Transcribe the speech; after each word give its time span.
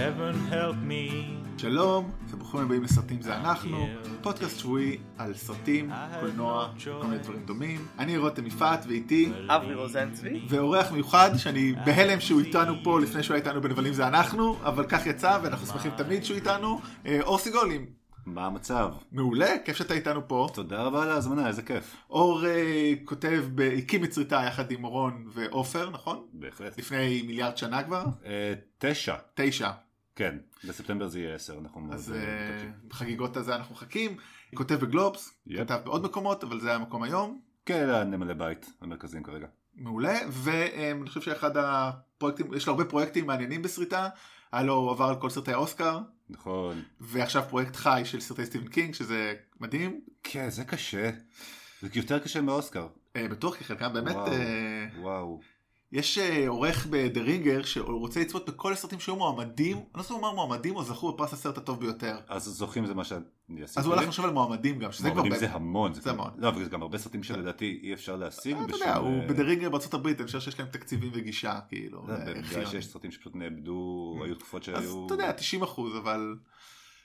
heaven 0.00 0.52
help 0.52 0.76
me. 0.90 1.30
שלום, 1.58 2.10
וברוכים 2.28 2.60
הבאים 2.60 2.82
לסרטים 2.82 3.22
זה 3.22 3.36
אנחנו, 3.36 3.86
פודקאסט 4.22 4.58
שבועי 4.58 4.98
על 5.18 5.34
סרטים, 5.34 5.90
קולנוע, 6.20 6.72
כל 7.00 7.06
מיני 7.06 7.18
דברים 7.18 7.42
דומים. 7.46 7.86
אני 7.98 8.16
רותם 8.18 8.46
יפעת 8.46 8.84
ואיתי, 8.88 9.32
אברי 9.48 9.74
רוזן 9.74 10.10
צבי. 10.12 10.42
ואורח 10.48 10.92
מיוחד 10.92 11.30
שאני 11.36 11.74
בהלם 11.84 12.20
שהוא 12.20 12.40
איתנו 12.40 12.74
פה 12.84 13.00
לפני 13.00 13.22
שהוא 13.22 13.34
היה 13.34 13.44
איתנו 13.44 13.60
בנבלים 13.60 13.92
זה 13.92 14.08
אנחנו, 14.08 14.56
אבל 14.62 14.84
כך 14.88 15.06
יצא 15.06 15.38
ואנחנו 15.42 15.66
שמחים 15.66 15.92
תמיד 15.96 16.24
שהוא 16.24 16.36
איתנו. 16.36 16.80
אה, 17.06 17.20
אור 17.22 17.38
סיגולים, 17.38 17.86
מה 18.26 18.46
המצב? 18.46 18.92
מעולה, 19.12 19.58
כיף 19.64 19.76
שאתה 19.76 19.94
איתנו 19.94 20.28
פה. 20.28 20.48
תודה 20.54 20.82
רבה 20.82 21.02
על 21.02 21.10
ההזמנה, 21.10 21.48
איזה 21.48 21.62
כיף. 21.62 21.96
אור 22.10 22.46
אה, 22.46 22.92
כותב, 23.04 23.44
ב- 23.54 23.60
הקים 23.78 24.04
את 24.04 24.12
סריטה 24.12 24.42
יחד 24.46 24.70
עם 24.70 24.84
אורון 24.84 25.24
ועופר, 25.34 25.90
נכון? 25.90 26.24
בהחלט. 26.32 26.78
לפני 26.78 27.22
מיליארד 27.26 27.56
שנה 27.56 27.82
כבר? 27.82 28.04
אה, 28.26 28.52
תשע, 28.78 29.14
תשע. 29.34 29.70
כן, 30.20 30.36
בספטמבר 30.64 31.08
זה 31.08 31.20
יהיה 31.20 31.34
עשר, 31.34 31.58
אנחנו 31.58 31.80
מאוד... 31.80 31.94
אז 31.94 32.12
אה, 32.12 32.18
אה. 32.18 32.68
בחגיגות 32.88 33.36
הזה 33.36 33.56
אנחנו 33.56 33.74
מחכים. 33.74 34.16
כותב 34.54 34.74
בגלובס. 34.74 35.34
כתב 35.56 35.80
בעוד 35.84 36.04
מקומות, 36.04 36.44
אבל 36.44 36.60
זה 36.60 36.74
המקום 36.74 37.02
היום. 37.02 37.40
כן, 37.66 37.88
הנמלי 37.88 38.34
בית 38.34 38.72
המרכזיים 38.80 39.22
כרגע. 39.22 39.46
מעולה, 39.74 40.18
ואני 40.30 41.08
חושב 41.08 41.20
שאחד 41.20 41.56
הפרויקטים, 41.56 42.54
יש 42.54 42.66
לו 42.66 42.72
הרבה 42.72 42.84
פרויקטים 42.84 43.26
מעניינים 43.26 43.62
בסריטה. 43.62 44.08
היה 44.52 44.62
לו, 44.62 44.74
הוא 44.74 44.90
עבר 44.90 45.04
על 45.04 45.16
כל 45.16 45.30
סרטי 45.30 45.52
האוסקר, 45.52 45.98
נכון. 46.30 46.82
ועכשיו 47.00 47.42
פרויקט 47.48 47.76
חי 47.76 48.02
של 48.04 48.20
סרטי 48.20 48.46
סטיבן 48.46 48.68
קינג, 48.68 48.94
שזה 48.94 49.34
מדהים. 49.60 50.00
כן, 50.22 50.50
זה 50.50 50.64
קשה. 50.64 51.10
זה 51.82 51.88
יותר 51.94 52.18
קשה 52.18 52.40
מאוסקר. 52.40 52.86
אה, 53.16 53.28
בטוח 53.28 53.56
כי 53.56 53.64
חלקם 53.64 53.92
באמת, 53.92 54.16
וואו. 54.98 55.40
אה. 55.94 55.98
יש 55.98 56.18
אה, 56.18 56.48
עורך 56.48 56.86
ב 56.90 56.96
"The 56.96 57.20
Ringer" 57.20 57.62
שהוא 57.62 58.00
רוצה 58.00 58.20
לצפות 58.20 58.48
בכל 58.48 58.72
הסרטים 58.72 59.00
שהיו 59.00 59.16
מועמדים, 59.16 59.76
אני 59.76 59.84
לא 59.94 60.04
אם 60.10 60.14
הוא 60.14 60.18
אמר 60.18 60.32
מועמדים 60.32 60.76
או 60.76 60.84
זכו 60.84 61.12
בפרס 61.12 61.32
הסרט 61.32 61.58
הטוב 61.58 61.80
ביותר. 61.80 62.18
אז 62.28 62.44
זוכים 62.44 62.86
זה 62.86 62.94
מה 62.94 63.04
שאני 63.04 63.22
עשיתי. 63.62 63.80
אז 63.80 63.86
הוא 63.86 63.94
הלך 63.94 64.04
לחשוב 64.06 64.24
על 64.24 64.30
מועמדים 64.30 64.78
גם, 64.78 64.92
שזה 64.92 65.10
כבר... 65.10 65.20
מועמדים 65.20 65.38
זה 65.38 65.50
המון. 65.50 65.94
זה 65.94 66.10
המון. 66.10 66.30
לא, 66.36 66.48
אבל 66.48 66.64
זה 66.64 66.70
גם 66.70 66.82
הרבה 66.82 66.98
סרטים 66.98 67.22
שלדעתי 67.22 67.80
אי 67.82 67.94
אפשר 67.94 68.16
להשיג 68.16 68.56
אתה. 68.64 68.74
יודע, 68.74 68.96
הוא 68.96 69.20
אה, 69.20 69.26
ב 69.26 69.29
"The 69.29 69.42
Ringer" 69.42 69.68
בארצות 69.68 69.94
הברית, 69.94 70.18
אני 70.18 70.26
חושב 70.26 70.40
שיש 70.40 70.58
להם 70.58 70.68
תקציבים 70.68 71.10
וגישה, 71.14 71.58
כאילו. 71.68 72.04
יודע, 72.08 72.26
אה, 72.26 72.34
בגלל. 72.34 72.66
שיש 72.66 72.86
סרטים 72.86 73.10
שפשוט 73.10 73.36
נאבדו, 73.36 74.14
היו 74.24 74.34
תקופות 74.34 74.68
אז 74.68 74.82
שהיו... 74.82 75.06
אתה 75.06 75.14
יודע, 75.14 75.32
90 75.32 75.62
אחוז, 75.62 75.96
אבל... 75.96 76.36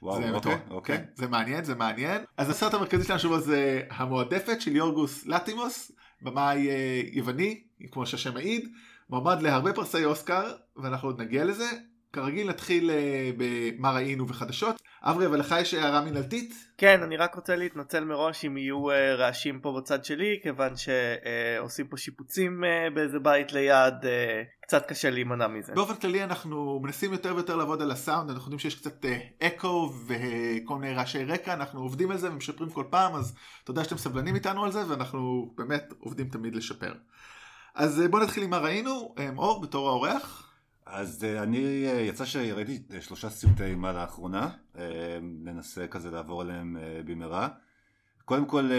וואו, 0.01 0.21
זה 0.21 0.31
אוקיי. 0.31 0.57
אוקיי. 0.69 0.97
כן, 0.97 1.03
זה 1.15 1.27
מעניין, 1.27 1.63
זה 1.63 1.75
מעניין. 1.75 2.21
אז 2.37 2.49
הסרט 2.49 2.73
המרכזי 2.73 3.03
שלנו 3.03 3.19
שוב 3.19 3.39
זה 3.39 3.81
המועדפת 3.89 4.61
של 4.61 4.75
יורגוס 4.75 5.25
לנתימוס, 5.25 5.91
במאי 6.21 6.69
אה, 6.69 7.01
יווני, 7.11 7.63
כמו 7.91 8.05
שהשם 8.05 8.33
מעיד, 8.33 8.69
מועמד 9.09 9.41
להרבה 9.41 9.73
פרסי 9.73 10.05
אוסקר, 10.05 10.53
ואנחנו 10.77 11.09
עוד 11.09 11.21
נגיע 11.21 11.45
לזה. 11.45 11.65
כרגיל 12.13 12.49
נתחיל 12.49 12.89
אה, 12.89 13.31
במה 13.37 13.91
ראינו 13.91 14.27
וחדשות. 14.27 14.81
אברי, 15.05 15.25
אבל 15.25 15.39
לך 15.39 15.55
יש 15.61 15.73
הערה 15.73 16.01
מנהלתית? 16.01 16.53
כן, 16.77 17.01
אני 17.03 17.17
רק 17.17 17.35
רוצה 17.35 17.55
להתנצל 17.55 18.03
מראש 18.03 18.45
אם 18.45 18.57
יהיו 18.57 18.91
אה, 18.91 19.15
רעשים 19.15 19.59
פה 19.59 19.77
בצד 19.77 20.05
שלי, 20.05 20.39
כיוון 20.43 20.73
שעושים 20.75 21.87
פה 21.87 21.97
שיפוצים 21.97 22.63
אה, 22.63 22.89
באיזה 22.93 23.19
בית 23.19 23.53
ליד, 23.53 23.93
אה, 24.05 24.43
קצת 24.61 24.85
קשה 24.85 25.09
להימנע 25.09 25.47
מזה. 25.47 25.73
באופן 25.73 25.95
כללי 25.95 26.23
אנחנו 26.23 26.79
מנסים 26.83 27.11
יותר 27.11 27.35
ויותר 27.35 27.55
לעבוד 27.55 27.81
על 27.81 27.91
הסאונד, 27.91 28.29
אנחנו 28.29 28.45
יודעים 28.45 28.59
שיש 28.59 28.75
קצת 28.75 29.05
אה, 29.05 29.17
אקו 29.47 29.93
וכל 30.07 30.77
מיני 30.77 30.93
רעשי 30.93 31.23
רקע, 31.23 31.53
אנחנו 31.53 31.81
עובדים 31.81 32.11
על 32.11 32.17
זה 32.17 32.31
ומשפרים 32.31 32.69
כל 32.69 32.85
פעם, 32.89 33.15
אז 33.15 33.35
תודה 33.63 33.83
שאתם 33.83 33.97
סבלנים 33.97 34.35
איתנו 34.35 34.65
על 34.65 34.71
זה, 34.71 34.89
ואנחנו 34.89 35.53
באמת 35.57 35.93
עובדים 35.99 36.29
תמיד 36.29 36.55
לשפר. 36.55 36.93
אז 37.75 38.01
אה, 38.01 38.07
בואו 38.07 38.23
נתחיל 38.23 38.43
עם 38.43 38.49
מה 38.49 38.57
ראינו, 38.57 39.15
אה, 39.17 39.29
אור, 39.37 39.61
בתור 39.61 39.89
האורח. 39.89 40.53
אז 40.85 41.23
אה, 41.23 41.43
אני, 41.43 41.57
יצא 42.07 42.25
שראיתי 42.25 42.83
שלושה 43.01 43.29
סרטי 43.29 43.63
אימה 43.63 43.93
לאחרונה, 43.93 44.49
ננסה 45.21 45.87
כזה 45.87 46.11
לעבור 46.11 46.41
עליהם 46.41 46.77
במהרה. 47.05 47.49
קודם 48.25 48.45
כל, 48.45 48.69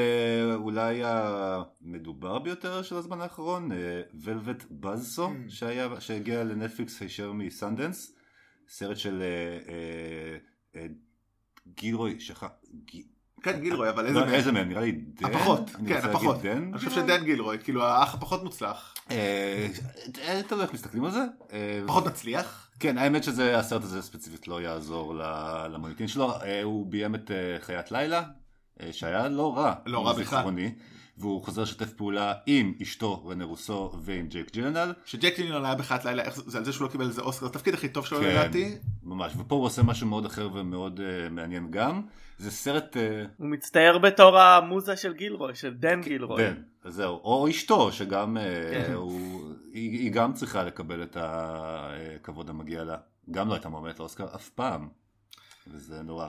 אולי 0.55 1.01
המדובר 1.05 2.39
ביותר 2.39 2.83
של 2.83 2.97
הזמן 2.97 3.21
האחרון, 3.21 3.71
ולווט 4.15 4.65
בזסו, 4.71 5.29
Mm. 5.29 5.51
שהיה, 5.51 6.01
שהגיע 6.01 6.45
לנטפליקס 6.45 7.01
הישר 7.01 7.33
מסנדנס, 7.33 8.17
סרט 8.69 8.97
של 8.97 9.23
גילרוי, 11.67 12.21
שכח. 12.21 12.49
כן, 13.47 13.61
גילרוי, 13.61 13.89
אבל 13.89 14.07
איזה 14.07 14.19
לא, 14.19 14.25
מהם? 14.25 14.35
איזה 14.35 14.53
מהם? 14.53 14.69
נראה 14.69 14.81
לי 14.81 14.93
דן? 14.93 15.27
הפחות, 15.27 15.71
כן, 15.89 16.01
הפחות. 16.03 16.45
אני 16.45 16.79
חושב 16.79 16.91
שדן 16.91 17.25
גילרוי, 17.25 17.59
כאילו 17.65 17.85
האח 17.85 18.15
הפחות 18.15 18.45
מוצלח. 18.45 18.95
אה, 19.11 19.67
אה, 20.29 20.41
תלוי 20.49 20.63
איך 20.63 20.75
מסתכלים 20.75 21.05
על 21.05 21.11
זה. 21.11 21.25
אה, 21.53 21.81
פחות 21.87 22.07
מצליח. 22.07 22.71
כן, 22.81 22.99
האמת 22.99 23.25
שזה, 23.25 23.59
הסרט 23.59 23.83
הזה 23.83 24.03
ספציפית 24.03 24.49
לא 24.49 24.61
יעזור 24.63 25.15
למוניטין 25.73 26.09
שלו. 26.09 26.33
הוא 26.63 26.87
ביים 26.87 27.15
את 27.15 27.31
חיית 27.61 27.93
לילה, 27.93 28.23
שהיה 28.91 29.29
לא 29.29 29.57
רע. 29.57 29.75
לא 29.87 30.07
רע 30.07 30.13
בכלל. 30.13 30.45
והוא 31.19 31.45
חוזר 31.45 31.63
לשתף 31.63 31.93
פעולה 31.93 32.35
עם 32.47 32.75
אשתו 32.83 33.27
רנה 33.27 33.45
רוסו 33.45 33.93
ועם 34.03 34.27
ג'ייק 34.27 34.53
ג'ילנל. 34.53 34.93
שג'ק 35.05 35.39
לינון 35.39 35.65
היה 35.65 35.75
בחיית 35.75 36.05
לילה, 36.05 36.31
זה 36.31 36.43
זה 36.47 36.59
על 36.59 36.65
זה 36.65 36.73
שהוא 36.73 36.87
לא 36.87 36.93
קיבל 36.93 37.07
איזה 37.07 37.23
אוסקר, 37.23 37.47
התפקיד 37.47 37.75
הכי 37.75 37.89
טוב 37.89 38.07
שלו 38.07 38.21
כן. 38.21 38.27
לדעתי. 38.27 38.79
ממש, 39.03 39.33
ופה 39.39 39.55
הוא 39.55 39.65
עושה 39.65 39.83
משהו 39.83 40.07
מאוד 40.07 40.27
אחר 40.27 40.49
ומאוד 40.55 41.01
uh, 41.01 41.31
מעניין 41.31 41.71
גם. 41.71 42.03
זה 42.39 42.51
סרט 42.51 42.97
אה, 42.97 42.99
הוא 43.37 43.49
מצטייר 43.49 43.99
בתור 43.99 44.39
המוזה 44.39 44.97
של 44.97 45.13
גילרוי, 45.13 45.55
של 45.55 45.75
דן 45.75 46.01
גילרוי. 46.01 46.43
בן, 46.43 46.55
אז 46.85 46.95
זהו, 46.95 47.21
או 47.25 47.49
אשתו 47.51 47.93
שגם 47.93 48.37
אה, 48.37 48.41
כן. 48.75 48.93
הוא, 48.93 49.41
היא, 49.73 49.91
היא 49.91 50.13
גם 50.13 50.33
צריכה 50.33 50.65
לקבל 50.65 51.03
את 51.03 51.17
הכבוד 51.21 52.51
המגיע 52.51 52.85
לה. 52.85 52.97
גם 53.31 53.49
לא 53.49 53.55
הייתה 53.55 53.69
מועמדת 53.69 53.99
לאוסקר 53.99 54.35
אף 54.35 54.49
פעם. 54.49 54.89
וזה 55.67 56.03
נורא. 56.03 56.29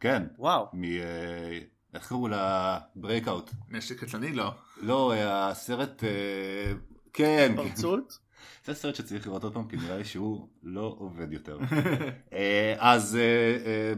כן, 0.00 0.22
וואו. 0.38 0.66
מ... 0.72 0.84
אה, 0.84 1.58
איך 1.94 2.08
קראו 2.08 2.28
לה? 2.28 2.78
Breakout. 2.96 3.50
נשק 3.70 4.04
קטלני 4.04 4.32
לא. 4.32 4.54
לא, 4.82 5.12
הסרט... 5.16 6.04
אה, 6.04 6.72
כן, 7.12 7.52
התפרצות? 7.56 8.18
זה 8.64 8.74
סרט 8.74 8.94
שצריך 8.94 9.26
לראות 9.26 9.44
עוד 9.44 9.54
פעם, 9.54 9.68
כי 9.68 9.76
נראה 9.76 9.98
לי 9.98 10.04
שהוא 10.04 10.48
לא 10.62 10.96
עובד 10.98 11.32
יותר. 11.32 11.58
אה, 12.32 12.74
אז 12.78 13.16
אה, 13.16 13.92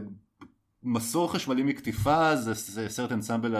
מסור 0.83 1.33
חשמלי 1.33 1.63
מקטיפה 1.63 2.35
זה 2.35 2.55
סרט 2.89 3.11
אנסמבל 3.11 3.55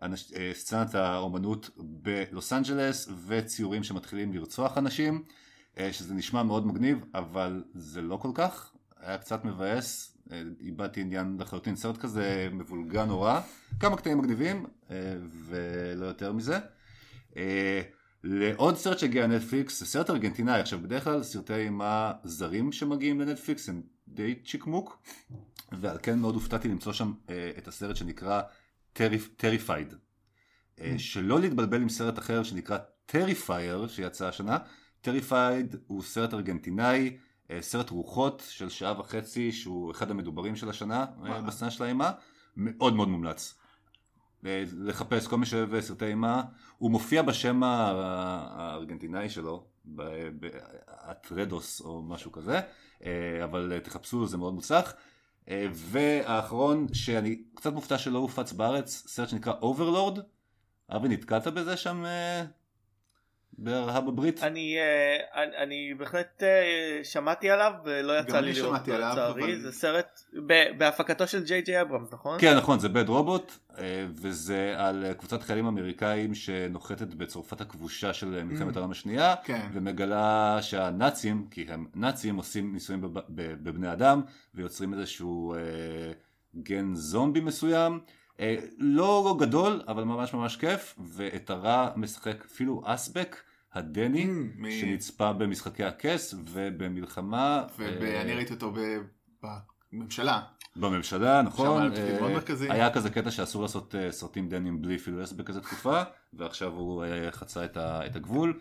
על 0.00 0.14
סצנת 0.52 0.94
האומנות 0.94 1.70
בלוס 1.76 2.52
אנג'לס 2.52 3.08
וציורים 3.26 3.84
שמתחילים 3.84 4.32
לרצוח 4.32 4.78
אנשים, 4.78 5.24
שזה 5.92 6.14
נשמע 6.14 6.42
מאוד 6.42 6.66
מגניב, 6.66 7.04
אבל 7.14 7.64
זה 7.74 8.02
לא 8.02 8.16
כל 8.16 8.30
כך, 8.34 8.72
היה 9.00 9.18
קצת 9.18 9.44
מבאס, 9.44 10.17
איבדתי 10.60 11.00
עניין 11.00 11.36
לחלוטין, 11.40 11.76
סרט 11.76 11.96
כזה 11.96 12.48
מבולגן 12.52 13.08
נורא, 13.08 13.40
כמה 13.80 13.96
קטעים 13.96 14.18
מגניבים 14.18 14.66
אה, 14.90 14.96
ולא 15.48 16.06
יותר 16.06 16.32
מזה. 16.32 16.58
אה, 17.36 17.80
לעוד 18.24 18.76
סרט 18.76 18.98
שהגיע 18.98 19.26
לנטפליקס, 19.26 19.80
זה 19.80 19.86
סרט 19.86 20.10
ארגנטינאי, 20.10 20.60
עכשיו 20.60 20.78
בדרך 20.82 21.04
כלל 21.04 21.22
סרטי 21.22 21.54
אימה 21.54 22.12
זרים 22.24 22.72
שמגיעים 22.72 23.20
לנטפליקס 23.20 23.68
הם 23.68 23.82
די 24.08 24.34
צ'יקמוק, 24.44 25.02
ועל 25.72 25.98
כן 26.02 26.18
מאוד 26.18 26.34
הופתעתי 26.34 26.68
למצוא 26.68 26.92
שם 26.92 27.12
אה, 27.30 27.50
את 27.58 27.68
הסרט 27.68 27.96
שנקרא 27.96 28.42
טריפייד. 29.36 29.94
שלא 30.98 31.40
להתבלבל 31.40 31.82
עם 31.82 31.88
סרט 31.88 32.18
אחר 32.18 32.42
שנקרא 32.42 32.78
טריפייר 33.06 33.86
שיצא 33.88 34.28
השנה, 34.28 34.58
טריפייד 35.00 35.76
הוא 35.86 36.02
סרט 36.02 36.34
ארגנטינאי, 36.34 37.16
סרט 37.60 37.90
רוחות 37.90 38.42
של 38.48 38.68
שעה 38.68 39.00
וחצי 39.00 39.52
שהוא 39.52 39.90
אחד 39.90 40.10
המדוברים 40.10 40.56
של 40.56 40.70
השנה 40.70 41.06
אה. 41.26 41.40
בסצנה 41.40 41.70
של 41.70 41.84
האימה, 41.84 42.10
מאוד 42.56 42.94
מאוד 42.94 43.08
מומלץ. 43.08 43.54
אה, 44.46 44.64
לחפש 44.72 45.26
כל 45.26 45.36
מי 45.36 45.46
שאוהב 45.46 45.80
סרטי 45.80 46.04
אימה, 46.04 46.42
הוא 46.78 46.90
מופיע 46.90 47.22
בשם 47.22 47.62
הארגנטינאי 47.62 49.28
שלו, 49.28 49.64
באטרדוס 49.84 51.80
או 51.80 52.02
משהו 52.02 52.32
כזה, 52.32 52.60
אה, 53.04 53.44
אבל 53.44 53.72
אה, 53.72 53.80
תחפשו 53.80 54.26
זה 54.26 54.36
מאוד 54.36 54.54
מוצלח. 54.54 54.94
אה, 55.48 55.66
והאחרון 55.72 56.86
שאני 56.94 57.42
קצת 57.54 57.72
מופתע 57.72 57.98
שלא 57.98 58.18
הופץ 58.18 58.52
בארץ, 58.52 59.04
סרט 59.06 59.28
שנקרא 59.28 59.52
Overlord. 59.62 60.18
אבי 60.90 61.08
נתקלת 61.08 61.46
בזה 61.46 61.76
שם 61.76 62.04
בארצות 63.58 64.08
הברית? 64.08 64.42
אני, 64.42 64.76
אה, 64.78 65.42
אני, 65.42 65.56
אני 65.56 65.94
בהחלט 65.98 66.42
אה, 66.42 67.00
שמעתי 67.04 67.50
עליו 67.50 67.72
ולא 67.84 68.18
יצא 68.18 68.40
לי 68.40 68.52
לראות 68.52 68.80
אותו 68.80 68.92
לצערי, 68.98 69.44
אבל- 69.44 69.60
זה 69.60 69.72
סרט 69.72 70.20
ב- 70.46 70.78
בהפקתו 70.78 71.26
של 71.26 71.44
ג'יי 71.44 71.62
ג'יי 71.62 71.80
אברמס 71.80 72.12
נכון? 72.12 72.38
כן 72.40 72.56
נכון 72.56 72.78
זה 72.78 72.88
Bad 72.88 73.08
Robot 73.08 73.52
אה, 73.78 74.06
וזה 74.14 74.74
על 74.76 75.12
קבוצת 75.18 75.42
חיילים 75.42 75.66
אמריקאים 75.66 76.34
שנוחתת 76.34 77.14
בצרפת 77.14 77.60
הכבושה 77.60 78.12
של 78.12 78.44
מלחמת 78.44 78.76
העולם 78.76 78.90
השנייה 78.90 79.34
כן. 79.44 79.66
ומגלה 79.72 80.58
שהנאצים 80.62 81.46
כי 81.50 81.66
הם 81.68 81.86
נאצים 81.94 82.36
עושים 82.36 82.72
ניסויים 82.72 83.00
בב- 83.00 83.20
בבני 83.62 83.92
אדם 83.92 84.22
ויוצרים 84.54 84.94
איזשהו 84.94 85.54
אה, 85.54 85.58
גן 86.62 86.94
זומבי 86.94 87.40
מסוים 87.40 88.00
לא 88.78 89.36
גדול 89.40 89.82
אבל 89.88 90.04
ממש 90.04 90.34
ממש 90.34 90.56
כיף 90.56 90.94
ואת 91.12 91.50
הרע 91.50 91.88
משחק 91.96 92.44
אפילו 92.44 92.82
אסבק 92.84 93.36
הדני, 93.74 94.24
Mm, 94.24 94.28
מ- 94.60 94.70
שנצפה 94.70 95.32
במשחקי 95.32 95.84
הכס 95.84 96.34
ובמלחמה. 96.52 97.64
ואני 97.78 98.30
אה, 98.30 98.36
ראיתי 98.36 98.52
אותו 98.54 98.72
בממשלה. 99.92 100.40
בממשלה, 100.76 101.42
נכון. 101.42 101.92
היה 101.92 102.30
אה. 102.70 102.72
היה 102.74 102.90
כזה 102.92 103.10
קטע 103.10 103.30
שאסור 103.30 103.62
לעשות 103.62 103.94
אה, 103.94 104.12
סרטים 104.12 104.48
דנים 104.48 104.82
בלי 104.82 104.98
פילוס 104.98 105.32
בכזה 105.32 105.60
תקופה, 105.60 106.02
ועכשיו 106.32 106.72
הוא 106.72 107.04
חצה 107.30 107.64
את 107.64 107.76
ה- 107.76 108.06
את 108.06 108.16
הגבול. 108.16 108.60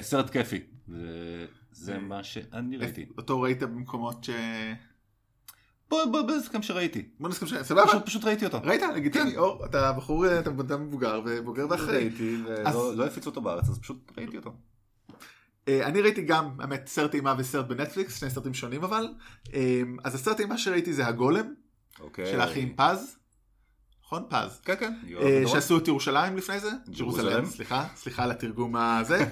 סרט 0.00 0.30
כיפי, 0.30 0.60
וזה 0.88 1.98
מה 1.98 2.22
שאני 2.24 2.76
ראיתי. 2.76 3.06
אותו 3.18 3.40
ראית 3.40 3.62
במקומות 3.62 4.24
ש... 4.24 4.30
בוא, 5.90 6.04
גם 6.52 6.62
שראיתי. 6.62 7.08
בוא 7.20 7.28
נסכים 7.28 7.48
ש... 7.48 7.54
סבבה? 7.54 7.86
פשוט, 7.86 8.06
פשוט 8.06 8.24
ראיתי 8.24 8.44
אותו. 8.44 8.60
ראית? 8.64 8.82
לגיטימי. 8.94 9.36
אור, 9.36 9.64
אתה 9.64 9.92
בחור, 9.92 10.38
אתה 10.38 10.50
אדם 10.50 10.86
מבוגר 10.86 11.20
ובוגר 11.24 11.66
ואחראי. 11.70 11.96
ראיתי, 11.96 12.36
אז- 12.64 12.76
ולא 12.76 12.96
לא 12.96 13.06
הפיצו 13.06 13.30
אותו 13.30 13.40
בארץ, 13.40 13.68
אז 13.68 13.78
פשוט 13.78 14.12
ראיתי 14.18 14.36
אותו. 14.36 14.52
אה, 15.68 15.86
אני 15.86 16.00
ראיתי 16.00 16.22
גם, 16.22 16.50
האמת, 16.60 16.88
סרט 16.88 17.14
אימה 17.14 17.34
וסרט 17.38 17.66
בנטפליקס, 17.66 18.18
שני 18.20 18.30
סרטים 18.30 18.54
שונים 18.54 18.84
אבל. 18.84 19.08
אה, 19.54 19.82
אז 20.04 20.14
הסרט 20.14 20.40
אימה 20.40 20.58
שראיתי 20.58 20.92
זה 20.92 21.06
הגולם, 21.06 21.54
אוקיי. 22.00 22.26
של 22.26 22.40
האחים 22.40 22.74
פז. 22.76 23.16
נכון? 24.04 24.22
פז. 24.28 24.60
כן, 24.64 24.74
כן. 24.80 24.94
אה. 25.20 25.42
שעשו 25.46 25.78
את 25.78 25.88
ירושלים 25.88 26.36
לפני 26.36 26.60
זה? 26.60 26.70
ג'רוזלם. 26.98 27.46
סליחה, 27.46 27.86
סליחה 27.96 28.24
על 28.24 28.30
התרגום 28.30 28.76
הזה. 28.76 29.26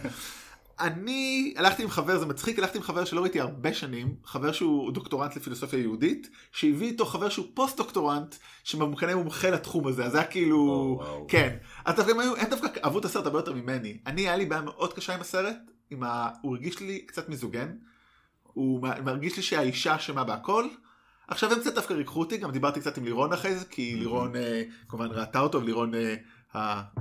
אני 0.80 1.54
הלכתי 1.56 1.82
עם 1.82 1.88
חבר, 1.88 2.18
זה 2.18 2.26
מצחיק, 2.26 2.58
הלכתי 2.58 2.78
עם 2.78 2.84
חבר 2.84 3.04
שלא 3.04 3.20
ראיתי 3.20 3.40
הרבה 3.40 3.74
שנים, 3.74 4.14
חבר 4.24 4.52
שהוא 4.52 4.92
דוקטורנט 4.92 5.36
לפילוסופיה 5.36 5.78
יהודית, 5.78 6.30
שהביא 6.52 6.86
איתו 6.86 7.06
חבר 7.06 7.28
שהוא 7.28 7.46
פוסט 7.54 7.76
דוקטורנט, 7.76 8.34
שמכנה 8.64 9.16
מומחה 9.16 9.50
לתחום 9.50 9.86
הזה, 9.86 10.04
אז 10.04 10.12
זה 10.12 10.18
היה 10.18 10.26
כאילו, 10.26 10.56
או, 10.56 10.98
וואו. 11.00 11.26
כן. 11.28 11.56
אז 11.84 11.94
דווקא 11.94 12.10
הם 12.10 12.20
היו, 12.20 12.36
הם 12.36 12.50
דווקא 12.50 12.68
אהבו 12.84 12.98
את 12.98 13.04
הסרט 13.04 13.26
הרבה 13.26 13.38
יותר 13.38 13.52
ממני. 13.52 13.98
אני, 14.06 14.20
היה 14.20 14.36
לי 14.36 14.46
בעיה 14.46 14.62
מאוד 14.62 14.92
קשה 14.92 15.14
עם 15.14 15.20
הסרט, 15.20 15.56
עם 15.90 16.02
ה... 16.02 16.28
הוא 16.42 16.56
הרגיש 16.56 16.80
לי 16.80 16.98
קצת 17.06 17.28
מיזוגן, 17.28 17.72
הוא 18.42 18.88
מרגיש 19.04 19.36
לי 19.36 19.42
שהאישה 19.42 19.96
אשמה 19.96 20.24
בהכל. 20.24 20.68
עכשיו 21.28 21.52
הם 21.52 21.60
קצת 21.60 21.74
דווקא 21.74 21.92
ריככו 21.92 22.20
אותי, 22.20 22.36
גם 22.36 22.50
דיברתי 22.50 22.80
קצת 22.80 22.98
עם 22.98 23.04
לירון 23.04 23.32
אחרי 23.32 23.56
זה, 23.56 23.64
כי 23.64 23.96
לירון 23.96 24.36
אה, 24.36 24.62
כמובן 24.88 25.06
ראתה 25.10 25.40
אותו, 25.40 25.62
ולירון 25.62 25.94
אה, 25.94 26.14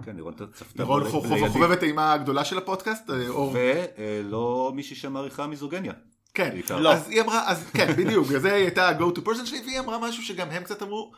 כן, 0.06 0.16
לראות 0.16 0.36
את 0.36 0.42
הצפתה. 0.42 0.84
לירון 0.84 1.10
חוב- 1.10 1.34
לידי. 1.34 1.50
חובבת 1.50 1.84
אימה 1.84 2.14
הגדולה 2.14 2.46
של 2.46 2.58
הפודקאסט, 2.58 3.10
אה. 3.10 3.16
ולא 3.54 4.72
מישהי 4.76 4.96
שמעריכה 4.96 5.48
מיזוגניה. 5.48 5.94
כן. 6.34 6.56
לא. 6.80 6.94
אז 6.94 7.10
היא 7.10 7.22
אמרה, 7.22 7.50
אז 7.52 7.66
כן, 7.74 7.94
בדיוק, 7.98 8.28
בגלל 8.28 8.40
זה 8.40 8.54
הייתה 8.54 8.90
ה-go 8.90 9.04
to 9.18 9.28
person 9.28 9.46
שלי, 9.46 9.62
והיא 9.66 9.80
אמרה 9.80 10.00
משהו 10.00 10.24
שגם 10.24 10.50
הם 10.50 10.64
קצת 10.64 10.82
אמרו, 10.84 11.12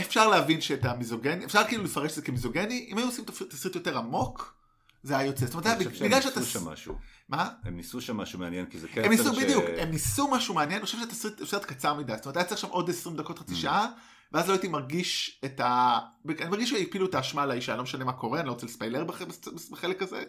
אפשר 0.00 0.28
להבין 0.28 0.60
שאת 0.60 0.84
המיזוגני, 0.84 1.44
אפשר 1.44 1.64
כאילו 1.68 1.84
לפרש 1.84 2.10
את 2.10 2.16
זה 2.16 2.22
כמיזוגני, 2.22 2.86
אם 2.90 2.98
היו 2.98 3.06
עושים 3.06 3.24
תסריט 3.24 3.74
יותר 3.74 3.98
עמוק, 3.98 4.54
זה 5.02 5.18
היה 5.18 5.26
יוצא. 5.26 5.46
זאת 5.46 5.54
אומרת, 5.54 5.66
אני 5.66 5.84
חושב 5.84 5.96
שהם 5.96 6.06
בגלל 6.06 6.18
ניסו 6.18 6.28
שאתה... 6.30 6.42
שם 6.44 6.64
משהו. 6.68 6.94
מה? 7.28 7.48
הם 7.64 7.76
ניסו 7.76 8.00
שם 8.00 8.16
משהו 8.16 8.38
מעניין, 8.38 8.66
כי 8.66 8.78
זה 8.78 8.88
כן 8.88 9.04
הם 9.04 9.10
ניסו 9.10 9.32
בדיוק, 9.32 9.64
הם 9.78 9.90
ניסו 9.90 10.28
משהו 10.30 10.54
מעניין, 10.54 10.78
אני 10.78 10.86
חושב 10.86 10.98
שהתסריט 10.98 11.64
קצר 11.64 11.94
מדי, 11.94 12.12
זאת 12.16 12.24
אומרת 12.26 12.36
היה 12.36 12.44
צריך 12.44 12.60
שם 12.60 12.68
עוד 12.68 12.90
20 12.90 13.16
דקות 13.16 13.36
Mm. 13.38 13.40
חצי 13.40 13.54
שעה, 13.56 13.86
ואז 14.32 14.48
לא 14.48 14.52
הייתי 14.52 14.68
מרגיש 14.68 15.40
את 15.44 15.60
ה... 15.60 15.98
אני 16.40 16.48
מרגיש 16.50 16.70
שהפילו 16.70 17.06
את 17.06 17.14
האשמה 17.14 17.42
על 17.42 17.50
האישה, 17.50 17.76
לא 17.76 17.82
משנה 17.82 18.04
מה 18.04 18.12
קורה, 18.12 18.40
אני 18.40 18.46
לא 18.46 18.52
רוצה 18.52 18.66
לספיילר 18.66 19.04
בח- 19.04 19.22
בחלק 19.70 20.02
הזה. 20.02 20.22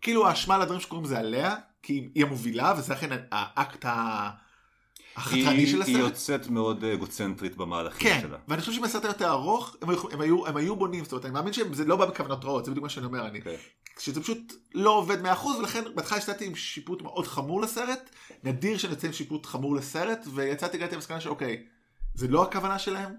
כאילו 0.00 0.28
האשמה 0.28 0.54
על 0.54 0.62
הדברים 0.62 0.80
שקורים 0.80 1.04
זה 1.04 1.18
עליה, 1.18 1.54
כי 1.82 2.08
היא 2.14 2.24
המובילה, 2.24 2.74
וזה 2.78 2.92
אכן 2.94 3.08
האקט 3.32 3.84
ה- 3.84 4.30
החתרני 5.16 5.40
היא 5.56 5.66
של 5.66 5.82
היא 5.82 5.96
הסרט. 5.96 6.10
יוצאת 6.10 6.48
מאוד 6.48 6.84
אה, 6.84 6.92
אגוצנטרית 6.94 7.56
במהלכים 7.56 8.08
כן, 8.10 8.18
שלה. 8.22 8.38
ואני 8.48 8.60
חושב 8.60 8.72
שאם 8.72 8.84
הסרט 8.84 9.04
היה 9.04 9.10
יותר 9.10 9.30
ארוך, 9.30 9.76
הם 9.82 9.88
היו- 9.90 10.10
הם 10.12 10.20
היו- 10.20 10.46
הם 10.46 10.56
היו 10.56 10.76
בונים, 10.76 11.04
זאת 11.04 11.12
אומרת, 11.12 11.24
אני 11.24 11.34
מאמין 11.34 11.52
שזה 11.52 11.84
לא 11.84 11.96
בא 11.96 12.06
בכוונות 12.06 12.44
רעות, 12.44 12.64
זה 12.64 12.70
בדיוק 12.70 12.82
מה 12.82 12.88
שאני 12.88 13.06
אומר, 13.06 13.26
אני 13.26 13.38
אוקיי. 13.38 13.56
שזה 13.98 14.22
פשוט 14.22 14.38
לא 14.74 14.90
עובד 14.90 15.22
100% 15.22 15.26
ולכן 15.58 15.84
בהתחלה 15.94 16.18
יצאתי 16.18 16.46
עם 16.46 16.54
שיפוט 16.54 17.02
מאוד 17.02 17.26
חמור 17.26 17.60
לסרט, 17.62 18.10
נדיר 18.44 18.78
שנצא 18.78 19.06
עם 19.06 19.12
שיפוט 19.12 19.46
חמור 19.46 19.76
לסרט, 19.76 20.26
ויצאתי 20.34 20.76
הגעתי 20.76 20.94
למסקנה 20.94 21.20
שאוקיי, 21.20 21.62
זה 22.14 22.28
לא 22.28 22.42
הכוונה 22.42 22.78
שלהם, 22.78 23.12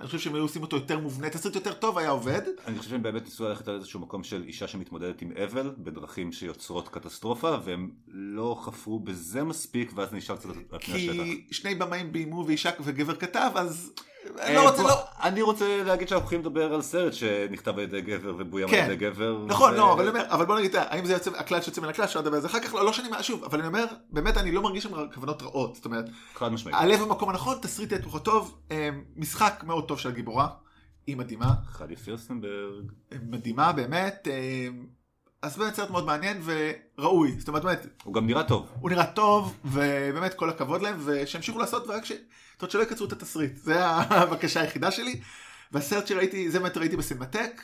אני 0.00 0.06
חושב 0.06 0.18
שהם 0.18 0.34
היו 0.34 0.42
עושים 0.42 0.62
אותו 0.62 0.76
יותר 0.76 0.98
מובנה, 0.98 1.30
תסריט 1.30 1.54
יותר 1.54 1.72
טוב 1.72 1.98
היה 1.98 2.10
עובד, 2.10 2.42
אני 2.66 2.78
חושב 2.78 2.90
שהם 2.90 3.02
באמת 3.02 3.24
ניסו 3.24 3.48
ללכת 3.48 3.68
על 3.68 3.74
איזשהו 3.74 4.00
מקום 4.00 4.24
של 4.24 4.42
אישה 4.42 4.68
שמתמודדת 4.68 5.22
עם 5.22 5.32
אבל 5.32 5.74
בדרכים 5.78 6.32
שיוצרות 6.32 6.88
קטסטרופה 6.88 7.56
והם 7.64 7.90
לא 8.08 8.60
חפרו 8.64 9.00
בזה 9.00 9.42
מספיק 9.44 9.92
ואז 9.94 10.12
נשאר 10.12 10.36
קצת 10.36 10.48
על 10.48 10.78
פני 10.80 10.94
השטח. 10.94 11.22
כי 11.22 11.48
שני 11.50 11.74
במאים 11.74 12.12
ביימו 12.12 12.44
ואישה 12.46 12.70
וגבר 12.80 13.16
כתב, 13.16 13.50
אז 13.54 13.92
לא 14.54 14.68
רוצה, 14.68 14.82
בוא, 14.82 14.90
לא, 14.90 14.94
אני 15.22 15.42
רוצה 15.42 15.82
להגיד 15.84 16.08
שאנחנו 16.08 16.24
יכולים 16.24 16.40
לדבר 16.40 16.74
על 16.74 16.82
סרט 16.82 17.12
שנכתב 17.12 17.78
על 17.78 17.80
ידי 17.80 18.00
גבר 18.00 18.34
ובוים 18.38 18.68
כן. 18.68 18.84
על 18.84 18.90
ידי 18.90 18.96
גבר. 18.96 19.44
נכון, 19.46 19.72
ו- 19.72 19.76
לא, 19.76 19.92
אבל 19.92 20.08
אומר, 20.08 20.24
אבל 20.28 20.44
בוא 20.44 20.58
נגיד, 20.58 20.76
האם 20.76 21.04
זה 21.04 21.12
יוצא, 21.12 21.30
הכלל 21.36 21.60
שיוצא 21.60 21.80
מן 21.80 21.88
הכלל, 21.88 22.04
אפשר 22.04 22.20
לדבר 22.20 22.34
על 22.34 22.40
זה 22.40 22.46
אחר 22.46 22.60
כך, 22.60 22.74
לא, 22.74 22.84
לא 22.84 22.92
שאני, 22.92 23.08
שוב, 23.22 23.44
אבל 23.44 23.58
אני 23.58 23.68
אומר, 23.68 23.84
באמת 24.10 24.36
אני 24.36 24.52
לא 24.52 24.62
מרגיש 24.62 24.84
שם 24.84 25.08
כוונות 25.14 25.42
רעות, 25.42 25.74
זאת 25.74 25.84
אומרת, 25.84 26.04
חד 26.34 26.48
משמעית. 26.52 26.76
הלב 26.80 27.00
במקום 27.00 27.28
הנכון, 27.28 27.58
תסריט 27.62 27.92
יהיה 27.92 28.02
טוב, 28.22 28.58
אה, 28.70 28.88
משחק 29.16 29.64
מאוד 29.66 29.88
טוב 29.88 29.98
של 29.98 30.08
הגיבורה, 30.08 30.48
היא 31.06 31.16
מדהימה, 31.16 31.54
חלי 31.66 31.96
פירסנברג. 31.96 32.92
מדהימה 33.22 33.72
באמת, 33.72 34.28
אה, 34.30 34.68
אז 35.42 35.58
באמת 35.58 35.74
סרט 35.74 35.90
מאוד 35.90 36.06
מעניין 36.06 36.42
וראוי, 36.44 37.34
זאת 37.38 37.48
אומרת, 37.48 37.62
באמת, 37.62 37.86
הוא 38.04 38.14
גם 38.14 38.26
נראה 38.26 38.42
טוב. 38.42 38.68
הוא 38.80 38.90
נראה 38.90 39.06
טוב, 39.06 39.56
ובאמת 39.64 40.34
כל 40.34 40.50
הכבוד 40.50 40.82
להם, 40.82 40.96
ושימשיכו 41.04 41.58
לעשות, 41.58 41.88
ורק 41.88 42.04
ש... 42.04 42.12
זאת 42.12 42.62
אומרת 42.62 42.70
שלא 42.70 42.82
יקצרו 42.82 43.06
את 43.06 43.12
התסריט, 43.12 43.56
זה 43.56 43.86
הבקשה 43.86 44.60
היחידה 44.60 44.90
שלי, 44.90 45.20
והסרט 45.72 46.06
שראיתי, 46.06 46.50
זה 46.50 46.58
באמת 46.58 46.76
ראיתי 46.76 46.96
בסינמטק, 46.96 47.62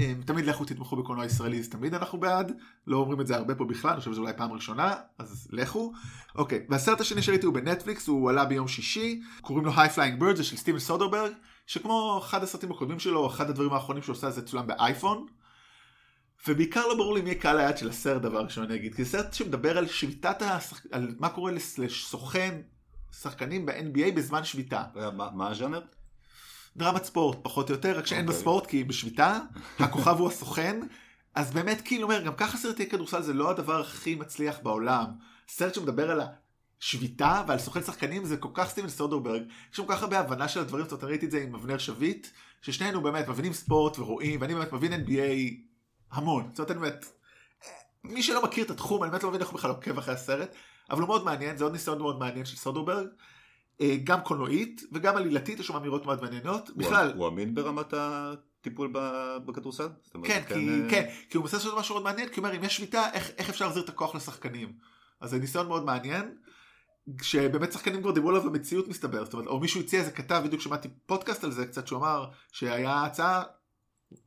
אה, 0.00 0.12
תמיד 0.24 0.46
לכו 0.46 0.64
תתמכו 0.64 0.96
בקולנוע 0.96 1.26
ישראלי, 1.26 1.60
אז 1.60 1.68
תמיד 1.68 1.94
אנחנו 1.94 2.20
בעד, 2.20 2.52
לא 2.86 2.96
אומרים 2.96 3.20
את 3.20 3.26
זה 3.26 3.36
הרבה 3.36 3.54
פה 3.54 3.64
בכלל, 3.64 3.90
אני 3.90 3.98
חושב 3.98 4.12
שזו 4.12 4.20
אולי 4.20 4.32
פעם 4.36 4.52
ראשונה, 4.52 4.94
אז 5.18 5.48
לכו. 5.50 5.92
אוקיי, 6.34 6.66
והסרט 6.68 7.00
השני 7.00 7.22
שראיתי 7.22 7.46
הוא 7.46 7.54
בנטפליקס, 7.54 8.08
הוא 8.08 8.30
עלה 8.30 8.44
ביום 8.44 8.68
שישי, 8.68 9.22
קוראים 9.40 9.64
לו 9.64 9.72
High 9.76 9.88
Flying 9.88 10.20
Bird, 10.20 10.36
זה 10.36 10.44
של 10.44 10.56
סטיבן 10.56 10.78
סודרברג, 10.78 11.32
שכמו 11.66 12.20
אחד 12.24 12.42
הסרטים 12.42 12.70
הקודמים 12.70 12.98
שלו, 12.98 13.26
אחד 13.26 13.50
הדברים 13.50 13.72
האחרונים 13.72 14.02
שהוא 14.02 14.12
עושה 14.12 14.30
זה 14.30 14.42
צולם 14.42 14.66
באייפון. 14.66 15.26
ובעיקר 16.48 16.86
לא 16.86 16.94
ברור 16.94 17.14
לי 17.14 17.20
מי 17.22 17.34
קהל 17.34 17.58
היעד 17.58 17.78
של 17.78 17.88
הסרט 17.88 18.22
דבר 18.22 18.40
ראשון 18.40 18.64
אני 18.64 18.74
אגיד, 18.74 18.94
כי 18.94 19.04
זה 19.04 19.10
סרט 19.10 19.32
שמדבר 19.32 19.78
על 19.78 19.88
שביתת, 19.88 20.42
השח... 20.42 20.86
על 20.92 21.14
מה 21.18 21.28
קורה 21.28 21.52
לס- 21.52 21.78
לסוכן 21.78 22.60
שחקנים 23.20 23.66
ב-NBA 23.66 24.12
בזמן 24.14 24.44
שביתה. 24.44 24.82
רגע, 24.94 25.10
מה 25.10 25.30
מה 25.34 25.48
הז'אנר? 25.48 25.80
דרמת 26.76 27.04
ספורט 27.04 27.38
פחות 27.42 27.70
או 27.70 27.74
יותר, 27.74 27.98
רק 27.98 28.06
שאין 28.06 28.26
אוקיי. 28.26 28.38
בספורט 28.38 28.66
כי 28.66 28.76
היא 28.76 28.84
בשביתה, 28.86 29.38
הכוכב 29.78 30.18
הוא 30.18 30.28
הסוכן, 30.28 30.80
אז 31.34 31.52
באמת 31.52 31.80
כאילו 31.84 32.02
אומר, 32.02 32.22
גם 32.22 32.34
ככה 32.36 32.56
סרטי 32.58 32.86
כדורסל 32.88 33.22
זה 33.22 33.32
לא 33.32 33.50
הדבר 33.50 33.80
הכי 33.80 34.14
מצליח 34.14 34.58
בעולם. 34.62 35.04
סרט 35.48 35.74
שמדבר 35.74 36.10
על 36.10 36.20
השביתה 36.80 37.42
ועל 37.48 37.58
סוכן 37.58 37.82
שחקנים 37.82 38.24
זה 38.24 38.36
כל 38.36 38.48
כך 38.54 38.68
סטיבן 38.68 38.88
סודרברג, 38.88 39.42
יש 39.70 39.76
שם 39.76 39.86
כל 39.86 39.92
כך 39.94 40.02
הרבה 40.02 40.18
הבנה 40.20 40.48
של 40.48 40.60
הדברים, 40.60 40.84
זאת 40.84 40.92
אומרת, 40.92 41.04
ראיתי 41.04 41.26
את 41.26 41.30
זה 41.30 41.42
עם 41.42 41.54
אבנר 41.54 41.78
שביט, 41.78 42.26
ששנינו 42.62 43.02
באמת 43.02 43.28
מבינים 43.28 43.52
ספורט 43.52 43.98
ורואים, 43.98 44.40
ואני 44.40 44.54
באמת 44.54 44.72
מבין 44.72 44.92
NBA 44.92 45.73
המון, 46.14 46.50
זאת 46.52 46.70
אומרת, 46.70 46.82
באמת, 46.82 47.06
מי 48.04 48.22
שלא 48.22 48.42
מכיר 48.42 48.64
את 48.64 48.70
התחום, 48.70 49.02
אני 49.02 49.10
באמת 49.10 49.22
לא 49.22 49.28
מבין 49.28 49.40
איך 49.40 49.50
הוא 49.50 49.58
בכלל 49.58 49.70
עוקב 49.70 49.98
אחרי 49.98 50.14
הסרט, 50.14 50.54
אבל 50.90 51.00
הוא 51.00 51.08
מאוד 51.08 51.24
מעניין, 51.24 51.56
זה 51.56 51.64
עוד 51.64 51.72
ניסיון 51.72 51.98
מאוד 51.98 52.18
מעניין 52.18 52.44
של 52.44 52.56
סודרברג. 52.56 53.06
אה, 53.80 53.96
גם 54.04 54.20
קולנועית 54.20 54.82
וגם 54.92 55.16
עלילתית, 55.16 55.60
יש 55.60 55.66
שם 55.66 55.76
אמירות 55.76 56.06
מאוד 56.06 56.22
מעניינות. 56.22 56.70
בכלל, 56.76 57.12
הוא 57.16 57.28
אמין 57.28 57.54
ברמת 57.54 57.94
הטיפול 57.96 58.92
בכדורסל? 59.46 59.88
כן, 60.24 60.42
זה 60.48 60.54
כי, 60.54 60.68
אה, 60.68 60.90
כן, 60.90 61.10
כי 61.30 61.36
הוא 61.36 61.42
מנסה 61.42 61.56
לעשות 61.56 61.78
משהו 61.78 61.94
מאוד 61.94 62.04
מעניין, 62.04 62.28
כי 62.28 62.40
הוא 62.40 62.46
אומר, 62.46 62.56
אם 62.56 62.64
יש 62.64 62.76
שביתה, 62.76 63.12
איך, 63.12 63.30
איך 63.38 63.50
אפשר 63.50 63.64
להחזיר 63.64 63.82
את 63.82 63.88
הכוח 63.88 64.14
לשחקנים? 64.14 64.72
אז 65.20 65.30
זה 65.30 65.38
ניסיון 65.38 65.68
מאוד 65.68 65.84
מעניין, 65.84 66.34
שבאמת 67.22 67.72
שחקנים 67.72 68.02
כבר 68.02 68.10
דיברו 68.10 68.30
עליו 68.30 68.42
במציאות 68.42 68.88
מסתבר, 68.88 69.24
זאת 69.24 69.32
אומרת, 69.32 69.46
או 69.46 69.60
מישהו 69.60 69.80
הציע 69.80 70.00
איזה 70.00 70.10
כתב, 70.10 70.42
בדיוק 70.44 70.62
שמעתי 70.62 70.88
פודקאסט 71.06 71.44
על 71.44 71.50
זה 71.50 71.66
קצת, 71.66 71.86
שהוא 71.86 71.98
אמר 71.98 72.26
שהיה 72.52 73.04
הצעה, 73.04 73.42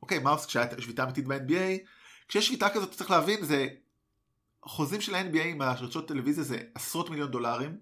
אוקיי, 0.02 0.18
מה 0.18 0.30
עושה 0.30 0.46
כשהיה 0.46 0.66
שביתה 0.78 1.04
אמיתית 1.04 1.26
ב-NBA? 1.28 1.88
כשיש 2.28 2.46
שביתה 2.46 2.68
כזאת, 2.68 2.92
צריך 2.92 3.10
להבין, 3.10 3.44
זה 3.44 3.68
חוזים 4.64 5.00
של 5.00 5.14
ה-NBA 5.14 5.44
עם 5.44 5.62
הרשתות 5.62 6.08
טלוויזיה 6.08 6.44
זה 6.44 6.60
עשרות 6.74 7.10
מיליון 7.10 7.30
דולרים, 7.30 7.78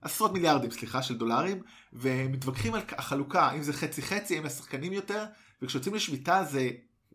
עשרות 0.00 0.32
מיליארדים, 0.32 0.70
סליחה, 0.70 1.02
של 1.02 1.18
דולרים, 1.18 1.62
ומתווכחים 1.92 2.74
על 2.74 2.82
החלוקה, 2.88 3.42
האם 3.42 3.62
זה 3.62 3.72
חצי 3.72 4.02
חצי, 4.02 4.36
האם 4.36 4.44
לשחקנים 4.44 4.92
יותר, 4.92 5.24
וכשיוצאים 5.62 5.94
לשביתה 5.94 6.44
זה 6.44 6.70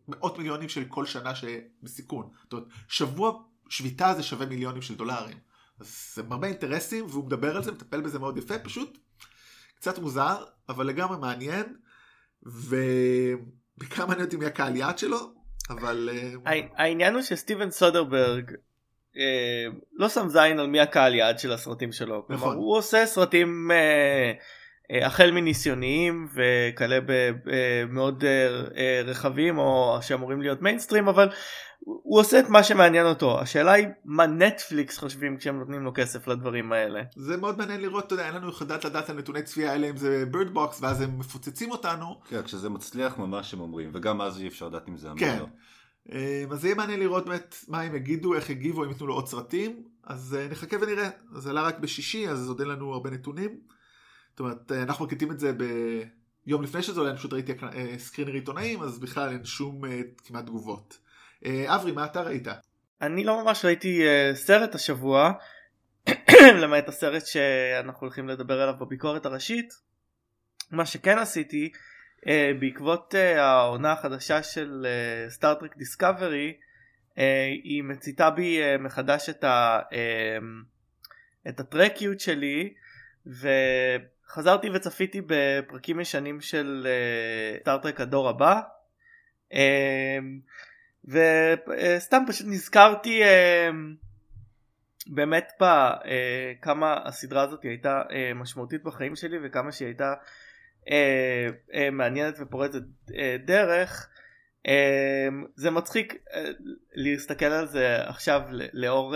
מאות 0.08 0.38
מיליונים 0.38 0.68
של 0.68 0.84
כל 0.84 1.06
שנה 1.06 1.34
שבסיכון. 1.34 2.30
זאת 2.42 2.52
אומרת, 2.52 2.66
שבוע 2.88 3.42
שביתה 3.68 4.14
זה 4.14 4.22
שווה 4.22 4.46
מיליונים 4.46 4.82
של 4.82 4.94
דולרים. 4.94 5.38
אז 5.80 6.12
זה 6.14 6.22
הרבה 6.30 6.46
אינטרסים, 6.46 7.06
והוא 7.08 7.24
מדבר 7.24 7.56
על 7.56 7.64
זה, 7.64 7.72
מטפל 7.72 8.00
בזה 8.00 8.18
מאוד 8.18 8.38
יפה, 8.38 8.58
פשוט 8.58 8.98
קצת 9.74 9.98
מוזר, 9.98 10.44
אבל 10.68 10.86
לגמרי 10.86 11.18
מעניין, 11.18 11.76
ובעיקר 13.78 14.06
מעניין 14.06 14.24
אותי 14.26 14.36
מי 14.36 14.46
הקהל 14.46 14.76
יעד 14.76 14.98
שלו, 14.98 15.18
אבל... 15.70 16.10
אה, 16.46 16.60
העניין 16.76 17.14
הוא 17.14 17.22
שסטיבן 17.22 17.70
סודרברג 17.70 18.50
אה, 19.16 19.66
לא 19.92 20.08
שם 20.08 20.28
זין 20.28 20.58
על 20.58 20.66
מי 20.66 20.80
הקהל 20.80 21.14
יעד 21.14 21.38
של 21.38 21.52
הסרטים 21.52 21.92
שלו. 21.92 22.26
נכון. 22.28 22.56
הוא 22.56 22.76
עושה 22.76 23.06
סרטים 23.06 23.70
אה, 23.70 24.32
החל 25.02 25.30
מניסיוניים 25.30 26.28
וכאלה 26.34 26.98
מאוד 27.88 28.24
רחבים 29.04 29.58
או 29.58 29.98
שאמורים 30.02 30.42
להיות 30.42 30.62
מיינסטרים 30.62 31.08
אבל 31.08 31.28
הוא 31.80 32.20
עושה 32.20 32.40
את 32.40 32.48
מה 32.48 32.62
שמעניין 32.62 33.06
אותו 33.06 33.40
השאלה 33.40 33.72
היא 33.72 33.86
מה 34.04 34.26
נטפליקס 34.26 34.98
חושבים 34.98 35.36
כשהם 35.36 35.58
נותנים 35.58 35.82
לו 35.82 35.92
כסף 35.94 36.28
לדברים 36.28 36.72
האלה. 36.72 37.02
זה 37.16 37.36
מאוד 37.36 37.58
מעניין 37.58 37.80
לראות 37.80 38.06
אתה 38.06 38.14
יודע 38.14 38.26
אין 38.26 38.34
לנו 38.34 38.48
יכולת 38.48 38.84
לדעת 38.84 39.10
על 39.10 39.16
נתוני 39.16 39.42
צפייה 39.42 39.72
האלה 39.72 39.90
אם 39.90 39.96
זה 39.96 40.24
Bird 40.30 40.50
Box 40.50 40.82
ואז 40.82 41.00
הם 41.00 41.18
מפוצצים 41.18 41.70
אותנו. 41.70 42.20
כן 42.28 42.42
כשזה 42.42 42.68
מצליח 42.68 43.18
ממש 43.18 43.54
הם 43.54 43.60
אומרים 43.60 43.90
וגם 43.94 44.20
אז 44.20 44.40
אי 44.40 44.48
אפשר 44.48 44.68
לדעת 44.68 44.88
אם 44.88 44.96
זה 44.96 45.10
אמר. 45.10 45.18
כן. 45.18 45.44
אה, 46.12 46.44
אז 46.50 46.64
יהיה 46.64 46.74
מעניין 46.74 47.00
לראות 47.00 47.26
באמת 47.26 47.64
מה 47.68 47.80
הם 47.80 47.94
יגידו 47.94 48.34
איך 48.34 48.50
יגיבו 48.50 48.84
אם 48.84 48.88
ייתנו 48.88 49.06
לו 49.06 49.14
עוד 49.14 49.26
סרטים 49.26 49.82
אז 50.04 50.36
אה, 50.38 50.48
נחכה 50.50 50.76
ונראה 50.80 51.08
זה 51.32 51.50
עלה 51.50 51.62
רק 51.62 51.78
בשישי 51.78 52.28
אז 52.28 52.48
עוד 52.48 52.60
אין 52.60 52.68
לנו 52.68 52.92
הרבה 52.92 53.10
נתונים. 53.10 53.77
זאת 54.38 54.40
אומרת 54.40 54.72
אה, 54.72 54.82
אנחנו 54.82 55.04
מקליטים 55.04 55.30
את 55.30 55.40
זה 55.40 55.52
ביום 56.46 56.62
לפני 56.62 56.82
שזה 56.82 57.00
עולה 57.00 57.10
אני 57.10 57.18
פשוט 57.18 57.32
ראיתי 57.32 57.52
סקרינר 57.98 58.32
עיתונאים 58.32 58.82
אז 58.82 58.98
בכלל 58.98 59.28
אין 59.28 59.44
שום 59.44 59.82
כמעט 60.24 60.46
תגובות. 60.46 60.98
אה, 61.44 61.74
אברי, 61.74 61.92
מה 61.92 62.04
אתה 62.04 62.20
ראית? 62.20 62.48
אני 63.02 63.24
לא 63.24 63.44
ממש 63.44 63.64
ראיתי 63.64 64.02
סרט 64.34 64.74
השבוע, 64.74 65.32
למעט 66.62 66.88
הסרט 66.88 67.26
שאנחנו 67.26 68.00
הולכים 68.00 68.28
לדבר 68.28 68.60
עליו 68.60 68.74
בביקורת 68.80 69.26
הראשית. 69.26 69.74
מה 70.70 70.86
שכן 70.86 71.18
עשיתי, 71.18 71.72
בעקבות 72.60 73.14
העונה 73.14 73.92
החדשה 73.92 74.42
של 74.42 74.86
סטארטרק 75.28 75.76
דיסקאברי, 75.76 76.56
היא 77.64 77.82
מציתה 77.82 78.30
בי 78.30 78.58
מחדש 78.78 79.28
את, 79.28 79.44
ה, 79.44 79.80
את 81.48 81.60
הטרקיות 81.60 82.20
שלי, 82.20 82.74
וחזרתי 84.28 84.70
וצפיתי 84.70 85.20
בפרקים 85.26 86.00
ישנים 86.00 86.40
של 86.40 86.86
סטארטרק 87.60 88.00
uh, 88.00 88.02
הדור 88.02 88.28
הבא. 88.28 88.60
Uh, 89.52 89.56
וסתם 91.04 92.22
פשוט 92.28 92.46
נזכרתי 92.50 93.22
אה, 93.22 93.70
באמת 95.06 95.52
בכמה 95.60 96.92
אה, 96.92 97.08
הסדרה 97.08 97.42
הזאת 97.42 97.62
הייתה 97.62 98.02
אה, 98.10 98.34
משמעותית 98.34 98.82
בחיים 98.82 99.16
שלי 99.16 99.36
וכמה 99.42 99.72
שהיא 99.72 99.86
הייתה 99.86 100.14
מעניינת 101.92 102.34
ופורצת 102.40 102.82
דרך. 103.44 104.08
זה 105.54 105.70
מצחיק 105.70 106.14
להסתכל 106.94 107.44
על 107.46 107.66
זה 107.66 107.96
עכשיו 108.06 108.42
לאור 108.72 109.14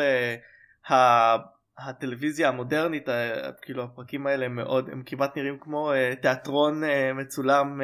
הטלוויזיה 1.79 2.49
המודרנית 2.49 3.09
כאילו 3.63 3.83
הפרקים 3.85 4.27
האלה 4.27 4.49
מאוד 4.49 4.89
הם 4.91 5.03
כמעט 5.07 5.37
נראים 5.37 5.59
כמו 5.61 5.93
תיאטרון 6.23 6.83
מצולם 7.15 7.81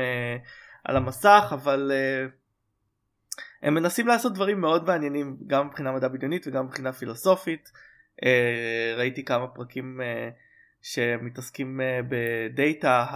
על 0.85 0.97
המסך 0.97 1.49
אבל 1.53 1.93
הם 3.63 3.75
מנסים 3.75 4.07
לעשות 4.07 4.35
דברים 4.35 4.61
מאוד 4.61 4.87
מעניינים 4.87 5.37
גם 5.47 5.67
מבחינה 5.67 5.93
מדע 5.93 6.09
בדיונית 6.09 6.47
וגם 6.47 6.67
מבחינה 6.67 6.93
פילוסופית. 6.93 7.73
אה, 8.25 8.95
ראיתי 8.97 9.25
כמה 9.25 9.47
פרקים 9.47 10.01
אה, 10.01 10.29
שמתעסקים 10.83 11.81
אה, 11.81 12.01
בדאטה 12.09 13.07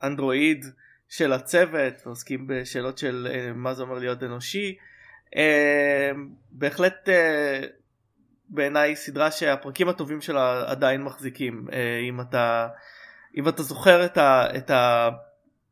האנדרואיד 0.00 0.64
של 1.08 1.32
הצוות 1.32 1.94
ועוסקים 2.06 2.46
בשאלות 2.46 2.98
של 2.98 3.28
מה 3.54 3.74
זה 3.74 3.82
אומר 3.82 3.98
להיות 3.98 4.22
אנושי. 4.22 4.78
בהחלט 6.52 7.08
בעיניי 8.50 8.96
סדרה 8.96 9.30
שהפרקים 9.30 9.88
הטובים 9.88 10.20
שלה 10.20 10.70
עדיין 10.70 11.02
מחזיקים 11.02 11.66
אם 12.08 12.20
אתה 12.20 12.68
אם 13.36 13.48
אתה 13.48 13.62
זוכר 13.62 14.04
את 14.04 14.16
ה... 14.16 14.56
את 14.56 14.70
ה 14.70 15.10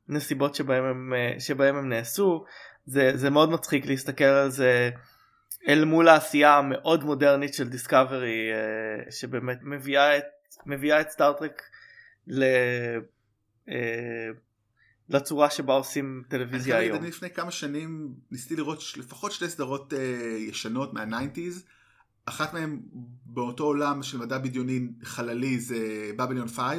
נסיבות 0.08 0.54
שבהם 0.54 0.84
הם, 0.84 1.14
אה, 1.14 1.40
שבהם 1.40 1.76
הם 1.76 1.88
נעשו 1.88 2.44
זה, 2.86 3.12
זה 3.14 3.30
מאוד 3.30 3.50
מצחיק 3.50 3.86
להסתכל 3.86 4.24
על 4.24 4.50
זה 4.50 4.90
אל 5.68 5.84
מול 5.84 6.08
העשייה 6.08 6.56
המאוד 6.56 7.04
מודרנית 7.04 7.54
של 7.54 7.68
Discovery 7.68 8.50
אה, 8.52 9.10
שבאמת 9.10 9.58
מביאה 9.62 10.18
את, 10.18 10.24
מביאה 10.66 11.00
את 11.00 11.10
Star 11.10 11.36
Trek 11.36 11.62
ל... 12.26 12.42
אה, 13.68 14.28
לצורה 15.08 15.50
שבה 15.50 15.74
עושים 15.74 16.22
טלוויזיה 16.28 16.78
היום. 16.78 16.98
אני 16.98 17.08
לפני 17.08 17.30
כמה 17.30 17.50
שנים 17.50 18.14
ניסיתי 18.30 18.56
לראות 18.56 18.82
לפחות 18.96 19.32
שתי 19.32 19.48
סדרות 19.48 19.92
ישנות 20.38 20.94
מה 20.94 21.09
nineties 21.09 21.66
אחת 22.28 22.54
מהן 22.54 22.80
באותו 23.26 23.64
עולם 23.64 24.02
של 24.02 24.18
מדע 24.18 24.38
בדיוני 24.38 24.88
חללי 25.02 25.60
זה 25.60 26.10
Babylon 26.16 26.48
5 26.48 26.78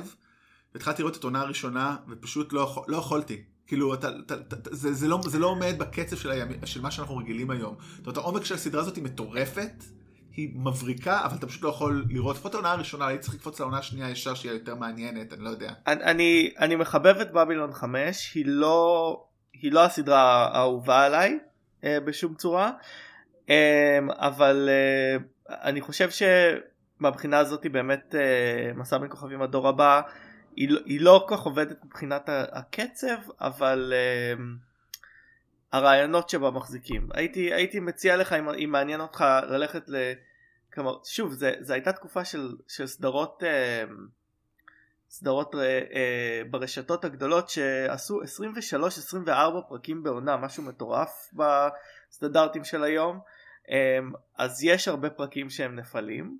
והתחלתי 0.74 1.02
לראות 1.02 1.18
את 1.18 1.24
העונה 1.24 1.42
הראשונה 1.42 1.96
ופשוט 2.10 2.54
לא, 2.54 2.86
לא 2.88 2.98
יכולתי. 2.98 3.44
כאילו 3.68 3.94
אתה, 3.94 4.10
אתה, 4.26 4.34
אתה, 4.34 4.76
זה, 4.76 4.94
זה, 4.94 5.08
לא, 5.08 5.20
זה 5.26 5.40
לא 5.40 5.48
עומד 5.48 5.76
בקצב 5.78 6.16
של, 6.16 6.32
הימי, 6.32 6.54
של 6.66 6.82
מה 6.82 6.92
שאנחנו 6.92 7.18
רגילים 7.18 7.50
היום. 7.50 7.76
זאת 7.98 8.08
אומרת 8.08 8.18
העומק 8.18 8.46
של 8.46 8.56
הסדרה 8.56 8.82
הזאת 8.82 8.96
היא 8.96 9.04
מטורפת, 9.04 9.84
היא 10.32 10.50
מבריקה, 10.56 11.26
אבל 11.26 11.38
אתה 11.38 11.48
פשוט 11.48 11.64
לא 11.64 11.70
יכול 11.70 12.06
לראות, 12.10 12.36
לפחות 12.36 12.54
העונה 12.54 12.72
הראשונה, 12.72 13.08
הייתי 13.08 13.24
צריך 13.24 13.36
לקפוץ 13.36 13.60
לעונה 13.60 13.78
השנייה 13.78 14.10
ישר 14.10 14.34
שהיא 14.34 14.52
יותר 14.52 14.76
מעניינת, 14.76 15.34
אני 15.34 15.44
לא 15.44 15.50
יודע. 15.50 15.74
אני, 15.88 16.54
אני 16.60 16.76
מחבב 16.76 17.16
את 17.22 17.32
בבילון 17.32 17.74
5, 17.74 18.32
היא 18.36 18.46
לא, 18.48 19.24
היא 19.54 19.72
לא 19.72 19.86
הסדרה 19.86 20.48
האהובה 20.48 21.06
עליי 21.06 21.40
אה, 21.84 22.00
בשום 22.00 22.36
צורה, 22.36 22.72
אה, 23.50 24.00
אבל 24.10 24.70
אה, 24.70 25.18
אני 25.50 25.82
חושב 25.82 26.10
שמבחינה 26.10 27.38
הזאת 27.38 27.66
באמת 27.66 28.16
אה, 28.16 28.72
מסע 28.76 28.98
בין 28.98 29.10
כוכבים 29.10 29.42
הדור 29.42 29.68
הבא, 29.68 30.02
היא, 30.56 30.70
לא, 30.70 30.80
היא 30.86 31.02
לא 31.02 31.26
כל 31.28 31.38
כך 31.38 31.44
עובדת 31.44 31.86
מבחינת 31.86 32.30
הקצב 32.32 33.18
אבל 33.42 33.94
uh, 33.94 34.42
הרעיונות 35.72 36.30
שבה 36.30 36.52
מחזיקים. 36.52 37.10
הייתי 37.14 37.54
הייתי 37.54 37.80
מציע 37.80 38.18
לך 38.18 38.34
אם, 38.34 38.50
אם 38.50 38.70
מעניין 38.72 39.02
אותך 39.02 39.26
ללכת 39.50 39.90
ל... 39.90 39.96
כלומר 40.74 40.98
שוב 41.04 41.34
זה, 41.34 41.54
זה 41.60 41.74
הייתה 41.74 41.94
תקופה 41.94 42.26
של, 42.26 42.56
של 42.68 42.88
סדרות 42.88 43.44
uh, 43.44 43.92
סדרות 45.10 45.56
ברשתות 46.50 47.06
הגדולות 47.06 47.50
שעשו 47.50 48.22
23-24 49.28 49.30
פרקים 49.70 50.04
בעונה 50.04 50.38
משהו 50.38 50.64
מטורף 50.64 51.30
בסטנדרטים 51.34 52.64
של 52.64 52.84
היום 52.84 53.20
אז 54.38 54.64
יש 54.64 54.88
הרבה 54.88 55.10
פרקים 55.10 55.50
שהם 55.50 55.76
נפלים 55.76 56.38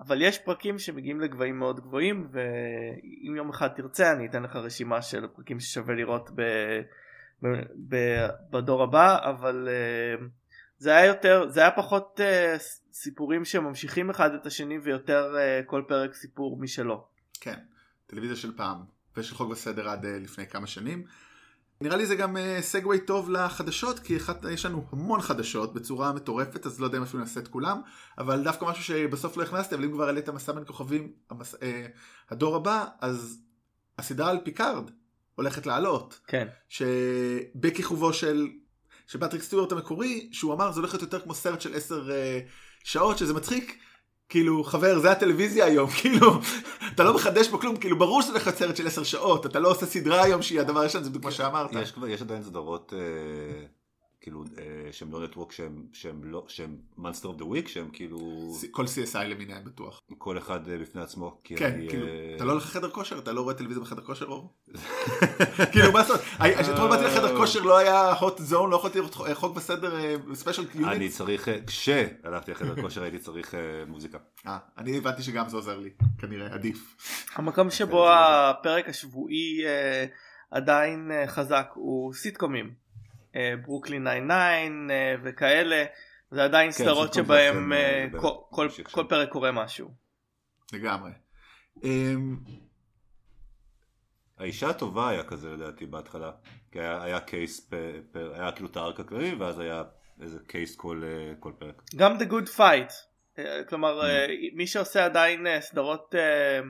אבל 0.00 0.22
יש 0.22 0.38
פרקים 0.38 0.78
שמגיעים 0.78 1.20
לגבהים 1.20 1.58
מאוד 1.58 1.80
גבוהים 1.80 2.28
ואם 2.32 3.36
יום 3.36 3.50
אחד 3.50 3.68
תרצה 3.68 4.12
אני 4.12 4.26
אתן 4.26 4.42
לך 4.42 4.56
רשימה 4.56 5.02
של 5.02 5.26
פרקים 5.36 5.60
ששווה 5.60 5.94
לראות 5.94 6.30
ב, 6.34 6.42
ב, 7.42 7.46
ב, 7.88 7.96
בדור 8.50 8.82
הבא 8.82 9.30
אבל 9.30 9.68
uh, 9.68 10.22
זה 10.78 10.96
היה 10.96 11.06
יותר 11.06 11.48
זה 11.48 11.60
היה 11.60 11.70
פחות 11.70 12.20
uh, 12.20 12.58
סיפורים 12.92 13.44
שממשיכים 13.44 14.10
אחד 14.10 14.34
את 14.34 14.46
השני 14.46 14.78
ויותר 14.78 15.34
uh, 15.34 15.66
כל 15.66 15.82
פרק 15.88 16.14
סיפור 16.14 16.60
משלו. 16.60 17.06
כן 17.40 17.58
טלוויזיה 18.06 18.36
של 18.36 18.56
פעם 18.56 18.78
ושל 19.16 19.34
חוק 19.34 19.50
וסדר 19.50 19.88
עד 19.88 20.04
uh, 20.04 20.08
לפני 20.08 20.46
כמה 20.46 20.66
שנים. 20.66 21.04
נראה 21.80 21.96
לי 21.96 22.06
זה 22.06 22.16
גם 22.16 22.36
סגווי 22.60 22.98
uh, 22.98 23.00
טוב 23.06 23.30
לחדשות, 23.30 23.98
כי 23.98 24.16
אחת, 24.16 24.44
יש 24.50 24.66
לנו 24.66 24.86
המון 24.92 25.20
חדשות 25.20 25.74
בצורה 25.74 26.12
מטורפת, 26.12 26.66
אז 26.66 26.80
לא 26.80 26.86
יודע 26.86 26.98
אם 26.98 27.02
אפילו 27.02 27.22
נעשה 27.22 27.40
את 27.40 27.48
כולם, 27.48 27.80
אבל 28.18 28.42
דווקא 28.42 28.64
משהו 28.64 28.84
שבסוף 28.84 29.36
לא 29.36 29.42
הכנסתי, 29.42 29.74
אבל 29.74 29.84
אם 29.84 29.92
כבר 29.92 30.04
העלית 30.04 30.28
מסע 30.28 30.52
בין 30.52 30.64
כוכבים, 30.66 31.12
המס, 31.30 31.54
uh, 31.54 31.58
הדור 32.30 32.56
הבא, 32.56 32.84
אז 33.00 33.38
הסדרה 33.98 34.30
על 34.30 34.38
פיקארד 34.44 34.90
הולכת 35.34 35.66
לעלות. 35.66 36.20
כן. 36.26 36.48
שבכיכובו 36.68 38.12
של, 38.12 38.48
של 39.06 39.20
פטריק 39.20 39.42
סטיוארט 39.42 39.72
המקורי, 39.72 40.28
שהוא 40.32 40.54
אמר 40.54 40.72
זה 40.72 40.80
הולך 40.80 40.92
להיות 40.92 41.02
יותר 41.02 41.20
כמו 41.20 41.34
סרט 41.34 41.60
של 41.60 41.74
עשר 41.74 42.08
אה, 42.08 42.12
שעות, 42.84 43.18
שזה 43.18 43.34
מצחיק. 43.34 43.78
כאילו 44.28 44.64
חבר 44.64 44.98
זה 44.98 45.12
הטלוויזיה 45.12 45.64
היום 45.64 45.90
כאילו 46.00 46.40
אתה 46.94 47.04
לא 47.04 47.14
מחדש 47.14 47.48
פה 47.48 47.58
כלום 47.58 47.76
כאילו 47.76 47.98
ברור 47.98 48.22
שזה 48.22 48.38
סרט 48.50 48.76
של 48.76 48.86
עשר 48.86 49.02
שעות 49.02 49.46
אתה 49.46 49.58
לא 49.58 49.70
עושה 49.70 49.86
סדרה 49.86 50.22
היום 50.22 50.42
שהיא 50.42 50.60
הדבר 50.60 50.80
הראשון 50.80 51.02
זה 51.02 51.10
בדיוק 51.10 51.24
מה 51.24 51.30
שאמרת. 51.30 51.70
יש, 51.72 51.94
יש 52.08 52.22
עדיין 52.22 52.42
סדרות 52.42 52.92
אה, 52.96 53.66
כאילו 54.20 54.44
אה, 54.58 54.92
שהם 54.92 55.12
לא 55.12 55.24
network 55.24 55.52
שהם 55.52 55.86
שהם 55.92 56.24
לא 56.24 56.44
שהם 56.48 56.76
monster 56.98 57.28
of 57.28 57.36
the 57.36 57.44
week 57.44 57.68
שהם 57.68 57.88
כאילו 57.92 58.18
כל 58.70 58.84
CSI 58.84 59.18
למיניהם 59.18 59.64
בטוח. 59.64 60.00
כל 60.18 60.38
אחד 60.38 60.68
אה, 60.68 60.78
בפני 60.78 61.02
עצמו 61.02 61.40
כן 61.44 61.88
כאילו 61.88 62.06
אתה 62.36 62.44
לא 62.44 62.52
הולך 62.52 62.64
לחדר 62.64 62.90
כושר? 62.90 63.18
אתה 63.18 63.32
לא 63.32 63.40
רואה 63.40 63.54
טלוויזיה 63.54 63.82
בחדר 63.82 64.02
כושר 64.02 64.26
אור? 64.26 64.54
כאילו 65.72 65.92
מה 65.92 66.02
זאת 66.02 66.20
אתמול 66.74 66.88
באתי 66.88 67.04
לחדר 67.04 67.36
כושר 67.36 67.60
לא 67.62 67.78
היה 67.78 68.12
hot 68.12 68.38
zone 68.50 68.66
לא 68.70 68.76
יכולתי 68.76 68.98
לראות 68.98 69.14
חוק 69.34 69.56
וסדר 69.56 69.94
special 70.34 70.66
unit 70.66 70.96
אני 70.96 71.08
צריך 71.08 71.48
כשהלכתי 71.66 72.50
לחדר 72.50 72.82
כושר 72.82 73.02
הייתי 73.02 73.18
צריך 73.18 73.54
מוזיקה. 73.86 74.18
אני 74.78 74.98
הבנתי 74.98 75.22
שגם 75.22 75.48
זה 75.48 75.56
עוזר 75.56 75.78
לי 75.78 75.90
כנראה 76.18 76.54
עדיף. 76.54 76.96
המקום 77.34 77.70
שבו 77.70 78.10
הפרק 78.10 78.88
השבועי 78.88 79.62
עדיין 80.50 81.10
חזק 81.26 81.68
הוא 81.74 82.14
סיטקומים. 82.14 82.85
ברוקלין 83.64 84.02
99 84.04 84.32
אה, 84.94 85.14
וכאלה 85.22 85.84
זה 86.30 86.44
עדיין 86.44 86.70
כן, 86.70 86.76
סדרות 86.84 87.14
שבהם 87.14 87.72
אה, 87.72 88.06
כל, 88.20 88.28
כל, 88.50 88.68
כל 88.90 89.04
פרק 89.08 89.28
קורה 89.28 89.52
משהו. 89.52 89.90
לגמרי. 90.72 91.10
אמ, 91.84 92.36
האישה 94.38 94.68
הטובה 94.70 95.08
היה 95.08 95.24
כזה 95.24 95.50
לדעתי 95.50 95.86
בהתחלה, 95.86 96.30
כי 96.72 96.80
היה, 96.80 97.02
היה 97.02 97.20
קייס, 97.20 97.60
פ, 97.68 97.74
פ, 98.12 98.16
היה 98.34 98.52
כאילו 98.52 98.68
את 98.68 98.76
הארק 98.76 99.00
הכללי 99.00 99.34
ואז 99.34 99.58
היה 99.58 99.82
איזה 100.22 100.38
קייס 100.46 100.76
כל, 100.76 101.02
אה, 101.04 101.32
כל 101.40 101.52
פרק. 101.58 101.82
גם 101.96 102.16
The 102.18 102.24
Good 102.32 102.58
Fight. 102.58 102.92
אה, 103.38 103.64
כלומר, 103.68 104.00
Mm. 104.00 104.04
אה, 104.04 104.26
מי 104.54 104.66
שעושה 104.66 105.04
עדיין 105.04 105.46
אה, 105.46 105.60
סדרות, 105.60 106.14
אה, 106.14 106.60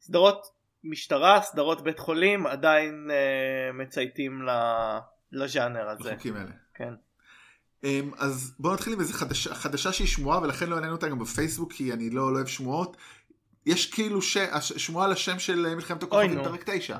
סדרות 0.00 0.42
משטרה, 0.84 1.42
סדרות 1.42 1.80
בית 1.84 1.98
חולים, 1.98 2.46
עדיין 2.46 3.08
אה, 3.10 3.72
מצייתים 3.72 4.42
ל- 4.42 4.98
לז'אנר 5.32 5.88
הזה. 5.88 6.12
החוקים 6.12 6.36
האלה. 6.36 6.50
כן. 6.74 6.94
אמ, 7.84 8.10
אז 8.18 8.52
בואו 8.58 8.74
נתחיל 8.74 8.92
עם 8.92 9.00
איזה 9.00 9.12
חדשה, 9.14 9.54
חדשה 9.54 9.92
שהיא 9.92 10.08
שמועה 10.08 10.40
ולכן 10.42 10.68
לא 10.68 10.74
העלינו 10.74 10.92
אותה 10.92 11.08
גם 11.08 11.18
בפייסבוק 11.18 11.72
כי 11.72 11.92
אני 11.92 12.10
לא, 12.10 12.32
לא 12.32 12.36
אוהב 12.36 12.46
שמועות. 12.46 12.96
יש 13.66 13.90
כאילו 13.90 14.22
ש... 14.22 14.36
שמועה 14.60 15.06
על 15.06 15.12
השם 15.12 15.38
של 15.38 15.74
מלחמת 15.74 16.02
הכוכבים. 16.02 16.44
פרק 16.44 16.62
9. 16.66 16.98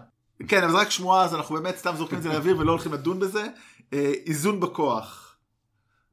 כן 0.49 0.63
אבל 0.63 0.73
זה 0.73 0.79
רק 0.79 0.91
שמועה 0.91 1.25
אז 1.25 1.35
אנחנו 1.35 1.55
באמת 1.55 1.77
סתם 1.77 1.95
זורקים 1.97 2.19
את 2.19 2.23
זה 2.23 2.29
לאוויר 2.29 2.59
ולא 2.59 2.71
הולכים 2.73 2.93
לדון 2.93 3.21
בזה. 3.21 3.47
אה, 3.93 4.13
איזון 4.27 4.61
בכוח. 4.61 5.37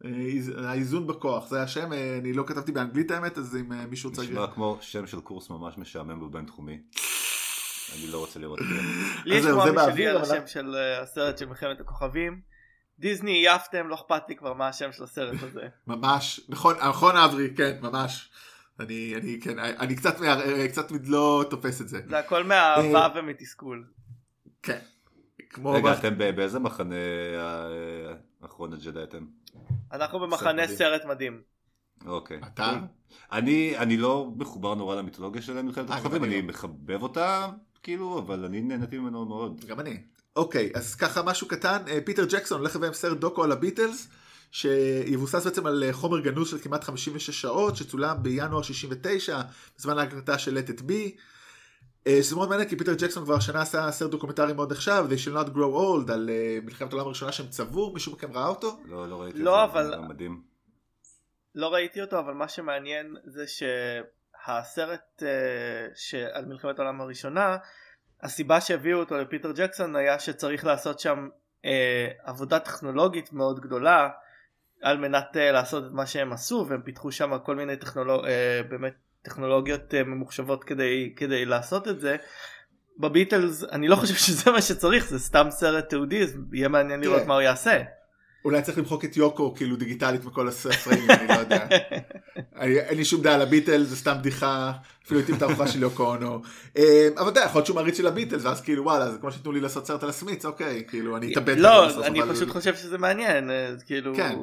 אה, 0.05 0.09
איז- 0.09 0.51
האיזון 0.65 1.07
בכוח 1.07 1.47
זה 1.50 1.62
השם 1.63 1.93
אה, 1.93 2.17
אני 2.21 2.33
לא 2.33 2.43
כתבתי 2.47 2.71
באנגלית 2.71 3.12
האמת 3.12 3.38
אז 3.38 3.55
אם 3.55 3.89
מישהו 3.89 4.12
צריך. 4.12 4.29
נשמע 4.29 4.47
כמו 4.47 4.77
שם 4.81 5.07
של 5.07 5.19
קורס 5.21 5.50
ממש 5.50 5.77
משעמם 5.77 6.19
בבינתחומי. 6.19 6.79
אני 7.96 8.08
לא 8.08 8.17
רוצה 8.20 8.39
לראות 8.39 8.60
את 8.62 8.65
זה. 8.67 8.75
לי 9.25 9.36
יש 9.36 9.46
משלי 9.46 9.72
באוויר, 9.72 10.15
על 10.15 10.22
השם 10.22 10.48
של 10.48 10.75
אה, 10.75 11.01
הסרט 11.01 11.38
של 11.38 11.46
מלחמת 11.46 11.79
הכוכבים. 11.82 12.41
דיסני 13.00 13.32
עייפתם, 13.32 13.88
לא 13.88 13.96
אכפת 13.96 14.22
לי 14.29 14.36
כבר 14.36 14.53
מה 14.53 14.67
השם 14.67 14.91
של 14.91 15.03
הסרט 15.03 15.44
הזה. 15.44 15.67
ממש 15.88 16.39
נכון 16.50 16.75
נכון 16.88 17.17
אברי 17.17 17.56
כן 17.58 17.77
ממש. 17.82 18.29
אני 18.79 19.13
אני 19.15 19.39
כן 19.41 19.60
אני 19.60 19.96
קצת 19.96 20.20
מערער- 20.20 20.67
קצת 20.67 20.88
לא 21.06 21.46
תופס 21.50 21.82
את 21.82 21.89
זה. 21.89 22.01
זה 22.10 22.20
הכל 22.20 22.44
מאהבה 22.44 23.08
ומתסכול. 23.15 23.88
כן. 24.63 24.79
כמו 25.50 25.72
רגע, 25.72 25.94
אתם 25.94 26.17
באיזה 26.17 26.60
מחנה 26.60 26.96
אה, 26.96 28.13
אחרון 28.46 28.74
הג'די 28.74 29.03
אתם? 29.03 29.25
אנחנו 29.91 30.20
במחנה. 30.20 30.67
סרט 30.67 31.06
מדהים. 31.06 31.41
אוקיי. 32.06 32.39
אתה? 32.48 32.79
אני 33.32 33.77
אני 33.77 33.98
לא 33.98 34.32
מחובר 34.38 34.75
נורא 34.75 34.96
למיתולוגיה 34.96 35.41
של 35.41 35.62
מלחמת 35.62 35.89
אה, 35.91 35.96
הכוכבים, 35.96 36.24
אני. 36.24 36.41
מחבב 36.41 37.03
אותה, 37.03 37.48
כאילו, 37.88 38.20
אבל 38.20 38.46
אני 38.46 38.62
נהניתי 38.62 38.98
ממנו 38.98 39.25
מאוד. 39.25 39.65
גם 39.65 39.79
אני. 39.79 39.98
אוקיי, 40.36 40.72
אז 40.75 40.96
ככה 40.96 41.24
משהו 41.24 41.48
קטן, 41.48 41.77
אה, 41.88 42.00
פיטר 42.06 42.25
ג'קסון 42.29 42.60
הולך 42.60 42.75
לביים 42.75 42.94
סרט 42.94 43.17
דוקו 43.17 43.44
על 43.44 43.51
הביטלס, 43.51 44.08
שיבוסס 44.51 45.46
בעצם 45.46 45.65
על 45.65 45.84
אה, 45.84 45.94
חומר 45.94 46.20
גנוז 46.20 46.50
של 46.50 46.60
כמעט 46.60 46.84
56 46.84 47.41
שעות, 47.41 47.75
שצולם 47.75 48.17
בינואר 48.24 48.62
69, 48.62 49.41
בזמן 49.77 49.98
ההקלטה 49.98 50.38
של 50.38 50.58
Let 50.58 50.79
It 50.79 50.82
Be. 50.82 51.20
אה, 52.08 52.20
שזה 52.24 52.36
מאוד 52.36 52.50
מעניין 52.50 52.70
כי 52.70 52.75
פיטר 52.77 52.94
ג'קסון 52.94 53.24
כבר 53.24 53.36
השנה 53.36 53.62
עשה 53.62 53.91
סרט 53.91 54.12
דוקומנטרי 54.12 54.53
מאוד 54.53 54.72
נחשב, 54.72 55.06
They 55.10 55.25
shall 55.27 55.46
not 55.48 55.56
grow 55.56 55.75
old, 56.08 56.12
על 56.12 56.29
מלחמת 56.63 56.91
העולם 56.94 57.06
הראשונה 57.06 57.32
שהם 57.32 57.48
צבעו, 57.48 57.94
מישהו 57.94 58.12
מכם 58.12 58.32
ראה 58.34 58.48
אותו? 58.48 58.79
לא, 58.86 59.10
לא 59.10 59.22
ראיתי 59.22 59.39
לא, 59.39 59.51
זה, 59.51 59.63
אבל- 59.63 60.00
מדהים. 60.10 60.41
לא 61.56 61.67
ראיתי 61.74 62.01
אותו 62.01 62.20
אבל 62.20 62.34
מה 62.34 62.48
שמעניין 62.48 63.15
זה 63.25 63.44
שהסרט 63.48 64.16
אה, 65.23 65.87
שעל 65.95 66.45
מלחמת 66.45 66.79
העולם 66.79 67.01
הראשונה 67.01 67.57
הסיבה 68.23 68.61
שהביאו 68.61 68.99
אותו 68.99 69.17
לפיטר 69.17 69.51
ג'קסון 69.51 69.95
היה 69.95 70.19
שצריך 70.19 70.65
לעשות 70.65 70.99
שם 70.99 71.27
אה, 71.65 72.07
עבודה 72.23 72.59
טכנולוגית 72.59 73.33
מאוד 73.33 73.59
גדולה 73.59 74.09
על 74.81 74.97
מנת 74.97 75.37
אה, 75.37 75.51
לעשות 75.51 75.83
את 75.85 75.91
מה 75.91 76.05
שהם 76.05 76.33
עשו 76.33 76.65
והם 76.69 76.81
פיתחו 76.81 77.11
שם 77.11 77.37
כל 77.45 77.55
מיני 77.55 77.77
טכנולוג... 77.77 78.25
אה, 78.25 78.61
באמת 78.69 78.93
טכנולוגיות 79.21 79.93
אה, 79.93 80.03
ממוחשבות 80.03 80.63
כדי, 80.63 81.13
כדי 81.15 81.45
לעשות 81.45 81.87
את 81.87 81.99
זה. 81.99 82.17
בביטלס 82.99 83.63
אני 83.63 83.87
לא 83.87 83.95
חושב 83.95 84.13
שזה 84.15 84.51
מה 84.51 84.61
שצריך 84.61 85.09
זה 85.09 85.19
סתם 85.19 85.47
סרט 85.49 85.89
תיעודי 85.89 86.23
אז 86.23 86.37
יהיה 86.53 86.67
מעניין 86.67 86.99
לראות 86.99 87.15
תראה. 87.17 87.27
מה 87.27 87.33
הוא 87.33 87.41
יעשה. 87.41 87.83
אולי 88.46 88.62
צריך 88.62 88.77
למחוק 88.77 89.06
את 89.06 89.17
יוקו 89.17 89.53
כאילו 89.56 89.75
דיגיטלית 89.75 90.25
מכל 90.25 90.48
הספרים, 90.48 91.12
אני 91.12 91.27
לא 91.27 91.34
יודע. 91.34 91.67
אני- 92.60 92.79
אין 92.79 92.98
לי 92.98 93.06
שום 93.06 93.22
דעה 93.22 93.34
על 93.36 93.41
הביטלס, 93.41 93.88
זה 93.88 93.96
סתם 93.96 94.13
בדיחה, 94.20 94.72
אפילו 95.06 95.20
הייתי 95.20 95.34
בתערוכה 95.34 95.67
של 95.67 95.82
יוקו 95.82 96.03
אונו. 96.06 96.41
אה, 96.78 97.08
אבל 97.17 97.21
אתה 97.21 97.39
יודע, 97.39 97.41
יכול 97.45 97.60
להיות 97.60 97.65
שהוא 97.65 97.76
מעריץ 97.76 97.97
של 97.97 98.08
הביטלס, 98.08 98.45
ואז 98.45 98.62
כאילו 98.62 98.84
וואלה, 98.84 99.12
זה 99.12 99.17
כמו 99.17 99.32
שתנו 99.32 99.52
לי 99.52 99.60
לעשות 99.60 99.86
סרט 99.88 100.04
על 100.04 100.10
ה 100.10 100.14
Smiths, 100.14 100.45
אוקיי, 100.45 100.84
כאילו 100.88 101.17
אני 101.17 101.32
אתאבד. 101.34 101.58
לא, 101.58 102.04
אני 102.06 102.21
אבל- 102.21 102.36
פשוט 102.36 102.50
חושב 102.50 102.76
שזה 102.76 102.97
מעניין, 102.97 103.50
אה, 103.52 103.69
כאילו, 103.86 104.15
כן. 104.15 104.36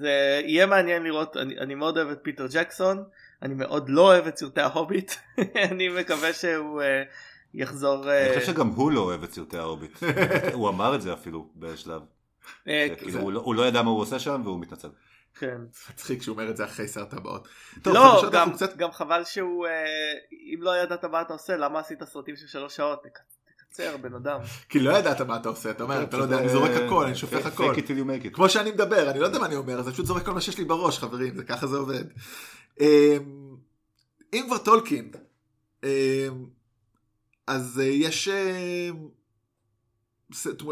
זה 0.00 0.10
יהיה 0.44 0.66
מעניין 0.66 1.02
לראות, 1.02 1.36
אני, 1.36 1.58
אני 1.58 1.74
מאוד 1.74 1.96
אוהב 1.98 2.08
את 2.08 2.18
פיטר 2.22 2.46
ג'קסון, 2.52 3.02
אני 3.42 3.54
מאוד 3.54 3.88
לא 3.88 4.00
אוהב 4.02 4.26
את 4.26 4.36
סרטי 4.36 4.60
ההוביט, 4.60 5.12
אני 5.70 5.88
מקווה 5.88 6.32
שהוא 6.32 6.82
אה, 6.82 7.02
יחזור, 7.54 8.10
אה, 8.10 8.26
אני 8.26 8.40
חושב 8.40 8.52
שגם 8.52 8.68
הוא 8.68 8.92
לא 8.92 9.00
אוהב 9.00 9.22
את 9.22 9.32
סרטי 9.32 9.56
ההוביט. 9.58 9.98
הוא 10.52 10.68
אמר 10.68 10.94
את 10.94 11.02
זה 11.02 11.12
אפילו 11.12 11.48
בשלב. 11.56 12.00
אה, 12.68 12.86
כאילו, 12.98 13.20
הוא 13.20 13.32
לא- 13.32 13.40
הוא 13.40 13.54
לא 13.54 13.66
ידע 13.66 13.82
מה 13.82 13.90
הוא 13.90 14.00
עושה 14.00 14.18
שם 14.18 14.40
והוא 14.44 14.60
מתנצל. 14.60 14.88
כן. 15.38 15.58
מצחיק 15.90 16.22
שהוא 16.22 16.32
אומר 16.32 16.50
את 16.50 16.56
זה 16.56 16.64
אחרי 16.64 16.88
סרט 16.88 17.12
הבאות. 17.12 17.48
לא, 17.86 18.22
גם, 18.32 18.34
אנחנו 18.34 18.52
קצת... 18.54 18.76
גם 18.76 18.92
חבל 18.92 19.24
שהוא, 19.24 19.66
אה, 19.66 19.72
אם 20.54 20.62
לא 20.62 20.76
ידעת 20.76 21.04
מה 21.04 21.20
אתה 21.20 21.32
עושה, 21.32 21.56
למה 21.56 21.78
עשית 21.78 22.02
סרטים 22.04 22.36
של 22.36 22.46
שלוש 22.46 22.76
שעות? 22.76 23.02
תק- 23.02 23.18
תקצר 23.56 23.96
בן 23.96 24.14
אדם. 24.14 24.40
כי 24.68 24.80
לא 24.80 24.90
ידעת 24.98 25.20
מה 25.20 25.36
אתה 25.36 25.48
עושה, 25.48 25.70
אתה 25.70 25.82
אומר, 25.82 26.02
אתה 26.02 26.16
לא 26.16 26.22
יודע, 26.22 26.38
אני 26.38 26.48
זורק 26.48 26.70
הכל, 26.70 27.04
אני 27.06 27.14
שופך 27.14 27.46
הכל. 27.46 27.72
fake 27.74 27.78
it 27.78 27.82
till 27.82 27.90
you 28.04 28.22
make 28.22 28.26
it. 28.26 28.34
כמו 28.34 28.48
שאני 28.48 28.70
מדבר, 28.70 29.10
אני 29.10 29.18
לא 29.18 29.26
יודע 29.26 29.38
מה 29.38 29.46
אני 29.46 29.56
אומר, 29.56 29.78
אז 29.78 29.86
אני 29.86 29.92
פשוט 29.94 30.06
זורק 30.06 30.24
כל 30.24 30.32
מה 30.32 30.40
שיש 30.40 30.58
לי 30.58 30.64
בראש, 30.64 30.98
חברים, 30.98 31.36
זה 31.36 31.44
ככה 31.44 31.66
זה 31.66 31.76
עובד. 31.76 32.04
אמ, 32.80 32.86
אם 34.32 34.44
כבר 34.46 34.58
טולקין, 34.58 35.10
אמ, 35.84 35.88
אז 37.46 37.80
אה, 37.80 37.88
יש... 37.88 38.28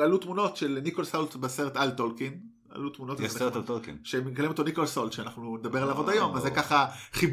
עלו 0.02 0.18
תמונות 0.18 0.56
של 0.56 0.78
ניקולס 0.82 1.04
הולט 1.04 1.34
בסרט 1.34 1.76
על 1.76 1.90
טולקין, 1.90 2.40
עלו 2.70 2.90
תמונות, 2.90 3.20
יש 3.20 3.32
סרט. 3.32 3.56
על 3.56 3.62
טולקין. 3.62 3.96
שמגלם 4.04 4.48
אותו 4.48 4.62
ניקולס 4.62 4.86
הולט 4.86 5.12
שאנחנו 5.12 5.56
נדבר 5.56 5.82
עליו 5.82 5.96
עוד 5.96 6.08
אה. 6.08 6.14
היום 6.14 6.36
אז 6.36 6.42
זה 6.42 6.50
ככה 6.50 6.86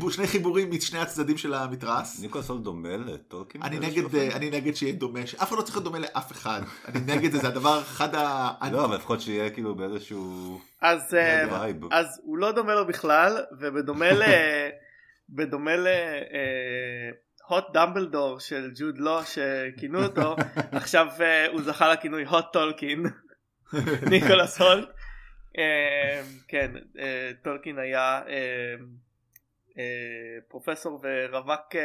שני 0.10 0.28
חיבורים 0.28 0.72
משני 0.72 1.00
הצדדים 1.00 1.38
של 1.38 1.54
המתרס. 1.54 2.20
ניקולס 2.20 2.46
הולט 2.46 2.64
דומה 2.64 2.98
לטולקין? 2.98 3.62
אני 3.64 3.80
נגד? 3.80 4.16
אה, 4.16 4.36
אני 4.36 4.50
נגד 4.50 4.76
שיהיה 4.76 4.94
דומה 4.94 5.28
שאף 5.28 5.50
אחד 5.50 5.58
לא 5.58 5.62
צריך 5.62 5.76
להיות 5.76 5.84
דומה 5.84 6.00
לאף 6.00 6.32
אחד 6.32 6.62
אני 6.88 7.00
נגד 7.16 7.32
זה 7.32 7.38
זה 7.40 7.48
הדבר 7.48 7.82
אחד 7.82 8.16
ה... 8.16 8.52
לא, 8.72 8.86
אבל 8.86 8.96
לפחות 8.96 9.22
שיהיה 9.22 9.50
כאילו 9.50 9.76
באיזשהו 9.76 10.60
אז, 10.82 11.14
אה. 11.14 11.72
אז 11.92 12.22
הוא 12.24 12.38
לא 12.38 12.52
דומה 12.52 12.76
לו 12.76 12.88
בכלל, 12.88 13.38
ובדומה 13.60 14.12
ל... 14.12 14.24
בדומה 15.36 15.76
ל... 15.76 15.88
hot 17.48 17.66
Dumbledore 17.74 18.40
של 18.40 18.72
ג'וד 18.76 18.98
לו 18.98 19.20
שכינו 19.26 20.04
אותו 20.04 20.36
עכשיו 20.72 21.08
אה, 21.22 21.48
הוא 21.48 21.62
זכה 21.62 21.94
לכינוי 21.94 22.26
hot 22.26 22.46
טולקין 22.54 23.04
ניקולס 24.10 24.62
הולט 24.62 24.90
אה, 25.58 26.22
כן 26.48 26.72
אה, 27.00 27.32
טולקין 27.44 27.80
היה 27.80 28.22
פרופסור 30.48 31.02
ורווק 31.04 31.76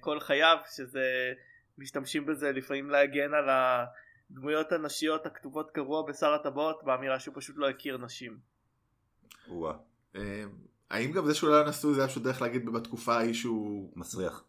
כל 0.00 0.20
חייו 0.20 0.56
שזה 0.76 1.32
משתמשים 1.78 2.26
בזה 2.26 2.52
לפעמים 2.52 2.90
להגן 2.90 3.34
על 3.34 3.48
הדמויות 3.50 4.72
הנשיות 4.72 5.26
הכתובות 5.26 5.70
קבוע 5.70 6.02
בשר 6.08 6.34
הטבעות 6.34 6.84
באמירה 6.84 7.20
שהוא 7.20 7.34
פשוט 7.36 7.56
לא 7.58 7.68
הכיר 7.68 7.98
נשים. 7.98 8.38
האם 10.90 11.12
גם 11.12 11.26
זה 11.26 11.34
שהוא 11.34 11.50
לא 11.50 11.54
היה 11.54 11.68
נשוי 11.68 11.94
זה 11.94 12.00
היה 12.00 12.08
פשוט 12.08 12.22
דרך 12.22 12.42
להגיד 12.42 12.72
בתקופה 12.72 13.14
ההיא 13.14 13.34
שהוא 13.34 13.92
מסריח. 13.96 14.44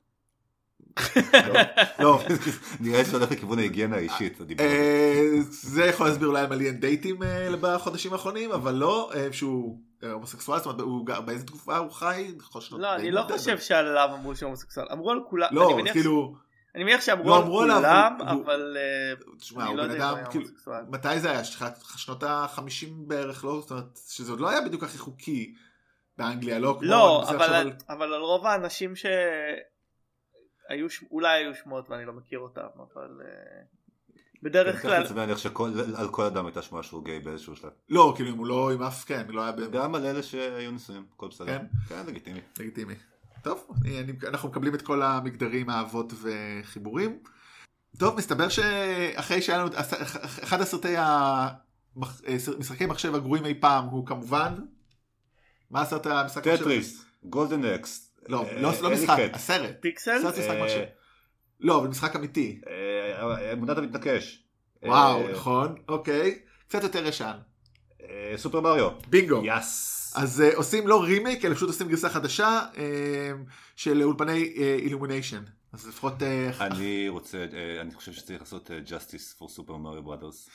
לא 1.99 2.19
נראה 2.79 3.05
שזה 3.05 3.17
הולך 3.17 3.31
לכיוון 3.31 3.59
ההיגיינה 3.59 3.95
האישית. 3.95 4.41
אה, 4.59 5.23
זה 5.49 5.85
יכול 5.85 6.07
להסביר 6.07 6.27
אולי 6.27 6.41
על 6.41 6.61
אין 6.61 6.79
דייטים 6.79 7.15
בחודשים 7.61 8.13
האחרונים 8.13 8.51
אבל 8.51 8.73
לא 8.73 9.11
אה, 9.15 9.27
שהוא 9.31 9.79
אה, 10.03 10.11
הומוסקסואל 10.11 10.59
זאת 10.59 10.79
אומרת 10.79 11.25
באיזה 11.25 11.45
תקופה 11.45 11.77
הוא 11.77 11.91
חי 11.91 12.31
לא, 12.71 12.95
אני 12.95 13.11
לא. 13.11 13.21
חושב 13.31 13.59
שעליו 13.59 14.09
אמרו 14.13 14.35
שהוא 14.35 14.47
הומוסקסואל, 14.47 14.87
אמרו 14.91 15.11
על 15.11 15.19
כולם, 15.29 15.47
לא 15.51 15.77
כאילו 15.91 16.35
אני 16.75 16.83
מניח 16.83 17.01
שאמרו 17.01 17.29
לא 17.29 17.37
על 17.37 17.43
כולם, 17.43 18.17
אבל 18.21 18.77
תשמע 19.39 19.63
אני 19.63 19.69
הוא 19.69 19.77
לא 19.77 19.83
בן 19.83 19.91
יודע 19.91 20.09
אם 20.09 20.15
הוא 20.15 20.19
אדם 20.21 20.31
כאילו. 20.31 20.45
מתי 20.89 21.19
זה 21.19 21.31
היה 21.31 21.43
שנות 21.95 22.23
ה-50 22.23 22.61
בערך 23.07 23.45
לא 23.45 23.59
זאת 23.61 23.71
אומרת 23.71 23.99
שזה 24.07 24.31
עוד 24.31 24.39
לא 24.39 24.49
היה 24.49 24.61
בדיוק 24.61 24.83
הכי 24.83 24.97
חוקי 24.97 25.53
באנגליה 26.17 26.59
לא 26.59 26.77
לא, 26.81 27.29
אבל 27.29 27.53
על- 27.53 27.71
אבל 27.89 28.13
על 28.13 28.21
רוב 28.21 28.45
האנשים 28.45 28.93
שהיו, 30.73 30.89
ש- 30.89 31.03
אולי 31.11 31.43
היו 31.43 31.55
שמועות 31.55 31.89
ואני 31.89 32.05
לא 32.05 32.13
מכיר 32.13 32.39
אותם, 32.39 32.67
אבל 32.77 33.21
אה, 33.25 33.61
בדרך 34.43 34.75
ככה 34.75 34.81
כלל, 34.81 35.07
זה 35.07 35.13
להניח 35.13 35.37
שעל 35.37 36.07
כל 36.11 36.23
אדם 36.25 36.45
הייתה 36.45 36.61
שמועה 36.61 36.83
שהוא 36.83 37.05
גיי 37.05 37.19
באיזשהו 37.19 37.55
שלב. 37.55 37.71
לא 37.89 38.13
כאילו 38.15 38.29
אם 38.29 38.37
הוא 38.37 38.47
לא 38.47 38.71
עם 38.71 38.83
אף 38.83 39.05
כן 39.05 39.25
לא 39.29 39.41
היה 39.41 39.51
גם 39.71 39.95
על 39.95 40.05
אלה 40.05 40.23
שהיו 40.23 40.71
נשואים, 40.71 41.05
הכל 41.15 41.27
בסדר. 41.27 41.45
כן? 41.47 41.65
כן, 41.89 42.03
לגיטימי. 42.07 42.39
לגיטימי. 42.59 42.93
טוב, 43.43 43.67
אני, 43.81 43.99
אני, 43.99 44.13
אנחנו 44.27 44.49
מקבלים 44.49 44.75
את 44.75 44.81
כל 44.81 45.01
המגדרים, 45.01 45.69
האהבות 45.69 46.13
וחיבורים. 46.21 47.19
טוב, 47.97 48.17
מסתבר 48.17 48.49
שאחרי 48.49 49.41
שהיה 49.41 49.57
לנו, 49.57 49.69
אחד 50.43 50.61
הסרטי 50.61 50.95
המשחקי 50.97 52.85
מחשב 52.85 53.15
הגרועים 53.15 53.45
אי 53.45 53.53
פעם 53.53 53.85
הוא 53.85 54.05
כמובן, 54.05 54.53
מה 55.71 55.81
הסרט 55.81 56.05
המשחק? 56.05 56.43
טטריס, 56.43 57.05
Golden 57.23 57.65
Axe. 57.65 58.12
לא, 58.27 58.45
אה, 58.45 58.61
לא, 58.61 58.71
לא 58.81 58.91
משחק. 58.91 59.29
הסרט. 59.33 59.75
Pixels, 59.79 60.21
סרט 60.21 60.37
משחק 60.37 60.49
אה, 60.49 60.63
מחשב. 60.63 60.83
לא, 61.59 61.79
אבל 61.79 61.87
משחק 61.87 62.15
אמיתי. 62.15 62.61
אה, 62.67 63.29
אה, 63.29 63.53
אמונת 63.53 63.77
המתנקש. 63.77 64.43
וואו, 64.83 65.31
נכון, 65.31 65.75
אוקיי. 65.87 66.39
קצת 66.67 66.83
יותר 66.83 67.07
ישן. 67.07 67.33
סופר 68.35 68.61
מריו. 68.61 68.89
בינגו. 69.09 69.41
יס. 69.45 69.93
אז 70.15 70.43
אה, 70.43 70.55
עושים 70.55 70.87
לא 70.87 71.03
רימייק, 71.03 71.45
אלא 71.45 71.55
פשוט 71.55 71.69
עושים 71.69 71.87
גרסה 71.87 72.09
חדשה 72.09 72.61
אה, 72.73 72.77
של 73.75 74.03
אולפני 74.03 74.53
Illumination. 74.79 75.43
אז 75.73 75.87
לפחות... 75.87 76.13
אה, 76.21 76.61
אני 76.61 77.05
רוצה, 77.09 77.45
אני 77.81 77.93
חושב 77.93 78.13
שצריך 78.13 78.41
לעשות 78.41 78.71
Justice 78.87 79.39
for 79.39 79.45
Super 79.45 79.69
Mario 79.69 80.07
Brothers. 80.07 80.49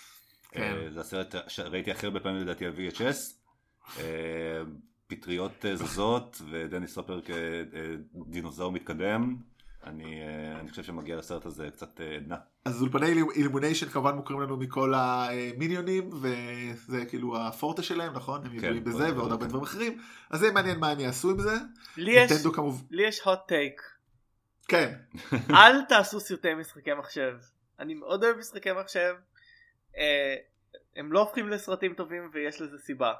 כן. 0.51 0.77
זה 0.95 1.01
הסרט 1.01 1.35
שראיתי 1.49 1.91
הכי 1.91 2.07
הרבה 2.07 2.21
פעמים 2.21 2.41
לדעתי 2.41 2.67
על 2.67 2.73
VHS. 2.73 3.35
פטריות 5.09 5.65
אה, 5.65 5.77
זזות 5.77 6.43
ודניס 6.51 6.95
סופר 6.95 7.21
כדינוזאור 7.21 8.73
מתקדם. 8.73 9.37
אני 9.85 10.23
אה, 10.23 10.61
אני 10.61 10.71
חושב 10.71 10.83
שמגיע 10.83 11.17
לסרט 11.17 11.47
הזה 11.47 11.71
קצת 11.71 12.01
אה, 12.01 12.17
עדנה. 12.17 12.37
אז 12.65 12.83
אולפני 12.83 13.23
אילומיניישן 13.35 13.89
כמובן 13.89 14.15
מוכרים 14.15 14.41
לנו 14.41 14.57
מכל 14.57 14.93
המיניונים, 14.97 16.11
וזה 16.13 17.05
כאילו 17.07 17.37
הפורטה 17.41 17.83
שלהם, 17.83 18.13
נכון? 18.13 18.47
הם 18.47 18.51
כן, 18.51 18.57
ידועים 18.57 18.85
בזה. 18.85 19.17
ועוד 19.17 19.33
הרבה 19.33 19.47
דברים 19.47 19.63
אחרים. 19.63 19.99
אז 20.31 20.41
זה 20.41 20.53
מעניין 20.53 20.79
מה 20.79 20.91
הם 20.91 21.01
יעשו 21.01 21.31
עם 21.31 21.39
זה. 21.39 21.55
לי 21.97 22.13
יש, 23.09 23.21
hot 23.21 23.51
take. 23.51 23.83
כן. 24.69 24.95
אל 25.57 25.85
תעשו 25.85 26.21
סרטי 26.21 26.55
משחקי 26.55 26.95
מחשב. 26.99 27.37
אני 27.81 27.95
מאוד 27.95 28.25
אוהב 28.25 28.37
משחקי 28.37 28.73
מחשב. 28.73 29.15
הם 30.97 31.13
לא 31.13 31.21
הופכים 31.21 31.49
לסרטים 31.49 31.95
טובים 31.95 32.31
ויש 32.33 32.61
לזה 32.61 32.79
סיבה. 32.79 33.13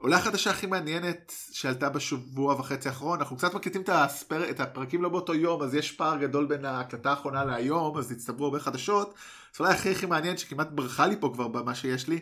עולה 0.00 0.16
החדשה 0.16 0.50
הכי 0.50 0.66
מעניינת 0.66 1.32
שעלתה 1.52 1.88
בשבוע 1.88 2.54
וחצי 2.54 2.88
האחרון, 2.88 3.18
אנחנו 3.18 3.36
קצת 3.36 3.54
מקליטים 3.54 3.82
את, 3.82 3.88
הספר, 3.92 4.50
את 4.50 4.60
הפרקים 4.60 5.02
לא 5.02 5.08
באותו 5.08 5.34
יום, 5.34 5.62
אז 5.62 5.74
יש 5.74 5.92
פער 5.92 6.16
גדול 6.18 6.46
בין 6.46 6.64
ההקלטה 6.64 7.10
האחרונה 7.10 7.44
להיום, 7.44 7.98
אז 7.98 8.12
הצטברו 8.12 8.44
הרבה 8.44 8.60
חדשות. 8.60 9.14
אז 9.54 9.60
אולי 9.60 9.72
הכי 9.72 9.90
הכי 9.90 10.06
מעניין 10.06 10.36
שכמעט 10.36 10.68
ברחה 10.70 11.06
לי 11.06 11.16
פה 11.20 11.30
כבר 11.34 11.48
במה 11.48 11.74
שיש 11.74 12.08
לי, 12.08 12.20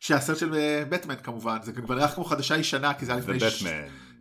שהסרט 0.00 0.38
של 0.38 0.54
אה, 0.54 0.84
בטמן 0.88 1.14
כמובן, 1.16 1.58
זה 1.62 1.72
כבר 1.72 1.94
נראה 1.94 2.08
כמו 2.08 2.24
חדשה 2.24 2.56
ישנה, 2.56 2.94
כי 2.94 3.06
זה 3.06 3.12
היה 3.12 3.20
לפני... 3.20 3.40
ש-. 3.40 3.64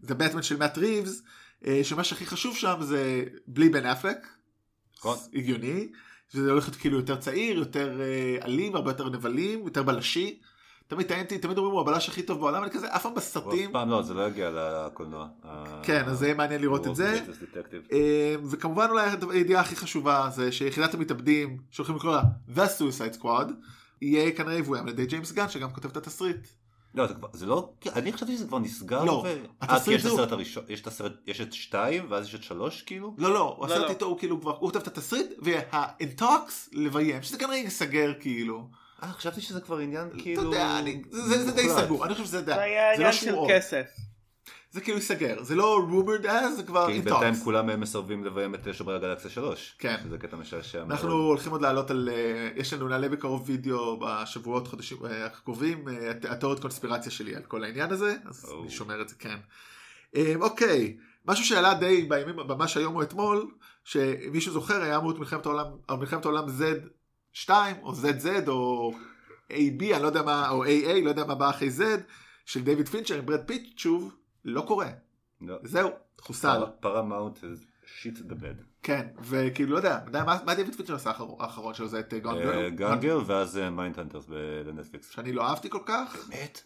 זה 0.02 0.16
בטמן 0.16 0.44
של 0.44 0.58
מאט 0.58 0.78
ריבס, 0.78 1.22
אה, 1.66 1.80
שמה 1.84 2.04
שהכי 2.04 2.26
חשוב 2.26 2.56
שם 2.56 2.76
זה 2.82 3.24
בלי 3.48 3.70
בן 3.70 3.86
אפלק, 3.86 4.28
נכון. 4.98 5.18
הגיוני, 5.34 5.88
שזה 6.30 6.52
הולך 6.52 6.68
להיות 6.68 6.76
כאילו 6.76 6.98
יותר 6.98 7.16
צעיר, 7.16 7.58
יותר 7.58 8.02
אה, 8.02 8.46
אלים, 8.46 8.76
הרבה 8.76 8.92
יותר 8.92 9.10
נבלים, 9.10 9.64
יותר 9.66 9.84
בלשי. 9.84 10.40
תמיד 10.88 11.08
טענתי, 11.08 11.38
תמיד 11.38 11.58
אומרים 11.58 11.74
הוא 11.74 11.82
הבלש 11.82 12.10
הכי 12.10 12.24
טוב 12.24 12.40
בעולם, 12.40 12.64
אני 12.64 12.72
כזה 12.72 12.96
אף 12.96 13.04
פעם 13.04 13.12
אף 13.12 13.18
בסרטים. 13.18 13.72
פעם 13.72 13.90
לא, 13.90 14.02
זה 14.02 14.14
לא 14.14 14.28
יגיע 14.28 14.50
לקולנוע. 14.54 15.28
כן, 15.84 16.04
אז 16.06 16.20
זה 16.20 16.26
יהיה 16.26 16.36
מעניין 16.36 16.62
לראות 16.62 16.88
את 16.88 16.96
זה. 16.96 17.22
אה, 17.92 18.36
וכמובן 18.50 18.88
אולי 18.90 19.10
הידיעה 19.30 19.62
הכי 19.62 19.76
חשובה 19.76 20.30
זה 20.36 20.52
שיחידת 20.52 20.94
המתאבדים 20.94 21.58
שהולכים 21.72 21.96
לקרוא 21.96 22.14
לה 22.14 22.22
The 22.56 22.70
Suicide 22.80 23.22
Squad 23.22 23.52
יהיה 24.02 24.32
כנראה 24.32 24.54
יבוים 24.56 24.84
על 24.84 24.90
ידי 24.90 25.06
ג'יימס 25.06 25.32
גן 25.32 25.50
שגם 25.50 25.70
כותב 25.72 25.90
את 25.90 25.98
התסריט. 25.98 26.48
לא, 26.96 27.06
זה 27.34 27.46
לא, 27.46 27.74
אני 27.96 28.14
חשבתי 28.14 28.36
שזה 28.36 28.48
כבר 28.48 28.60
נסגר. 28.60 29.04
לא, 29.04 29.24
ו- 29.26 29.46
התסריט 29.62 29.72
אה, 29.72 29.84
כי 29.86 29.94
יש 29.94 30.06
את 30.06 30.12
הסרט 30.12 30.32
הראשון, 30.32 30.64
יש 30.70 30.82
את 30.82 30.88
הסרט, 30.88 31.14
יש 31.28 31.42
את 31.42 31.54
שתיים, 31.54 32.06
ואז 32.10 32.26
יש 32.26 32.36
את 32.36 32.44
שלוש 32.44 32.82
כאילו? 32.82 33.16
לא 33.18 33.34
לא, 33.34 33.56
הוא 33.58 33.68
לא, 33.68 33.74
עשה 33.74 33.84
לא. 33.84 33.90
איתו 33.90 34.06
הוא 34.06 34.20
כאילו 34.20 34.42
כבר, 34.42 34.52
הוא 34.52 34.72
כותב 34.72 34.80
את 34.80 34.88
התסריט 34.88 35.32
וה-Intox 35.42 36.52
לביים 36.72 37.22
שזה 37.24 37.38
כנראה 37.38 37.56
ייסגר 37.56 38.14
כאילו. 38.20 38.70
אה, 39.04 39.12
חשבתי 39.14 39.42
שזה 39.42 39.62
כבר 39.62 39.78
עניין 39.78 40.08
אתה 40.08 40.18
כאילו... 40.24 40.44
יודע, 40.44 40.80
אני- 40.80 41.02
זה 41.12 41.52
די. 41.52 41.70
סגור, 41.70 42.06
אני 42.06 42.14
חושב 42.14 42.26
שזה 42.26 42.42
די, 42.42 42.46
זה 42.46 42.62
היה 42.62 42.84
זה 42.98 43.04
לא 43.04 43.08
עניין 43.08 43.14
של 43.14 43.36
כסף. 43.50 43.86
זה 44.72 44.82
כאילו 44.82 44.98
ייסגר, 44.98 45.44
זה 45.44 45.56
לא 45.56 45.80
rumored 45.90 46.26
as, 46.26 46.50
זה 46.56 46.64
כבר 46.64 46.88
כי 46.88 47.02
בינתיים. 47.02 47.36
כולם 47.36 47.80
מסרבים 47.80 48.26
לביים 48.26 48.56
את 48.56 48.68
שומרי 48.74 48.96
הגלקסיה 48.96 49.30
3. 49.32 49.76
כן. 49.80 49.96
שזה 50.04 50.18
קטע 50.18 50.38
משעשע 50.38 50.78
מאוד. 50.80 50.92
אנחנו 50.92 51.12
הולכים 51.14 51.52
עוד 51.52 51.62
לעלות 51.62 51.92
על, 51.92 52.10
אה, 52.12 52.50
יש 52.56 52.74
לנו 52.74 52.88
נעלה 52.88 53.10
בקרוב 53.10 53.44
וידאו 53.50 54.00
בשבועות 54.00 54.68
חודשים 54.68 54.98
אה, 55.06 55.26
הקרובים, 55.26 55.88
אה, 55.90 56.12
הת- 56.12 56.26
התיאוריות 56.26 56.62
קונספירציה 56.62 57.12
שלי 57.12 57.36
על 57.36 57.44
כל 57.44 57.64
העניין 57.64 57.92
הזה, 57.92 58.16
אז. 58.26 58.52
אני 58.62 58.70
שומר 58.72 59.02
את 59.02 59.10
זה 59.10 59.16
כן. 59.20 59.38
אה, 60.16 60.34
אוקיי, 60.42 60.98
משהו 61.26 61.46
שעלה 61.46 61.74
די 61.74 62.06
בימים, 62.10 62.36
ממש 62.36 62.78
היום 62.78 62.96
או 62.96 63.02
אתמול, 63.02 63.52
שמישהו 63.84 64.54
זוכר 64.54 64.82
היה 64.82 64.98
אמור 64.98 65.12
את 65.12 65.18
מלחמת 65.20 65.46
העולם, 65.46 65.66
מלחמת 66.00 66.26
העולם 66.26 66.46
Z2 67.46 67.50
או 67.84 67.92
ZZ 67.94 68.48
או 68.50 68.92
AB, 69.52 69.56
אני 69.94 70.02
לא 70.02 70.08
יודע 70.08 70.22
מה, 70.22 70.50
או 70.50 70.66
AA, 70.66 70.70
לא 71.04 71.10
יודע 71.10 71.26
מה 71.26 71.36
בא 71.36 71.50
אחרי 71.50 71.70
Z, 71.78 71.82
של 72.46 72.64
דיוויד 72.64 72.90
פינצ'ר 72.90 73.18
עם 73.18 73.26
ברד 73.26 73.42
פיט, 73.46 73.78
שוב, 73.80 74.16
לא 74.46 74.62
קורה. 74.68 74.90
לא. 75.42 75.56
זהו, 75.64 75.90
חוסל. 76.22 76.64
Paramount 76.80 77.40
shit 77.86 78.20
the 78.20 78.36
bed. 78.36 78.56
כן, 78.84 79.08
וכאילו, 79.22 79.72
לא 79.72 79.78
יודע, 79.78 80.00
מה 80.12 80.38
מה 80.46 80.56
דיוויד 80.56 80.76
פינצ'ר 80.76 80.96
עשה 80.96 81.10
האחר- 81.10 81.36
האחרון 81.40 81.74
שלו, 81.74 81.88
זה 81.88 82.00
את 82.00 82.14
אה, 82.14 82.20
Gone 82.20 82.42
Girl? 82.42 82.70
Gone 82.70 82.95
Girl 82.95 83.20
ואז 83.26 83.58
Mindhunters 83.72 84.26
בנטפליקס. 84.66 85.10
שאני 85.12 85.34
לא 85.34 85.44
אהבתי 85.48 85.70
כל 85.70 85.82
כך, 85.86 86.18
באמת? 86.30 86.62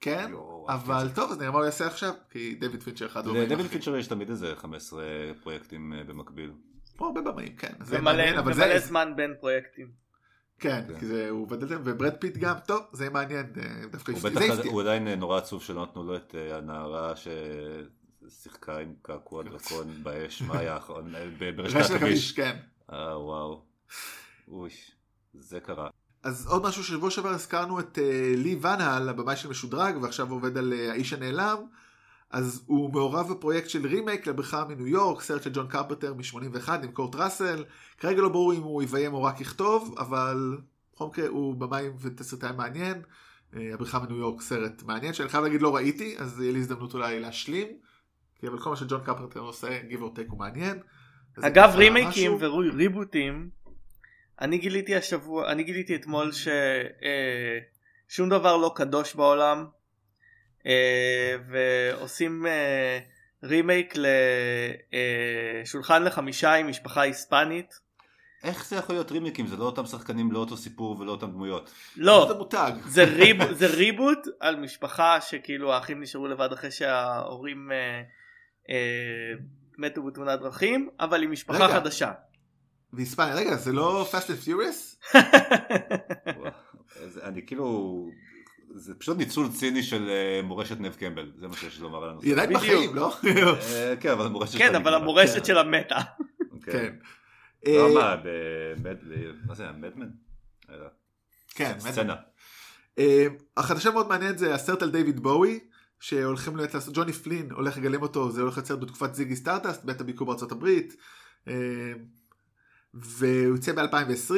כן, 0.00 0.26
יואו, 0.30 0.66
אבל 0.68 1.08
טוב, 1.14 1.30
אז 1.30 1.38
נראה 1.38 1.50
מה 1.50 1.56
הוא 1.58 1.64
יעשה 1.64 1.86
עכשיו, 1.86 2.12
כי 2.30 2.54
דיוויד 2.54 2.82
פינצ'ר 2.82 3.06
אחד 3.06 3.26
הוא 3.26 3.36
לדויד 3.36 3.66
פינצ'ר 3.66 3.96
יש 3.96 4.06
תמיד 4.06 4.30
איזה 4.30 4.52
15 4.56 5.04
פרויקטים 5.42 5.92
אה, 5.92 6.04
במקביל. 6.04 6.52
פה 6.96 7.06
הרבה 7.06 7.20
במאים, 7.20 7.56
כן, 7.56 7.72
זה 7.80 7.98
ומלא 7.98 8.04
מעניין, 8.04 8.38
אבל 8.38 8.52
ומלא 8.52 8.78
זה, 8.78 8.86
זמן 8.86 9.12
בין 9.16 9.34
פרויקטים. 9.40 10.05
כן, 10.58 10.84
כן. 10.88 10.98
כי 11.00 11.06
זה, 11.06 11.28
הוא 11.30 11.48
זה, 11.68 11.76
וברד 11.84 12.14
פיט 12.14 12.36
גם, 12.36 12.54
טוב, 12.66 12.82
זה 12.92 13.10
מעניין, 13.10 13.46
אה, 13.56 13.86
דווקא 13.90 14.12
הוא 14.12 14.20
בטח. 14.20 14.64
הוא 14.64 14.80
עדיין 14.80 15.08
אה, 15.08 15.16
נורא 15.16 15.38
עצוב 15.38 15.62
שלא 15.62 15.82
נתנו 15.82 16.04
לו 16.04 16.16
את 16.16 16.34
אה, 16.34 16.56
הנערה 16.56 17.12
ששיחקה 17.16 18.78
עם 18.78 18.94
קעקוע 19.02 19.42
דרקון 19.42 19.86
באש, 20.02 20.42
מה 20.42 20.58
היה 20.58 20.74
האחרון? 20.74 21.12
ברשת 21.56 21.76
רשת 21.76 21.94
הכביש. 21.94 22.32
כן. 22.32 22.56
אה 22.92 23.20
וואו. 23.20 23.62
אוי, 24.48 24.70
זה 25.34 25.60
קרה. 25.60 25.88
אז 26.22 26.46
עוד 26.46 26.62
משהו 26.62 26.84
שבוע 26.84 27.10
שעבר 27.10 27.28
הזכרנו 27.28 27.80
את 27.80 27.98
לי 28.36 28.58
ונהל, 28.60 29.08
הבמאי 29.08 29.36
של 29.36 29.48
משודרג, 29.48 29.96
ועכשיו 30.02 30.30
עובד 30.30 30.56
על 30.56 30.72
האיש 30.72 31.12
הנעלם. 31.12 31.56
אז 32.30 32.64
הוא 32.66 32.92
מעורב 32.92 33.32
בפרויקט 33.32 33.68
של 33.68 33.86
רימייק 33.86 34.26
לבריכה 34.26 34.64
מניו 34.64 34.86
יורק, 34.86 35.22
סרט 35.22 35.42
של 35.42 35.50
ג'ון 35.52 35.68
קרפטר 35.68 36.14
מ-81 36.14 36.70
עם 36.72 36.92
קורט 36.92 37.14
ראסל. 37.14 37.64
כרגע 37.98 38.22
לא 38.22 38.28
ברור 38.28 38.52
אם 38.52 38.62
הוא 38.62 38.82
יביים 38.82 39.14
או 39.14 39.22
רק 39.22 39.40
יכתוב, 39.40 39.94
אבל 39.98 40.58
בכל 40.94 41.06
מקרה 41.06 41.28
הוא 41.28 41.54
במאי 41.54 41.88
ותסריטאי 42.00 42.52
מעניין. 42.56 43.02
אה, 43.56 43.70
הבריכה 43.74 43.98
מניו 43.98 44.16
יורק 44.16 44.40
סרט 44.40 44.82
מעניין, 44.82 45.12
שאני 45.12 45.28
חייב 45.28 45.44
להגיד 45.44 45.62
לא 45.62 45.76
ראיתי, 45.76 46.14
אז 46.18 46.40
יהיה 46.40 46.52
לי 46.52 46.58
הזדמנות 46.58 46.94
אולי 46.94 47.20
להשלים. 47.20 47.66
כי 48.40 48.48
אבל 48.48 48.58
כל 48.58 48.70
מה 48.70 48.76
שג'ון 48.76 49.00
קרפטר 49.04 49.40
עושה, 49.40 49.80
give 49.90 50.00
or 50.00 50.18
take 50.18 50.28
הוא 50.28 50.38
מעניין. 50.38 50.78
אגב 51.42 51.72
רימייקים. 51.74 52.36
וריבוטים 52.40 53.50
אני 54.40 54.58
גיליתי 54.58 54.96
השבוע 54.96 55.52
אני 55.52 55.62
גיליתי 55.62 55.96
אתמול 55.96 56.30
ששום 58.08 58.28
דבר 58.28 58.56
לא 58.56 58.72
קדוש 58.74 59.14
בעולם 59.14 59.58
אה, 59.58 59.64
ועושים 61.48 62.46
אה, 62.46 62.98
רימייק 63.42 63.94
לשולחן 65.62 66.02
לחמישה 66.02 66.54
עם 66.54 66.68
משפחה 66.68 67.00
היספנית 67.00 67.86
איך 68.46 68.68
זה 68.68 68.76
יכול 68.76 68.94
להיות 68.94 69.12
רימיקים? 69.12 69.46
זה 69.46 69.56
לא 69.56 69.64
אותם 69.64 69.86
שחקנים, 69.86 70.32
לא 70.32 70.38
אותו 70.38 70.56
סיפור 70.56 71.00
ולא 71.00 71.10
אותם 71.10 71.30
דמויות. 71.30 71.70
זה 71.94 72.02
לא 72.02 72.34
מותג. 72.38 72.72
זה, 72.86 73.04
ריב, 73.04 73.36
זה 73.58 73.66
ריבוט 73.66 74.18
על 74.40 74.56
משפחה 74.56 75.20
שכאילו 75.20 75.72
האחים 75.72 76.02
נשארו 76.02 76.26
לבד 76.26 76.52
אחרי 76.52 76.70
שההורים 76.70 77.72
אה, 77.72 78.02
אה, 78.70 79.32
מתו 79.78 80.02
בתאונת 80.02 80.40
דרכים 80.40 80.88
אבל 81.00 81.22
עם 81.22 81.30
משפחה 81.30 81.64
רגע. 81.64 81.74
חדשה. 81.74 82.12
והיספניה, 82.92 83.34
רגע, 83.34 83.56
זה 83.56 83.72
לא 83.72 84.06
Fast 84.12 84.26
and 84.26 84.48
Furious? 84.48 85.14
אני 87.28 87.46
כאילו... 87.46 88.06
זה 88.76 88.94
פשוט 88.94 89.16
ניצול 89.16 89.48
ציני 89.48 89.82
של 89.82 90.08
אה, 90.08 90.40
מורשת 90.42 90.80
נב 90.80 90.94
קמבל, 90.94 91.32
זה 91.38 91.48
מה 91.48 91.56
שיש 91.56 91.80
לומר 91.80 92.04
על 92.04 92.10
הנושא. 92.10 92.26
היא 92.26 92.34
עדיין. 92.34 92.52
בחיים, 92.54 92.94
לא? 92.94 93.14
אה, 93.72 93.94
כן, 94.00 94.10
אבל 94.10 94.26
המורשת 94.26 94.58
כן 94.58 94.74
אבל. 94.74 94.94
המורשת. 94.94 95.44
שלה 95.44 95.62
מתה. 95.62 95.98
כן. 96.62 96.94
לא, 97.66 97.88
אה, 97.88 97.94
מה. 97.94 98.16
מה 99.46 99.54
זה, 99.54 99.72
מדמן? 99.72 100.08
כן, 101.54 101.74
סצנה. 101.78 102.14
החדשה 103.56 103.90
מאוד 103.90 104.08
מעניינת 104.08 104.38
זה 104.38 104.54
הסרט 104.54 104.82
על 104.82 104.90
דיוויד 104.90 105.20
בואי, 105.20 105.58
שהולכים 106.00 106.56
לעשות, 106.56 106.94
ג'וני 106.94 107.12
פלין 107.12 107.50
הולך 107.50 107.78
לגלם 107.78 108.02
אותו, 108.02 108.30
זה 108.30 108.42
הולך 108.42 108.58
לצאת 108.58 108.80
בתקופת 108.80 109.14
Ziggy 109.14 109.36
Stardust, 109.36 109.84
בית 109.84 110.00
הביקור 110.00 110.26
בארצות 110.26 110.52
הברית, 110.52 110.96
והוא 112.94 113.54
יוצא 113.54 113.72
ב-2020, 113.72 114.34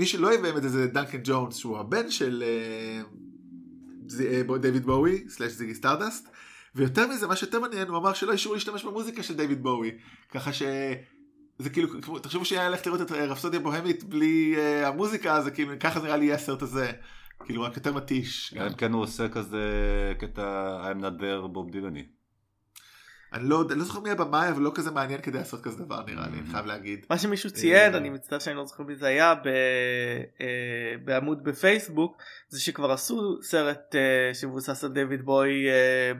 ומי 0.00 0.06
שלא 0.06 0.34
יביים 0.34 0.56
את 0.56 0.62
זה 0.62 0.68
זה 0.68 0.86
דנקן 0.86 1.18
ג'ונס, 1.24 1.56
שהוא 1.56 1.78
הבן 1.78 2.10
של 2.10 2.44
אה, 2.46 3.02
אה, 4.24 4.58
דיוויד 4.58 4.86
בואי, 4.86 5.28
slash 5.28 5.52
Ziggy 5.52 5.74
Stardust, 5.74 6.28
ויותר 6.74 7.06
מזה, 7.06 7.26
מה 7.26 7.36
שיותר 7.36 7.60
מעניין, 7.60 7.88
הוא 7.88 7.96
אמר 7.96 8.12
שלא 8.12 8.32
אישרו 8.32 8.54
להשתמש 8.54 8.84
במוזיקה 8.84 9.22
של 9.22 9.36
דיוויד 9.36 9.62
בואי, 9.62 9.90
ככה 10.28 10.52
ש... 10.52 10.62
זה 11.58 11.70
כאילו, 11.70 12.18
תחשבו 12.22 12.44
שהיה 12.44 12.68
ללכת 12.68 12.86
לראות 12.86 13.00
את 13.00 13.12
רפסודיה 13.12 13.60
בוהמית 13.60 14.04
בלי 14.04 14.54
אה, 14.56 14.86
המוזיקה, 14.86 15.42
זה 15.42 15.50
כאילו, 15.50 15.72
ככה 15.80 16.00
נראה 16.00 16.16
לי 16.16 16.24
יהיה 16.24 16.34
הסרט 16.34 16.62
הזה. 16.62 16.92
כאילו, 17.44 17.62
רק 17.62 17.76
יותר 17.76 17.92
מתיש. 17.92 18.54
אלא 18.56 18.66
אם 18.66 18.74
כן 18.74 18.92
הוא 18.92 19.02
עושה 19.02 19.28
כזה 19.28 19.62
קטע 20.18 20.76
I'm 20.92 21.02
not 21.02 21.20
there 21.20 21.46
בוב 21.46 21.70
דילני. 21.70 22.04
אני 23.32 23.48
לא 23.48 23.56
יודע, 23.56 23.74
לא 23.74 23.84
זוכר 23.84 24.00
מי 24.00 24.10
הבמאי, 24.10 24.48
אבל 24.48 24.62
לא 24.62 24.72
כזה 24.74 24.90
מעניין 24.90 25.20
כדי 25.20 25.38
לעשות 25.38 25.62
כזה 25.62 25.84
דבר 25.84 26.02
נראה 26.06 26.26
לי, 26.32 26.38
אני 26.38 26.50
חייב 26.52 26.66
להגיד. 26.66 27.06
מה 27.10 27.18
שמישהו 27.18 27.50
ציין, 27.50 27.92
אה, 27.92 27.98
אני 27.98 28.10
מצטער 28.10 28.38
שאני 28.38 28.56
לא 28.56 28.64
זוכר 28.66 28.82
מי 28.82 28.96
זה 28.96 29.06
היה, 29.06 29.34
ב- 29.34 29.46
אה, 30.40 30.46
בעמוד 31.04 31.44
בפייסבוק, 31.44 32.16
זה 32.48 32.60
שכבר 32.60 32.92
עשו 32.92 33.42
סרט 33.42 33.94
אה, 33.94 34.34
שמבוסס 34.34 34.84
על 34.84 34.92
דיוויד 34.92 35.22
בוי 35.22 35.68
אה, 35.68 36.12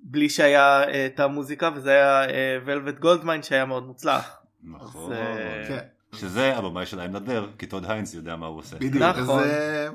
בלי 0.00 0.28
שהיה 0.28 0.82
את 1.06 1.20
המוזיקה, 1.20 1.70
וזה 1.76 1.90
היה 1.90 2.22
ולווט 2.64 2.98
גולדמיין 2.98 3.42
שהיה 3.42 3.64
מאוד 3.64 3.86
מוצלח. 3.86 4.36
נכון. 4.64 5.12
אז, 5.12 5.68
כן, 5.68 5.78
שזה 6.12 6.56
הבמאי 6.56 6.86
של 6.86 7.00
there, 7.00 7.58
כי 7.58 7.66
טוד 7.66 7.84
היינס 7.90 8.14
יודע 8.14 8.36
מה 8.36 8.46
הוא 8.46 8.58
עושה. 8.58 8.76
בדיוק. 8.76 8.94
נכון. 9.02 9.42
אז, 9.42 9.48
אה, 9.50 9.88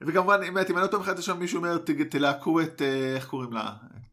וכמובן, 0.00 0.40
אם 0.48 0.58
אני 0.58 0.82
לא 0.82 0.86
טועה 0.86 0.98
מבחינת 1.00 1.18
השם, 1.18 1.38
מישהו 1.38 1.58
אומר, 1.58 1.78
"ת- 1.78 1.90
תלהקו 1.90 2.60
את, 2.60 2.82
איך 3.16 3.26
קוראים 3.26 3.52
לה? 3.52 3.70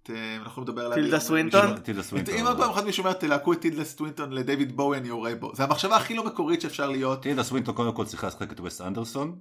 אה, 0.09 0.35
אנחנו 0.35 0.61
נדבר 0.61 0.85
עליה. 0.85 0.95
טילדה 0.95 1.19
סווינטון? 1.19 1.77
טילדה 1.79 2.03
סווינטון. 2.03 2.35
אם 2.35 2.47
עוד 2.47 2.57
פעם 2.57 2.69
אחת 2.69 2.83
מישהו 2.83 3.03
אומר 3.03 3.13
תלהקו 3.13 3.53
את 3.53 3.61
טילדה 3.61 3.83
סווינטון 3.83 4.31
לדיוויד 4.33 4.77
בואי 4.77 4.97
אני 4.97 5.07
יורה 5.07 5.35
בו 5.35 5.51
זה 5.55 5.63
המחשבה 5.63 5.95
הכי 5.95 6.15
לא 6.15 6.23
מקורית 6.25 6.61
שאפשר 6.61 6.89
להיות 6.89 7.21
טילדה 7.21 7.43
סווינטון 7.43 7.75
קודם 7.75 7.93
כל 7.93 8.05
צריכה 8.05 8.27
לשחק 8.27 8.51
את 8.51 8.59
ווס 8.59 8.81
אנדרסון, 8.81 9.35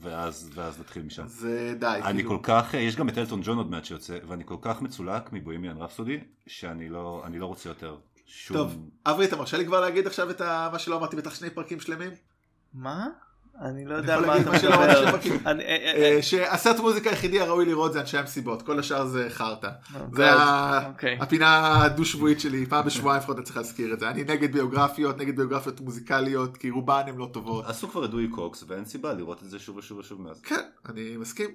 ואז 0.00 0.50
ואז 0.54 0.80
נתחיל 0.80 1.02
משם. 1.02 1.26
זה 1.26 1.74
די 1.78 2.00
אני 2.04 2.14
כאילו. 2.22 2.30
כל 2.30 2.38
כך, 2.42 2.74
יש 2.74 2.96
גם 2.96 3.08
את 3.08 3.18
אלטון 3.18 3.40
ג'ון 3.44 3.58
עוד 3.58 3.70
מעט 3.70 3.84
שיוצא, 3.84 4.18
ואני 4.28 4.44
כל 4.46 4.56
כך 4.60 4.82
מצולק 4.82 5.32
מ 5.32 5.37
Bohemian 5.37 5.76
Rhapsody, 5.76 6.18
שאני 6.46 6.88
לא 6.88 7.22
אני 7.26 7.38
לא 7.38 7.46
רוצה 7.46 7.68
יותר 7.68 7.96
שום... 8.26 8.56
טוב 8.56 8.76
אברי 9.06 9.24
אתה 9.24 9.36
מרשה 9.36 9.56
לי 9.58 9.66
כבר 9.66 9.80
להגיד 9.80 10.06
עכשיו 10.06 10.30
את 10.30 10.40
ה- 10.40 10.68
מה 10.72 10.78
שלא 10.78 10.96
אמרתי 10.96 11.16
בטח 11.16 11.34
שני 11.34 11.50
פרקים 11.50 11.80
שלמים 11.80 12.10
מה? 12.74 13.06
אני 13.60 13.84
לא 13.84 13.94
יודע 13.94 14.20
מה 14.20 14.36
אתה 14.36 14.50
מדבר. 14.50 14.74
אה, 15.46 15.52
אה, 15.60 16.14
אה, 16.16 16.22
שהסרט 16.22 16.80
מוזיקה 16.80 17.10
היחידי 17.10 17.40
הראוי 17.40 17.64
לראות 17.64 17.92
זה 17.92 18.00
אנשי 18.00 18.18
המסיבות 18.18 18.62
כל 18.62 18.78
השאר 18.78 19.06
זה 19.06 19.26
חרטא 19.30 19.66
אה, 19.66 20.00
זה 20.12 20.30
אוקיי. 20.86 21.18
הפינה 21.20 21.82
הדו-שבועית 21.84 22.40
שלי 22.40 22.66
פעם 22.66 22.86
בשבועיים 22.86 23.18
לפחות 23.18 23.36
אני 23.36 23.44
צריך 23.44 23.56
להזכיר 23.56 23.94
את 23.94 24.00
זה 24.00 24.08
אני 24.10 24.24
נגד 24.24 24.52
ביוגרפיות 24.52 25.18
נגד 25.18 25.36
ביוגרפיות 25.36 25.80
מוזיקליות 25.80 26.56
כי 26.56 26.70
רובן 26.70 27.02
הן 27.06 27.16
לא 27.16 27.28
טובות 27.32 27.64
עשו 27.66 27.88
כבר 27.88 28.04
את 28.04 28.10
דוי 28.10 28.28
קוקס, 28.28 28.64
ואין 28.68 28.84
סיבה 28.84 29.12
לראות 29.12 29.42
את 29.42 29.50
זה 29.50 29.58
שוב 29.58 29.76
ושוב 29.76 29.98
ושוב 29.98 30.22
מאז. 30.22 30.40
כן, 30.40 30.60
אני 30.88 31.16
מסכים. 31.16 31.50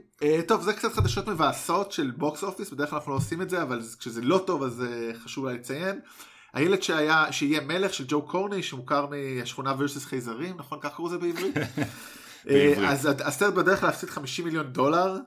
טוב, 0.48 0.62
זה 0.62 0.74
קצת 0.74 0.94
חדשות 0.94 1.28
מבאסות 1.28 1.92
של 1.92 2.12
box 2.18 2.44
office, 2.44 2.72
בדרך 2.72 2.90
כלל 2.90 2.98
אנחנו 3.00 3.12
לא 3.12 3.18
עושים 3.18 3.42
את 3.42 3.50
זה, 3.50 3.62
אבל 3.62 3.82
כשזה 4.00 4.22
לא 4.22 4.44
טוב 4.48 4.64
אז 4.64 4.84
חשוב 5.24 5.48
לציין. 5.48 6.00
הילד 6.54 6.84
שהיה, 6.84 7.32
שיהיה 7.32 7.62
מלך 7.62 7.94
של 7.94 8.04
ג'ו 8.08 8.22
קורניש, 8.22 8.64
שמוכר 8.64 9.06
מהשכונה 9.06 9.74
versus 9.78 10.06
חייזרים, 10.06 10.56
נכון? 10.58 10.80
כך 10.82 10.96
קראו 10.96 11.08
לזה 11.08 11.18
בעברית? 11.18 11.56
בעברית. 12.46 12.78
אה, 12.78 12.92
אז 12.92 13.10
הסרט 13.26 13.54
בדרך 13.54 13.84
להפסיד 13.84 14.10
50 14.10 14.46
מיליון 14.46 14.68
דולר. 14.68 15.18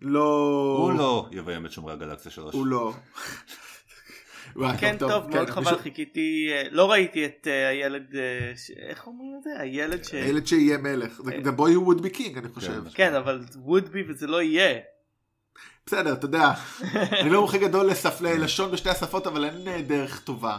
לא... 0.00 0.76
הוא 0.82 0.92
לא 0.98 1.26
יביים 1.30 1.66
את 1.66 1.72
שומרי 1.72 1.92
הגלקסיה 1.92 2.30
שלוש. 2.30 2.54
הוא 2.54 2.66
לא. 2.66 2.92
כן 4.80 4.96
טוב 4.98 5.10
מאוד 5.10 5.46
כן, 5.46 5.52
חבל 5.52 5.78
חיכיתי 5.78 6.48
אה, 6.52 6.62
לא 6.70 6.90
ראיתי 6.90 7.26
את 7.26 7.46
אה, 7.50 7.68
הילד 7.68 8.14
ש- 8.56 8.70
איך 8.70 9.06
אומרים 9.06 9.36
את 9.38 9.42
זה 9.42 9.50
הילד 9.60 10.04
ש... 10.04 10.14
הילד 10.14 10.46
שיהיה 10.46 10.78
מלך. 10.78 11.20
The 11.20 11.58
boy 11.58 11.70
who 11.74 11.88
would 11.88 12.02
be 12.02 12.16
king, 12.16 12.38
אני 12.38 12.48
חושב. 12.48 12.82
כן 12.94 13.14
אבל 13.14 13.44
would 13.66 13.86
be 13.86 13.98
וזה 14.08 14.26
לא 14.26 14.42
יהיה. 14.42 14.78
בסדר, 15.90 16.12
אתה 16.12 16.24
יודע, 16.24 16.52
אני 17.20 17.30
לא 17.30 17.40
מומחה 17.40 17.58
גדול 17.58 17.86
לסף- 17.90 18.20
ללשון 18.20 18.70
בשתי 18.70 18.90
השפות, 18.90 19.26
אבל 19.26 19.44
אין 19.44 19.68
אה, 19.68 19.82
דרך 19.82 20.20
טובה. 20.20 20.58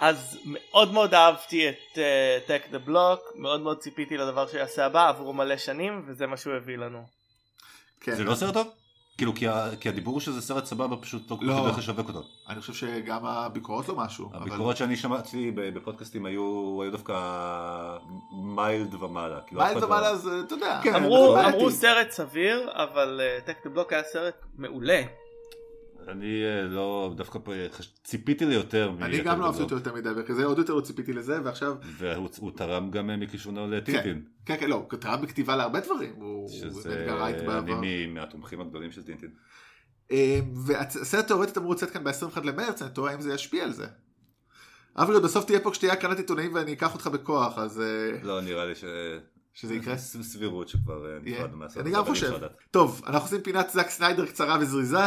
אז 0.00 0.38
מאוד 0.44 0.92
מאוד 0.92 1.14
אהבתי 1.14 1.68
את 1.68 1.98
טק 2.46 2.62
דה 2.70 2.78
בלוק 2.78 3.20
מאוד 3.34 3.60
מאוד 3.60 3.78
ציפיתי 3.78 4.16
לדבר 4.16 4.46
שיעשה 4.48 4.86
הבא 4.86 5.08
עברו 5.08 5.32
מלא 5.32 5.56
שנים 5.56 6.04
וזה 6.08 6.26
מה 6.26 6.36
שהוא 6.36 6.54
הביא 6.54 6.76
לנו. 6.76 7.06
כן. 8.00 8.14
זה 8.14 8.24
לא 8.24 8.34
סרט 8.34 8.54
טוב? 8.54 8.68
כאילו 9.18 9.34
כי 9.34 9.48
ה- 9.48 9.68
כי 9.80 9.88
הדיבור 9.88 10.20
שזה 10.20 10.40
סרט 10.42 10.64
סבבה 10.64 10.96
פשוט 10.96 11.30
לא 11.30 11.36
כל 11.36 11.44
לא. 11.44 11.68
כך 11.72 11.78
לשווק 11.78 12.08
אותו. 12.08 12.22
אני 12.48 12.60
חושב 12.60 12.72
שגם 12.74 13.26
הביקורות 13.26 13.88
לא 13.88 13.96
משהו. 13.96 14.28
אבל- 14.32 14.40
הביקורות 14.40 14.76
שאני 14.76 14.96
שמעתי 14.96 15.50
ב- 15.50 15.60
בפודקאסטים 15.78 16.26
היו 16.26 16.42
היו 16.82 16.90
דווקא 16.92 17.14
mild 18.32 18.94
ומעלה. 18.94 19.40
כאילו, 19.40 19.60
mild 19.60 19.80
לא- 19.80 19.86
ומעלה 19.86 20.16
זה, 20.16 20.40
אתה 20.46 20.54
יודע. 20.54 20.80
כן, 20.82 20.94
אמרו 20.94 21.36
אמרו. 21.48 21.70
סרט 21.70 22.10
סביר 22.10 22.70
אבל 22.72 23.20
Attack 23.44 23.56
the 23.64 23.70
Block 23.70 23.92
היה 23.92 24.02
סרט 24.12 24.34
מעולה. 24.58 25.02
אני 26.08 26.44
אה, 26.44 26.62
לא, 26.62 27.14
דווקא 27.16 27.38
חש- 27.72 27.94
ציפיתי 28.04 28.46
ליותר. 28.46 28.92
אני 29.02 29.20
גם 29.22 29.40
לא 29.40 29.46
אהבתי 29.46 29.62
אותו 29.62 29.74
יותר 29.74 29.94
מדי, 29.94 30.08
וכזה 30.16 30.44
עוד 30.44 30.58
יותר 30.58 30.74
לא 30.74 30.80
ציפיתי 30.80 31.12
לזה, 31.12 31.38
ועכשיו, 31.44 31.76
והוא 31.98 32.28
הוא 32.38 32.50
תרם 32.56 32.90
גם 32.90 33.10
אה, 33.10 33.16
מכישרונו 33.16 33.70
לטינטין. 33.70 34.24
כן, 34.46 34.56
כן, 34.60 34.70
לא, 34.70 34.86
הוא 34.90 34.98
תרם 34.98 35.22
בכתיבה 35.22 35.56
להרבה 35.56 35.80
דברים, 35.80 36.14
הוא 36.16 36.48
שזה 36.48 36.90
באמת 36.90 37.08
גם 37.08 37.16
רייט 37.16 37.42
בעבר. 37.42 37.78
אני 37.78 38.06
מהתומכים 38.06 38.60
הגדולים 38.60 38.92
של 38.92 39.02
טינטין. 39.02 39.30
אה, 40.12 40.40
והסרט 40.66 41.26
תאורטית 41.28 41.58
אמור 41.58 41.72
לצאת 41.74 41.90
כאן 41.90 42.04
ב-21 42.04 42.40
למרץ, 42.44 42.82
אני 42.82 42.90
תוהה 42.90 43.14
אם 43.14 43.20
זה 43.20 43.34
ישפיע 43.34 43.64
על 43.64 43.72
זה. 43.72 43.86
אברי, 44.96 45.20
בסוף 45.20 45.44
תהיה 45.44 45.60
פה 45.60 45.70
כשתהיה 45.70 45.92
הקרנת 45.92 46.18
עיתונאים 46.18 46.54
ואני 46.54 46.72
אקח 46.72 46.94
אותך 46.94 47.06
בכוח, 47.06 47.58
אז 47.58 47.80
אה, 47.80 48.18
לא, 48.22 48.40
נראה 48.40 48.64
לי 48.64 48.74
ש... 48.74 48.84
שזה 49.54 49.74
יקרה. 49.74 49.96
סבירות 49.96 50.68
שכבר 50.68 51.06
אה. 51.06 51.18
נפרדנו 51.22 51.56
מהסרט. 51.56 51.82
אני 51.82 51.90
גם 51.90 52.00
אבל 52.00 52.08
חושב. 52.08 52.38
טוב, 52.70 53.02
אנחנו 53.06 53.26
עושים 53.26 53.40
פינת 53.40 53.70
זאק 53.70 53.90
סניידר 53.90 54.26
קצרה 54.26 54.58
וזריזה. 54.60 54.98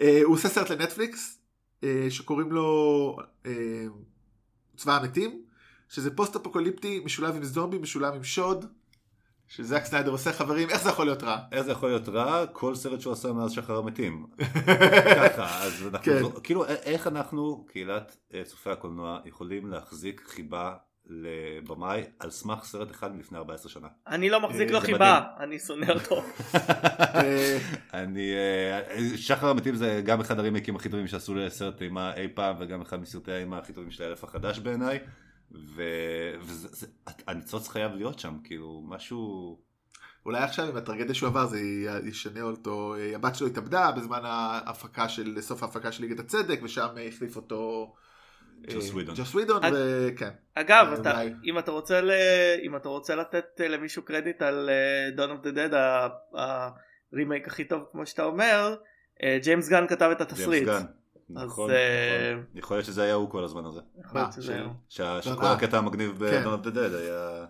אה, 0.00 0.20
הוא 0.24 0.34
עושה 0.34 0.48
סרט 0.48 0.70
לנטפליקס, 0.70 1.38
אה, 1.84 2.06
שקוראים 2.10 2.52
לו 2.52 3.16
אה, 3.46 3.52
צבא 4.76 4.96
המתים, 4.96 5.42
שזה 5.88 6.16
פוסט 6.16 6.36
אפוקוליפטי 6.36 7.00
משולב 7.04 7.36
עם 7.36 7.44
זומבי, 7.44 7.78
משולב 7.78 8.14
עם 8.14 8.24
שוד, 8.24 8.66
שזאק 9.48 9.84
סניידר 9.84 10.10
עושה 10.10 10.32
חברים, 10.32 10.70
איך 10.70 10.82
זה 10.82 10.88
יכול 10.90 11.06
להיות 11.06 11.22
רע? 11.22 11.38
איך 11.52 11.60
זה 11.62 11.72
יכול 11.72 11.88
להיות 11.88 12.08
רע? 12.08 12.46
כל 12.46 12.74
סרט 12.74 13.00
שהוא 13.00 13.12
עשה 13.12 13.32
מאז 13.32 13.52
שחר 13.52 13.76
המתים. 13.78 14.26
ככה, 15.16 15.62
אז 15.64 15.86
אנחנו, 15.86 16.34
כן. 16.34 16.40
כאילו, 16.42 16.64
א- 16.64 16.68
איך 16.68 17.06
אנחנו, 17.06 17.66
קהילת 17.68 18.16
צופי 18.44 18.70
הקולנוע, 18.70 19.20
יכולים 19.24 19.70
להחזיק 19.70 20.22
חיבה 20.26 20.74
לבמאי 21.08 22.02
על 22.18 22.30
סמך 22.30 22.64
סרט 22.64 22.90
אחד 22.90 23.16
מלפני 23.16 23.38
14 23.38 23.70
שנה. 23.70 23.88
אני 24.06 24.30
לא 24.30 24.40
מחזיק 24.40 24.68
אה, 24.68 24.72
לו 24.72 24.80
חיבה 24.80 25.20
אני 25.40 25.58
שונא 25.58 25.92
אותו. 25.92 26.22
אני, 27.94 28.32
אה, 28.34 28.98
שחר 29.16 29.48
המתים 29.48 29.74
זה 29.74 30.02
גם 30.04 30.20
אחד 30.20 30.38
הרימייקים 30.38 30.76
הכי 30.76 30.88
טובים 30.88 31.06
שעשו 31.06 31.34
לסרט 31.34 31.82
אימה 31.82 32.14
אי 32.14 32.28
פעם, 32.28 32.56
וגם 32.58 32.80
אחד 32.80 33.00
מסרטי 33.00 33.32
האימה 33.32 33.58
הכי 33.58 33.72
טובים 33.72 33.90
של 33.90 34.04
האלף 34.04 34.24
החדש 34.24 34.58
בעיניי. 34.58 34.98
והניצוץ 37.26 37.68
חייב 37.68 37.92
להיות 37.94 38.18
שם, 38.18 38.36
כאילו, 38.44 38.82
משהו... 38.88 39.58
אולי 40.26 40.42
עכשיו 40.42 40.68
עם 40.68 40.76
הטרגדיה 40.76 41.14
שהוא 41.14 41.26
עבר 41.26 41.46
זה 41.46 41.60
ישנה 42.04 42.42
אותו, 42.42 42.94
אה, 42.98 43.14
הבת 43.14 43.34
שלו 43.34 43.46
התאבדה 43.46 43.92
בזמן 43.92 44.20
ההפקה 44.24 45.08
של, 45.08 45.40
סוף 45.40 45.62
ההפקה 45.62 45.92
של 45.92 46.02
ליגת 46.02 46.20
הצדק, 46.20 46.60
ושם 46.62 46.88
החליף 47.08 47.36
אותו 47.36 47.94
ג'וס 48.70 48.90
ווידון. 48.90 49.14
ג'וס 49.18 49.34
ווידון, 49.34 49.62
וכן. 49.72 50.30
אגב 50.54 50.86
אה, 50.86 50.94
אתה. 50.94 51.20
אם 51.44 51.58
אתה 51.58 51.70
רוצה 51.70 52.00
ל... 52.00 52.10
אם 52.62 52.76
אתה 52.76 52.88
רוצה 52.88 53.14
לתת 53.14 53.60
אה, 53.60 53.68
למישהו 53.68 54.02
קרדיט 54.02 54.42
על 54.42 54.70
Dawn 55.16 55.30
of 55.30 55.40
the 55.40 55.50
Dead 55.50 56.00
הרימייק 57.12 57.48
הכי 57.48 57.64
טוב 57.64 57.84
כמו 57.92 58.06
שאתה 58.06 58.24
אומר 58.24 58.76
אה, 59.22 59.38
ג'יימס 59.42 59.68
גן 59.68 59.86
כתב 59.86 60.08
את 60.12 60.20
התסריט. 60.20 60.64
ג'יימס 60.64 60.82
גן. 60.82 60.86
אז, 61.36 61.48
נכון, 61.48 61.70
אה, 61.70 61.76
נכון. 62.34 62.58
יכול 62.58 62.76
להיות 62.76 62.86
שזה 62.86 63.02
היה 63.02 63.14
הוא 63.14 63.30
כל 63.30 63.44
הזמן 63.44 63.64
הזה. 63.64 63.80
יכול 64.04 64.20
להיות 64.20 64.32
שזה 64.32 64.60
הוא. 64.60 64.72
לא, 64.98 65.20
שכל 65.20 65.44
אה. 65.44 65.52
הקטע 65.52 65.78
המגניב 65.78 66.22
of 66.44 66.66
the 66.66 66.70
Dead 66.70 66.96
היה 66.96 67.44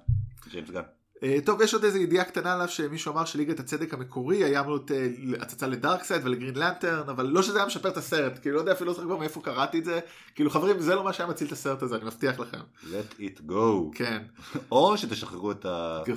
ג'יימס 0.51 0.71
גן. 0.71 0.83
אה, 1.22 1.37
טוב, 1.44 1.62
יש 1.62 1.74
עוד 1.74 1.85
איזו 1.85 1.98
ידיעה 1.98 2.24
קטנה 2.24 2.52
עליו 2.52 2.68
שמישהו 2.68 3.12
אמר 3.12 3.24
שליגת 3.24 3.61
הצדק 3.61 3.94
המקורי 3.94 4.44
היה 4.44 4.61
אמור 4.61 4.72
להיות 4.72 4.90
אה, 4.90 5.09
הצצה 5.40 5.66
לדארקסייד 5.66 6.26
ולגרין 6.26 6.57
לנטרן, 6.57 7.09
אבל 7.09 7.26
לא 7.26 7.42
שזה 7.42 7.59
היה 7.59 7.66
משפר 7.66 7.88
את 7.88 7.96
הסרט, 7.96 8.38
כאילו 8.42 8.57
לא 8.57 8.61
יודע 8.61 8.72
אפילו 8.72 8.90
לא 8.90 8.96
זוכר 8.96 9.16
מאיפה 9.16 9.40
קראתי 9.40 9.78
את 9.78 9.85
זה, 9.85 10.00
כאילו 10.35 10.50
חברים 10.50 10.81
זה 10.81 10.94
לא 10.94 11.04
מה 11.04 11.12
שהיה 11.12 11.28
מציל 11.28 11.46
את 11.46 11.52
הסרט 11.52 11.83
הזה, 11.83 11.96
אני 11.96 12.04
מבטיח 12.04 12.38
לכם. 12.38 12.59
let 12.83 13.20
it 13.20 13.50
go. 13.50 13.94
כן, 13.94 14.22
או 14.72 14.98
שתשחררו. 14.98 15.50
את 15.50 15.66
כן. 16.07 16.12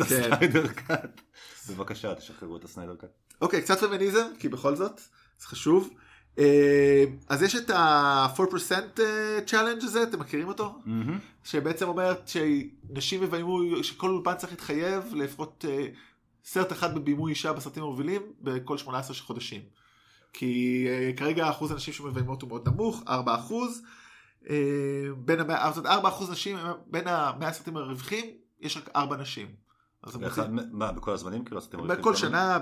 הסניידר 0.00 0.66
קאט. 0.68 1.20
בבקשה 1.68 2.14
תשחררו 2.14 2.56
את 2.56 2.64
הסניידר 2.64 2.94
קאט. 2.96 3.10
אוקיי, 3.40 3.62
קצת 3.62 3.78
פמיניזם, 3.78 4.26
כי 4.38 4.48
בכל 4.48 4.76
זאת, 4.76 5.00
זה 5.38 5.46
חשוב. 5.46 5.90
אה, 6.38 7.04
אז 7.28 7.42
יש 7.42 7.56
את 7.56 7.70
ה-4% 7.70 8.40
אה, 9.00 9.38
challenge 9.46 9.84
הזה, 9.84 10.02
אתם 10.02 10.18
מכירים 10.20 10.48
אותו? 10.48 10.78
שבעצם 11.44 11.88
אומרת 11.88 12.28
שנשים 12.28 13.22
יביימו, 13.22 13.58
שכל 13.82 14.10
אולפן 14.10 14.34
צריך 14.34 14.52
להתחייב 14.52 15.14
לפחות 15.14 15.64
אה, 15.68 15.86
סרט 16.44 16.72
אחד 16.72 16.94
בבימוי 16.94 17.30
אישה 17.30 17.52
בסרטים 17.52 17.82
המובילים 17.82 18.22
בכל 18.40 18.78
18 18.78 19.16
חודשים. 19.16 19.60
כי 20.32 20.86
כרגע 21.16 21.50
אחוז 21.50 21.70
הנשים 21.70 21.94
שמביימות 21.94 22.42
הוא 22.42 22.48
מאוד 22.48 22.68
נמוך, 22.68 23.02
4 23.08 23.34
אחוז. 23.34 23.82
בין 25.16 25.40
המאה, 25.40 25.70
זאת 25.70 25.78
אומרת, 25.78 25.92
4 25.98 26.08
אחוז 26.08 26.30
נשים, 26.30 26.56
בין 26.86 27.06
המאה 27.06 27.48
הסרטים 27.48 27.76
הרווחים, 27.76 28.24
יש 28.60 28.76
רק 28.76 28.90
4 28.96 29.16
נשים. 29.16 29.46
מה 30.72 30.92
בכל 30.92 31.10
הזמנים 31.10 31.44
כאילו 31.44 31.58
עשיתם 31.58 31.86
בכל 31.86 32.14
שנה, 32.14 32.58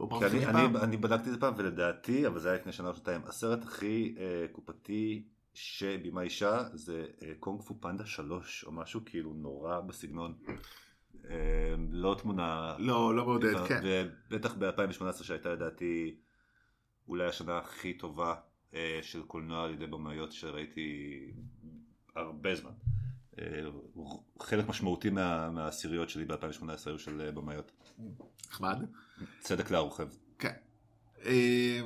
אני, 0.00 0.46
אני, 0.46 0.78
אני 0.82 0.96
בדקתי 0.96 1.28
את 1.28 1.34
זה 1.34 1.40
פעם 1.40 1.54
ולדעתי 1.56 2.26
אבל 2.26 2.38
זה 2.38 2.48
היה 2.48 2.58
לפני 2.58 2.72
שנה 2.72 2.88
או 2.88 2.94
שנתיים 2.94 3.20
הסרט 3.26 3.62
הכי 3.64 4.14
אה, 4.18 4.46
קופתי 4.52 5.28
שבימה 5.54 6.22
אישה 6.22 6.64
זה 6.72 7.06
אה, 7.22 7.32
קונג 7.40 7.62
פו 7.62 7.80
פנדה 7.80 8.06
3 8.06 8.64
או 8.64 8.72
משהו 8.72 9.00
כאילו 9.04 9.32
נורא 9.32 9.80
בסגנון. 9.80 10.34
אה, 11.30 11.74
לא 11.90 12.16
תמונה 12.18 12.76
לא, 12.78 13.16
לא 13.16 13.24
מעודד, 13.24 13.66
כן. 13.68 13.80
ובטח 13.84 14.54
ב-2018 14.54 15.24
שהייתה 15.24 15.48
לדעתי 15.48 16.16
אולי 17.08 17.26
השנה 17.26 17.58
הכי 17.58 17.94
טובה 17.94 18.34
אה, 18.74 18.98
של 19.02 19.22
קולנוע 19.22 19.64
על 19.64 19.70
ידי 19.70 19.86
במאיות 19.86 20.32
שראיתי 20.32 21.20
הרבה 22.16 22.54
זמן. 22.54 22.70
אה, 23.38 23.60
חלק 24.40 24.68
משמעותי 24.68 25.10
מה, 25.10 25.50
מהעשיריות 25.50 26.08
שלי 26.08 26.24
ב-2018 26.24 26.66
היו 26.86 26.98
של 26.98 27.20
אה, 27.20 27.32
במאיות. 27.32 27.72
נחמד. 28.48 28.86
צדק 29.40 29.70
לערוכב. 29.70 30.08
כן. 30.38 30.52
אה, 31.26 31.80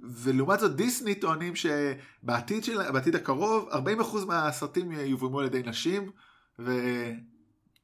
ולעומת 0.00 0.60
זאת 0.60 0.76
דיסני 0.76 1.14
טוענים 1.14 1.52
שבעתיד 1.56 2.64
של, 2.64 2.90
בעתיד 2.92 3.14
הקרוב 3.14 3.68
40% 3.72 4.26
מהסרטים 4.26 4.92
יובאמו 4.92 5.40
על 5.40 5.46
ידי 5.46 5.62
נשים 5.62 6.10
ו... 6.58 6.72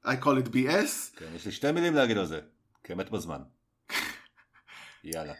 I 0.04 0.16
call 0.24 0.36
it 0.44 0.48
BS. 0.48 1.16
כן, 1.16 1.26
יש 1.34 1.46
לי 1.46 1.52
שתי 1.52 1.72
מילים 1.72 1.94
להגיד 1.94 2.18
על 2.18 2.26
זה. 2.26 2.40
כאמת 2.84 3.10
בזמן. 3.10 3.38
יאללה. 5.04 5.34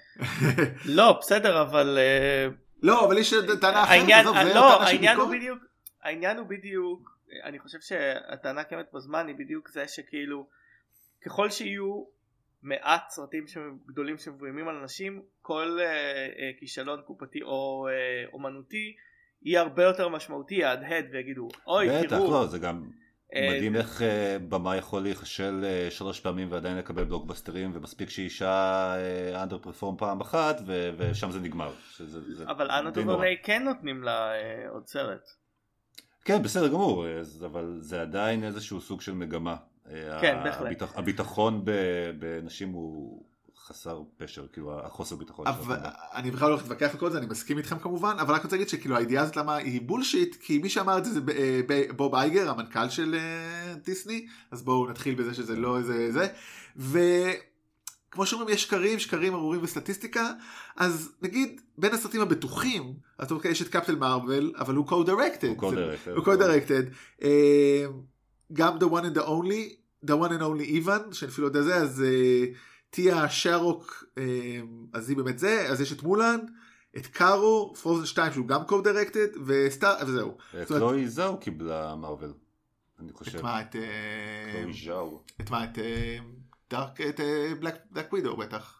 לא, 0.84 1.18
בסדר, 1.20 1.62
אבל... 1.62 1.98
אה, 1.98 2.48
לא, 2.82 3.06
אבל 3.06 3.18
יש 3.18 3.34
טענה 3.60 3.82
אחרת. 3.82 3.98
העניין, 3.98 4.26
עזוב, 4.26 4.36
זה 4.42 4.54
לא, 4.54 4.82
העניין 4.82 5.16
הוא. 5.16 5.30
בדיוק, 5.30 5.58
העניין 6.02 6.38
הוא 6.38 6.46
בדיוק, 6.46 7.18
אני 7.44 7.58
חושב 7.58 7.78
שהטענה 7.80 8.64
קיימת 8.64 8.86
בזמן 8.94 9.26
היא 9.26 9.36
בדיוק 9.38 9.68
זה 9.68 9.88
שכאילו, 9.88 10.48
ככל 11.24 11.50
שיהיו 11.50 12.04
מעט 12.62 13.10
סרטים 13.10 13.44
גדולים 13.86 14.18
שמבוימים 14.18 14.68
על 14.68 14.76
אנשים, 14.76 15.22
כל 15.42 15.78
אה, 15.80 15.86
אה, 15.86 16.50
כישלון 16.58 17.00
קופתי 17.06 17.42
או 17.42 17.88
אה, 17.90 17.94
אומנותי 18.32 18.94
יהיה 19.42 19.60
הרבה 19.60 19.84
יותר 19.84 20.08
משמעותי, 20.08 20.54
יהדהד 20.54 21.04
ויגידו, 21.12 21.48
אוי, 21.66 21.88
בטח, 21.88 22.08
תראו, 22.08 22.30
לא, 22.30 22.46
זה 22.46 22.58
גם 22.58 22.90
מדהים 23.34 23.76
איך 23.76 24.02
במה 24.48 24.76
יכול 24.76 25.02
להיכשל 25.02 25.64
שלוש 25.90 26.20
פעמים 26.20 26.52
ועדיין 26.52 26.78
לקבל 26.78 27.04
בלוקבאסטרים, 27.04 27.70
ומספיק 27.74 28.10
שאישה 28.10 28.94
אנדר 29.42 29.58
פרפורם 29.58 29.96
פעם 29.96 30.20
אחת, 30.20 30.56
ו- 30.66 30.90
ושם 30.98 31.30
זה 31.30 31.40
נגמר. 31.40 31.72
שזה- 31.90 32.34
זה 32.34 32.44
אבל 32.48 32.70
אנה. 32.70 32.90
דוברני 32.90 33.36
כן 33.42 33.62
נותנים 33.64 34.02
לה 34.02 34.30
עוד 34.68 34.86
סרט. 34.86 35.20
כן, 36.24 36.42
בסדר 36.42 36.68
גמור, 36.68 37.08
אז- 37.08 37.44
אבל 37.44 37.76
זה 37.80 38.02
עדיין 38.02 38.44
איזשהו 38.44 38.80
סוג 38.80 39.00
של 39.00 39.12
מגמה. 39.12 39.56
אה, 39.92 40.20
כן, 40.20 40.40
בהחלט. 40.44 40.66
הביטח- 40.66 40.92
הביטחון 40.98 41.64
בנשים 42.18 42.68
הוא 42.68 43.24
חסר 43.66 44.02
פשר, 44.16 44.46
כאילו 44.52 44.80
החוסר 44.86 45.16
ביטחון. 45.16 45.46
אבל 45.46 45.76
שלו. 45.76 45.88
אני 46.14 46.30
בכלל 46.30 46.48
לא 46.48 46.54
הולך 46.54 46.62
להתווכח 46.70 46.90
על 46.94 47.00
כל 47.00 47.10
זה, 47.10 47.18
אני 47.18 47.26
מסכים 47.26 47.58
איתכם 47.58 47.78
כמובן, 47.78 48.16
אבל 48.20 48.34
רק 48.34 48.42
רוצה 48.44 48.56
להגיד 48.56 48.68
שכאילו 48.68 48.96
הידיעה 48.96 49.22
הזאת 49.22 49.36
למה 49.36 49.54
היא 49.56 49.82
בולשיט, 49.82 50.36
כי 50.40 50.58
מי 50.58 50.68
שאמר 50.68 50.98
את 50.98 51.04
זה 51.04 51.10
זה 51.12 51.20
ב- 51.20 51.30
אה, 51.30 51.60
בוב 51.96 52.14
אייגר, 52.14 52.50
המנכ"ל 52.50 52.88
של 52.88 53.14
אה, 53.14 53.74
דיסני, 53.84 54.26
אז 54.50 54.62
בואו 54.62 54.90
נתחיל 54.90 55.14
בזה 55.14 55.34
שזה 55.34 55.56
לא 55.56 55.78
איזה 55.78 56.12
זה, 56.12 56.26
וכמו 56.76 58.26
שאומרים 58.26 58.48
יש 58.54 58.62
שקרים, 58.62 58.98
שקרים 58.98 59.34
ארורים 59.34 59.60
וסטטיסטיקה, 59.62 60.30
אז 60.76 61.12
נגיד 61.22 61.60
בין 61.78 61.94
הסרטים 61.94 62.20
הבטוחים, 62.20 62.94
אז 63.18 63.32
אוקיי, 63.32 63.50
יש 63.50 63.62
את 63.62 63.68
קפטל 63.68 63.94
מרוויל, 63.96 64.52
אבל 64.58 64.74
הוא 64.74 64.86
co-directed, 64.86 65.46
הוא 65.46 65.70
co-directed. 65.70 66.10
הוא 66.16 66.24
co-directed, 66.24 66.94
אה, 67.22 67.84
גם 68.52 68.78
The 68.78 68.82
One 68.82 69.14
and 69.14 69.18
the 69.18 69.26
Only, 69.26 69.81
The 70.06 70.14
One 70.14 70.30
and 70.30 70.42
Only 70.42 70.86
Even, 70.86 71.14
שאני 71.14 71.30
אפילו 71.32 71.46
יודע 71.46 71.62
זה, 71.62 71.76
אז 71.76 72.02
אה, 72.02 72.44
טיה 72.90 73.28
שרוק, 73.28 74.04
אה, 74.18 74.60
אז 74.92 75.08
היא 75.08 75.16
באמת 75.16 75.38
זה, 75.38 75.66
אז 75.68 75.80
יש 75.80 75.92
את 75.92 76.02
מולן, 76.02 76.38
את 76.96 77.06
קארו, 77.06 77.74
פרוזן 77.82 78.06
2 78.06 78.32
שהוא 78.32 78.46
גם 78.46 78.60
co-directed, 78.68 79.38
וסטאר, 79.46 79.94
וזהו. 80.06 80.28
אה, 80.28 80.34
זאת 80.62 80.70
אומרת- 80.70 80.82
קלואי 80.82 81.08
זהו 81.08 81.36
קיבלה 81.40 81.94
מארוול. 81.96 82.32
אני 83.00 83.12
חושב. 83.12 83.38
את 83.38 83.42
מה, 83.44 83.60
את... 83.60 83.76
אה, 83.76 84.52
קלואי 84.52 84.72
ז'או. 84.84 85.22
את 85.40 85.50
מה, 85.50 85.64
את 85.64 85.78
דארק, 86.70 87.00
את 87.00 87.20
בלק 87.90 88.12
ווידו 88.12 88.36
בטח. 88.36 88.78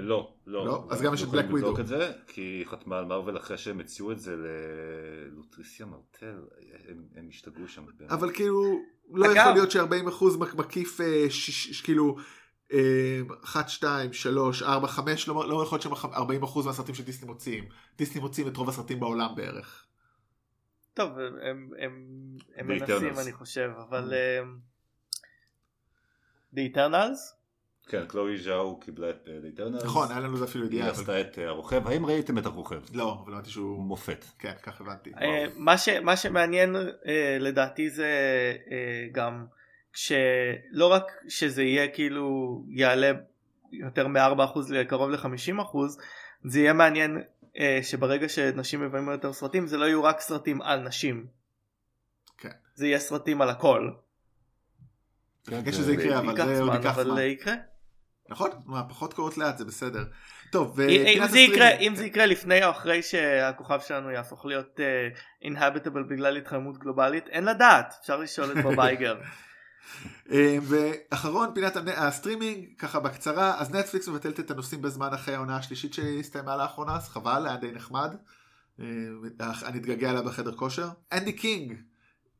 לא, 0.00 0.34
לא. 0.46 0.66
לא? 0.66 0.86
אז 0.90 1.02
גם 1.02 1.14
יש 1.14 1.22
את 1.22 1.26
יכולים 1.26 1.56
לבדוק. 1.56 1.80
את 1.80 1.86
זה, 1.86 2.12
כי 2.26 2.40
היא 2.40 2.66
חתמה 2.66 2.98
על 2.98 3.04
מארוול 3.04 3.36
אחרי 3.36 3.58
שהם 3.58 3.80
הציעו 3.80 4.12
את 4.12 4.20
זה 4.20 4.36
ללוטריסיה 4.36 5.86
מרטל, 5.86 6.40
הם- 6.88 7.28
השתגעו 7.28 7.68
שם. 7.68 7.84
אבל 8.10 8.32
כאילו, 8.34 8.82
לא 9.10 9.26
אגב- 9.26 9.36
יכול 9.36 9.52
להיות 9.52 9.70
ש-40% 9.70 10.24
מקיף 10.56 11.00
אה, 11.00 11.26
ש- 11.30 11.50
ש- 11.50 11.80
כאילו 11.80 12.16
1, 13.44 13.68
2, 13.68 14.12
3, 14.12 14.62
4, 14.62 14.88
5, 14.88 15.28
לא 15.28 15.48
לא 15.48 15.62
יכול 15.62 15.78
להיות 15.84 15.98
ש-40% 15.98 16.66
מהסרטים 16.66 16.94
של 16.94 17.02
דיסני 17.04 17.26
מוציאים. 17.26 17.64
דיסני 17.98 18.20
מוציאים 18.20 18.48
את 18.50 18.56
רוב 18.56 18.68
הסרטים 18.68 19.00
בעולם 19.00 19.34
בערך. 19.36 19.86
טוב, 20.94 21.18
הם, 21.18 21.36
הם, 21.42 21.70
הם, 22.56 22.66
מנסים. 22.66 23.18
אני 23.18 23.32
חושב, 23.32 23.70
אבל... 23.88 24.12
אה, 24.14 24.40
The 26.54 26.74
Eternals? 26.74 27.41
כן, 27.88 28.06
קלואי 28.06 28.38
ז'או 28.38 28.80
קיבלה 28.80 29.10
את 29.10 29.28
The 29.42 29.52
Eternals. 29.52 29.84
נכון, 29.84 30.10
היה 30.10 30.20
לנו 30.20 30.36
זה 30.36 30.44
אפילו 30.44 30.64
היא 30.64 30.68
ידיעה. 30.72 30.90
אבל- 30.90 31.00
עשתה 31.00 31.20
את 31.20 31.38
אה, 31.38 31.48
הרוכב, 31.48 31.86
האם 31.86 32.06
ראיתם 32.06 32.38
את 32.38 32.46
הרוכב? 32.46 32.80
לא, 32.94 33.18
אבל 33.24 33.32
הבנתי 33.32 33.50
שהוא... 33.50 33.82
מופת. 33.82 34.24
כן, 34.38 34.52
כך 34.62 34.80
הבנתי. 34.80 35.12
אה, 35.20 35.44
מה, 35.56 35.78
ש, 35.78 35.88
מה 35.88 36.16
שמעניין 36.16 36.76
אה, 36.76 37.36
לדעתי 37.40 37.90
זה 37.90 38.08
אה, 38.70 39.06
גם 39.12 39.46
שלא 39.92 40.86
רק 40.92 41.04
שזה 41.28 41.62
יהיה 41.62 41.88
כאילו 41.88 42.28
יעלה 42.68 43.10
יותר 43.72 44.08
מ-4% 44.08 44.58
לקרוב 44.70 45.10
ל-50% 45.10 45.76
זה 46.44 46.60
יהיה 46.60 46.72
מעניין 46.72 47.22
אה, 47.58 47.78
שברגע 47.82 48.28
שנשים 48.28 48.80
מביים 48.80 49.08
יותר 49.08 49.32
סרטים 49.32 49.66
זה 49.66 49.76
לא 49.78 49.84
יהיו 49.84 50.04
רק 50.04 50.20
סרטים 50.20 50.62
על 50.62 50.80
נשים. 50.80 51.26
כן. 52.38 52.50
זה 52.74 52.86
יהיה 52.86 52.98
סרטים 52.98 53.42
על 53.42 53.48
הכל. 53.50 53.90
נחכה 55.48 55.72
שזה 55.72 55.92
יקרה, 55.92 56.18
אבל 56.18 56.36
זה 56.36 56.62
עוד 56.62 56.74
ייקח 56.74 56.94
אבל 56.94 57.04
זמן. 57.04 57.18
אה, 57.18 57.22
יקרה. 57.22 57.54
נכון? 58.32 58.50
מהפכות 58.66 59.14
קורות 59.14 59.38
לאט, 59.38 59.58
זה 59.58 59.64
בסדר. 59.64 60.04
טוב, 60.50 60.80
אם- 60.80 61.02
ופינת 61.02 61.30
זה 61.30 61.38
יקרה 61.38 61.70
אם 61.70 61.96
זה 61.96 62.06
יקרה 62.06 62.26
לפני 62.26 62.64
או 62.64 62.70
אחרי 62.70 63.02
שהכוכב 63.02 63.80
שלנו 63.80 64.10
יהפוך 64.10 64.46
להיות 64.46 64.80
inhabitable 65.42 66.02
בגלל 66.02 66.36
התחממות 66.36 66.78
גלובלית 66.78 67.28
אין 67.28 67.44
לדעת 67.44 67.94
אפשר 68.00 68.16
לשאול 68.16 68.52
את 68.52 68.62
בוב 68.62 68.80
אייגר. 68.80 69.16
אה, 70.32 70.56
ואחרון 70.62 71.50
פינת 71.54 71.76
הסטרימינג 71.96 72.66
ככה 72.78 73.00
בקצרה 73.00 73.60
אז 73.60 73.74
נטפליקס 73.74 74.08
מבטלת 74.08 74.40
את 74.40 74.50
הנוסעים 74.50 74.82
בזמן 74.82 75.08
אחרי 75.14 75.34
העונה 75.34 75.56
השלישית 75.56 75.94
שהסתיימה 75.94 76.56
לאחרונה 76.56 76.96
אז 76.96 77.08
חבל 77.08 77.46
היה 77.46 77.56
די 77.56 77.70
נחמד. 77.72 78.14
אה, 78.80 78.86
אני 79.66 79.78
אתגעגע 79.78 80.10
אליה 80.10 80.22
בחדר 80.22 80.52
כושר. 80.52 80.88
אנדי 81.12 81.32
קינג 81.32 81.74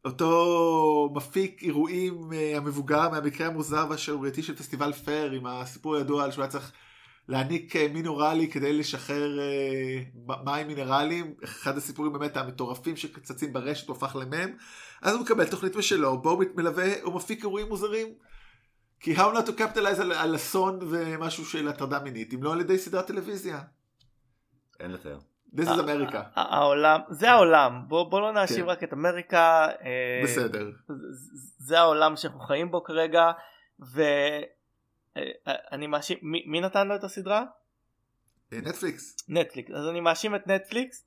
אותו 0.05 1.11
מפיק 1.15 1.63
אירועים 1.63 2.33
אה, 2.33 2.57
המבוגר 2.57 3.09
מהמקרה 3.09 3.47
המוזר 3.47 3.87
והשערורייתי 3.91 4.43
של 4.43 4.57
פסטיבל 4.57 4.93
Fyre 4.93 5.31
עם 5.31 5.47
הסיפור 5.47 5.97
הידוע 5.97 6.25
על 6.25 6.31
שהוא 6.31 6.43
היה 6.43 6.51
צריך 6.51 6.73
להעניק 7.29 7.77
אה, 7.77 7.89
מין 7.89 8.07
אוראלי 8.07 8.51
כדי 8.51 8.73
לשחרר 8.73 9.39
אה, 9.41 10.03
מים 10.45 10.67
מינרליים 10.67 11.35
אחד 11.45 11.77
הסיפורים 11.77 12.13
באמת 12.13 12.37
המטורפים 12.37 12.97
שרצים 12.97 13.53
ברשת 13.53 13.89
הוא 13.89 13.97
הפך 13.97 14.17
למם 14.17 14.51
אז 15.03 15.15
הוא 15.15 15.23
מקבל 15.23 15.47
תוכנית 15.47 15.77
משלו 15.77 16.23
בו 16.23 16.31
הוא 16.31 16.45
מלווה 16.55 17.03
הוא 17.03 17.15
מפיק 17.15 17.43
אירועים 17.43 17.69
מוזרים. 17.69 18.09
כי 19.01 19.17
how 19.17 19.21
not 19.21 19.49
to 19.49 19.59
capitalize 19.59 20.01
על, 20.01 20.13
על 20.13 20.37
אסון 20.37 20.79
ומשהו 20.91 21.45
של 21.45 21.69
הטרדה 21.69 21.99
מינית 21.99 22.35
אם 22.35 22.43
לא 22.43 22.53
על 22.53 22.61
ידי 22.61 22.79
סדרת 22.79 23.07
טלוויזיה. 23.07 23.61
אין 24.81 24.91
לתאר. 24.91 25.19
This 25.57 25.65
is 25.65 25.79
America. 25.79 26.17
ה- 26.35 26.57
העולם 26.57 27.01
זה 27.11 27.31
העולם 27.31 27.83
בוא 27.89 28.11
בוא 28.11 28.21
לא 28.21 28.33
נאשים 28.33 28.65
כן. 28.65 28.71
רק 28.71 28.85
את 28.85 28.93
אמריקה 28.93 29.67
אה, 29.85 30.21
בסדר. 30.25 30.71
זה 31.59 31.79
העולם 31.79 32.17
שאנחנו 32.17 32.41
חיים 32.41 32.71
בו 32.71 32.85
כרגע 32.85 33.31
ואני 35.17 35.87
מאשים 35.87 36.19
מי, 36.23 36.45
מי 36.47 36.61
נתן 36.61 36.89
לו 36.89 36.95
את 36.95 37.05
הסדרה 37.05 37.45
אה, 38.53 38.59
נטפליקס. 38.63 39.17
נטפליקס 39.29 39.71
אז 39.71 39.89
אני 39.89 40.01
מאשים 40.01 40.35
את 40.35 40.47
נטפליקס 40.47 41.05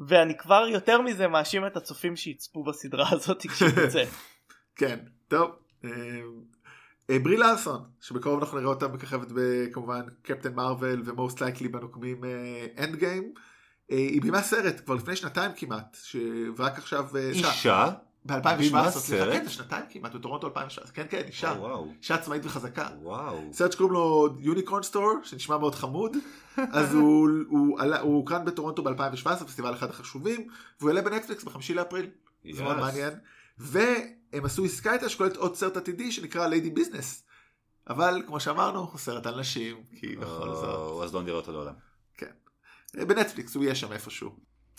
ואני 0.00 0.36
כבר 0.38 0.66
יותר 0.70 1.00
מזה 1.00 1.28
מאשים 1.28 1.66
את 1.66 1.76
הצופים 1.76 2.16
שיצפו 2.16 2.64
בסדרה 2.64 3.06
הזאת 3.10 3.46
כשהיא 3.50 3.70
תצא. 3.70 4.04
כן. 4.76 4.98
טוב. 5.28 5.50
אה, 5.84 5.90
אה, 7.10 7.18
ברי 7.18 7.36
לארסון 7.36 7.84
שבקרוב 8.00 8.40
אנחנו 8.40 8.58
נראה 8.58 8.70
אותה 8.70 8.88
מככבת 8.88 9.28
בכמובן 9.34 10.02
קפטן 10.22 10.54
מרוויל 10.54 11.02
ו 11.04 11.11
most 11.11 11.40
likely 11.40 11.68
בנוקמים 11.68 12.20
Endgame. 12.78 13.34
היא 13.88 14.22
בימה 14.22 14.42
סרט 14.42 14.80
כבר 14.84 14.94
לפני 14.94 15.16
שנתיים 15.16 15.50
כמעט 15.56 15.96
ש- 16.02 16.16
ורק 16.56 16.78
עכשיו 16.78 17.06
אה, 17.16 17.28
אישה? 17.30 17.90
ב-2017 18.26 18.56
בימה 18.58 18.90
סליחה? 18.90 19.24
כן 19.32 19.44
זה 19.44 19.50
שנתיים 19.50 19.84
כמעט 19.90 20.12
בטורונטו 20.14 20.46
2017 20.46 20.92
כן 20.94 21.06
כן 21.10 21.22
אישה 21.26 21.54
וואו. 21.58 21.88
אישה 22.02 22.14
עצמאית 22.14 22.46
וחזקה. 22.46 22.88
וואו. 23.02 23.38
סרט 23.52 23.72
שקוראים 23.72 23.92
לו 23.92 24.28
Unicorn 24.38 24.82
Store 24.82 25.12
שנשמע 25.22 25.58
מאוד 25.58 25.74
חמוד 25.74 26.16
אז 26.56 26.94
הוא, 26.94 27.28
הוא, 27.48 27.80
עלה, 27.80 28.00
הוא 28.00 28.16
הוקרן 28.16 28.44
בטורונטו 28.44 28.82
ב-2017 28.82 29.44
פסטיבל 29.44 29.74
אחד 29.74 29.90
החשובים 29.90 30.48
והוא 30.80 30.90
יעלה 30.90 31.02
בנטפליקס 31.02 31.44
בחמישי 31.44 31.74
לאפריל 31.74 32.06
זה 32.52 32.62
מאוד. 32.62 32.76
מעניין 32.76 33.12
והם 33.58 34.44
עשו 34.44 34.64
עסקה 34.64 34.92
איתה 34.92 35.08
שכוללת 35.08 35.36
עוד 35.36 35.54
סרט 35.56 35.76
עתידי 35.76 36.12
שנקרא 36.12 36.46
Lady 36.46 36.70
Business 36.70 37.24
אבל 37.88 38.22
כמו 38.26 38.40
שאמרנו 38.40 38.88
סרט 38.98 39.26
על 39.26 39.40
נשים 39.40 39.76
כי 40.00 40.16
בכל 40.16 40.48
זאת 40.54 40.64
או, 40.74 41.04
אז 41.04 41.14
לא 41.14 41.22
נראה 41.22 41.36
אותו 41.36 41.52
לעולם. 41.52 41.74
בנטפליקס 42.96 43.54
הוא 43.54 43.64
יהיה 43.64 43.74
שם 43.74 43.92
איפשהו. 43.92 44.30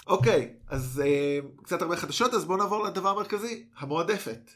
אוקיי 0.08 0.54
אז 0.68 1.02
אה, 1.06 1.40
קצת 1.64 1.82
הרבה 1.82 1.96
חדשות 1.98 2.34
אז 2.34 2.46
בואו 2.46 2.58
נעבור 2.58 2.84
לדבר 2.84 3.10
המרכזי 3.10 3.66
המועדפת. 3.78 4.52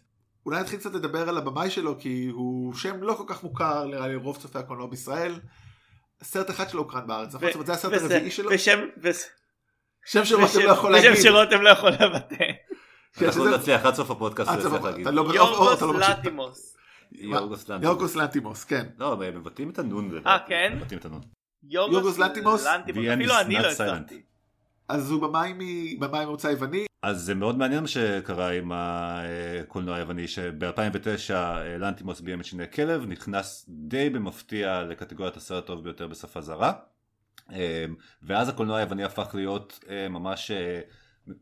אולי 0.45 0.59
נתחיל 0.61 0.79
קצת 0.79 0.93
לדבר 0.93 1.29
על 1.29 1.37
הבמאי 1.37 1.69
שלו 1.69 1.99
כי 1.99 2.27
הוא 2.31 2.73
שם 2.73 3.03
לא 3.03 3.13
כל 3.13 3.23
כך 3.27 3.43
מוכר 3.43 3.85
נראה 3.85 4.07
לי 4.07 4.15
רוב 4.15 4.37
צופי 4.37 4.57
הקולנוע 4.59 4.87
בישראל. 4.87 5.39
סרט 6.23 6.49
אחד 6.49 6.69
שלו 6.69 6.81
הוקרן 6.81 7.07
בארץ, 7.07 7.35
נכון? 7.35 7.47
זאת 7.47 7.55
אומרת, 7.55 7.67
זה 7.67 7.73
הסרט 7.73 7.93
הרביעי 8.01 8.31
שלו? 8.31 8.49
ושם 8.51 8.79
שם 10.05 10.25
שרותם 10.25 10.59
לא 10.59 10.71
יכול 10.71 10.95
ושם 10.95 11.03
להגיד. 11.07 11.23
שרותם 11.23 11.61
לא 11.61 11.69
יכול 11.69 11.89
לבטא. 11.89 12.35
כן, 13.13 13.25
אנחנו 13.25 13.41
שזה- 13.45 13.57
נצליח 13.57 13.85
עד 13.85 13.93
סוף 13.95 14.11
הפודקאסט 14.11 14.49
להגיד. 14.83 15.07
אתה 15.07 15.11
לא- 15.11 15.31
יורגוס 15.35 15.77
אתה 15.77 15.85
לא 15.85 15.93
מקשיב. 15.93 16.09
לטימוס. 16.19 16.75
יורגוס 17.83 18.15
לנטימוס. 18.15 18.63
כן. 18.63 18.85
לא, 18.97 19.23
הם 19.23 19.37
מבטאים 19.37 19.69
את 19.69 19.79
הנון. 19.79 20.11
אה, 20.27 20.37
כן? 20.47 20.73
מבטאים 20.75 20.99
את 20.99 21.05
הנון. 21.05 21.21
יורגוס 21.63 22.17
לנטימוס? 22.17 22.65
אפילו 22.65 23.11
אני 23.13 23.25
לא 23.25 23.71
הצלחתי. 23.71 24.21
אז 24.87 25.11
הוא 25.11 25.21
במאי 25.21 25.53
ממוצא 26.25 26.47
יווני, 26.47 26.85
אז 27.01 27.21
זה 27.21 27.35
מאוד 27.35 27.57
מעניין 27.57 27.81
מה 27.81 27.87
שקרה 27.87 28.51
עם 28.51 28.71
הקולנוע 28.75 29.95
היווני, 29.95 30.27
שב-2009 30.27 31.33
לנטימוס 31.79 32.21
ביים 32.21 32.39
את 32.39 32.45
שיני 32.45 32.71
כלב, 32.71 33.05
נכנס 33.05 33.65
די 33.69 34.09
במפתיע 34.09 34.83
לקטגוריית 34.83 35.37
הסרט 35.37 35.63
הטוב 35.63 35.83
ביותר 35.83 36.07
בשפה 36.07 36.41
זרה. 36.41 36.73
אה, 37.51 37.85
ואז 38.23 38.49
הקולנוע 38.49 38.77
היווני 38.77 39.03
הפך 39.03 39.35
להיות 39.35 39.79
אה, 39.89 40.09
ממש 40.09 40.51
אה, 40.51 40.81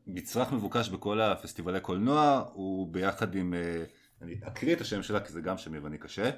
מצרך 0.08 0.52
מבוקש 0.52 0.90
בכל 0.90 1.22
הפסטיבלי 1.22 1.80
קולנוע, 1.80 2.46
הוא 2.54 2.94
ביחד 2.94 3.36
עם, 3.36 3.54
אה, 3.54 3.84
אני 4.22 4.36
אקריא 4.48 4.76
את 4.76 4.82
השם 4.82 5.04
שלה 5.04 5.20
כי 5.20 5.32
זה 5.32 5.42
גם 5.42 5.58
שם 5.58 5.76
יווני 5.76 5.98
קשה, 5.98 6.30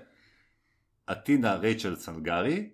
אטינה 1.11 1.55
רייצ'ל 1.55 1.95
צנגרי, 1.95 2.69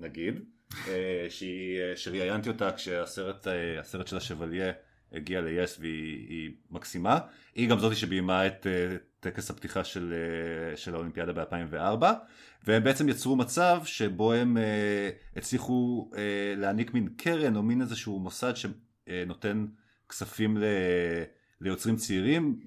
נגיד, 0.00 0.40
אה, 0.88 1.26
אה, 1.26 1.96
שראיינתי 1.96 2.48
אותה 2.48 2.72
כשהסרט 2.72 3.46
אה, 3.46 3.80
הסרט 3.80 4.06
של 4.06 4.16
השבליה 4.16 4.72
הגיע 5.12 5.40
ל-yes 5.40 5.80
והיא 5.80 6.28
היא 6.28 6.50
מקסימה. 6.70 7.18
היא 7.54 7.70
גם 7.70 7.78
זאתי 7.78 7.94
שביימה 7.94 8.46
את 8.46 8.66
טקס 9.20 9.50
הפתיחה 9.50 9.84
של, 9.84 10.14
של 10.76 10.94
האולימפיאדה 10.94 11.32
ב-2004, 11.32 12.04
והם 12.66 12.84
בעצם 12.84 13.08
יצרו 13.08 13.36
מצב 13.36 13.80
שבו 13.84 14.32
הם 14.32 14.56
הצליחו 15.36 16.10
להעניק 16.56 16.94
מין 16.94 17.08
קרן 17.16 17.56
או 17.56 17.62
מין 17.62 17.80
איזשהו 17.80 18.18
מוסד 18.18 18.52
שנותן 18.56 19.66
כספים 20.08 20.56
ל, 20.56 20.64
ליוצרים 21.60 21.96
צעירים 21.96 22.60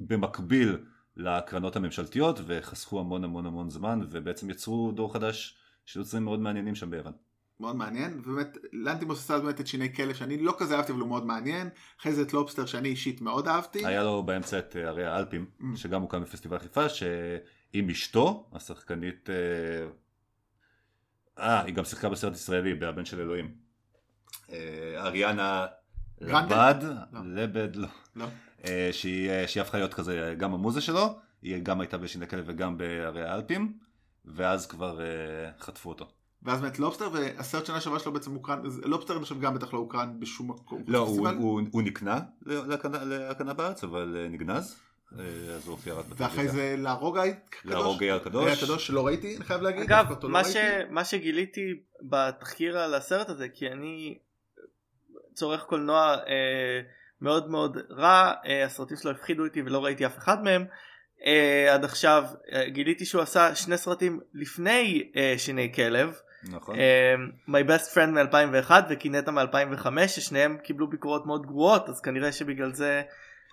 במקביל 0.00 0.76
לקרנות 1.16 1.76
הממשלתיות 1.76 2.40
וחסכו 2.46 3.00
המון 3.00 3.24
המון 3.24 3.46
המון 3.46 3.70
זמן 3.70 4.00
ובעצם 4.10 4.50
יצרו 4.50 4.92
דור 4.92 5.12
חדש 5.12 5.58
של 5.84 6.00
יוצרים 6.00 6.24
מאוד 6.24 6.40
מעניינים 6.40 6.74
שם 6.74 6.90
ביוון. 6.90 7.12
מאוד 7.60 7.76
מעניין, 7.76 8.20
ובאמת 8.24 8.56
לנטימוס 8.72 9.18
עשה 9.18 9.38
באמת 9.38 9.60
את 9.60 9.66
שיני 9.66 9.94
כלב 9.94 10.14
שאני 10.14 10.36
לא 10.38 10.54
כזה 10.58 10.76
אהבתי 10.76 10.92
אבל 10.92 11.00
הוא 11.00 11.08
מאוד 11.08 11.26
מעניין, 11.26 11.68
אחרי 12.00 12.12
זה 12.12 12.22
את 12.22 12.32
לובסטר 12.32 12.66
שאני 12.66 12.88
אישית 12.88 13.20
מאוד 13.20 13.48
אהבתי, 13.48 13.86
היה 13.86 14.02
לו 14.02 14.22
באמצע 14.22 14.58
את 14.58 14.76
אה, 14.76 14.88
הרי 14.88 15.06
האלפים, 15.06 15.46
Mm. 15.60 15.64
שגם 15.76 16.02
הוקם 16.02 16.22
בפסטיבל 16.22 16.58
חיפה, 16.58 16.88
שעם 16.88 17.90
אשתו, 17.90 18.50
השחקנית, 18.52 19.30
אה, 19.30 19.86
אה, 21.38 21.62
היא 21.62 21.74
גם 21.74 21.84
שיחקה 21.84 22.08
בסרט 22.08 22.34
ישראלי, 22.34 22.74
בהבן 22.74 23.04
של 23.04 23.20
אלוהים. 23.20 23.54
אה, 24.52 24.94
אריאנה? 24.96 25.66
לבד, 26.20 26.74
לא. 27.12 27.20
לבד, 27.24 27.76
לא. 27.76 27.88
לא? 28.16 28.26
שהיא 28.92 29.46
שהיא 29.46 29.60
הפכה 29.60 29.78
להיות 29.78 29.94
כזה 29.94 30.34
גם 30.38 30.54
המוזה 30.54 30.80
שלו, 30.80 31.18
היא 31.42 31.62
גם 31.62 31.80
הייתה 31.80 31.98
בשיני 31.98 32.26
כלב 32.26 32.44
וגם 32.46 32.78
בהרי 32.78 33.28
האלפים, 33.28 33.78
ואז 34.24 34.66
כבר 34.66 35.00
אה, 35.00 35.06
חטפו 35.60 35.88
אותו. 35.88 36.08
ואז 36.42 36.60
באמת 36.60 36.78
לובסטר 36.78 37.08
והסרט 37.12 37.66
שנה 37.66 37.80
שעברה 37.80 37.98
שלו 37.98 38.12
בעצם 38.12 38.34
הוקרן, 38.34 38.62
לובסטר 38.84 39.14
אני 39.16 39.22
חושב 39.22 39.40
גם 39.40 39.54
בטח 39.54 39.72
לא 39.74 39.78
הוקרן 39.78 40.20
בשום 40.20 40.50
מקום, 40.50 40.84
לא, 40.86 40.98
הוא- 40.98 41.06
בפסטיבל. 41.08 41.42
הוא 41.42 41.60
הוא 41.72 41.82
נקנה 41.82 42.20
להקנה- 42.46 43.54
בארץ, 43.54 43.84
אבל 43.84 44.16
אה, 44.18 44.28
נגנז, 44.28 44.76
אה, 45.18 45.24
אז 45.54 45.66
הוא 45.66 45.72
הופיע 45.72 45.94
רק 45.94 46.04
ואחרי 46.08 46.26
בטלוויזיה. 46.28 46.52
זה 46.52 46.82
להרוג 46.82 47.18
האי 47.18 47.30
הקדוש, 47.30 47.72
להרוג 47.72 48.02
האי 48.02 48.10
הקדוש. 48.10 48.44
האי 48.46 48.52
הקדוש 48.52 48.86
שלא 48.86 49.06
ראיתי, 49.06 49.36
אני 49.36 49.44
חייב 49.44 49.62
להגיד, 49.62 49.82
אגב, 49.82 50.06
לא 50.22 50.28
מה. 50.28 50.44
ש... 50.44 50.56
מה 50.90 51.04
שגיליתי 51.04 51.60
בתחקיר 52.02 52.78
על 52.78 52.94
הסרט 52.94 53.28
הזה, 53.28 53.48
כי 53.48 53.68
אני 53.68 54.18
צורך 55.34 55.62
קולנוע 55.62 56.14
אה, 56.14 56.80
מאוד 57.20 57.50
מאוד 57.50 57.76
רע, 57.90 58.32
אה, 58.46 58.64
הסרטים 58.64 58.96
שלו 58.96 59.10
הפחידו 59.10 59.44
אותי 59.46 59.62
ולא 59.62 59.84
ראיתי 59.84 60.06
אף 60.06 60.18
אחד 60.18 60.42
מהם. 60.44 60.64
אה, 61.26 61.74
עד 61.74 61.84
עכשיו 61.84 62.24
אה, 62.52 62.68
גיליתי 62.68 63.04
שהוא 63.04 63.22
עשה 63.22 63.54
שני 63.54 63.78
סרטים 63.78 64.20
לפני 64.34 65.10
אה, 65.16 65.34
שיני 65.38 65.72
כלב, 65.74 66.14
נכון. 66.50 66.76
אה, 66.78 67.14
My 67.48 67.68
Best 67.68 67.94
Friend 67.94 68.10
מ-2001 68.10 68.70
וקינטה 68.90 69.30
מ-2005, 69.30 70.08
ששניהם 70.08 70.56
קיבלו 70.62 70.90
ביקורות 70.90 71.26
מאוד 71.26 71.46
גרועות, 71.46 71.88
אז 71.88 72.00
כנראה 72.00 72.32
שבגלל 72.32 72.72
זה 72.72 73.02
כן, 73.04 73.12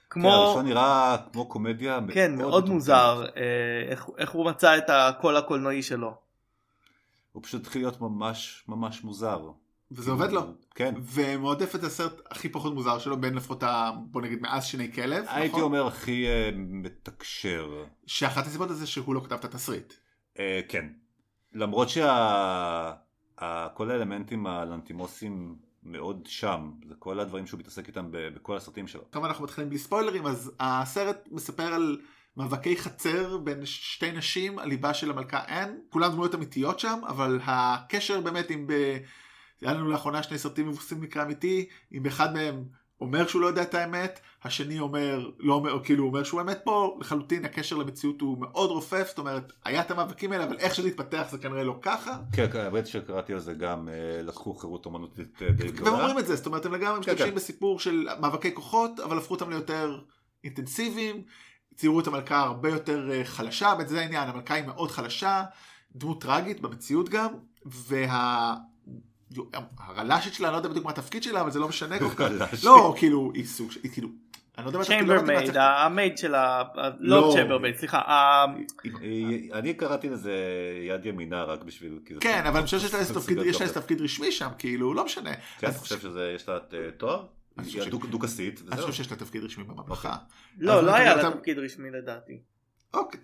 כמו... 0.10 0.34
הראשון 0.34 0.66
נראה 0.66 1.18
כמו 1.34 1.46
קומדיה 1.46 2.00
כן, 2.14 2.36
מאוד 2.36 2.48
מטומטמת. 2.48 2.74
מוזר 2.74 3.26
אה, 3.38 3.42
איך, 3.92 4.10
איך 4.18 4.32
הוא 4.32 4.46
מצא 4.46 4.78
את 4.78 4.90
הקול 4.90 5.38
הקולנועי 5.38 5.84
שלו. 5.84 6.14
הוא 7.32 7.44
פשוט 7.44 7.62
התחיל 7.62 7.82
להיות 7.82 8.02
ממש 8.02 8.64
ממש 8.68 9.04
מוזר. 9.04 9.40
וזה 9.92 10.12
עובד 10.12 10.32
לו. 10.32 10.42
כן. 10.76 10.94
ומועדף 11.02 11.76
את 11.76 11.84
הסרט 11.84 12.22
הכי 12.32 12.50
פחות 12.50 12.74
מוזר 12.74 13.00
שלו 13.00 13.22
בין 13.22 13.34
לפחות 13.34 13.64
ה... 13.64 13.92
בוא 14.06 14.22
נגיד 14.22 14.42
מאז 14.42 14.66
שיני 14.66 14.94
כלב, 14.94 15.26
הייתי 15.28 15.48
נכון? 15.48 15.62
אומר 15.62 15.88
הכי 15.88 16.28
אה, 16.28 16.50
מתקשר. 16.56 17.86
שאחת 18.06 18.48
הסיבות 18.48 18.70
זה 18.70 18.88
שהוא 18.88 19.16
לא 19.16 19.20
כתב 19.20 19.36
את 19.36 19.46
התסריט. 19.46 19.94
אה, 20.40 20.60
כן. 20.68 20.86
למרות 21.54 21.90
שכל 21.90 23.92
האלמנטים 23.92 24.48
הלנטימוסים 24.48 25.56
מאוד 25.84 26.26
שם. 26.26 26.72
זה 26.88 26.96
כל 27.00 27.20
הדברים 27.20 27.48
שהוא 27.48 27.60
מתעסק 27.60 27.88
איתם 27.88 28.08
בכל 28.12 28.58
הסרטים 28.58 28.88
שלו. 28.88 29.02
כמה 29.12 29.28
אנחנו 29.28 29.44
מתחילים 29.44 29.70
בלי 29.70 29.80
ספוילרים 29.80 30.28
אז 30.28 30.52
הסרט 30.60 31.28
מספר 31.32 31.74
על 31.74 31.98
מאבקי 32.38 32.78
חצר 32.78 33.38
בין 33.38 33.66
שתי 33.66 34.12
נשים 34.12 34.60
על 34.60 34.70
ליבה 34.70 34.94
של 34.94 35.12
המלכה 35.12 35.40
אן 35.48 35.76
כולן 35.90 36.12
דמויות 36.12 36.36
אמיתיות 36.36 36.80
שם 36.80 37.00
אבל 37.08 37.40
הקשר 37.44 38.22
באמת 38.22 38.52
אם 38.52 38.68
ב... 38.68 38.74
היה 39.62 39.74
לנו 39.74 39.90
לאחרונה 39.90 40.24
שני 40.24 40.38
סרטים 40.38 40.68
מבוססים 40.68 41.02
מקרה 41.02 41.24
אמיתי 41.24 41.66
אם 41.94 42.06
אחד 42.06 42.34
מהם 42.34 42.64
אומר 43.02 43.28
שהוא 43.28 43.42
לא 43.42 43.48
יודע 43.48 43.62
את 43.62 43.74
האמת 43.74 44.20
השני 44.44 44.80
אומר 44.80 45.30
לא 45.40 45.54
אומר 45.54 45.84
כאילו 45.84 46.04
הוא 46.04 46.10
אומר 46.10 46.24
שהוא 46.24 46.42
אמת 46.42 46.60
פה 46.64 46.98
לחלוטין 47.00 47.46
הקשר 47.46 47.76
למציאות 47.76 48.22
הוא 48.22 48.38
מאוד 48.40 48.70
רופף 48.70 49.08
זאת 49.08 49.18
אומרת 49.18 49.52
היה 49.66 49.82
את 49.82 49.92
המאבקים 49.92 50.32
האלה 50.32 50.44
אבל 50.44 50.58
איך 50.58 50.76
שזה 50.76 50.88
התפתח 50.88 51.28
זה 51.32 51.38
כנראה 51.38 51.64
לא 51.64 51.80
ככה 51.82 52.18
כן, 52.34 52.52
כן, 52.52 52.60
האמת 52.60 52.88
שקראתי 52.88 53.34
על 53.34 53.40
זה 53.40 53.54
גם, 53.54 53.90
אה, 53.90 54.22
לקחו 54.22 54.54
חירות 54.54 54.86
אומנותית 54.86 55.42
אה, 55.42 55.52
די 55.52 55.64
והם 55.64 55.76
גדולה. 55.76 55.92
אומרים 55.92 56.20
את 56.20 56.28
זה, 56.28 56.36
זאת 56.36 56.46
אומרת 56.46 56.66
הם 56.66 56.74
לגמרי 56.74 56.94
כן, 56.94 57.00
משתמשים 57.00 57.30
כן. 57.30 57.36
בסיפור 57.36 57.80
של 57.80 58.08
מאבקי 58.20 58.56
כוחות, 58.56 59.00
אבל 59.00 59.18
הפכו 59.18 59.34
אותם 59.34 59.50
ליותר 59.50 60.00
אינטנסיביים, 60.44 61.24
ציירו 61.76 62.00
את 62.00 62.08
המלכה 62.08 62.40
הרבה 62.40 62.70
יותר 62.70 63.12
אה, 63.12 63.26
חלשה, 63.26 63.76
באמת 63.76 63.90
זה 63.90 64.00
העניין, 64.00 64.30
המלכה 64.30 64.54
היא 64.54 64.66
מאוד 64.66 64.92
חלשה, 64.92 65.44
דמות 65.96 66.22
טראגית 66.22 66.62
במציאות 66.62 67.10
גם, 67.10 67.30
וה... 67.66 68.56
הרל"שית 69.78 70.34
שלה, 70.34 70.48
אני 70.48 70.54
לא 70.54 70.58
יודע 70.58 70.70
בדיוק 70.70 70.86
מה 70.86 70.92
התפקיד 70.92 71.24
שלה, 71.24 71.42
אבל 71.42 71.52
זה 71.52 71.60
לא 71.60 71.68
משנה 71.68 72.00
כל 72.00 72.10
כך. 72.10 72.22
הרל"שית. 72.22 72.64
לא, 72.64 72.94
כאילו, 72.98 73.32
היא 73.36 73.46
סוג, 73.46 73.72
היא 73.84 73.92
כאילו, 73.92 74.10
אני 74.58 74.66
לא 74.66 74.70
יודע 74.70 74.78
מה 74.80 74.84
התפקיד, 74.84 75.00
לא 75.02 75.06
chambermaid, 75.08 75.40
התפקיד. 75.40 75.58
ה 75.62 75.73
maid 75.73 76.18
של 76.18 76.36
ה... 76.36 76.64
לא. 77.00 77.22
לא 77.22 77.32
chambermaid, 77.34 77.76
סליחה. 77.76 77.98
ה- 77.98 78.46
היא- 79.02 79.54
אני 79.54 79.74
קראתי 79.74 80.10
לזה 80.10 80.34
יד 80.88 81.06
ימינה 81.06 81.44
רק 81.44 81.64
בשביל... 81.64 82.00
כן, 82.20 82.44
אבל 82.48 82.58
אני 82.58 82.66
חושב 82.66 82.80
שיש 82.80 82.94
לה 82.94 83.06
תפקיד, 83.74 84.02
רשמי 84.02 84.32
שם, 84.32 84.50
כאילו, 84.58 84.94
לא 84.94 85.06
משנה. 85.06 85.32
כן, 85.60 85.68
אתה 85.68 85.78
חושב 85.78 86.00
שיש 86.00 86.50
לה 86.50 86.58
אה, 86.74 86.92
תואר? 86.98 87.26
אני 87.58 87.70
דו-כסית, 88.10 88.62
אני. 88.72 88.82
חושב 88.82 88.94
שיש 88.94 89.12
לה 89.12 89.18
תפקיד 89.18 89.44
רשמי 89.44 89.64
בממלכה. 89.64 90.16
לא, 90.58 90.84
לא 90.84 90.96
היה 90.96 91.16
לה 91.16 91.32
תפקיד 91.32 91.60
רשמי 91.60 91.92
לדעתי. 91.92 92.40
אוקיי, 92.94 93.20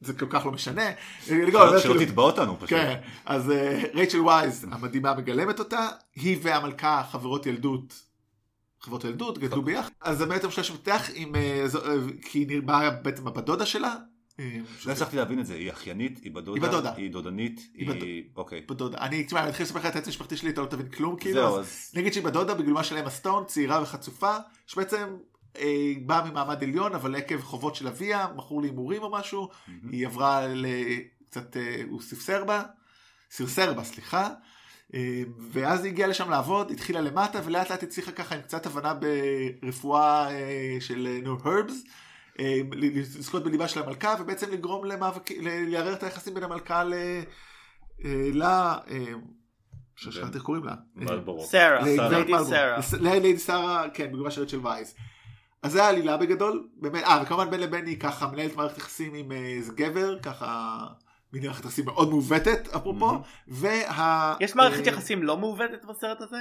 זה 0.00 0.12
כל 0.12 0.26
כך 0.30 0.46
לא 0.46 0.52
משנה. 0.52 0.90
שלא- 1.26 1.80
כאילו- 1.80 2.00
תתבע 2.06 2.22
אותנו 2.22 2.56
פשוט. 2.56 2.68
כן, 2.68 3.00
אז 3.26 3.50
אה, 3.50 3.82
רייצ'ל 3.94 4.20
וייז 4.20 4.66
המדהימה 4.70 5.14
מגלמת 5.14 5.58
אותה, 5.58 5.88
היא 6.16 6.38
והמלכה 6.42 7.02
חברות 7.10 7.46
ילדות, 7.46 8.02
חברות 8.80 9.04
ילדות, 9.04 9.38
גדלו 9.38 9.62
ביחד, 9.62 9.90
אז 10.00 10.18
באמת 10.18 10.44
המשל 10.44 10.62
שמתח 10.62 11.10
עם, 11.14 11.34
אה, 11.34 11.66
אה, 11.84 11.94
כי 12.22 12.38
היא 12.48 12.62
באה 12.62 12.90
בעצם 12.90 13.26
הבת 13.26 13.44
דודה 13.44 13.66
שלה, 13.66 13.94
לא 14.86 14.92
הצלחתי 14.92 15.16
להבין 15.16 15.40
את 15.40 15.46
זה, 15.46 15.54
היא 15.54 15.70
אחיינית, 15.70 16.20
היא 16.22 16.32
בת 16.32 16.44
דודה, 16.44 16.92
היא 16.96 17.10
דודנית, 17.12 17.60
היא. 17.74 18.22
אוקיי. 18.36 18.60
בת 18.68 18.76
דודה, 18.76 18.98
אני, 18.98 19.24
תשמע, 19.24 19.40
אני 19.40 19.48
אתחיל 19.50 19.66
לספר 19.66 19.78
לך 19.78 19.86
את 19.86 19.96
העץ 19.96 20.06
המשפחתי 20.06 20.36
שלי, 20.36 20.50
אתה 20.50 20.60
לא 20.60 20.66
תבין 20.66 20.88
כלום, 20.88 21.16
כאילו, 21.16 21.60
אז. 21.60 21.90
נגיד 21.94 22.12
שהיא 22.12 22.24
בת 22.24 22.32
דודה 22.32 22.54
בגלומה 22.54 22.84
של 22.84 22.96
אמה 22.96 23.10
סטון, 23.10 23.44
צעירה 23.46 23.82
וחצופה, 23.82 24.36
שבעצם 24.66 25.16
באה 26.06 26.30
ממעמד 26.30 26.62
עליון, 26.62 26.94
אבל 26.94 27.14
עקב 27.14 27.40
חובות 27.40 27.74
של 27.74 27.86
אביה, 27.88 28.26
מכור 28.36 28.62
להימורים 28.62 29.02
או 29.02 29.10
משהו. 29.10 29.48
היא 29.90 30.06
עברה 30.06 30.46
לקצת, 30.48 31.56
אה, 31.56 31.82
הוא 31.90 32.00
ספסר 32.00 32.44
בה, 32.44 32.62
סרסר 33.30 33.72
בה, 33.72 33.84
סליחה. 33.84 34.28
אה, 34.94 35.22
ואז 35.52 35.84
היא 35.84 35.92
הגיעה 35.92 36.08
לשם 36.08 36.30
לעבוד, 36.30 36.70
התחילה 36.70 37.00
למטה, 37.00 37.40
ולאט 37.44 37.70
לאט 37.70 37.82
הצליחה 37.82 38.12
ככה 38.12 38.34
עם 38.34 38.40
קצת 38.40 38.66
הבנה 38.66 38.94
ברפואה 39.62 40.30
אה, 40.30 40.76
של 40.80 41.18
נו 41.22 41.36
הרבס, 41.44 41.84
לזכות 42.72 43.44
בליבה 43.44 43.68
של 43.68 43.82
המלכה, 43.82 44.14
ובעצם 44.20 44.50
לגרום 44.50 44.84
למאבק, 44.84 45.30
ל- 45.30 45.70
לערער 45.70 45.92
את 45.92 46.02
היחסים 46.02 46.34
בין 46.34 46.44
המלכה 46.44 46.84
ל... 46.84 46.94
אה, 48.04 48.30
ל... 48.32 48.42
אה, 48.42 48.80
שכחתי 49.96 50.34
איך 50.34 50.42
קוראים 50.42 50.64
לה. 50.64 50.74
מלבורו. 50.94 51.44
סרה, 51.44 51.82
ליידי 51.82 52.32
מלבורו. 52.32 52.44
סרה. 52.44 52.80
ליידי 53.00 53.38
שרה, 53.38 53.86
כן, 53.94 54.12
בגובה 54.12 54.30
של 54.30 54.42
רצ'ל 54.42 54.66
וייס. 54.66 54.94
אז 55.62 55.72
זה 55.72 55.84
העלילה 55.84 56.16
בגדול, 56.16 56.68
באמת, 56.76 57.04
אה, 57.04 57.20
וכמובן 57.22 57.50
בין 57.50 57.60
לבין 57.60 57.86
היא 57.86 58.00
ככה 58.00 58.26
מנהלת 58.26 58.56
מערכת 58.56 58.78
יחסים 58.78 59.14
עם 59.14 59.32
אה, 59.32 59.36
איזה 59.36 59.72
גבר, 59.72 60.18
ככה 60.18 60.78
מערכת 61.32 61.64
יחסים 61.64 61.84
מאוד 61.84 62.10
מעוותת 62.10 62.68
אפרופו, 62.76 63.10
וה... 63.48 64.36
יש 64.40 64.56
מערכת 64.56 64.86
אה, 64.86 64.92
יחסים 64.92 65.22
לא 65.22 65.36
מעוותת 65.36 65.84
בסרט 65.84 66.20
הזה? 66.20 66.38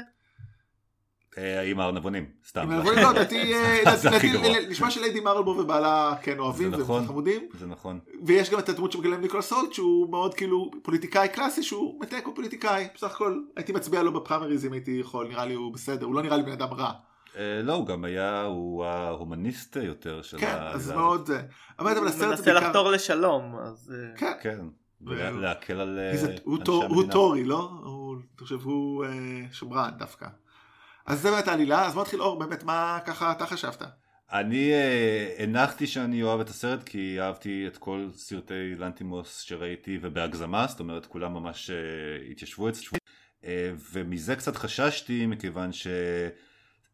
אה, 1.37 1.61
עם 1.61 1.79
הארנבונים, 1.79 2.25
סתם. 2.47 2.61
עם 2.61 2.71
הארנבונים 2.71 3.03
לא, 3.03 3.11
לדעתי, 3.11 3.53
אה. 3.53 3.83
נשמע 4.69 4.91
שליידי 4.91 5.19
מרלבו 5.19 5.49
ובעלה 5.49 6.15
כן 6.21 6.39
אוהבים 6.39 6.71
זה 6.71 6.77
נכון. 6.77 7.07
חמודים, 7.07 7.49
זה 7.59 7.65
נכון. 7.65 7.99
ויש 8.25 8.49
גם 8.49 8.59
את 8.59 8.69
הדמות 8.69 8.91
שמגלם 8.91 9.21
ניקולס 9.21 9.53
הולט 9.53 9.73
שהוא 9.73 10.11
מאוד 10.11 10.33
כאילו 10.33 10.71
פוליטיקאי 10.83 11.29
קלאסי 11.29 11.63
שהוא 11.63 12.01
מתנהג 12.01 12.23
כמו 12.23 12.35
פוליטיקאי, 12.35 12.87
בסך 12.95 13.11
הכל 13.11 13.39
הייתי 13.55 13.73
מצביע 13.73 14.03
לו 14.03 14.13
בפרמריז 14.13 14.65
אם 14.65 14.73
הייתי 14.73 14.91
יכול, 14.91 15.27
נראה 15.27 15.45
לי 15.45 15.53
הוא 15.53 15.73
בסדר, 15.73 16.05
הוא 16.05 16.15
לא 16.15 16.21
נראה 16.21 16.37
לי 16.37 16.43
בן 16.43 16.51
אדם 16.51 16.73
רע. 16.73 16.91
אה, 17.35 17.61
לא, 17.63 17.73
הוא 17.73 17.87
גם 17.87 18.03
היה, 18.03 18.41
הוא 18.41 18.85
ההומניסט 18.85 19.75
יותר 19.75 20.21
של 20.21 20.37
כן, 20.39 20.47
העלילה 20.47 20.71
אז 20.71 20.81
הזאת. 20.81 20.95
מאוד 20.95 21.25
זה. 21.25 21.41
אבל 21.79 21.89
אבל 21.91 21.97
הוא 21.97 22.07
הסרט 22.07 22.19
זה 22.19 22.27
מנסה 22.27 22.43
בעיקר... 22.53 22.67
לחתור 22.67 22.91
לשלום, 22.91 23.55
אז... 23.55 23.93
אה, 23.95 24.17
כן. 24.17 24.31
כן, 24.41 24.59
ולהקל 25.01 25.79
על 25.79 25.99
אה, 25.99 26.11
הוא 26.43 26.53
אנשי 26.53 26.65
טור- 26.65 26.83
הוא 26.83 26.95
המדינה. 26.95 27.13
טורי, 27.13 27.43
לא? 27.43 27.69
הוא- 27.83 28.15
אני 28.15 28.23
חושב 28.39 28.61
הוא 28.63 29.05
אה, 29.05 29.09
שמרן 29.51 29.91
דווקא. 29.97 30.27
אז 31.05 31.21
זה 31.21 31.31
באמת 31.31 31.47
העלילה, 31.47 31.85
אז 31.85 31.93
בוא 31.93 32.01
נתחיל 32.01 32.21
אור, 32.21 32.39
באמת 32.39 32.63
מה 32.63 32.99
ככה 33.05 33.31
אתה 33.31 33.45
חשבת? 33.45 33.83
אני 34.31 34.71
אה, 34.71 35.35
הנחתי 35.43 35.87
שאני 35.87 36.23
אוהב 36.23 36.39
את 36.39 36.49
הסרט 36.49 36.83
כי 36.83 37.21
אהבתי 37.21 37.67
את 37.67 37.77
כל 37.77 38.07
סרטי 38.13 38.75
לנטימוס 38.77 39.41
שראיתי 39.41 39.99
ובהגזמה, 40.01 40.67
זאת 40.67 40.79
אומרת 40.79 41.05
כולם 41.05 41.33
ממש 41.33 41.69
אה, 41.69 41.75
התיישבו 42.31 42.69
אצלי. 42.69 42.97
אה, 43.45 43.71
ומזה 43.91 44.35
קצת 44.35 44.55
חששתי 44.55 45.25
מכיוון 45.25 45.71
ש... 45.73 45.87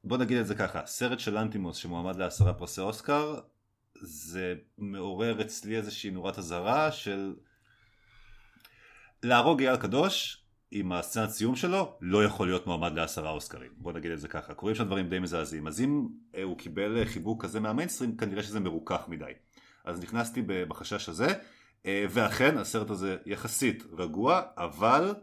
בוא 0.04 0.18
נגיד 0.18 0.38
את 0.38 0.47
זה 0.47 0.56
ככה, 0.56 0.86
סרט 0.86 1.20
של 1.20 1.39
לנטימוס 1.39 1.78
שמועמד 1.78 2.16
לעשרה 2.16 2.54
פרסי 2.54 2.82
אוסקר 2.82 3.39
זה 4.01 4.56
מעורר 4.78 5.41
אצלי 5.41 5.78
איזושהי 5.78 6.12
נורת 6.12 6.38
אזהרה 6.38 6.91
של 6.91 7.36
להרוג 9.24 9.62
אייל 9.62 9.78
קדוש 9.78 10.43
עם 10.72 10.91
הסצנת 10.91 11.30
סיום 11.30 11.56
שלו 11.56 11.97
לא 12.01 12.26
יכול 12.26 12.47
להיות 12.47 12.68
מועמד 12.68 12.93
לעשרה 12.93 13.30
אוסקרים. 13.30 13.72
בוא 13.78 13.93
נגיד 13.93 14.12
את 14.12 14.20
זה 14.20 14.28
ככה 14.28 14.54
קורים 14.54 14.76
שם 14.76 14.84
דברים 14.84 15.10
די 15.10 15.20
מזעזעים. 15.20 15.68
אז 15.68 15.82
אם 15.82 16.08
אה, 16.36 16.43
הוא 16.43 16.58
קיבל 16.58 16.97
אה, 16.97 17.06
חיבוק 17.06 17.43
כזה 17.43 17.60
מהמיינסטרים 17.60 18.18
כנראה 18.18 18.43
שזה 18.43 18.60
מרוכך 18.60 19.01
מדי. 19.08 19.32
אז 19.86 20.04
נכנסתי 20.04 20.41
בחשש 20.41 21.10
הזה 21.10 21.28
אה, 21.86 22.06
ואכן 22.10 22.58
הסרט 22.58 22.89
הזה 22.89 23.18
יחסית 23.26 23.84
רגוע 23.97 24.41
אבל 24.58 25.14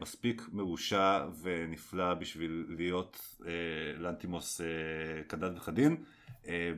מספיק 0.00 0.48
מרושע 0.52 1.26
ונפלא 1.42 2.14
בשביל 2.14 2.66
להיות 2.68 3.36
אה, 3.46 3.52
לנטימוס 3.98 4.60
אה, 4.60 4.66
כדת 5.28 5.52
וכדין. 5.56 6.04
אה, 6.46 6.72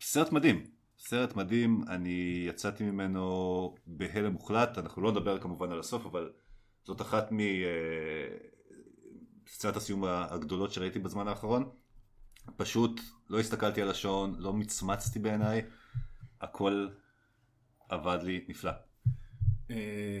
סרט 0.00 0.32
מדהים. 0.32 0.64
סרט 0.98 1.36
מדהים. 1.36 1.84
אני 1.88 2.44
יצאתי 2.48 2.84
ממנו 2.84 3.74
בהלם 3.86 4.32
מוחלט. 4.32 4.78
אנחנו 4.78 5.02
לא 5.02 5.12
נדבר 5.12 5.38
כמובן 5.38 5.72
על 5.72 5.80
הסוף 5.80 6.06
אבל 6.06 6.32
זאת 6.84 7.00
אחת 7.00 7.28
מסצנת 9.46 9.76
הסיום 9.76 10.04
הגדולות 10.04 10.72
שראיתי 10.72 10.98
בזמן 10.98 11.28
האחרון. 11.28 11.70
פשוט 12.56 13.00
לא 13.30 13.40
הסתכלתי 13.40 13.82
על 13.82 13.90
השעון 13.90 14.34
לא 14.38 14.52
מצמצתי 14.52 15.18
בעיניי. 15.18 15.62
הכל 16.40 16.88
עבד 17.88 18.18
לי 18.22 18.44
נפלא. 18.48 18.72
אה, 19.70 20.20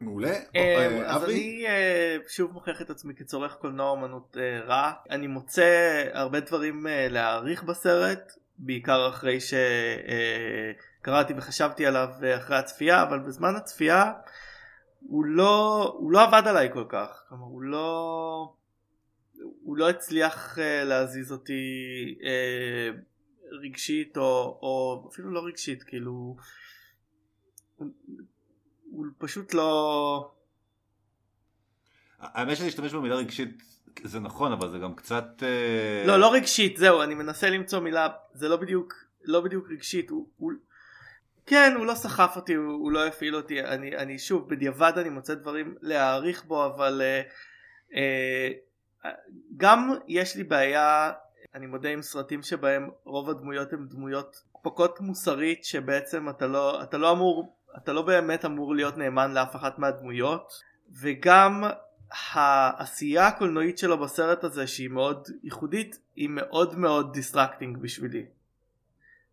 מעולה. 0.00 0.28
אה, 0.28 0.40
אה, 0.56 1.16
אז? 1.16 1.24
אני 1.24 1.66
אה, 1.66 2.16
שוב 2.28 2.52
מוכיח 2.52 2.82
את 2.82 2.90
עצמי 2.90 3.14
כצורך 3.14 3.54
קולנוע 3.54 3.90
אומנות 3.90 4.36
אה, 4.40 4.60
רע. 4.60 4.92
אני 5.10 5.26
מוצא 5.26 6.04
הרבה 6.12 6.40
דברים 6.40 6.86
להעריך 7.10 7.62
בסרט, 7.62 8.32
בעיקר 8.58 9.08
אחרי 9.08 9.38
שקראתי 11.00 11.34
וחשבתי 11.36 11.86
עליו 11.86 12.08
אחרי 12.36 12.56
הצפייה, 12.56 13.02
אבל 13.02 13.18
בזמן 13.18 13.56
הצפייה 13.56 14.12
הוא 15.00 15.24
לא, 15.24 15.94
הוא 15.98 16.12
לא 16.12 16.22
עבד 16.22 16.42
עליי 16.46 16.72
כל 16.72 16.84
כך. 16.88 17.24
כלומר, 17.28 17.44
הוא 17.44 17.62
לא... 17.62 18.54
הוא 19.62 19.76
לא 19.76 19.90
הצליח 19.90 20.58
להזיז 20.84 21.32
אותי 21.32 21.62
רגשית 23.62 24.16
או, 24.16 24.58
או 24.62 25.08
אפילו 25.12 25.30
לא 25.30 25.40
רגשית 25.46 25.82
כאילו 25.82 26.36
הוא, 28.92 29.06
פשוט 29.18 29.54
לא 29.54 30.32
האמת 32.18 32.56
שלהשתמש 32.56 32.94
במילה 32.94 33.14
רגשית 33.14 33.62
זה 34.02 34.20
נכון 34.20 34.52
אבל 34.52 34.70
זה 34.70 34.78
גם 34.78 34.94
קצת 34.94 35.42
אה, 35.42 36.06
לא 36.06 36.20
לא 36.20 36.32
רגשית 36.32 36.76
זהו 36.76 37.02
אני 37.02 37.14
מנסה 37.14 37.50
למצוא 37.50 37.80
מילה 37.80 38.08
זה 38.32 38.48
לא 38.48 38.56
בדיוק 38.56 38.94
לא 39.24 39.40
בדיוק 39.40 39.70
רגשית 39.70 40.10
הוא, 40.10 40.26
הוא 40.36 40.52
כן 41.46 41.74
הוא 41.76 41.86
לא 41.86 41.94
סחף 41.94 42.32
אותי 42.36 42.54
הוא, 42.54 42.72
הוא 42.72 42.92
לא 42.92 43.06
הפעיל 43.06 43.36
אותי 43.36 43.62
אני, 43.64 43.96
אני 43.96 44.18
שוב 44.18 44.48
בדיעבד 44.48 44.92
אני 44.96 45.08
מוצא 45.08 45.34
דברים 45.34 45.74
להעריך 45.80 46.44
בו 46.44 46.66
אבל 46.66 47.02
אה, 47.02 47.22
אה, 47.94 49.10
גם 49.56 49.90
יש 50.08 50.36
לי 50.36 50.44
בעיה 50.44 51.12
אני 51.54 51.66
מודה 51.66 51.88
עם 51.88 52.02
סרטים 52.02 52.42
שבהם 52.42 52.90
רוב 53.04 53.30
הדמויות 53.30 53.72
הן 53.72 53.88
דמויות 53.88 54.42
פחות 54.62 55.00
מוסרית 55.00 55.64
שבעצם 55.64 56.28
אתה 56.28 56.46
לא 56.46 56.82
אתה 56.82 56.98
לא 56.98 57.12
אמור 57.12 57.56
אתה 57.76 57.92
לא 57.92 58.02
באמת 58.02 58.44
אמור 58.44 58.74
להיות 58.74 58.98
נאמן 58.98 59.32
לאף 59.32 59.56
אחת 59.56 59.78
מהדמויות 59.78 60.52
וגם 61.00 61.64
העשייה 62.34 63.26
הקולנועית 63.26 63.78
שלו 63.78 63.98
בסרט 63.98 64.44
הזה 64.44 64.66
שהיא 64.66 64.90
מאוד 64.90 65.28
ייחודית 65.42 65.98
היא 66.16 66.28
מאוד 66.28 66.78
מאוד 66.78 67.12
distracting 67.12 67.78
בשבילי. 67.78 68.26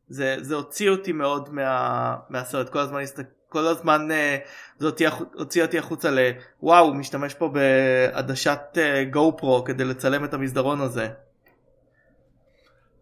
זה, 0.09 0.35
זה 0.41 0.55
הוציא 0.55 0.89
אותי 0.89 1.11
מאוד 1.11 1.49
מה, 1.53 2.15
מהסרט 2.29 2.69
כל 2.69 2.79
הזמן 2.79 3.01
כל 3.49 3.67
הזמן 3.67 4.11
אה, 4.11 4.37
זה 4.77 4.85
הוציא, 4.85 5.09
הוציא 5.33 5.63
אותי 5.63 5.79
החוצה 5.79 6.09
לוואו 6.11 6.93
משתמש 6.93 7.33
פה 7.33 7.47
בעדשת 7.47 8.77
GoPro 9.11 9.63
כדי 9.63 9.85
לצלם 9.85 10.23
את 10.23 10.33
המסדרון 10.33 10.81
הזה. 10.81 11.09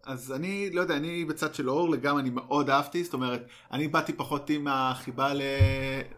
אז 0.08 0.32
אני 0.32 0.70
לא 0.70 0.80
יודע, 0.80 0.96
אני 0.96 1.24
בצד 1.24 1.54
של 1.54 1.70
אור 1.70 1.90
לגמרי, 1.90 2.22
אני 2.22 2.30
מאוד 2.30 2.70
אהבתי, 2.70 3.04
זאת 3.04 3.14
אומרת, 3.14 3.46
אני 3.72 3.88
באתי 3.88 4.12
פחות 4.12 4.50
עם 4.50 4.66
החיבה 4.70 5.34
ל- 5.34 5.42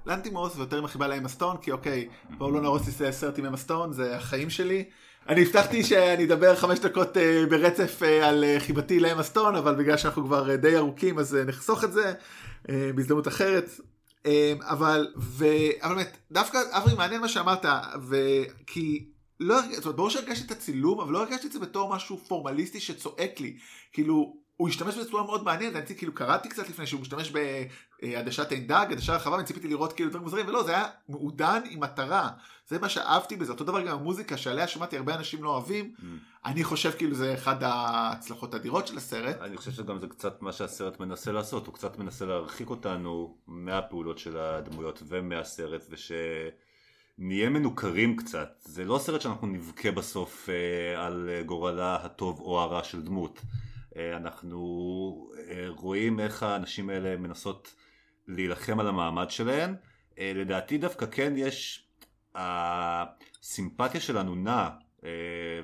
לאנטימוס 0.07 0.57
ויותר 0.57 0.78
עם 0.78 0.84
החיבה 0.84 1.09
לאמה 1.09 1.28
סטון, 1.28 1.57
כי 1.57 1.72
אוקיי, 1.72 2.09
בואו 2.38 2.51
לא 2.51 2.61
נרוס 2.61 3.01
לי 3.01 3.12
סרט 3.12 3.38
עם 3.38 3.45
אמה 3.45 3.57
סטון, 3.57 3.93
זה 3.93 4.16
החיים 4.16 4.51
שלי. 4.51 4.84
אני 5.28 5.43
הבטחתי 5.43 5.84
שאני 5.84 6.24
אדבר 6.24 6.57
חמש 6.57 6.78
דקות 6.78 7.16
אה, 7.16 7.45
ברצף 7.51 8.03
אה, 8.03 8.28
על 8.28 8.45
אה, 8.45 8.57
חיבתי 8.61 9.01
לאמה 9.01 9.22
סטון, 9.22 9.57
אבל 9.57 9.74
בגלל 9.74 9.97
שאנחנו 9.97 10.24
כבר 10.24 10.57
די 10.57 10.76
ארוכים 10.76 11.18
אז 11.18 11.34
נחסוך 11.47 11.84
את 11.84 11.93
זה 11.93 12.12
בהזדמנות 12.95 13.28
אחרת. 13.28 13.70
אבל, 14.61 15.09
ו... 15.16 15.45
אבל 15.82 15.95
באמת, 15.95 16.16
דווקא 16.32 16.59
אברי 16.70 16.95
מעניין 16.95 17.20
מה 17.20 17.28
שאמרת, 17.28 17.64
וכי 18.09 19.05
לא, 19.41 19.61
זאת 19.61 19.84
אומרת, 19.84 19.97
ברור 19.97 20.11
שהרגשתי 20.11 20.47
את 20.47 20.51
הצילום, 20.51 21.01
אבל 21.01 21.12
לא 21.12 21.22
הרגשתי 21.22 21.47
את 21.47 21.53
זה 21.53 21.59
בתור 21.59 21.95
משהו 21.95 22.18
פורמליסטי 22.18 22.80
שצועק 22.80 23.41
לי. 23.41 23.57
כאילו, 23.93 24.36
הוא 24.57 24.68
השתמש 24.68 24.95
בזה 24.95 25.09
בצורה 25.09 25.24
מאוד 25.24 25.45
מעניינת, 25.45 25.76
אני 25.91 25.99
כאילו 25.99 26.14
קראתי 26.14 26.49
קצת 26.49 26.68
לפני 26.68 26.86
שהוא 26.86 27.01
משתמש 27.01 27.32
בעדשת 28.03 28.53
עין 28.53 28.66
דג, 28.66 28.86
עדשה 28.91 29.16
רחבה, 29.16 29.34
ואני 29.34 29.47
ציפיתי 29.47 29.68
לראות 29.68 29.93
כאילו 29.93 30.11
דברים 30.11 30.24
מוזרים, 30.24 30.49
ולא, 30.49 30.62
זה 30.62 30.70
היה 30.70 30.86
מעודן 31.09 31.61
עם 31.70 31.80
מטרה. 31.80 32.28
זה 32.68 32.78
מה 32.78 32.88
שאהבתי 32.88 33.36
בזה, 33.36 33.53
אותו 33.53 33.64
דבר 33.64 33.80
גם 33.80 33.99
המוזיקה 33.99 34.36
שעליה 34.36 34.68
שמעתי 34.68 34.97
הרבה 34.97 35.14
אנשים 35.14 35.43
לא 35.45 35.49
אוהבים, 35.49 35.95
Mm. 35.99 36.03
אני 36.45 36.64
חושב 36.64 36.91
כאילו 36.91 37.14
זה 37.14 37.34
אחד 37.34 37.62
ההצלחות 37.62 38.55
האדירות 38.55 38.86
של 38.86 38.97
הסרט. 38.97 39.36
אני 39.41 39.57
חושב 39.57 39.72
שגם 39.72 39.99
זה 39.99 40.07
קצת 40.07 40.43
מה 40.43 40.53
שהסרט 40.53 41.01
מנסה 41.01 41.32
לעשות, 41.32 41.66
הוא 41.66 41.74
קצת 41.74 41.99
מנסה 41.99 42.24
להרחיק 42.24 42.70
אותנו 42.70 43.36
מהפעולות 43.47 44.18
של 44.18 44.38
הדמויות 44.38 45.03
ומהסרט 45.09 45.82
ושנהיה 47.20 47.50
מנוכרים 47.50 48.16
קצת. 48.16 48.62
זה 48.64 48.84
לא 48.84 48.98
סרט 48.98 49.20
שאנחנו 49.20 49.46
נבכה 49.46 49.90
בסוף 49.90 50.48
אה, 50.48 51.06
על 51.06 51.30
אה, 51.32 51.42
גורלה 51.42 51.96
הטוב 52.04 52.40
או 52.40 52.60
הרע 52.60 52.84
של 52.84 53.02
דמות. 53.02 53.40
אה, 53.96 54.16
אנחנו 54.16 55.30
אה, 55.48 55.66
רואים 55.68 56.20
איך 56.20 56.42
האנשים 56.42 56.90
האלה 56.90 57.16
מנסות 57.16 57.74
להילחם 58.28 58.80
על 58.80 58.88
המעמד 58.88 59.30
שלהן. 59.30 59.74
אה, 60.18 60.32
לדעתי 60.34 60.78
דווקא 60.78 61.06
כן 61.06 61.32
יש, 61.36 61.86
הסימפתיה 62.34 64.00
שלנו 64.00 64.34
נעה, 64.34 64.70
אה, 65.04 65.10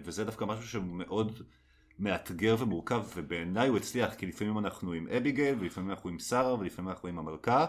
וזה 0.04 0.24
דווקא 0.24 0.44
משהו 0.44 0.68
שמאוד 0.68 1.42
מאתגר 1.98 2.56
ומורכב, 2.58 3.04
ובעיניי 3.16 3.68
הוא 3.68 3.76
הצליח, 3.76 4.14
כי 4.14 4.26
לפעמים 4.26 4.58
אנחנו 4.58 4.92
עם 4.92 5.08
אביגייל, 5.16 5.56
ולפעמים 5.60 5.90
אנחנו 5.90 6.10
עם 6.10 6.18
שרה, 6.18 6.54
ולפעמים 6.54 6.88
אנחנו 6.88 7.08
עם 7.08 7.18
המלכה. 7.18 7.66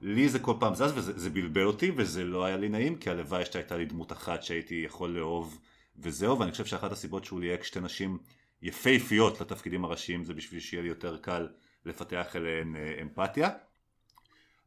לי 0.00 0.28
זה 0.28 0.38
כל 0.38 0.54
פעם 0.60 0.74
זז, 0.74 0.92
וזה 0.94 1.18
זה 1.18 1.30
בלבל 1.30 1.64
אותי, 1.64 1.92
וזה 1.96 2.24
לא 2.24 2.44
היה 2.44 2.56
לי 2.56 2.68
נעים, 2.68 2.96
כי 2.96 3.10
הלוואי 3.10 3.44
שהייתה 3.44 3.76
לי 3.76 3.84
דמות 3.84 4.12
אחת 4.12 4.42
שהייתי 4.42 4.74
יכול 4.74 5.10
לאהוב, 5.10 5.58
וזהו, 5.98 6.38
ואני 6.38 6.50
חושב 6.50 6.64
שאחת 6.66 6.92
הסיבות 6.92 7.24
שהוא 7.24 7.40
ליהק 7.40 7.64
שתי 7.64 7.80
נשים 7.80 8.18
יפהפיות 8.62 9.40
לתפקידים 9.40 9.84
הראשיים, 9.84 10.24
זה 10.24 10.34
בשביל 10.34 10.60
שיהיה 10.60 10.82
לי 10.82 10.88
יותר 10.88 11.16
קל 11.16 11.48
לפתח 11.84 12.36
אליהן 12.36 12.76
אה, 12.76 12.98
אמפתיה. 13.02 13.50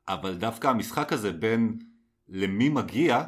אבל 0.08 0.36
דווקא 0.36 0.68
המשחק 0.68 1.14
הזה 1.14 1.32
בין 1.32 1.80
למי 2.30 2.70
מגיע, 2.70 3.24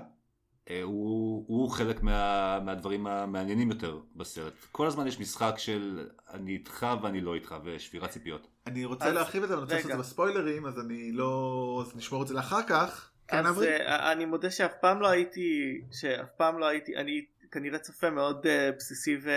הוא, 0.84 1.46
הוא 1.48 1.70
חלק 1.70 2.02
מה, 2.04 2.60
מהדברים 2.66 3.08
המעניינים 3.08 3.70
יותר 3.72 4.00
בסרט. 4.16 4.54
כל 4.72 4.88
הזמן 4.88 5.08
יש 5.08 5.20
משחק 5.20 5.54
של 5.58 6.08
אני 6.34 6.52
איתך 6.52 6.88
ואני 7.04 7.22
לא 7.22 7.36
איתך 7.36 7.56
ושבירת 7.64 8.10
ציפיות. 8.10 8.48
אני 8.68 8.86
רוצה 8.86 9.06
אז- 9.06 9.14
להרחיב 9.14 9.44
את 9.44 9.48
זה, 9.50 9.54
אבל 9.54 9.64
אני 9.64 9.66
רוצה 9.66 9.76
לעשות 9.76 9.92
את. 9.92 9.96
זה 9.98 10.02
בספוילרים, 10.04 10.66
אז 10.66 10.80
אני 10.80 11.12
לא... 11.12 11.84
אז 11.88 11.96
נשמור 11.96 12.22
את 12.24 12.28
זה 12.28 12.34
לאחר 12.34 12.60
כך. 12.68 13.10
כן, 13.28 13.38
אז 13.46 13.56
אברי? 13.56 13.68
אה, 13.76 14.12
אני 14.12 14.26
מודה 14.26 14.52
שאף 14.52 14.72
פעם 14.82 15.02
לא 15.02 15.10
הייתי, 15.10 15.82
שאף 15.92 16.30
פעם 16.38 16.60
לא 16.60 16.66
הייתי, 16.66 16.96
אני 16.98 17.26
כנראה 17.52 17.80
צופה 17.80 18.10
מאוד 18.10 18.46
אה, 18.48 18.70
בסיסי 18.78 19.18
ו... 19.24 19.30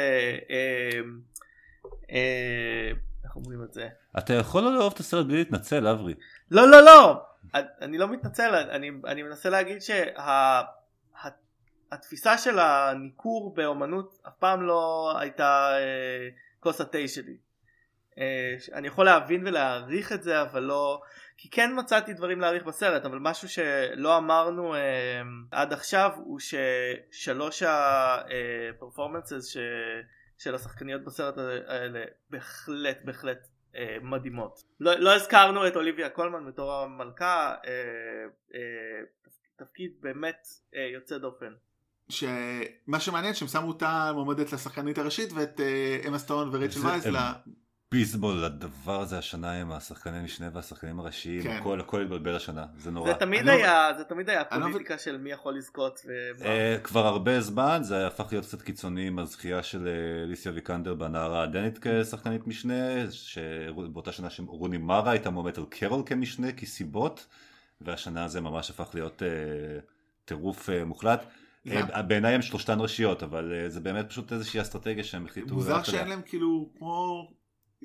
אה, 0.50 1.00
אה, 2.10 2.90
איך 3.24 3.36
אומרים 3.36 3.62
את 3.62 3.72
זה? 3.72 3.88
אתה 4.18 4.34
יכול 4.34 4.62
לא 4.62 4.74
לאהוב 4.78 4.92
את 4.92 5.00
הסרט 5.00 5.26
בלי 5.26 5.36
להתנצל, 5.36 5.86
אברי. 5.86 6.14
לא 6.50 6.70
לא 6.70 6.80
לא 6.84 7.22
אני- 7.54 7.66
אני 7.80 7.98
לא 7.98 8.08
מתנצל 8.08 8.54
אני, 8.54 8.90
אני 9.06 9.22
מנסה 9.22 9.50
להגיד 9.50 9.82
שהתפיסה 11.22 12.38
של 12.38 12.58
הניכור 12.58 13.54
באומנות 13.54 14.18
אף 14.28 14.32
פעם 14.38 14.62
לא 14.62 15.14
הייתה 15.18 15.70
אה, 15.78 16.28
כוס 16.60 16.80
התה 16.80 17.08
שלי. 17.08 17.36
אה, 18.18 18.56
אני 18.72 18.88
יכול 18.88 19.04
להבין 19.04 19.46
ולהעריך 19.46 20.12
את 20.12 20.22
זה 20.22 20.42
אבל 20.42 20.62
לא 20.62 21.02
כי 21.36 21.50
כן 21.50 21.70
מצאתי 21.78 22.12
דברים 22.12 22.40
להעריך 22.40 22.64
בסרט 22.64 23.04
אבל 23.04 23.18
משהו 23.18 23.48
שלא 23.48 24.16
אמרנו 24.16 24.74
אה, 24.74 24.80
עד 25.50 25.72
עכשיו 25.72 26.10
הוא 26.16 26.38
ששלוש 26.40 27.62
הפרפורמנסס 27.62 29.46
ש... 29.46 29.56
של 30.38 30.54
השחקניות 30.54 31.04
בסרט 31.04 31.38
האלה 31.66 32.04
בהחלט 32.30 32.98
בהחלט 33.04 33.48
אה, 33.76 33.96
מדהימות. 34.02 34.62
לא, 34.80 34.94
לא 34.94 35.14
הזכרנו 35.14 35.66
את 35.66 35.76
אוליביה 35.76 36.10
קולמן 36.10 36.46
בתור 36.46 36.72
המלכה, 36.72 37.54
אה, 37.66 37.72
אה, 38.54 39.00
תפקיד 39.58 39.90
באמת 40.00 40.46
אה, 40.74 40.88
יוצא 40.94 41.18
דופן. 41.18 41.52
שמה 42.08 43.00
שמעניין 43.00 43.34
שהם 43.34 43.48
שמו 43.48 43.68
אותה 43.68 44.12
מועמדת 44.14 44.52
לשחקנית 44.52 44.98
הראשית 44.98 45.32
ואת 45.32 45.60
אה, 45.60 46.00
אמה 46.08 46.18
סטון 46.18 46.48
ורייצ'ל 46.52 46.86
וייס 46.86 47.06
ל... 47.06 47.16
ביסבול 47.92 48.44
הדבר 48.44 49.00
הזה 49.00 49.18
השנה 49.18 49.52
עם 49.52 49.72
השחקני 49.72 50.20
משנה 50.20 50.48
והשחקנים 50.52 51.00
הראשיים, 51.00 51.42
כן. 51.42 51.50
הכל 51.50 51.80
הכל 51.80 52.02
התבלבל 52.02 52.36
השנה, 52.36 52.66
זה 52.78 52.90
נורא. 52.90 53.12
זה 53.12 53.18
תמיד 53.18 53.44
לא- 53.44 53.52
היה, 53.52 53.88
זה 53.98 54.04
תמיד 54.04 54.30
היה 54.30 54.42
לא 54.52 54.60
פוליטיקה 54.60 54.98
של 54.98 55.16
מי 55.16 55.30
יכול 55.32 55.56
לזכות 55.56 56.00
ומה. 56.04 56.46
אה, 56.46 56.78
כבר 56.82 57.06
הרבה 57.06 57.40
זמן 57.40 57.78
זה 57.82 58.06
הפך 58.06 58.26
להיות 58.32 58.44
קצת 58.44 58.62
קיצוני 58.62 59.06
עם 59.06 59.18
הזכייה 59.18 59.62
של 59.62 59.88
אה, 59.88 60.26
ליסיה 60.26 60.52
ויקנדר 60.52 60.94
בנערה 60.94 61.42
הדנית 61.42 61.78
כשחקנית 61.82 62.46
משנה, 62.46 63.10
שבאותה 63.10 64.12
שנה 64.12 64.30
שרוני 64.30 64.78
מרה 64.78 65.10
הייתה 65.10 65.30
מועמדת 65.30 65.58
על 65.58 65.64
קרול 65.70 66.02
כמשנה 66.06 66.52
כסיבות, 66.52 67.26
והשנה 67.80 68.28
זה 68.28 68.40
ממש 68.40 68.70
הפך 68.70 68.88
להיות 68.94 69.22
אה, 69.22 69.28
טירוף 70.24 70.70
אה, 70.70 70.84
מוחלט. 70.84 71.24
זה- 71.64 71.80
אה, 71.94 72.02
בעיניי 72.02 72.34
הם 72.34 72.42
שלושתן 72.42 72.80
ראשיות, 72.80 73.22
אבל 73.22 73.52
זה 73.68 73.80
באמת 73.80 74.08
פשוט 74.08 74.32
איזושהי 74.32 74.60
אסטרטגיה 74.60 75.04
שהם 75.04 75.26
החליטו... 75.26 75.54
מוזר. 75.54 75.82
שאין 75.82 76.08
להם 76.08 76.20
כאילו 76.26 76.68
כמו 76.78 77.26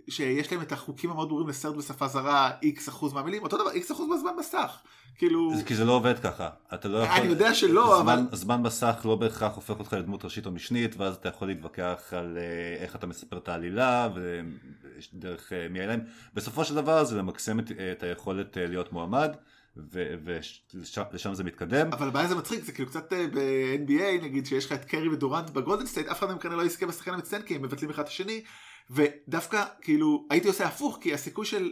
שיש 0.09 0.51
להם 0.51 0.61
את 0.61 0.71
החוקים 0.71 1.09
המאוד 1.11 1.27
ברורים 1.27 1.47
לסרט 1.49 1.75
בשפה 1.75 2.07
זרה 2.07 2.51
איקס 2.63 2.89
אחוז 2.89 3.13
מהמילים 3.13 3.43
אותו 3.43 3.57
דבר 3.57 3.71
איקס 3.71 3.91
אחוז 3.91 4.07
מהזמן 4.09 4.31
מסך 4.39 4.81
כאילו 5.17 5.55
זה 5.57 5.63
כי 5.63 5.75
זה 5.75 5.85
לא 5.85 5.91
עובד 5.91 6.19
ככה. 6.19 6.49
אתה 6.73 6.87
לא 6.87 6.97
יכול... 6.97 7.19
אני 7.21 7.27
יודע 7.27 7.53
שלא, 7.53 7.99
זמן, 8.03 8.17
אבל- 8.29 8.35
זמן 8.37 8.61
מסך 8.61 9.01
לא 9.05 9.15
בהכרח 9.15 9.55
הופך 9.55 9.79
אותך 9.79 9.93
לדמות 9.93 10.25
ראשית 10.25 10.45
או 10.45 10.51
משנית, 10.51 10.95
ואז 10.97 11.15
אתה 11.15 11.29
יכול 11.29 11.47
להתווכח 11.47 12.13
על 12.17 12.37
איך 12.79 12.95
אתה 12.95 13.07
מספר 13.07 13.37
את 13.37 13.47
העלילה, 13.49 14.09
ויש 14.15 15.09
דרך 15.15 15.53
אה, 15.53 15.67
מי 15.69 15.81
אליהם. 15.81 15.99
בסופו 16.33 16.65
של 16.65 16.75
דבר 16.75 17.03
זה 17.03 17.17
למקסם 17.17 17.59
את, 17.59 17.71
את 17.91 18.03
היכולת 18.03 18.57
להיות 18.57 18.93
מועמד, 18.93 19.35
ולשם 19.75 21.33
זה 21.33 21.43
מתקדם. 21.43 21.93
אבל 21.93 22.07
הבעיה 22.07 22.27
זה 22.27 22.35
מצחיק 22.35 22.63
זה 22.63 22.71
כאילו 22.71 22.89
קצת 22.89 23.13
אה, 23.13 23.25
ב-NBA 23.33 24.23
נגיד 24.23 24.45
שיש 24.45 24.65
לך 24.65 24.71
את 24.71 24.85
קרי 24.85 25.09
ודורנט 25.09 25.49
בגולדן 25.49 25.85
סטייט 25.85 26.07
אף 26.07 26.19
אחד 26.19 26.27
מהם 26.27 26.37
כנראה 26.37 26.57
לא 26.57 26.63
יזכה 26.63 26.85
בשחקן 26.85 27.13
המצטיין 27.13 27.41
כי 27.41 27.55
הם 27.55 27.61
מבטלים 27.61 27.89
אחד 27.89 28.03
את 28.03 28.07
השני 28.07 28.43
ודווקא 28.89 29.63
כאילו 29.81 30.27
הייתי 30.29 30.47
עושה 30.47 30.65
הפוך 30.65 30.97
כי 31.01 31.13
הסיכוי 31.13 31.45
של 31.45 31.71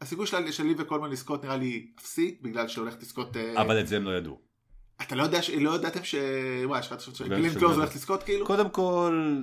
הסיכוי 0.00 0.26
של 0.26 0.52
של 0.52 0.64
אוליביה 0.64 0.74
קולמן 0.78 1.10
לזכות 1.10 1.44
נראה 1.44 1.56
לי 1.56 1.86
אפסי 2.00 2.38
בגלל 2.42 2.68
שהולכת 2.68 3.02
לזכות 3.02 3.36
אה, 3.36 3.62
אבל 3.62 3.80
את 3.80 3.88
זה 3.88 3.96
הם 3.96 4.04
לא 4.04 4.16
ידעו. 4.16 4.40
אתה 5.02 5.14
לא 5.14 5.22
יודע. 5.22 5.40
לא 5.60 5.74
ידעתם 5.74 6.04
ש... 6.04 6.14
וואי, 6.64 6.80
יש 6.80 6.86
לך 6.86 6.92
לא, 6.92 7.14
שגלן 7.14 7.42
של 7.42 7.58
קלוז 7.58 7.70
גלן. 7.70 7.80
הולכת 7.80 7.94
לזכות 7.94 8.22
כאילו? 8.22 8.46
קודם 8.46 8.70
כל, 8.70 9.42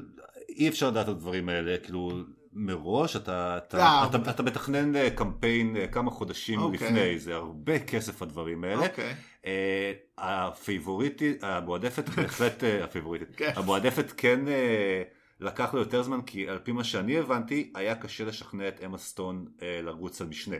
אי 0.49 0.69
אפשר 0.69 0.89
לדעת 0.89 1.03
את 1.03 1.09
הדברים 1.09 1.49
האלה, 1.49 1.77
כאילו... 1.77 2.11
מראש 2.53 3.15
אתה, 3.15 3.57
אתה, 3.57 3.77
אה, 3.77 4.07
אתה, 4.07 4.31
אתה 4.31 4.43
מתכנן 4.43 4.95
אה, 4.95 5.09
קמפיין 5.09 5.77
אה, 5.77 5.87
כמה 5.87 6.11
חודשים 6.11 6.59
אוקיי. 6.59 6.87
לפני, 6.87 7.19
זה 7.19 7.35
הרבה 7.35 7.79
כסף 7.79 8.21
הדברים 8.21 8.63
האלה. 8.63 8.87
אוקיי. 8.87 9.15
אה, 9.45 9.93
הפייבוריטית, 10.17 11.43
המועדפת 11.43 12.09
בהחלט, 12.15 12.63
הפייבוריטית, 12.83 13.35
כן. 13.35 13.51
המועדפת 13.55 14.13
כן 14.17 14.47
אה, 14.47 15.03
לקח 15.39 15.73
לו 15.73 15.79
יותר 15.79 16.03
זמן, 16.03 16.21
כי 16.21 16.49
על 16.49 16.59
פי 16.59 16.71
מה 16.71 16.83
שאני 16.83 17.17
הבנתי, 17.17 17.71
היה 17.75 17.95
קשה 17.95 18.25
לשכנע 18.25 18.67
את 18.67 18.83
אמה 18.85 18.97
סטון 18.97 19.45
אה, 19.61 19.79
לרוץ 19.83 20.21
על 20.21 20.27
משנה. 20.27 20.55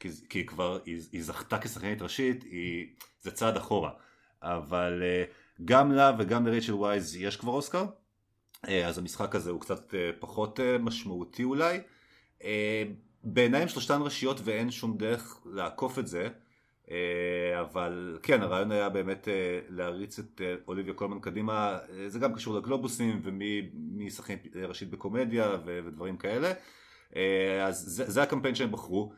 כי, 0.00 0.08
כי 0.28 0.46
כבר, 0.46 0.78
היא, 0.84 1.00
היא 1.12 1.22
זכתה 1.22 1.58
כשחקנית 1.58 2.02
ראשית, 2.02 2.42
היא, 2.42 2.86
זה 3.20 3.30
צעד 3.30 3.56
אחורה. 3.56 3.90
אבל 4.42 5.02
אה, 5.02 5.24
גם 5.64 5.92
לה 5.92 6.12
וגם 6.18 6.46
לריצ'ל 6.46 6.74
ווייז 6.74 7.16
יש 7.16 7.36
כבר 7.36 7.52
אוסקר, 7.52 7.84
אז 8.62 8.98
המשחק 8.98 9.34
הזה 9.34 9.50
הוא 9.50 9.60
קצת 9.60 9.94
אה, 9.94 10.10
פחות 10.18 10.60
אה, 10.60 10.78
משמעותי 10.78 11.44
אולי. 11.44 11.80
אה, 12.44 12.84
בעיניי 13.24 13.62
הם 13.62 13.68
שלושתן 13.68 14.00
ראשיות 14.02 14.40
ואין 14.44 14.70
שום 14.70 14.96
דרך 14.96 15.40
לעקוף 15.44 15.98
את 15.98 16.06
זה. 16.06 16.28
אה, 16.90 17.60
אבל 17.60 18.18
כן, 18.22 18.42
הרעיון 18.42 18.72
היה 18.72 18.88
באמת 18.88 19.28
אה, 19.28 19.60
להריץ 19.68 20.18
את 20.18 20.40
אה, 20.44 20.54
אוליביה 20.68 20.94
קולמן 20.94 21.20
קדימה, 21.20 21.78
אה, 21.98 22.08
זה 22.08 22.18
גם 22.18 22.34
קשור 22.34 22.54
לגלובוסים 22.54 23.20
ומי 23.24 23.70
מי 23.74 24.10
שחקנית 24.10 24.56
ראשית 24.56 24.90
בקומדיה 24.90 25.56
ודברים 25.64 26.16
כאלה. 26.16 26.52
אה, 27.16 27.66
אז 27.66 27.76
זה, 27.76 28.10
זה 28.10 28.22
הקמפיין 28.22 28.54
שהם 28.54 28.72
בחרו. 28.72 29.12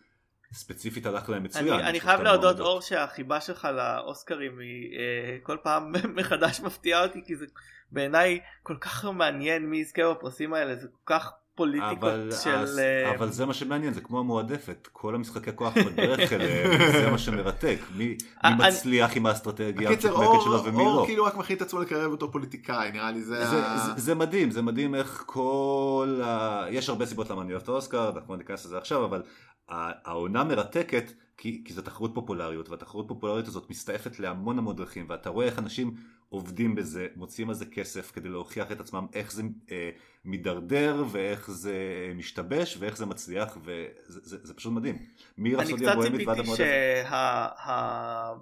ספציפית 0.53 1.07
הלך 1.07 1.29
להם 1.29 1.43
מצוין. 1.43 1.69
אני, 1.69 1.83
אני 1.83 2.01
חייב 2.01 2.21
להודות. 2.21 2.61
אור 2.61 2.81
שהחיבה 2.81 3.41
שלך 3.41 3.65
לאוסקרים 3.65 4.59
היא 4.59 4.99
אה, 4.99 5.39
כל 5.43 5.57
פעם 5.63 5.93
מחדש 6.17 6.61
מפתיעה 6.61 7.03
אותי 7.03 7.23
כי 7.25 7.37
זה 7.37 7.47
בעיניי 7.93 8.41
כל 8.63 8.77
כך 8.81 9.05
לא 9.05 9.13
מעניין 9.13 9.67
מי 9.67 9.79
יזכה 9.79 10.11
בפרסים 10.11 10.55
האלה 10.55 10.77
זה 10.77 10.89
כל 10.89 11.15
כך 11.15 11.33
פוליטיקות 11.55 11.99
אבל, 11.99 12.31
של 12.43 12.51
אז, 12.51 12.79
אה, 12.79 13.15
אבל 13.15 13.31
זה 13.33 13.47
מה 13.47 13.55
שמעניין, 13.55 13.93
זה 13.95 14.01
כמו 14.01 14.19
המועדפת, 14.21 14.89
כל 14.93 15.15
המשחקי 15.15 15.51
כוח 15.55 15.75
בדרך 15.87 16.33
אליהם, 16.33 16.93
זה 16.93 17.11
מה 17.11 17.19
שמרתק, 17.19 17.79
מי, 17.97 18.05
מי 18.07 18.17
אני- 18.45 18.69
מצליח 18.69 19.17
עם 19.17 19.27
האסטרטגיה 19.27 19.91
אור, 20.11 20.41
שלו 20.45 20.65
ומי 20.65 20.83
אור 20.83 21.01
לא. 21.01 21.07
כאילו 21.07 21.25
רק 21.25 21.37
מכין 21.37 21.57
את 21.57 21.63
עצמו 21.63 21.81
לקרב 21.81 22.11
אותו 22.13 22.33
פוליטיקאי, 22.33 22.93
נראה 22.93 23.11
לי 23.11 23.23
זה... 23.23 23.47
זה, 23.51 23.67
ה- 23.67 23.79
זה, 23.79 24.01
זה 24.03 24.15
מדהים, 24.15 24.51
זה 24.51 24.63
מדהים 24.63 24.95
איך 24.95 25.23
כל 25.27 26.21
ה... 26.25 26.65
יש 26.71 26.89
הרבה 26.89 27.07
סיבות 27.07 27.31
למה 27.31 27.43
אני 27.43 27.53
אוהב 27.53 27.63
את 27.63 27.69
האוסקר, 27.69 28.11
אנחנו 28.17 28.35
לא 28.35 28.39
ניכנס 28.39 28.65
לזה 28.67 28.79
עכשיו, 28.79 29.05
אבל 29.05 29.23
העונה 29.69 30.45
מרתקת 30.45 31.13
כי, 31.37 31.63
כי 31.65 31.73
זו 31.75 31.83
תחרות 31.83 32.11
פופולריות, 32.15 32.69
והתחרות 32.69 33.09
פופולריות 33.09 33.49
הזאת 33.49 33.71
מסתעפת 33.71 34.21
להמון 34.21 34.59
המון 34.59 34.77
דרכים, 34.77 35.07
ואתה 35.09 35.31
רואה 35.31 35.47
איך 35.47 35.59
אנשים 35.59 35.95
עובדים 36.33 36.75
בזה, 36.75 37.07
מוציאים 37.17 37.49
על 37.49 37.55
זה 37.55 37.65
כסף 37.67 38.11
כדי 38.11 38.29
להוכיח 38.29 38.73
את 38.73 38.81
עצמם 38.81 39.07
איך 39.15 39.33
זה 39.33 39.43
אה, 39.71 39.91
מידרדר, 40.25 41.05
ואיך 41.11 41.51
זה 41.51 41.73
אה, 41.73 42.15
משתבש, 42.15 42.77
ואיך 42.81 42.97
זה 42.97 43.07
מצליח, 43.07 43.59
וזה 43.65 44.21
זה, 44.23 44.37
זה 44.43 44.55
פשוט 44.55 44.73
מדהים. 44.73 44.97
אני 45.39 45.51
מרפסודיה 45.53 45.89
קצת 45.89 45.97
בוהמית 45.97 46.27
ועד 46.27 46.37
ציפיתי 46.37 46.63
המועדפת. 46.63 47.09
שה... 47.09 47.47
ה... 47.71 48.33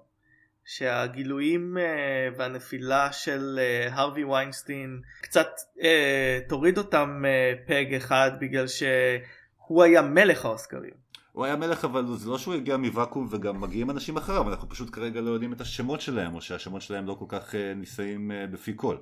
שהגילויים 0.64 1.78
אה, 1.78 2.28
והנפילה 2.36 3.12
של 3.12 3.58
אה, 3.58 3.88
הרווי 3.92 4.24
ויינסטין 4.24 5.00
קצת 5.20 5.48
אה, 5.82 6.38
תוריד 6.48 6.78
אותם 6.78 7.22
אה, 7.26 7.52
פג 7.66 7.94
אחד 7.94 8.30
בגלל 8.40 8.66
שהוא 8.66 9.82
היה 9.82 10.02
מלך 10.02 10.44
האוסקרים. 10.44 11.09
הוא 11.40 11.44
היה 11.44 11.56
מלך 11.56 11.84
אבל 11.84 12.16
זה 12.16 12.30
לא 12.30 12.38
שהוא 12.38 12.54
הגיע 12.54 12.76
מוואקום 12.76 13.28
וגם 13.30 13.60
מגיעים 13.60 13.90
אנשים 13.90 14.16
אחריו 14.16 14.48
אנחנו 14.48 14.68
פשוט 14.68 14.90
כרגע 14.94 15.20
לא 15.20 15.30
יודעים 15.30 15.52
את 15.52 15.60
השמות 15.60 16.00
שלהם 16.00 16.34
או 16.34 16.40
שהשמות 16.40 16.82
שלהם 16.82 17.06
לא 17.06 17.14
כל 17.14 17.24
כך 17.28 17.54
אה, 17.54 17.74
נישאים 17.74 18.30
אה, 18.30 18.46
בפי 18.46 18.72
כל 18.76 18.96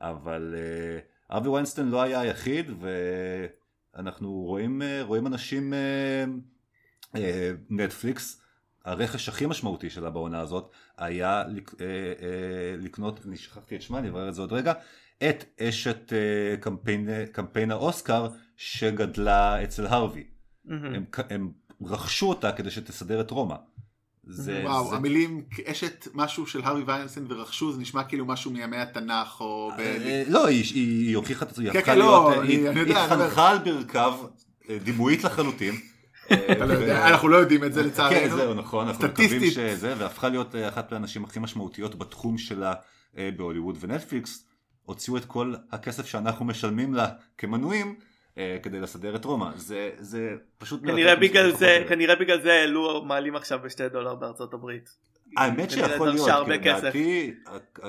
אבל 0.00 0.54
אה, 0.58 1.36
הארווי 1.36 1.48
ויינסטיין 1.48 1.88
לא 1.88 2.02
היה 2.02 2.20
היחיד 2.20 2.70
ואנחנו 3.94 4.32
רואים, 4.32 4.82
אה, 4.82 5.02
רואים 5.02 5.26
אנשים 5.26 5.74
אה, 5.74 6.24
אה, 7.16 7.50
נטפליקס 7.70 8.42
הרכש 8.84 9.28
הכי 9.28 9.46
משמעותי 9.46 9.90
שלה 9.90 10.10
בעונה 10.10 10.40
הזאת 10.40 10.70
היה 10.96 11.42
אה, 11.42 11.44
אה, 11.80 12.76
לקנות, 12.78 13.20
אני 13.26 13.36
שכחתי 13.36 13.76
את 13.76 13.82
שמה, 13.82 13.98
אני 13.98 14.08
אברר 14.08 14.28
את 14.28 14.34
זה 14.34 14.40
עוד 14.40 14.52
רגע, 14.52 14.72
את 15.28 15.44
אשת 15.60 16.12
אה, 16.12 16.56
קמפיין, 16.60 17.08
קמפיין 17.32 17.70
האוסקר 17.70 18.28
שגדלה 18.56 19.64
אצל 19.64 19.86
הרווי. 19.86 20.24
מהמם. 20.64 20.94
הם, 20.94 21.04
הם 21.30 21.50
רכשו 21.82 22.28
אותה 22.28 22.52
כדי 22.52 22.70
שתסדר 22.70 23.20
את 23.20 23.30
רומא. 23.30 23.54
זה, 24.30 24.60
וואו, 24.64 24.90
זה, 24.90 24.96
המילים 24.96 25.44
אשת 25.64 26.08
משהו 26.14 26.46
של 26.46 26.60
הארווי 26.64 26.82
ויינסטיין 26.82 27.26
ורכשו 27.28 27.72
זה 27.72 27.80
נשמע 27.80 28.04
כאילו 28.04 28.26
משהו 28.26 28.50
מימי 28.50 28.76
התנ"ך 28.76 29.40
או... 29.40 29.72
ב- 29.76 29.80
אה, 29.80 30.22
לא, 30.28 30.46
היא, 30.46 30.64
היא, 30.74 31.06
היא 31.08 31.16
הוכיחה 31.16 31.44
את 31.44 31.50
עצמה, 31.50 31.64
היא 31.64 31.72
כן, 31.72 31.78
הפכה 31.78 31.92
כן, 31.92 31.98
לא, 31.98 32.30
להיות, 32.30 32.48
היא, 32.48 32.68
אני 32.68 32.80
היא. 32.80 33.08
חנכה 33.08 33.50
על 33.50 33.58
ברכיו, 33.58 34.14
אה, 34.70 34.78
דימויית 34.84 35.24
לחלוטין. 35.24 35.74
לא 36.30 37.06
אנחנו 37.08 37.28
לא 37.28 37.36
יודעים 37.36 37.64
את 37.64 37.72
זה 37.72 37.80
כן, 37.80 37.86
לצערנו. 37.86 38.36
זהו, 38.36 38.54
נכון, 38.54 38.88
אנחנו 38.88 39.04
מקווים. 39.04 39.50
שזה, 39.50 39.94
והפכה 39.98 40.28
להיות 40.28 40.54
אה, 40.54 40.68
אחת 40.68 40.92
מהנשים 40.92 41.24
הכי 41.24 41.38
משמעותיות 41.38 41.94
בתחום 41.94 42.38
שלה 42.38 42.74
אה, 43.18 43.30
בהוליווד 43.36 43.76
ונטפליקס 43.80 44.44
הוציאו 44.82 45.16
את 45.16 45.24
כל 45.24 45.54
הכסף 45.72 46.06
שאנחנו 46.06 46.44
משלמים 46.44 46.94
לה 46.94 47.08
כמנויים 47.38 47.86
אה, 47.86 48.07
כדי 48.62 48.80
לסדר 48.80 49.16
את 49.16 49.24
רומא. 49.24 49.50
זה, 49.56 49.90
זה 49.98 50.30
פשוט... 50.58 50.82
כנראה 50.82 51.14
מרתק 51.14 51.30
בגלל 51.30 51.52
זה. 51.52 51.84
כנראה 51.88 52.16
בגלל 52.16 52.42
זה 52.42 52.52
העלו 52.52 53.04
מעלים 53.04 53.36
עכשיו 53.36 53.58
בשתי 53.64 53.88
דולר 53.88 54.14
בארצות 54.14 54.54
הברית. 54.54 54.90
האמת 55.36 55.72
כנראה 55.72 55.88
שיכול 55.88 56.08
להיות. 56.08 56.48
לדעתי 56.48 57.34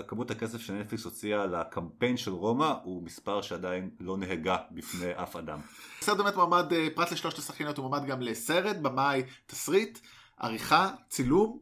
כמות 0.08 0.32
הכסף 0.32 0.62
שנטפליקס 0.62 1.06
הוציאה 1.06 1.45
לקמפיין 1.45 2.18
של 2.18 2.32
רומא 2.32 2.74
הוא 2.84 3.04
מספר 3.04 3.41
שעדיין 3.41 3.89
לא 4.00 4.18
נהגה 4.18 4.58
בפני 4.72 5.12
אף 5.16 5.36
אדם. 5.36 5.60
הסרט 6.02 6.18
באמת 6.18 6.36
מועמד, 6.36 6.74
אה, 6.74 6.88
פרט 6.95 7.12
לשלושת 7.12 7.38
השחקניות, 7.38 7.78
הוא 7.78 7.89
מועמד 7.89 8.08
גם 8.08 8.22
לסרט, 8.22 8.76
במאי, 8.76 9.24
תסריט, 9.45 10.00
עריכה, 10.39 10.89
צילום. 11.10 11.60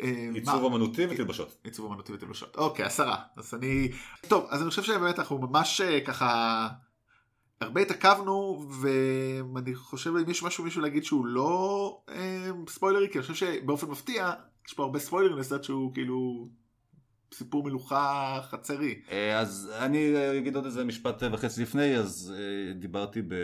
אה, 0.00 0.28
עיצוב 0.34 0.54
מה? 0.54 0.62
אומנותי 0.62 1.06
ותלבשות. 1.06 1.56
עיצוב 1.64 1.92
אמנותי 1.92 2.12
ותלושות. 2.12 2.56
אוקיי, 2.56 2.84
עשרה. 2.84 3.16
אז 3.36 3.54
אני... 3.54 3.92
טוב, 4.28 4.46
אז 4.50 4.62
אני 4.62 4.70
חושב 4.70 4.82
שבאמת 4.82 5.18
אנחנו 5.18 5.38
ממש 5.38 5.80
אה, 5.80 6.00
ככה... 6.00 6.68
הרבה 7.60 7.80
התעכבנו, 7.80 8.66
ואני 8.80 9.74
חושב 9.74 10.10
אם 10.10 10.30
יש 10.30 10.42
משהו 10.42 10.64
מישהו 10.64 10.80
להגיד 10.82 11.04
שהוא 11.04 11.26
לא 11.26 12.00
אה, 12.08 12.50
ספוילרי, 12.68 13.08
כי 13.12 13.18
אני 13.18 13.26
חושב 13.26 13.34
שבאופן 13.34 13.86
מפתיע, 13.90 14.32
יש 14.68 14.74
פה 14.74 14.82
הרבה 14.82 14.98
ספוילרים 14.98 15.38
לסרט 15.38 15.64
שהוא 15.64 15.94
כאילו 15.94 16.48
סיפור 17.34 17.64
מלוכה 17.64 18.38
חצרי. 18.50 19.00
אה, 19.10 19.38
אז 19.38 19.72
אני 19.78 20.16
אה, 20.16 20.38
אגיד 20.38 20.56
עוד 20.56 20.64
איזה 20.64 20.84
משפט 20.84 21.22
אה, 21.22 21.28
וחצי 21.34 21.62
לפני, 21.62 21.96
אז 21.96 22.34
אה, 22.38 22.72
דיברתי 22.72 23.22
ב- 23.22 23.34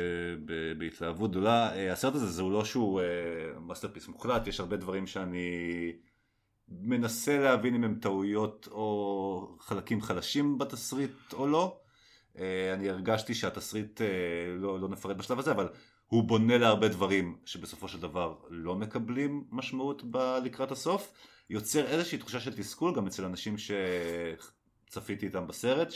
ב- 0.45 0.79
בהתלהבות 0.79 1.31
גדולה. 1.31 1.75
אה, 1.75 1.93
הסרט 1.93 2.15
הזה 2.15 2.27
זהו 2.27 2.51
לא 2.51 2.65
שהוא 2.65 3.01
masterpiece 3.61 4.09
מוחלט, 4.09 4.47
יש 4.47 4.61
הרבה 4.61 4.77
דברים 4.77 5.07
שאני 5.07 5.49
מנסה 6.69 7.39
להבין 7.39 7.75
אם 7.75 7.85
הם 7.85 7.95
טעויות 8.01 8.69
או 8.71 9.57
חלקים 9.61 10.03
חלשים 10.03 10.59
בתסריט 10.59 11.33
או 11.33 11.47
לא. 11.47 11.79
אה, 12.39 12.75
אני 12.75 12.89
הרגשתי 12.91 13.35
שהתסריט, 13.35 14.01
אה, 14.01 14.07
לא, 14.59 14.81
לא 14.81 14.89
נפרט 14.89 15.17
בשלב 15.17 15.39
הזה, 15.39 15.51
אבל 15.53 15.69
הוא 16.07 16.25
בונה 16.25 16.59
להרבה 16.59 16.89
דברים 16.89 17.37
שבסופו 17.45 17.89
של 17.89 18.01
דבר 18.01 18.35
לא 18.51 18.75
מקבלים 18.77 19.45
משמעות 19.51 20.03
ב- 20.11 20.39
לקראת 20.45 20.71
הסוף. 20.73 21.13
יוצר 21.51 21.87
איזושהי 21.87 22.19
תחושה 22.19 22.41
של 22.41 22.55
תסכול 22.57 22.95
גם 22.95 23.07
אצל 23.07 23.25
אנשים 23.25 23.55
שצפיתי 23.59 25.27
איתם 25.27 25.47
בסרט, 25.47 25.89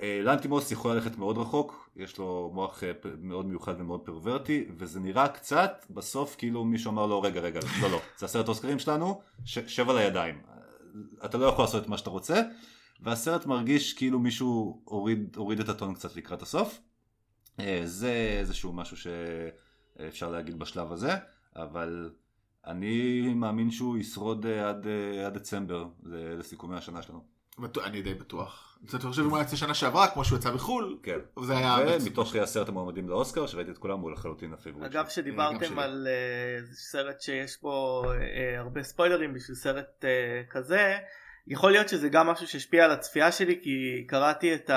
שלנטימוס 0.00 0.70
יכול 0.72 0.94
ללכת 0.94 1.18
מאוד 1.18 1.38
רחוק, 1.38 1.90
יש 1.96 2.18
לו 2.18 2.50
מוח 2.54 2.84
אה, 2.84 2.92
מאוד 3.20 3.46
מיוחד 3.46 3.74
ומאוד 3.80 4.00
פרוורטי, 4.00 4.64
וזה 4.78 5.00
נראה 5.00 5.28
קצת 5.28 5.86
בסוף 5.90 6.36
כאילו 6.38 6.64
מישהו 6.64 6.90
אמר 6.90 7.06
לו 7.06 7.22
רגע 7.22 7.40
רגע 7.40 7.60
לא 7.82 7.90
לא, 7.90 8.00
זה 8.18 8.26
הסרט 8.26 8.48
אוסקרים 8.48 8.78
שלנו, 8.78 9.20
ש- 9.44 9.58
שב 9.66 9.90
על 9.90 9.98
הידיים, 9.98 10.42
אתה 11.24 11.38
לא 11.38 11.46
יכול 11.46 11.64
לעשות 11.64 11.82
את 11.82 11.88
מה 11.88 11.98
שאתה 11.98 12.10
רוצה, 12.10 12.42
והסרט 13.02 13.46
מרגיש 13.46 13.94
כאילו 13.94 14.18
מישהו 14.18 14.82
הוריד, 14.84 15.36
הוריד 15.36 15.60
את 15.60 15.68
הטון 15.68 15.94
קצת 15.94 16.16
לקראת 16.16 16.42
הסוף. 16.42 16.80
אה, 17.60 17.80
זה 17.84 18.36
איזשהו 18.40 18.72
משהו 18.72 18.96
שאפשר 18.96 20.30
להגיד 20.30 20.58
בשלב 20.58 20.92
הזה, 20.92 21.12
אבל 21.56 22.10
אני 22.66 23.20
מאמין 23.34 23.70
שהוא 23.70 23.98
ישרוד 23.98 24.46
אה, 24.46 24.68
עד, 24.68 24.86
אה, 24.86 25.26
עד 25.26 25.34
דצמבר 25.34 25.86
לסיכומי 26.02 26.76
השנה 26.76 27.02
שלנו. 27.02 27.24
אני 27.84 28.02
די 28.02 28.14
בטוח. 28.14 28.78
אני 28.94 29.00
חושב 29.02 29.22
אם 29.22 29.30
הוא 29.30 29.38
יצא 29.38 29.56
שנה 29.56 29.74
שעברה, 29.74 30.08
כמו 30.08 30.24
שהוא 30.24 30.38
יצא 30.38 30.50
בחו"ל, 30.50 30.98
כן. 31.02 31.18
זה 31.42 31.56
היה... 31.56 31.76
ומתוך 32.00 32.34
עשרת 32.36 32.68
המועמדים 32.68 33.08
לאוסקר, 33.08 33.46
שראיתי 33.46 33.70
את 33.70 33.78
כולם, 33.78 34.00
הוא 34.00 34.10
לחלוטין 34.10 34.52
הפיבוריט 34.52 34.90
אגב 34.90 35.08
שדיברתם. 35.08 35.78
על 35.78 36.08
סרט 36.72 37.20
שיש 37.20 37.62
בו 37.62 38.04
הרבה 38.58 38.82
ספוילרים 38.82 39.34
בשביל 39.34 39.56
סרט 39.56 40.04
כזה, 40.50 40.98
יכול 41.46 41.72
להיות 41.72 41.88
שזה 41.88 42.08
גם 42.08 42.26
משהו 42.26 42.46
שהשפיע 42.46 42.84
על 42.84 42.90
הצפייה 42.90 43.32
שלי 43.32 43.60
כי 43.62 44.04
קראתי 44.08 44.54
את 44.54 44.70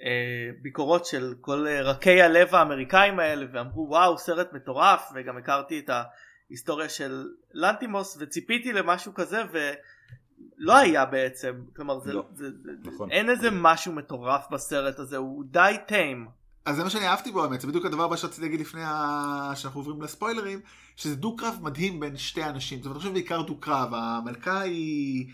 הביקורות 0.00 1.06
של 1.06 1.34
כל 1.40 1.66
אה, 1.66 1.82
רכי 1.82 2.22
הלב 2.22 2.54
האמריקאים 2.54 3.18
האלה 3.18 3.46
ואמרו 3.52 3.86
וואו 3.88 4.18
סרט 4.18 4.52
מטורף 4.52 5.10
וגם 5.14 5.36
הכרתי 5.36 5.78
את 5.78 5.90
ההיסטוריה 5.90 6.88
של 6.88 7.28
לנטימוס 7.52 8.16
וציפיתי 8.20 8.72
למשהו 8.72 9.14
כזה 9.14 9.42
ולא 9.52 10.76
היה 10.76 11.04
בעצם 11.04 11.62
כלומר 11.76 11.98
זה, 11.98 12.12
לא, 12.12 12.24
זה, 12.34 12.50
זה, 12.62 12.70
נכון. 12.84 13.10
אין 13.10 13.30
איזה 13.30 13.48
משהו 13.52 13.92
מטורף 13.92 14.46
בסרט 14.50 14.98
הזה 14.98 15.16
הוא 15.16 15.44
די 15.46 15.76
טיים. 15.86 16.28
אז 16.64 16.76
זה 16.76 16.84
מה 16.84 16.90
שאני 16.90 17.06
אהבתי 17.08 17.30
בו 17.30 17.44
האמת, 17.44 17.60
זה 17.60 17.66
בדיוק 17.66 17.86
הדבר 17.86 18.04
הבא 18.04 18.16
שרציתי 18.16 18.42
להגיד 18.42 18.60
לפני 18.60 18.82
ה... 18.84 19.52
שאנחנו 19.54 19.80
עוברים 19.80 20.02
לספוילרים, 20.02 20.60
שזה 20.96 21.16
דו-קרב 21.16 21.58
מדהים 21.62 22.00
בין 22.00 22.16
שתי 22.16 22.44
אנשים. 22.44 22.78
זאת 22.78 22.86
אומרת, 22.86 22.96
אני 22.96 23.00
חושב 23.00 23.12
בעיקר 23.12 23.42
דו-קרב, 23.42 23.94
המלכה 23.94 24.60
היא... 24.60 25.32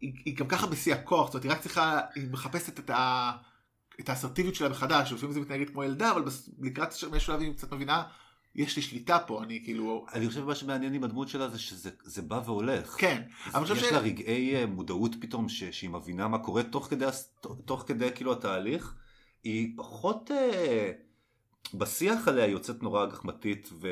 היא, 0.00 0.12
היא 0.24 0.36
גם 0.36 0.46
ככה 0.46 0.66
בשיא 0.66 0.94
הכוח, 0.94 1.26
זאת 1.26 1.34
אומרת, 1.34 1.44
היא 1.44 1.52
רק 1.52 1.60
צריכה, 1.60 2.00
היא 2.14 2.30
מחפשת 2.32 2.78
את, 2.78 2.90
ה... 2.90 3.32
את 4.00 4.08
האסרטיביות 4.08 4.54
שלה 4.54 4.68
מחדש, 4.68 5.12
לפעמים 5.12 5.32
זה 5.32 5.40
מתנהגת 5.40 5.70
כמו 5.70 5.84
ילדה, 5.84 6.10
אבל 6.10 6.22
בס... 6.22 6.50
לקראת 6.60 6.88
באיזשהו 6.88 7.20
שלב 7.20 7.40
היא 7.40 7.52
קצת 7.52 7.72
מבינה, 7.72 8.02
יש 8.54 8.76
לי 8.76 8.82
שליטה 8.82 9.18
פה, 9.18 9.42
אני 9.42 9.60
כאילו... 9.64 10.06
אני 10.12 10.28
חושב 10.28 10.40
שמה 10.40 10.54
שמעניין 10.54 10.94
עם 10.94 11.04
הדמות 11.04 11.28
שלה 11.28 11.48
זה 11.48 11.58
שזה 11.58 11.90
זה 12.02 12.22
בא 12.22 12.40
והולך. 12.44 12.96
כן, 12.98 13.22
יש 13.46 13.84
ש... 13.84 13.92
לה 13.92 13.98
רגעי 13.98 14.56
אה, 14.56 14.66
מודעות 14.66 15.14
פתאום 15.20 15.48
ש, 15.48 15.64
שהיא 15.64 15.90
מבינה 15.90 16.28
מה 16.28 16.38
קורה 16.38 16.62
תוך 16.62 16.86
כדי, 16.90 17.06
תוך 17.64 17.84
כדי 17.86 18.08
כאילו 18.14 18.32
התהליך. 18.32 18.94
היא 19.44 19.72
פחות 19.76 20.30
אה, 20.30 20.90
בשיח 21.74 22.28
עליה 22.28 22.46
יוצאת 22.46 22.82
נורא 22.82 23.06
גחמתית 23.06 23.68
ו, 23.80 23.88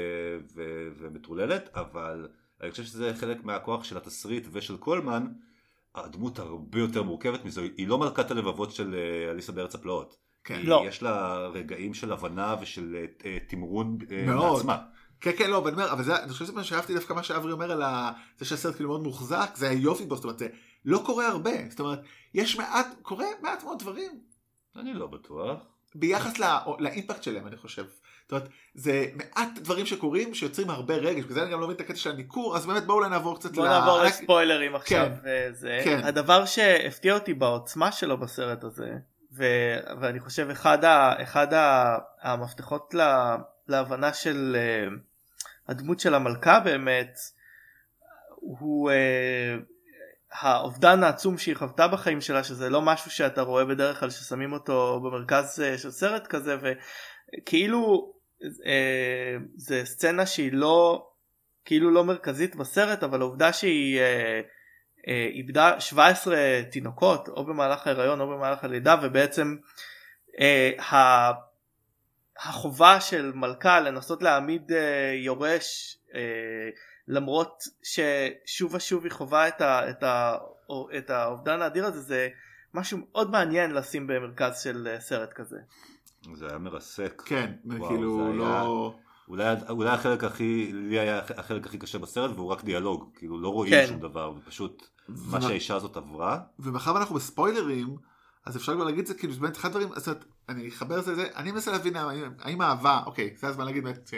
ו, 0.55 0.63
ומטורללת, 0.99 1.69
אבל 1.75 2.29
אני 2.63 2.71
חושב 2.71 2.85
שזה 2.85 3.13
חלק 3.17 3.45
מהכוח 3.45 3.85
של 3.85 3.97
התסריט 3.97 4.47
ושל 4.53 4.77
קולמן. 4.77 5.27
הדמות 5.95 6.39
הרבה 6.39 6.79
יותר 6.79 7.03
מורכבת 7.03 7.45
מזו, 7.45 7.61
היא 7.77 7.89
לא 7.89 7.99
מלכת 7.99 8.31
הלבבות 8.31 8.71
של 8.71 8.95
אה, 8.95 9.31
אליסה 9.31 9.53
בארץ 9.53 9.75
הפלאות. 9.75 10.17
כן. 10.45 10.55
היא- 10.55 10.69
לא. 10.69 10.85
יש 10.89 11.03
לה 11.03 11.39
רגעים 11.47 11.95
של 11.95 12.13
הבנה 12.13 12.57
ושל 12.61 12.97
אה, 12.97 13.05
אה, 13.31 13.39
תמרון. 13.49 13.99
מעצמה. 14.27 14.79
כן, 15.21 15.31
כן, 15.39 15.51
לא, 15.51 15.59
אבל 15.59 15.71
אני 15.71 15.83
אומר, 15.83 15.93
אבל 15.93 16.03
זה, 16.05 16.23
אני 16.23 16.33
חושב 16.33 16.45
שזה 16.45 16.53
מה 16.53 16.65
שאהבתי 16.65 16.95
דווקא 16.95 17.13
מה 17.13 17.23
שאברי 17.23 17.53
אומר 17.53 17.73
על 17.73 17.83
ה... 17.83 18.13
זה 18.39 18.45
שהסרט 18.45 18.75
כאילו 18.75 18.89
מאוד 18.89 19.03
מוחזק, 19.03 19.51
זה 19.55 19.69
היופי 19.69 20.05
בו, 20.05 20.15
זאת 20.17 20.25
אומרת, 20.25 20.39
זה 20.39 20.49
לא 20.85 21.03
קורה 21.07 21.29
הרבה, 21.29 21.51
זאת 21.71 21.81
אומרת, 21.81 22.01
יש 22.35 22.57
מעט, 22.59 22.87
קורה 23.03 23.27
מעט 23.43 23.65
מאוד 23.65 23.79
דברים, 23.79 24.21
אני 24.77 24.95
לא 24.95 25.07
בטוח. 25.07 25.59
ביחס 25.95 26.39
לא, 26.39 26.47
לאימפקט 26.79 27.23
שלהם, 27.23 27.47
אני 27.47 27.57
חושב. 27.57 27.85
זאת 28.23 28.33
אומרת, 28.33 28.49
זה 28.75 29.07
מעט 29.14 29.49
דברים 29.59 29.87
שקורים 29.87 30.35
שיוצרים 30.35 30.70
הרבה 30.70 30.95
רגש, 30.95 31.25
בגלל 31.25 31.35
זה 31.35 31.43
אני 31.43 31.51
גם 31.53 31.61
לא 31.61 31.66
מבין 31.66 31.77
את 31.77 31.81
הקטע 31.81 31.97
של 31.97 32.11
הניכור, 32.11 32.57
אז 32.57 32.66
באמת 32.66 32.85
בואו 32.85 32.99
אולי 32.99 33.11
נעבור 33.11 33.39
קצת 33.39 33.53
בוא 33.53 33.66
ל- 33.66 33.68
נעבור 33.70 34.01
רק- 34.01 34.07
לספוילרים 34.07 34.75
עכשיו. 34.75 35.07
כן. 35.25 35.51
וזה, 35.51 35.81
כן. 35.85 36.01
הדבר 36.05 36.47
שהפתיע 36.47 37.14
אותי 37.14 37.35
בעוצמה 37.35 37.93
שלו 37.93 38.18
בסרט 38.18 38.64
הזה, 38.64 38.93
ו, 39.37 39.45
ואני 40.01 40.20
חושב 40.20 40.49
אחד, 40.51 40.85
ה, 40.85 41.23
אחד 41.23 41.55
ה, 41.55 41.97
המפתחות 42.23 42.95
לה, 42.95 43.37
להבנה 43.68 44.12
של 44.14 44.57
uh, 44.59 44.99
הדמות 45.68 46.01
של 46.01 46.14
המלכה 46.14 46.61
באמת, 46.61 47.18
הוא 48.37 48.91
uh, 48.91 48.95
האובדן 50.41 51.03
העצום 51.03 51.39
שהיא 51.39 51.57
חוותה 51.57 51.89
בחיים 51.89 52.20
שלה, 52.20 52.45
שזה 52.45 52.70
לא 52.70 52.83
משהו 52.83 53.11
שאתה 53.11 53.43
רואה 53.43 53.64
בדרך 53.64 54.01
כלל 54.01 54.11
ששמים 54.11 54.53
אותו 54.53 55.01
במרכז 55.05 55.62
uh, 55.74 55.78
של 55.78 55.91
סרט 55.91 56.26
כזה, 56.26 56.57
וכאילו 56.62 58.12
uh, 58.43 58.47
זה 59.57 59.83
סצנה 59.85 60.26
שהיא 60.26 60.53
לא... 60.53 61.09
כאילו 61.64 61.91
לא 61.91 62.05
מרכזית 62.05 62.57
בסרט 62.57 63.03
אבל 63.03 63.20
העובדה 63.20 63.53
שהיא 63.53 64.01
אה, 64.01 64.41
אה, 65.09 65.28
איבדה 65.33 65.80
17 65.80 66.37
תינוקות 66.70 67.28
או 67.28 67.45
במהלך 67.45 67.87
ההיריון 67.87 68.20
או 68.20 68.28
במהלך 68.28 68.64
הלידה 68.64 68.97
ובעצם 69.03 69.57
אה, 70.41 70.70
ה, 70.93 71.30
החובה 72.39 73.01
של 73.01 73.33
מלכה 73.35 73.80
לנסות 73.80 74.22
להעמיד 74.22 74.72
אה, 74.72 75.12
יורש 75.14 75.99
אה, 76.14 76.20
למרות 77.09 77.63
ששוב 77.83 78.75
ושוב 78.75 79.05
היא 79.05 79.13
חווה 79.13 79.49
את, 79.49 79.61
ה, 79.61 79.91
את, 79.91 80.03
ה, 80.03 80.37
את 80.99 81.11
האובדן 81.11 81.63
האדיר 81.63 81.87
הזה 81.87 82.01
זה 82.01 82.29
משהו 82.75 82.99
מאוד 83.11 83.31
מעניין 83.31 83.71
לשים 83.71 84.07
במרכז 84.07 84.61
של 84.63 84.89
אה, 84.91 85.01
סרט 85.01 85.33
כזה. 85.33 85.57
זה 86.35 86.47
היה 86.49 86.59
מרסק. 86.59 87.23
כן, 87.27 87.53
וואו, 87.65 87.89
כאילו, 87.89 88.17
זה 88.19 88.23
היה- 88.29 88.33
לא... 88.65 88.95
אולי, 89.29 89.45
אולי 89.69 89.91
החלק 89.91 90.25
הכי, 90.25 90.71
לי 90.73 90.99
היה 90.99 91.19
החלק 91.37 91.67
הכי 91.67 91.79
קשה 91.79 91.99
בסרט 91.99 92.31
והוא 92.37 92.49
רק 92.53 92.65
דיאלוג, 92.65 93.11
כאילו 93.15 93.41
לא 93.41 93.49
רואים 93.49 93.73
כן. 93.73 93.85
שום 93.89 94.01
דבר, 94.01 94.33
ופשוט 94.39 94.83
ומה- 95.09 95.33
מה 95.33 95.41
שהאישה 95.43 95.77
הזאת 95.77 95.97
עברה, 95.97 96.39
ומאחר 96.59 96.95
ואנחנו 96.95 97.15
בספוילרים, 97.15 97.97
אז 98.47 98.57
אפשר 98.57 98.75
כבר 98.75 98.85
להגיד 98.85 98.99
את 99.01 99.07
זה, 99.07 99.15
כאילו, 99.15 99.33
זה 99.33 99.41
באמת 99.41 99.57
אחד 99.57 99.69
הדברים, 99.69 99.89
זאת 99.97 100.09
אומרת, 100.09 100.25
אני 100.49 100.69
אחבר 100.69 100.99
את 100.99 101.05
זה 101.05 101.13
לזה, 101.13 101.29
אני 101.37 101.53
מנסה 101.53 101.73
להבין 101.73 101.97
האם- 101.97 102.33
האם 102.39 102.61
האהבה, 102.61 103.01
אוקיי, 103.07 103.35
זה 103.37 103.49
הזמן 103.49 103.65
להגיד 103.65 103.85
באמת, 103.85 104.11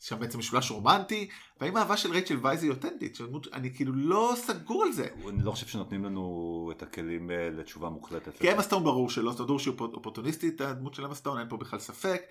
שם 0.00 0.20
בעצם 0.20 0.38
משולש 0.38 0.70
רומנטי, 0.70 1.28
והאם 1.60 1.76
האהבה 1.76 1.96
של 1.96 2.10
רייצ'ל 2.12 2.36
וייז 2.42 2.62
היא 2.62 2.70
אותנטית, 2.70 3.14
שהדמות- 3.16 3.46
אני 3.52 3.74
כאילו 3.74 3.92
לא 3.94 4.32
סגור 4.36 4.82
על 4.82 4.92
זה. 4.92 5.08
אני 5.28 5.42
לא 5.44 5.50
חושב 5.50 5.66
שנותנים 5.66 6.04
לנו 6.04 6.72
את 6.76 6.82
הכלים 6.82 7.30
אה, 7.30 7.50
לתשובה 7.50 7.88
מוחלטת. 7.88 8.38
כי 8.38 8.52
אמה 8.52 8.62
סטון 8.62 8.84
ברור 8.84 9.10
שלא, 9.10 9.30
זאת 9.30 9.38
אומרת, 9.40 9.46
ברור 9.48 9.58
שהיא 9.58 9.72
אופ- 9.74 9.94
אופורטוניסטית, 9.94 10.60
הדמות 10.60 10.94
של 10.94 11.04
אמה 11.04 11.14
סטון, 11.14 11.38
אין 11.38 11.48
פה 11.48 11.56
בכלל 11.56 11.78
ספק. 11.78 12.22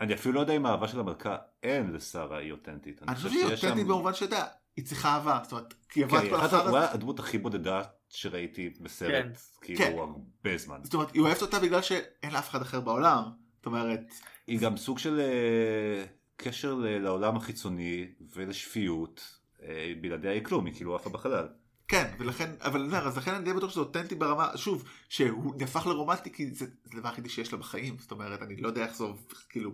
אני 0.00 0.14
אפילו 0.14 0.34
לא 0.34 0.40
יודע 0.40 0.56
אם 0.56 0.66
האהבה 0.66 0.88
של 0.88 1.00
המלכה 1.00 1.36
אין 1.62 1.92
לשרה 1.92 2.38
היא 2.38 2.52
אותנטית. 2.52 3.02
אני 3.02 3.16
חושב 3.16 3.28
שהיא 3.30 3.44
אותנטית 3.44 3.86
במובן 3.86 4.14
שאתה 4.14 4.44
היא 4.76 4.84
צריכה 4.86 5.08
אהבה, 5.14 5.40
זאת 5.42 5.52
אומרת, 5.52 5.74
כי 5.88 6.00
כן, 6.00 6.06
עברת 6.16 6.30
כל 6.30 6.36
אחת- 6.36 6.46
החרא 6.52 6.68
הוא 6.68 6.76
היה 6.78 6.92
הדמות 6.92 7.18
הכי 7.18 7.38
בודדה 7.38 7.82
שראיתי 8.08 8.70
כן. 8.78 8.84
בסרט, 8.84 9.38
כאילו 9.60 9.78
כן. 9.78 9.96
הרבה 9.98 10.58
זמן. 10.58 10.78
זאת 10.82 10.94
אומרת, 10.94 11.12
היא 11.14 11.22
אוהבת 11.22 11.42
אותה 11.42 11.58
בגלל 11.60 11.82
שאין 11.82 12.32
לה 12.32 12.38
אף 12.38 12.48
אחד 12.50 12.62
אחר 12.62 12.80
בעולם. 12.80 13.22
זאת 13.56 13.66
אומרת, 13.66 14.00
היא 14.46 14.60
גם 14.60 14.76
סוג 14.76 14.98
של 14.98 15.20
אה, 15.20 16.04
קשר 16.36 16.74
לעולם 16.80 17.36
החיצוני 17.36 18.06
ולשפיות, 18.34 19.38
אה, 19.62 19.92
בלעדיה 20.00 20.30
היא 20.30 20.44
כלום, 20.44 20.66
היא 20.66 20.74
כאילו 20.74 20.96
עפה 20.96 21.10
בחלל. 21.10 21.48
כן, 21.88 22.10
ולכן, 22.18 22.50
אבל 22.60 22.80
אני 22.80 22.88
אומר, 22.88 23.06
אז 23.06 23.16
לכן 23.18 23.34
אני 23.34 23.44
די 23.44 23.52
בטוח 23.52 23.70
שזה 23.70 23.80
אותנטי 23.80 24.14
ברמה, 24.14 24.56
שוב, 24.56 24.88
שהוא 25.08 25.54
נהפך 25.58 25.86
לרומנטי 25.86 26.32
כי 26.32 26.46
זה 26.50 26.66
זה 26.84 26.96
הדבר 26.96 27.08
היחידי 27.08 27.28
שיש 27.28 27.52
לה 27.52 27.58
בחיים, 27.58 27.96
זאת 27.98 28.10
אומרת, 28.10 28.42
אני 28.42 28.56
לא 28.56 28.68
יודע 28.68 28.84
איך 28.84 28.96
זה 28.96 29.04
עובד, 29.04 29.32
כאילו, 29.48 29.72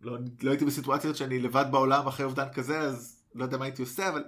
לא, 0.00 0.18
לא 0.42 0.50
הייתי 0.50 0.64
בסיטואציות 0.64 1.16
שאני 1.16 1.38
לבד 1.38 1.64
בעולם 1.70 2.06
אחרי 2.06 2.24
אובדן 2.26 2.48
כזה, 2.54 2.78
אז 2.78 3.22
לא 3.34 3.44
יודע 3.44 3.56
מה 3.56 3.64
הייתי 3.64 3.82
עושה, 3.82 4.08
אבל 4.08 4.24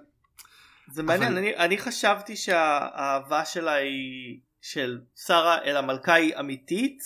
זה 0.93 1.03
מעניין, 1.03 1.32
אבל- 1.32 1.39
אני, 1.39 1.57
אני 1.57 1.78
חשבתי 1.78 2.36
שהאהבה 2.36 3.45
שלה 3.45 3.72
היא 3.72 4.41
של 4.61 5.01
שרה 5.16 5.62
אל 5.62 5.76
המלכה 5.76 6.14
היא 6.14 6.36
אמיתית, 6.41 7.03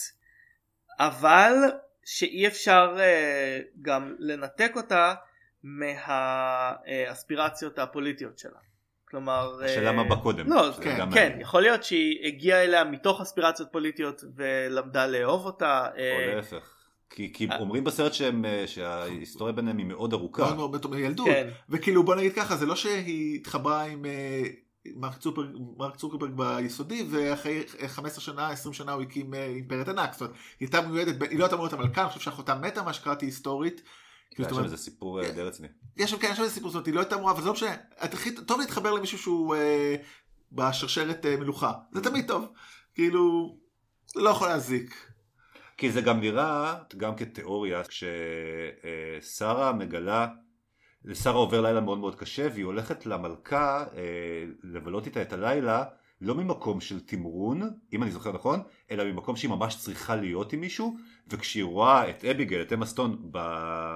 אבל 0.99 1.53
שאי 2.05 2.47
אפשר 2.47 2.97
אה, 2.99 3.61
גם 3.83 4.15
לנתק 4.19 4.73
אותה 4.77 5.15
מהאספירציות 5.63 7.79
הפוליטיות 7.79 8.39
שלה. 8.39 8.59
כלומר, 9.05 9.59
אה, 9.61 9.67
השאלה 9.67 9.93
מה 9.93 10.05
בא 10.05 10.17
קודם. 10.17 10.53
לא, 10.53 10.71
כן, 10.83 10.99
גם 10.99 11.11
כן, 11.11 11.23
מעניין. 11.23 11.41
יכול 11.41 11.63
להיות 11.63 11.85
שהיא 11.85 12.27
הגיעה 12.27 12.65
אליה 12.65 12.85
מתוך 12.85 13.21
אספירציות 13.21 13.69
פוליטיות 13.73 14.25
ולמדה 14.37 15.07
לאהוב 15.07 15.47
אותה. 15.47 15.87
אה, 15.99 16.31
או 16.31 16.37
להפך. 16.37 16.75
כי, 17.11 17.33
כי. 17.33 17.49
אומרים 17.59 17.85
בסרט 17.85 18.13
שהם, 18.13 18.45
שההיסטוריה 18.67 19.53
ביניהם 19.53 19.79
היא 19.79 19.87
מאוד 19.87 20.13
ארוכה. 20.13 20.43
מאוד 20.43 20.57
מאוד 20.57 20.71
מאוד 20.71 20.91
מילדות, 20.91 21.27
כן. 21.27 21.49
וכאילו 21.69 22.03
בוא 22.03 22.15
נגיד 22.15 22.33
ככה, 22.33 22.57
זה 22.57 22.67
לא 22.67 22.77
שהיא 22.77 23.37
התחברה 23.37 23.83
עם 23.83 24.05
אה, 24.05 24.43
מרק 24.87 25.97
צוקרברג, 25.97 26.33
ביסודי, 26.37 27.07
ואחרי 27.11 27.63
15 27.87 28.21
שנה, 28.21 28.49
20 28.49 28.73
שנה 28.73 28.93
הוא 28.93 29.03
הקים 29.03 29.35
אה, 29.35 29.47
אימפריית 29.47 29.89
ענק, 29.89 30.13
זאת 30.13 30.21
אומרת, 30.21 30.35
היא 30.61 30.67
הייתה 30.67 30.81
מיועדת, 30.81 31.23
היא 31.31 31.39
לא 31.39 31.45
הייתה 31.45 31.57
להיות 31.57 31.73
המלכה, 31.73 32.03
אני 32.03 32.09
חושב 32.09 32.21
שאחותה 32.21 32.55
מתה, 32.55 32.83
מה 32.83 32.93
שקראתי 32.93 33.27
היסטורית. 33.27 33.83
היה 34.39 34.49
זאת 34.49 34.59
שם 34.59 34.65
איזה 34.65 34.77
סיפור 34.77 35.23
אה, 35.23 35.33
די 35.33 35.43
רציני. 35.43 35.69
יש 35.97 36.11
שם, 36.11 36.19
כן, 36.19 36.29
יש 36.31 36.37
שם 36.37 36.43
איזה 36.43 36.55
סיפור, 36.55 36.71
זאת 36.71 36.75
אומרת, 36.75 36.87
היא 36.87 36.95
לא 36.95 37.01
הייתה 37.01 37.15
אמורה, 37.15 37.33
אבל 37.33 37.41
זה 37.41 37.47
לא 37.47 37.53
משנה, 37.53 37.77
טוב 38.47 38.61
להתחבר 38.61 38.93
למישהו 38.93 39.19
שהוא 39.19 39.55
אה, 39.55 39.97
בשרשרת 40.53 41.27
אה, 41.27 41.37
מלוכה, 41.37 41.73
זה 41.93 42.01
תמיד 42.01 42.29
טוב, 42.29 42.47
כאילו, 42.95 43.57
לא 44.17 44.31
יכול 44.31 44.49
להזיק. 44.49 45.13
כי 45.77 45.93
זה 45.93 46.01
גם 46.01 46.21
נראה 46.21 46.75
גם 46.97 47.17
כתיאוריה 47.17 47.83
כששרה 47.85 49.73
מגלה, 49.73 50.29
לשרה 51.05 51.37
עובר 51.37 51.61
לילה 51.61 51.81
מאוד 51.81 51.99
מאוד 51.99 52.15
קשה 52.15 52.49
והיא 52.53 52.65
הולכת 52.65 53.07
למלכה 53.07 53.85
אה, 53.97 54.45
לבלות 54.63 55.07
איתה 55.07 55.23
את 55.23 55.33
הלילה 55.33 55.85
לא 56.21 56.35
ממקום 56.35 56.81
של 56.81 57.01
תמרון, 57.01 57.71
אם 57.93 58.03
אני 58.03 58.11
זוכר 58.11 58.33
נכון, 58.33 58.61
אלא 58.91 59.05
ממקום 59.05 59.37
שהיא 59.37 59.51
ממש 59.51 59.77
צריכה 59.79 60.17
להיות 60.17 60.53
עם 60.53 60.61
מישהו 60.61 60.97
וכשהיא 61.29 61.65
רואה 61.65 62.11
את 62.11 62.25
אביגל, 62.25 62.63
את 62.63 62.73
אמה 62.73 62.87
סטון 62.87 63.31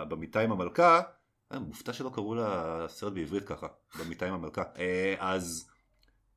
במיטה 0.08 0.40
עם 0.40 0.52
המלכה, 0.52 1.00
אה, 1.52 1.58
מופתע 1.58 1.92
שלא 1.92 2.10
קראו 2.14 2.34
לה 2.34 2.84
סרט 2.88 3.12
בעברית 3.12 3.44
ככה, 3.44 3.66
במיטה 3.98 4.26
עם 4.26 4.34
המלכה, 4.34 4.62
אה, 4.78 5.14
אז 5.18 5.70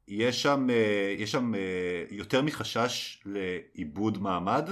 יש 0.07 0.41
שם, 0.41 0.67
אה, 0.69 1.15
יש 1.17 1.31
שם 1.31 1.55
אה, 1.55 2.05
יותר 2.11 2.41
מחשש 2.41 3.23
לאיבוד 3.25 4.17
מעמד, 4.17 4.69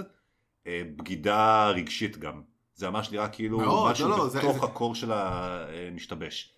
בגידה 0.69 1.69
רגשית 1.69 2.17
גם. 2.17 2.41
זה 2.77 2.89
ממש 2.89 3.11
נראה 3.11 3.29
כאילו 3.29 3.57
מאוד, 3.57 3.91
משהו 3.91 4.09
לא, 4.09 4.17
לא, 4.17 4.29
זה- 4.29 4.39
בתוך 4.39 4.57
זה- 4.59 4.65
הקור 4.65 4.95
שלה 4.95 5.23
אה, 5.69 5.89
משתבש. 5.93 6.53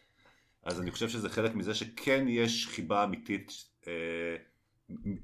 אז 0.63 0.82
אני 0.82 0.91
חושב 0.91 1.09
שזה 1.09 1.30
חלק 1.30 1.55
מזה 1.55 1.74
שכן 1.76 2.26
יש 2.28 2.67
חיבה 2.67 3.03
אמיתית 3.03 3.51
אה, 3.88 3.93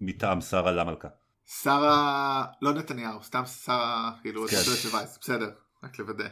מטעם 0.01 0.41
שרה 0.41 0.71
למלכה. 0.71 1.07
שרה, 1.63 2.45
לא 2.61 2.73
נתניהו, 2.73 3.23
סתם 3.23 3.45
שרה, 3.45 4.11
כאילו, 4.21 4.47
כן. 4.47 4.55
של 4.75 4.95
וייס, 4.97 5.17
בסדר, 5.21 5.49
רק 5.83 5.99
לוודא. 5.99 6.27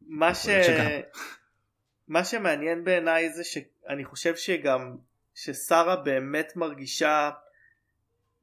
מה, 0.00 0.34
ש... 0.34 0.48
מה 2.08 2.24
שמעניין 2.24 2.84
בעיניי 2.84 3.32
זה 3.32 3.42
שאני 3.44 4.04
חושב 4.04 4.36
שגם 4.36 4.96
ששרה 5.34 5.96
באמת 5.96 6.52
מרגישה 6.56 7.30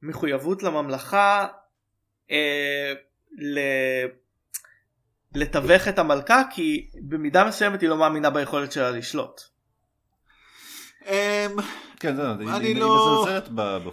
מחויבות 0.02 0.62
לממלכה 0.62 1.46
אה, 2.30 2.92
ל... 3.38 3.58
לתווך 5.36 5.88
את 5.88 5.98
המלכה 5.98 6.42
כי 6.50 6.90
במידה 7.08 7.44
מסוימת 7.44 7.80
היא 7.80 7.88
לא 7.88 7.96
מאמינה 7.96 8.30
ביכולת 8.30 8.72
שלה 8.72 8.90
לשלוט. 8.90 9.40
אמ, 11.06 11.12
כן, 12.00 12.16
זה, 12.16 12.30
אני 12.30 12.66
היא, 12.66 12.80
לא-. 12.80 13.26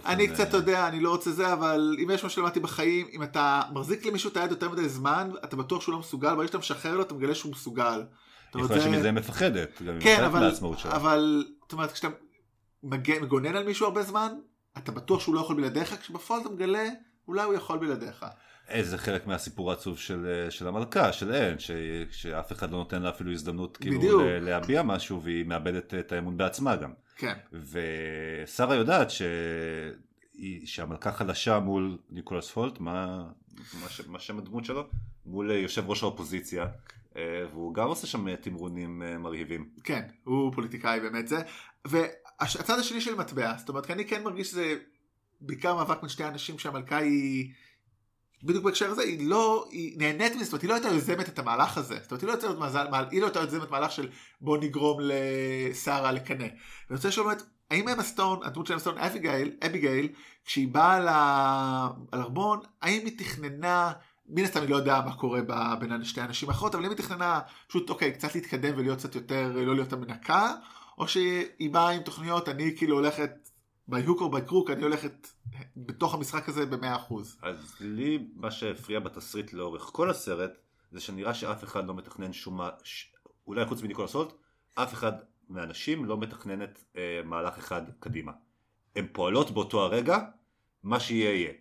אני 0.06 0.28
קצת, 0.28 0.48
אתה 0.48 0.56
אה, 0.56 0.60
יודע, 0.62 0.88
אני 0.88 1.00
לא 1.00 1.10
רוצה 1.10 1.30
זה, 1.30 1.52
אבל 1.52 1.96
אם 2.02 2.10
יש 2.10 2.24
משהו 2.24 2.30
שלמדתי 2.30 2.60
בחיים, 2.60 3.06
אם 3.12 3.22
אתה 3.22 3.62
מחזיק 3.72 4.06
למישהו 4.06 4.30
את 4.30 4.36
היד 4.36 4.50
יותר 4.50 4.68
מדי 4.68 4.88
זמן, 4.88 5.30
אתה 5.44 5.56
בטוח 5.56 5.82
שהוא 5.82 5.92
לא 5.92 5.98
מסוגל, 5.98 6.34
ברגע 6.34 6.46
שאתה 6.46 6.58
משחרר 6.58 6.94
לו, 6.96 7.02
אתה 7.02 7.14
מגלה 7.14 7.34
שהוא 7.34 7.52
מסוגל. 7.52 8.04
יכול 8.48 8.60
להיות 8.60 8.72
זה- 8.72 8.80
שמזה 8.80 9.06
היא 9.06 9.12
מפחדת, 9.14 9.82
גם 9.82 9.94
היא 9.94 10.00
כן, 10.00 10.12
מפחדת 10.12 10.26
אבל, 10.26 10.40
מהעצמאות 10.40 10.78
שלה. 10.78 10.96
אבל, 10.96 11.44
זאת 11.62 11.72
אומרת, 11.72 11.92
כשאתה 11.92 12.08
מגונן 12.82 13.56
על 13.56 13.64
מישהו 13.64 13.86
הרבה 13.86 14.02
זמן, 14.02 14.32
אתה 14.78 14.92
בטוח 14.92 15.20
שהוא 15.20 15.34
לא 15.34 15.40
יכול 15.40 15.56
בלעדיך, 15.56 15.94
כשבפועל 16.00 16.40
אתה 16.40 16.48
מגלה, 16.48 16.88
אולי 17.28 17.42
הוא 17.42 17.54
יכול 17.54 17.78
בלעדיך. 17.78 18.26
איזה 18.68 18.98
חלק 18.98 19.26
מהסיפור 19.26 19.70
העצוב 19.70 19.98
של, 19.98 20.26
אה, 20.26 20.50
של 20.50 20.68
המלכה, 20.68 21.12
של 21.12 21.34
אין, 21.34 21.58
ש, 21.58 21.70
שאף 22.10 22.52
אחד 22.52 22.70
לא 22.70 22.78
נותן 22.78 23.02
לה 23.02 23.10
אפילו 23.10 23.32
הזדמנות 23.32 23.76
כאילו 23.76 23.98
בדיוק. 23.98 24.22
להביע 24.40 24.82
משהו 24.82 25.22
והיא 25.22 25.44
מאבדת 25.44 25.94
את 25.94 26.12
האמון 26.12 26.36
בעצמה 26.36 26.76
גם. 26.76 26.92
כן. 27.16 27.34
ושרה 27.52 28.74
יודעת 28.74 29.10
ש... 29.10 29.22
שהמלכה 30.64 31.12
חלשה 31.12 31.58
מול 31.58 31.98
ניקולס 32.10 32.50
פולט, 32.50 32.80
מה, 32.80 33.24
מה, 33.82 33.88
ש... 33.88 34.00
מה 34.06 34.18
שם 34.18 34.38
הדמות 34.38 34.64
שלו? 34.64 34.86
מול 35.26 35.50
אה, 35.50 35.56
יושב 35.56 35.90
ראש 35.90 36.02
האופוזיציה, 36.02 36.66
אה, 37.16 37.44
והוא 37.52 37.74
גם 37.74 37.88
עושה 37.88 38.06
שם 38.06 38.28
אה, 38.28 38.36
תמרונים 38.36 39.02
אה, 39.02 39.18
מרהיבים. 39.18 39.68
כן, 39.84 40.02
הוא 40.24 40.52
פוליטיקאי 40.52 41.00
באמת 41.00 41.28
זה. 41.28 41.42
והצד 41.84 42.78
השני 42.78 43.00
של 43.00 43.14
מטבע, 43.14 43.52
זאת 43.58 43.68
אומרת, 43.68 43.86
כי 43.86 43.92
אני 43.92 44.04
כן 44.04 44.22
מרגיש 44.22 44.50
שזה 44.50 44.74
בעיקר 45.40 45.74
מאבק 45.74 46.00
בין 46.00 46.08
שתי 46.08 46.24
אנשים 46.24 46.58
שהמלכה 46.58 46.96
היא, 46.96 47.52
בדיוק 48.44 48.64
בהקשר 48.64 48.90
הזה, 48.90 49.02
היא 49.02 49.28
לא, 49.28 49.68
היא 49.70 49.98
נהנית 49.98 50.36
מזה, 50.36 50.44
זאת 50.44 50.52
אומרת, 50.52 50.62
היא 50.62 50.68
לא 50.68 50.74
הייתה 50.74 50.88
יוזמת 50.88 51.28
את 51.28 51.38
המהלך 51.38 51.78
הזה. 51.78 51.98
זאת 52.02 52.12
אומרת, 52.12 52.22
היא 52.22 52.28
לא 52.28 52.32
הייתה 52.32 52.66
מזל, 52.66 52.86
היא 53.10 53.20
לא 53.20 53.26
הייתה 53.26 53.40
יוזמת 53.40 53.70
מהלך 53.70 53.92
של 53.92 54.08
בוא 54.40 54.58
נגרום 54.58 54.98
לשרה 55.02 56.12
לקנא. 56.12 56.44
ואני 56.44 56.96
רוצה 56.96 57.08
לשאול 57.08 57.34
האם 57.70 57.88
אמה 57.88 58.02
סטון, 58.02 58.40
הדמות 58.44 58.66
של 58.66 58.72
אמה 58.72 58.80
סטון, 58.80 58.98
אביגיל, 58.98 59.52
אביגיל, 59.66 60.08
כשהיא 60.44 60.68
באה 60.68 60.96
על 60.96 61.08
ארמון, 62.20 62.60
האם 62.82 63.02
היא 63.04 63.18
תכננה, 63.18 63.92
מן 64.28 64.44
הסתם 64.44 64.60
היא 64.60 64.70
לא 64.70 64.76
יודעה 64.76 65.04
מה 65.04 65.16
קורה 65.16 65.40
בין 65.78 66.04
שתי 66.04 66.20
הנשים 66.20 66.48
האחרות, 66.48 66.74
אבל 66.74 66.84
אם 66.84 66.90
היא 66.90 66.98
תכננה 66.98 67.40
פשוט, 67.68 67.90
אוקיי, 67.90 68.12
קצת 68.12 68.34
להתקדם 68.34 68.72
ולהיות 68.76 68.98
קצת 68.98 69.14
יותר, 69.14 69.52
לא 69.54 69.74
להיות 69.74 69.92
המנקה, 69.92 70.54
או 70.98 71.08
שהיא 71.08 71.70
באה 71.70 71.90
עם 71.90 72.02
תוכניות, 72.02 72.48
אני 72.48 72.76
כאילו 72.76 72.96
הולכת 72.96 73.30
or 73.90 73.94
by 74.30 74.50
crook, 74.50 74.72
אני 74.72 74.82
הולכת 74.82 75.28
בתוך 75.76 76.14
המשחק 76.14 76.48
הזה 76.48 76.66
במאה 76.66 76.96
אחוז. 76.96 77.38
אז 77.42 77.76
לי 77.80 78.26
מה 78.34 78.50
שהפריע 78.50 79.00
בתסריט 79.00 79.52
לאורך 79.52 79.82
כל 79.82 80.10
הסרט, 80.10 80.50
זה 80.90 81.00
שנראה 81.00 81.34
שאף 81.34 81.64
אחד 81.64 81.86
לא 81.86 81.94
מתכנן 81.94 82.32
שום... 82.32 82.56
מה- 82.56 82.70
ש... 82.84 83.12
אולי 83.46 83.64
חוץ 83.66 83.82
מניקולס 83.82 84.12
הולט, 84.12 84.32
אף 84.74 84.94
אחד 84.94 85.12
מהאנשים 85.48 86.04
לא 86.04 86.18
מתכננת 86.18 86.84
אה, 86.96 87.20
מהלך 87.24 87.58
אחד 87.58 87.82
קדימה. 88.00 88.32
הן 88.96 89.06
פועלות 89.12 89.50
באותו 89.50 89.82
הרגע, 89.82 90.18
מה 90.82 91.00
שיהיה 91.00 91.30
יהיה. 91.34 91.52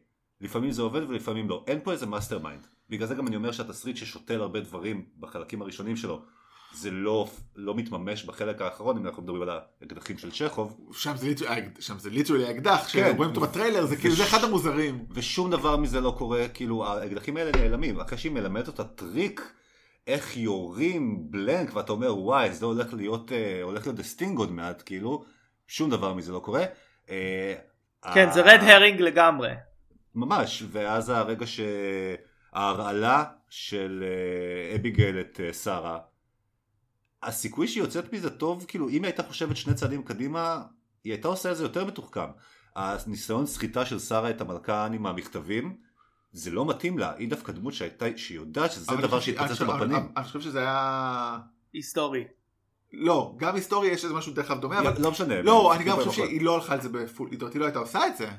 לפעמים 0.41 0.71
זה 0.71 0.81
עובד 0.81 1.01
ולפעמים 1.09 1.49
לא. 1.49 1.63
אין 1.67 1.79
פה 1.83 1.91
איזה 1.91 2.05
mastermind. 2.05 2.67
בגלל 2.89 3.07
זה 3.07 3.15
גם 3.15 3.27
אני 3.27 3.35
אומר 3.35 3.51
שהתסריט 3.51 3.97
ששותל 3.97 4.41
הרבה 4.41 4.59
דברים 4.59 5.05
בחלקים 5.19 5.61
הראשונים 5.61 5.95
שלו, 5.97 6.25
זה 6.73 6.91
לא, 6.91 7.27
לא 7.55 7.75
מתממש 7.75 8.23
בחלק 8.25 8.61
האחרון, 8.61 8.97
אם 8.97 9.05
אנחנו 9.05 9.23
מדברים 9.23 9.41
על 9.41 9.49
האקדחים 9.81 10.17
של 10.17 10.31
צ'כוב, 10.31 10.89
שם 10.93 11.15
זה 11.17 11.27
literally- 11.27 11.69
שם 11.81 11.99
זה 11.99 12.09
literally 12.09 12.45
האקדח, 12.47 12.87
כן. 12.91 13.15
אותו 13.19 13.41
בטריילר, 13.41 13.85
זה 13.85 13.95
כאילו, 13.95 14.15
זה 14.15 14.23
אחד 14.23 14.43
המוזרים. 14.43 15.05
ושום 15.11 15.51
דבר 15.51 15.77
מזה 15.77 16.01
לא 16.01 16.15
קורה, 16.17 16.47
כאילו 16.53 16.85
האקדחים 16.87 17.37
האלה 17.37 17.51
נעלמים, 17.51 17.99
אחרי 17.99 18.17
שהיא 18.17 18.31
מלמדת 18.31 18.67
אותה 18.67 18.83
טריק 18.83 19.53
איך 20.07 20.37
יורים 20.37 21.17
ב 21.31 21.39
blank 21.39 21.75
ואתה 21.75 21.91
אומר 21.91 22.17
וואי 22.19 22.51
זה 22.51 22.65
הולך 22.65 22.93
להיות, 22.93 23.31
אה, 23.31 23.59
הולך 23.63 23.85
להיות 23.87 23.99
The 23.99 24.14
Sting 24.14 24.37
עוד 24.37 24.51
מעט, 24.51 24.83
כאילו, 24.85 25.23
שום 25.67 25.89
דבר 25.89 26.13
מזה 26.13 26.31
לא 26.31 26.39
קורה. 26.39 26.63
אה, 27.09 27.53
כן 28.13 28.27
ה- 28.29 28.33
זה 28.33 28.41
red 28.41 28.59
herring 28.63 29.01
לגמרי. 29.01 29.49
ממש, 30.15 30.63
ואז 30.71 31.09
הרגע 31.09 31.45
שההרעלה 32.53 33.23
של 33.49 34.03
אה, 34.03 34.75
אביגייל 34.75 35.19
את 35.19 35.39
אה, 35.43 35.53
שרה, 35.53 35.99
הסיכוי 37.23 37.67
שהיא 37.67 37.83
יוצאת 37.83 38.13
מזה 38.13 38.29
טוב, 38.29 38.65
כאילו 38.67 38.89
אם 38.89 38.93
היא 38.93 39.03
הייתה 39.03 39.23
חושבת 39.23 39.57
שני 39.57 39.73
צעדים 39.73 40.03
קדימה, 40.03 40.61
היא 41.03 41.13
הייתה 41.13 41.27
עושה 41.27 41.51
את 41.51 41.57
זה 41.57 41.63
יותר 41.63 41.85
מתוחכם. 41.85 42.25
הניסיון 42.75 43.45
סחיטה 43.45 43.85
של 43.85 43.99
שרה 43.99 44.29
את 44.29 44.41
המלכה 44.41 44.85
אני 44.85 44.97
מהמכתבים, 44.97 45.77
זה 46.31 46.51
לא 46.51 46.65
מתאים 46.65 46.97
לה, 46.97 47.13
היא 47.17 47.29
דווקא 47.29 47.51
דמות 47.51 47.73
שהייתה, 47.73 48.05
שהיא 48.15 48.37
יודעת 48.37 48.71
שזה 48.71 48.85
דבר 49.01 49.19
שהתפוצץ 49.19 49.61
אני 49.61 49.67
לה 49.69 49.73
חושב- 49.73 49.85
בפנים. 49.85 50.09
אני- 50.17 50.25
חושב 50.25 50.41
שזה 50.41 50.59
היה... 50.59 51.39
היסטורי. 51.73 52.23
לא, 52.93 53.33
גם 53.37 53.55
היסטוריה 53.55 53.91
יש 53.91 54.03
איזה 54.03 54.15
משהו 54.15 54.33
דרך 54.33 54.51
אגב 54.51 54.61
דומה, 54.61 54.79
אבל... 54.79 55.01
לא 55.01 55.11
משנה. 55.11 55.41
לא, 55.41 55.75
אני 55.75 55.83
גם 55.83 55.95
חושב. 55.95 56.11
שהיא 56.11 56.41
לא 56.41 56.55
הלכה 56.55 56.73
על 56.73 56.81
זה 56.81 56.89
בפול, 56.89 57.29
היא 57.31 57.39
לא 57.59 57.65
הייתה 57.65 57.79
עושה 57.79 58.07
את 58.07 58.17
זה. 58.17 58.29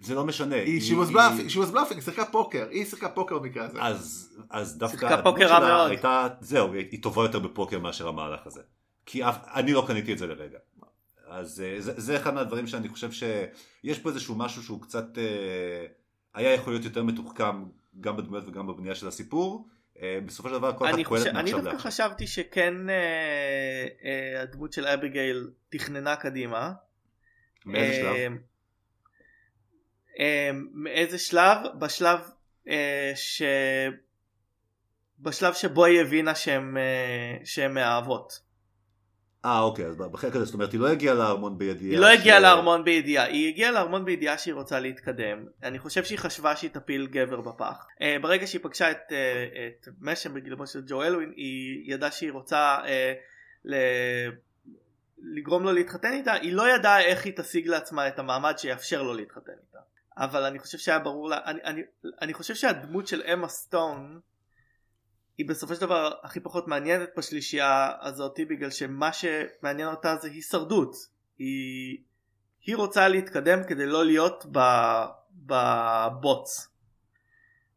זה 0.00 0.14
לא 0.14 0.24
משנה. 0.24 0.56
היא, 0.56 0.80
she 0.80 1.06
was 1.06 1.12
bluffing, 1.12 1.52
she 1.52 1.56
was 1.56 1.74
bluffing, 1.74 1.94
היא 1.94 2.00
שיחקה 2.00 2.24
פוקר, 2.24 2.66
היא 2.70 2.84
שיחקה 2.84 3.08
פוקר 3.08 3.38
במקרה 3.38 3.64
הזה. 3.64 3.82
אז, 3.82 4.32
אז 4.50 4.78
דווקא 4.78 4.98
שיחקה 4.98 5.22
פוקר 5.22 5.46
רע 5.46 5.60
מאוד. 5.60 5.90
הייתה, 5.90 6.28
זהו, 6.40 6.72
היא 6.74 6.86
היא 6.90 7.02
טובה 7.02 7.22
יותר 7.22 7.38
בפוקר 7.38 7.78
מאשר 7.78 8.08
המהלך 8.08 8.46
הזה. 8.46 8.60
כי 9.06 9.24
אף, 9.24 9.36
אני 9.54 9.72
לא 9.72 9.84
קניתי 9.86 10.12
את 10.12 10.18
זה 10.18 10.26
לרגע. 10.26 10.58
אז 11.28 11.60
אה, 11.60 11.80
זה, 11.80 11.92
זה 11.96 12.16
אחד 12.16 12.34
מהדברים 12.34 12.66
שאני 12.66 12.88
חושב 12.88 13.10
שיש 13.12 13.98
פה 13.98 14.08
איזשהו 14.08 14.34
משהו 14.34 14.62
שהוא 14.62 14.82
קצת 14.82 15.18
אה, 15.18 15.86
היה 16.34 16.54
יכול 16.54 16.72
להיות 16.72 16.84
יותר 16.84 17.02
מתוחכם 17.02 17.64
גם 18.00 18.16
בדמויות 18.16 18.48
וגם 18.48 18.66
בבנייה 18.66 18.94
של 18.94 19.08
הסיפור. 19.08 19.68
אה, 20.02 20.18
בסופו 20.26 20.48
של 20.48 20.54
דבר 20.54 20.72
כל 20.78 20.86
אני, 20.86 21.02
אחד 21.02 21.08
פועלת 21.08 21.24
חושב, 21.24 21.36
אני 21.36 21.52
מעכשיו 21.52 21.72
דווקא. 21.72 21.88
חשבתי 21.88 22.26
שכן 22.26 22.90
אה, 22.90 23.86
אה, 24.04 24.42
הדמות 24.42 24.72
של 24.72 24.86
אביגיל 24.86 25.50
תכננה 25.68 26.16
קדימה. 26.16 26.72
מאיזה 27.66 27.94
שלב? 27.94 28.06
אה, 28.06 28.16
אה, 28.16 28.26
מאיזה 30.72 31.18
שלב? 31.18 31.58
בשלב 31.78 32.20
אה, 32.68 33.12
ש... 33.14 33.42
בשלב 35.20 35.54
שבו 35.54 35.84
היא 35.84 36.00
הבינה 36.00 36.34
שהם, 36.34 36.76
אה, 36.76 37.36
שהם 37.44 37.74
מאהבות. 37.74 38.50
אה 39.44 39.60
אוקיי, 39.60 39.86
אז 39.86 39.96
בחלק 39.96 40.36
הזה, 40.36 40.44
זאת 40.44 40.54
אומרת 40.54 40.72
היא 40.72 40.80
לא 40.80 40.88
הגיעה 40.88 41.14
לארמון 41.14 41.58
בידיעה. 41.58 41.90
היא 41.90 41.98
לא 41.98 42.06
הגיעה 42.06 42.38
ש- 42.38 42.42
לארמון 42.42 42.84
בידיעה, 42.84 43.24
היא 43.24 43.48
הגיעה 43.48 43.70
לארמון 43.70 44.04
בידיעה 44.04 44.38
שהיא 44.38 44.54
רוצה 44.54 44.80
להתקדם. 44.80 45.46
אני 45.62 45.78
חושב 45.78 46.04
שהיא 46.04 46.18
חשבה 46.18 46.56
שהיא 46.56 46.70
תפיל 46.70 47.06
גבר 47.06 47.40
בפח. 47.40 47.86
אה, 48.02 48.16
ברגע 48.22 48.46
שהיא 48.46 48.60
פגשה 48.62 48.90
את, 48.90 49.12
אה, 49.12 49.66
את 49.66 49.88
משם 50.00 50.34
בגילמו 50.34 50.66
של 50.66 50.82
ג'ו 50.86 51.02
אלווין, 51.02 51.32
היא 51.36 51.94
ידעה 51.94 52.10
שהיא 52.10 52.32
רוצה 52.32 52.78
אה, 52.84 53.12
ל... 53.64 53.74
לגרום 55.36 55.62
לו 55.62 55.72
להתחתן 55.72 56.12
איתה, 56.12 56.32
היא 56.32 56.52
לא 56.52 56.74
ידעה 56.74 57.00
איך 57.00 57.24
היא 57.24 57.32
תשיג 57.36 57.66
לעצמה 57.66 58.08
את 58.08 58.18
המעמד 58.18 58.58
שיאפשר 58.58 59.02
לו 59.02 59.14
להתחתן 59.14 59.52
איתה. 59.52 59.78
אבל 60.20 60.44
אני 60.44 60.58
חושב 60.58 60.78
שהיה 60.78 60.98
ברור 60.98 61.28
לה, 61.28 61.38
אני, 61.44 61.60
אני, 61.64 61.82
אני 62.22 62.34
חושב 62.34 62.54
שהדמות 62.54 63.06
של 63.06 63.22
אמה 63.32 63.48
סטון 63.48 64.20
היא 65.38 65.48
בסופו 65.48 65.74
של 65.74 65.80
דבר 65.80 66.12
הכי 66.22 66.40
פחות 66.40 66.68
מעניינת 66.68 67.08
בשלישייה 67.16 67.92
הזאתי 68.00 68.44
בגלל 68.44 68.70
שמה 68.70 69.10
שמעניין 69.12 69.88
אותה 69.88 70.16
זה 70.16 70.28
הישרדות. 70.28 70.94
היא, 71.38 71.98
היא 72.66 72.76
רוצה 72.76 73.08
להתקדם 73.08 73.64
כדי 73.68 73.86
לא 73.86 74.04
להיות 74.04 74.46
ב, 74.52 74.58
בבוץ 75.46 76.68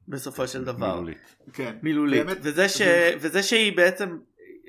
בסופו 0.07 0.47
של 0.47 0.63
דבר. 0.63 0.93
מילולית. 0.95 1.35
כן. 1.53 1.75
מילולית. 1.81 2.25
באמת, 2.25 2.37
וזה, 2.41 2.69
ש... 2.69 2.77
זה- 2.77 3.13
וזה 3.19 3.43
שהיא 3.43 3.77
בעצם 3.77 4.17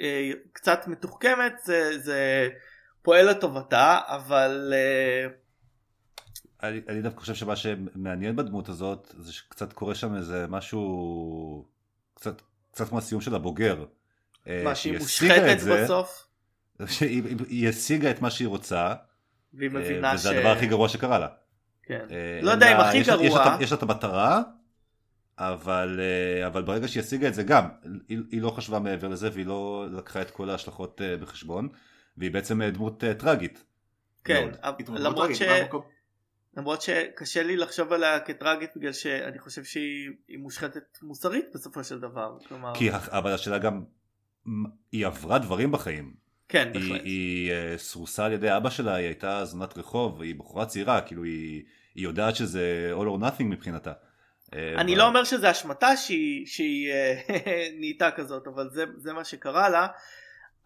אה, 0.00 0.30
קצת 0.52 0.86
מתוחכמת 0.86 1.52
זה, 1.64 1.98
זה 1.98 2.48
פועל 3.02 3.30
לטובתה 3.30 4.00
אבל 4.06 4.72
אה, 4.76 5.26
אני, 6.62 6.80
אני 6.88 7.02
דווקא 7.02 7.20
חושב 7.20 7.34
שמה 7.34 7.56
שמעניין 7.56 8.36
בדמות 8.36 8.68
הזאת 8.68 9.14
זה 9.18 9.32
שקצת 9.32 9.72
קורה 9.72 9.94
שם 9.94 10.14
איזה 10.16 10.46
משהו 10.48 11.66
קצת, 12.14 12.42
קצת 12.72 12.88
כמו 12.88 12.98
הסיום 12.98 13.20
של 13.20 13.34
הבוגר. 13.34 13.84
אה, 14.48 14.60
מה 14.64 14.74
שהיא 14.74 14.98
מושחתת 14.98 15.58
זה, 15.58 15.84
בסוף 15.84 16.26
שהיא 16.86 17.22
היא- 17.48 17.68
השיגה 17.68 18.10
את 18.10 18.22
מה 18.22 18.30
שהיא 18.30 18.48
רוצה 18.48 18.94
והיא 19.54 19.70
אה, 19.70 19.74
מבינה 19.74 20.12
וזה 20.14 20.28
ש... 20.28 20.32
הדבר 20.32 20.48
הכי 20.48 20.66
גרוע 20.66 20.88
שקרה 20.88 21.18
לה. 21.18 21.28
כן. 21.82 22.06
אה, 22.10 22.38
לא 22.42 22.50
יודע 22.50 22.72
אם 22.76 22.80
הכי 22.80 22.96
יש 22.96 23.02
יש 23.02 23.08
לה 23.08 23.16
גרוע. 23.28 23.54
את- 23.56 23.60
יש 23.60 23.72
לה 23.72 23.78
את 23.78 23.82
המטרה 23.82 24.42
אבל, 25.38 26.00
אבל 26.46 26.62
ברגע 26.62 26.88
שהיא 26.88 27.02
השיגה 27.02 27.28
את 27.28 27.34
זה 27.34 27.42
גם 27.42 27.68
היא, 28.08 28.18
היא 28.30 28.42
לא 28.42 28.50
חשבה 28.50 28.78
מעבר 28.78 29.08
לזה 29.08 29.30
והיא 29.32 29.46
לא 29.46 29.86
לקחה 29.92 30.22
את 30.22 30.30
כל 30.30 30.50
ההשלכות 30.50 31.00
בחשבון 31.20 31.68
והיא 32.16 32.30
בעצם 32.30 32.62
דמות 32.62 33.04
טרגית. 33.18 33.64
כן, 34.24 34.48
מאוד. 34.88 34.98
למרות, 34.98 35.30
ש... 35.34 35.42
למרות 36.56 36.82
שקשה 36.82 37.42
לי 37.42 37.56
לחשוב 37.56 37.92
עליה 37.92 38.20
כטראגית 38.20 38.70
בגלל 38.76 38.92
שאני 38.92 39.38
חושב 39.38 39.64
שהיא 39.64 40.10
היא 40.28 40.38
מושחתת 40.38 40.98
מוסרית 41.02 41.46
בסופו 41.54 41.84
של 41.84 42.00
דבר. 42.00 42.36
כלומר, 42.48 42.72
כי, 42.74 42.90
אבל 42.92 43.32
השאלה 43.32 43.58
גם 43.58 43.84
היא 44.92 45.06
עברה 45.06 45.38
דברים 45.38 45.72
בחיים 45.72 46.14
כן, 46.48 46.70
היא, 46.74 46.90
בהחלט. 46.92 47.04
היא 47.04 47.52
אה, 47.52 47.74
סורסה 47.78 48.24
על 48.24 48.32
ידי 48.32 48.56
אבא 48.56 48.70
שלה, 48.70 48.94
היא 48.94 49.06
הייתה 49.06 49.44
זונת 49.44 49.78
רחוב, 49.78 50.22
היא 50.22 50.34
בחורה 50.34 50.66
צעירה, 50.66 51.00
כאילו 51.00 51.24
היא, 51.24 51.62
היא 51.94 52.04
יודעת 52.04 52.36
שזה 52.36 52.92
all 52.96 53.04
or 53.04 53.22
nothing 53.22 53.44
מבחינתה. 53.44 53.92
אה, 54.54 54.74
אני 54.78 54.94
ב- 54.94 54.98
לא 54.98 55.06
אומר 55.06 55.24
שזה 55.24 55.50
אשמתה 55.50 55.96
שהיא, 55.96 56.46
שהיא 56.46 56.92
אה, 56.92 57.20
נהייתה 57.78 58.10
כזאת, 58.10 58.46
אבל 58.46 58.70
זה, 58.72 58.84
זה 58.96 59.12
מה 59.12 59.24
שקרה 59.24 59.68
לה. 59.68 59.86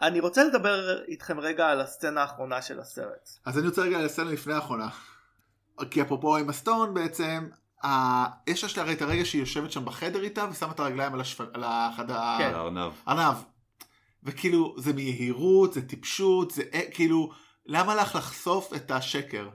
אני 0.03 0.21
רוצה 0.21 0.45
לדבר 0.45 1.05
איתכם 1.09 1.41
רגע 1.41 1.67
על 1.67 1.81
הסצנה 1.81 2.21
האחרונה 2.21 2.63
של 2.63 2.81
הסרט. 2.81 3.29
אז 3.45 3.59
אני 3.59 3.67
רוצה 3.67 3.83
רגע 3.83 3.99
לסצנה 3.99 4.31
לפני 4.31 4.55
האחרונה. 4.55 4.89
כי 5.91 6.03
אפרופו 6.03 6.37
עם 6.37 6.49
הסטון 6.49 6.95
בעצם. 6.95 7.49
יש 8.47 8.79
לה 8.79 8.83
הרי 8.83 8.93
את 8.93 9.03
הרגע 9.03 9.25
שהיא 9.25 9.41
יושבת 9.41 9.73
שם 9.73 9.85
בחדר 9.85 10.23
איתה 10.23 10.47
ושמה 10.51 10.73
את 10.73 10.81
הרגליים 10.81 11.15
על, 11.15 11.21
השפ... 11.21 11.41
על 11.41 11.65
החד... 11.65 12.09
כן. 12.09 12.15
הארנב. 12.55 12.93
הארנב. 13.07 13.37
וכאילו 14.25 14.75
זה 14.79 14.93
מיהירות, 14.93 15.75
זה 15.75 15.89
טיפשות, 15.89 16.51
זה 16.51 16.63
כאילו, 16.91 17.31
למה 17.67 17.95
לך 17.95 18.15
לחשוף 18.15 18.75
את 18.75 18.91
השקר? 18.91 19.49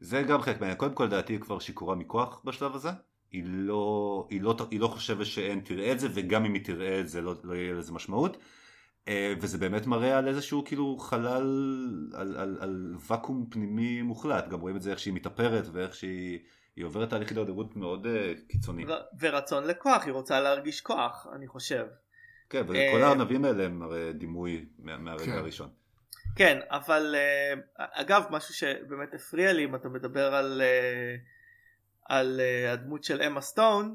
זה 0.00 0.22
גם 0.22 0.42
חלק 0.42 0.60
מהעניין. 0.60 0.78
קודם 0.78 0.94
כל 0.94 1.04
לדעתי 1.04 1.32
היא 1.32 1.40
כבר 1.40 1.58
שיכורה 1.58 1.94
מכוח 1.94 2.40
בשלב 2.44 2.74
הזה. 2.74 2.90
היא 3.30 3.42
לא, 3.46 4.26
היא, 4.30 4.42
לא, 4.42 4.56
היא 4.70 4.80
לא 4.80 4.88
חושבת 4.88 5.26
שאין 5.26 5.60
תראה 5.60 5.92
את 5.92 6.00
זה, 6.00 6.08
וגם 6.14 6.44
אם 6.44 6.54
היא 6.54 6.64
תראה 6.64 7.00
את 7.00 7.08
זה 7.08 7.20
לא, 7.20 7.34
לא 7.44 7.54
יהיה 7.54 7.74
לזה 7.74 7.92
משמעות. 7.92 8.36
אה, 9.08 9.34
וזה 9.40 9.58
באמת 9.58 9.86
מראה 9.86 10.18
על 10.18 10.28
איזשהו 10.28 10.64
כאילו 10.64 10.96
חלל, 10.98 11.42
על, 12.14 12.36
על, 12.36 12.58
על 12.60 12.94
ואקום 13.08 13.46
פנימי 13.50 14.02
מוחלט. 14.02 14.48
גם 14.48 14.60
רואים 14.60 14.76
את 14.76 14.82
זה 14.82 14.90
איך 14.90 14.98
שהיא 14.98 15.14
מתאפרת 15.14 15.64
ואיך 15.72 15.94
שהיא 15.94 16.38
היא 16.76 16.84
עוברת 16.84 17.10
תהליך 17.10 17.28
הידרדרות 17.28 17.76
מאוד 17.76 18.06
אה, 18.06 18.32
קיצוני. 18.48 18.84
ר- 18.84 19.02
ורצון 19.20 19.64
לכוח, 19.66 20.04
היא 20.04 20.12
רוצה 20.12 20.40
להרגיש 20.40 20.80
כוח, 20.80 21.26
אני 21.36 21.46
חושב. 21.48 21.86
כן, 22.50 22.62
וכל 22.62 22.76
אה, 22.76 23.06
הארנבים 23.06 23.44
האלה 23.44 23.64
הם 23.64 23.82
הרי 23.82 24.12
דימוי 24.12 24.66
מה- 24.78 24.96
מהרגע 24.96 25.24
כן. 25.24 25.32
הראשון. 25.32 25.68
כן, 26.36 26.58
אבל 26.70 27.14
אה, 27.18 27.54
אגב, 28.00 28.24
משהו 28.30 28.54
שבאמת 28.54 29.14
הפריע 29.14 29.52
לי, 29.52 29.64
אם 29.64 29.74
אתה 29.74 29.88
מדבר 29.88 30.34
על, 30.34 30.62
אה, 30.64 31.16
על 32.16 32.40
אה, 32.40 32.72
הדמות 32.72 33.04
של 33.04 33.22
אמה 33.22 33.40
סטון, 33.40 33.94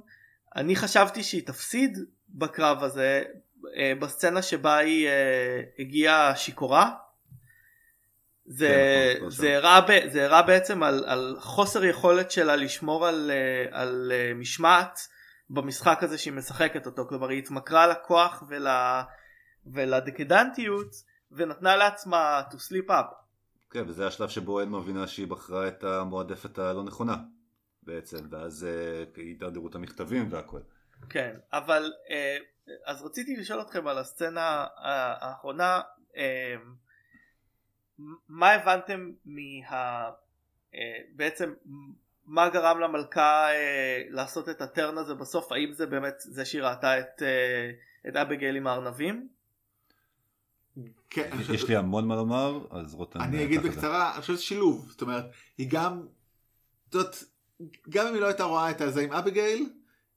אני 0.56 0.76
חשבתי 0.76 1.24
שהיא 1.24 1.48
תפסיד 1.48 1.98
בקרב 2.30 2.84
הזה, 2.84 3.24
בסצנה 4.00 4.42
שבה 4.42 4.78
היא 4.78 5.08
אה, 5.08 5.62
הגיעה 5.80 6.36
שיכורה. 6.36 6.92
זה, 8.46 8.68
כן, 8.68 9.18
נכון, 9.18 9.30
זה, 9.30 9.58
הראה, 9.58 9.82
ב- 9.82 10.10
זה 10.12 10.26
הראה 10.26 10.42
בעצם 10.42 10.84
על, 10.84 11.04
על 11.08 11.36
חוסר 11.40 11.86
יכולת 11.86 12.32
שלה 12.32 12.56
לשמור 12.56 13.08
על, 13.08 13.32
אה, 13.32 13.82
על 13.82 14.12
אה, 14.16 14.34
משמעת 14.34 15.00
במשחק 15.50 16.04
הזה 16.04 16.18
שהיא 16.18 16.34
משחקת 16.34 16.86
אותו, 16.86 17.08
כלומר 17.08 17.30
היא 17.30 17.40
התמכרה 17.40 17.88
לכוח 17.88 18.44
ול, 18.48 18.68
ולדקדנטיות 19.66 20.96
ונתנה 21.32 21.76
לעצמה 21.76 22.42
to 22.52 22.56
sleep 22.56 22.90
up. 22.90 23.16
כן, 23.70 23.84
וזה 23.88 24.08
השלב 24.08 24.30
שבו 24.30 24.60
אין 24.60 24.70
מבינה 24.70 25.08
שהיא 25.08 25.28
בחרה 25.28 25.68
את 25.68 25.84
המועדפת 25.84 26.60
הלא 26.60 26.84
נכונה 26.84 27.16
בעצם, 27.84 28.18
ואז 28.30 28.64
אה, 28.64 29.04
הידרדרו 29.16 29.68
את 29.68 29.76
המכתבים 29.76 30.28
והכל. 30.32 30.60
כן, 31.10 31.36
אבל 31.54 31.92
אה, 32.10 32.38
אז 32.86 33.02
רציתי 33.04 33.36
לשאול 33.36 33.62
אתכם 33.62 33.88
על 33.88 33.98
הסצנה 33.98 34.68
האחרונה, 34.78 35.82
אה, 36.18 36.56
מה 38.30 38.52
הבנתם 38.52 39.12
מה... 39.26 40.10
אה, 40.76 40.80
בעצם 41.16 41.54
מה 42.26 42.50
גרם 42.50 42.80
למלכה 42.80 43.52
אה, 43.52 44.04
לעשות 44.10 44.50
את 44.50 44.62
הטרן 44.62 44.98
הזה 44.98 45.14
בסוף, 45.16 45.52
האם 45.52 45.74
זה 45.74 45.86
באמת 45.86 46.14
זה 46.20 46.46
שהיא 46.46 46.62
ראתה 46.62 47.00
את, 47.00 47.22
אה, 47.22 47.72
את 48.10 48.16
אביגיל 48.16 48.56
עם 48.56 48.68
הארנבים? 48.68 49.28
כן, 51.10 51.30
אני 51.32 51.42
חושב- 51.42 51.54
יש 51.54 51.68
לי 51.70 51.76
המון 51.76 52.08
מה 52.08 52.16
לומר, 52.16 52.60
אז 52.72 52.94
רותם... 52.94 53.22
אני 53.22 53.44
אגיד 53.44 53.62
זה. 53.62 53.70
בקצרה, 53.70 54.12
אני 54.14 54.22
חושב 54.22 54.34
שזה 54.34 54.44
שילוב, 54.44 54.90
זאת 54.90 55.02
אומרת, 55.02 55.26
היא 55.58 55.68
גם, 55.72 56.08
זאת, 56.92 57.16
גם 57.90 58.08
אם 58.08 58.14
היא 58.14 58.22
לא 58.22 58.28
הייתה 58.28 58.44
רואה 58.44 58.72
את 58.72 58.82
הזה 58.82 59.02
עם 59.02 59.12
אביגיל, 59.14 59.70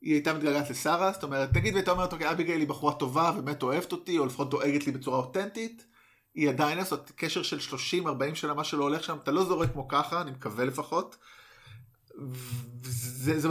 היא 0.04 0.12
הייתה 0.14 0.34
מתגעגעת 0.34 0.70
לשרה, 0.70 1.12
זאת 1.12 1.22
אומרת, 1.22 1.56
נגיד 1.56 1.74
והייתה 1.74 1.90
אומרת, 1.90 2.12
אוקיי, 2.12 2.30
אביגיל 2.30 2.60
היא 2.60 2.68
בחורה 2.68 2.94
טובה, 2.94 3.32
באמת 3.32 3.62
אוהבת 3.62 3.92
אותי, 3.92 4.18
או 4.18 4.26
לפחות 4.26 4.50
דואגת 4.50 4.86
לי 4.86 4.92
בצורה 4.92 5.18
אותנטית, 5.18 5.86
היא 6.34 6.48
עדיין 6.48 6.78
לעשות 6.78 7.12
קשר 7.16 7.42
של 7.42 7.76
30-40 8.04 8.34
שנה, 8.34 8.54
מה 8.54 8.64
שלא 8.64 8.84
הולך 8.84 9.04
שם, 9.04 9.16
אתה 9.22 9.30
לא 9.30 9.44
זורק 9.44 9.72
כמו 9.72 9.88
ככה, 9.88 10.20
אני 10.20 10.30
מקווה 10.30 10.64
לפחות. 10.64 11.16
זה, 12.82 13.40
זה, 13.40 13.48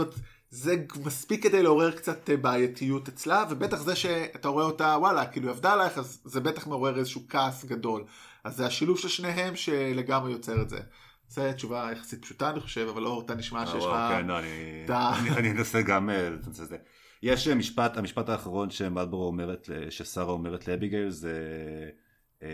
זה 0.50 0.76
מספיק 1.04 1.42
כדי 1.42 1.62
לעורר 1.62 1.90
קצת 1.90 2.30
אה, 2.30 2.36
בעייתיות 2.36 3.08
אצלה, 3.08 3.44
ובטח 3.50 3.76
זה 3.76 3.96
שאתה 3.96 4.48
רואה 4.48 4.64
אותה, 4.64 4.96
וואלה, 4.98 5.26
כאילו 5.26 5.48
היא 5.48 5.54
עבדה 5.54 5.72
עלייך, 5.72 5.98
אז 5.98 6.20
זה 6.24 6.40
בטח 6.40 6.66
מעורר 6.66 6.98
איזשהו 6.98 7.22
כעס 7.28 7.64
גדול. 7.64 8.04
אז 8.44 8.56
זה 8.56 8.66
השילוב 8.66 8.98
של 8.98 9.08
שניהם 9.08 9.56
שלגמרי 9.56 10.32
יוצר 10.32 10.62
את 10.62 10.70
זה. 10.70 10.78
זו 11.28 11.42
תשובה 11.56 11.88
יחסית 11.92 12.22
פשוטה 12.22 12.50
אני 12.50 12.60
חושב, 12.60 12.86
אבל 12.90 13.02
לא 13.02 13.22
אתה 13.26 13.34
נשמע 13.34 13.60
אה, 13.60 13.66
שיש 13.66 13.76
לך... 13.76 13.82
וואו, 13.82 14.12
כן, 14.14 14.26
לא, 14.26 14.38
אני- 14.38 15.50
אנסה 15.50 15.82
גם 15.82 16.10
אה. 16.10 16.28
יש 17.22 17.48
אה, 17.48 17.54
משפט, 17.54 17.96
המשפט 17.96 18.28
האחרון 18.28 18.70
שמלבורו 18.70 19.26
אומרת, 19.26 19.68
ששרה 19.90 20.32
אומרת 20.32 20.68
לאביגיל 20.68 21.10
זה 21.10 21.38
אה, 22.42 22.48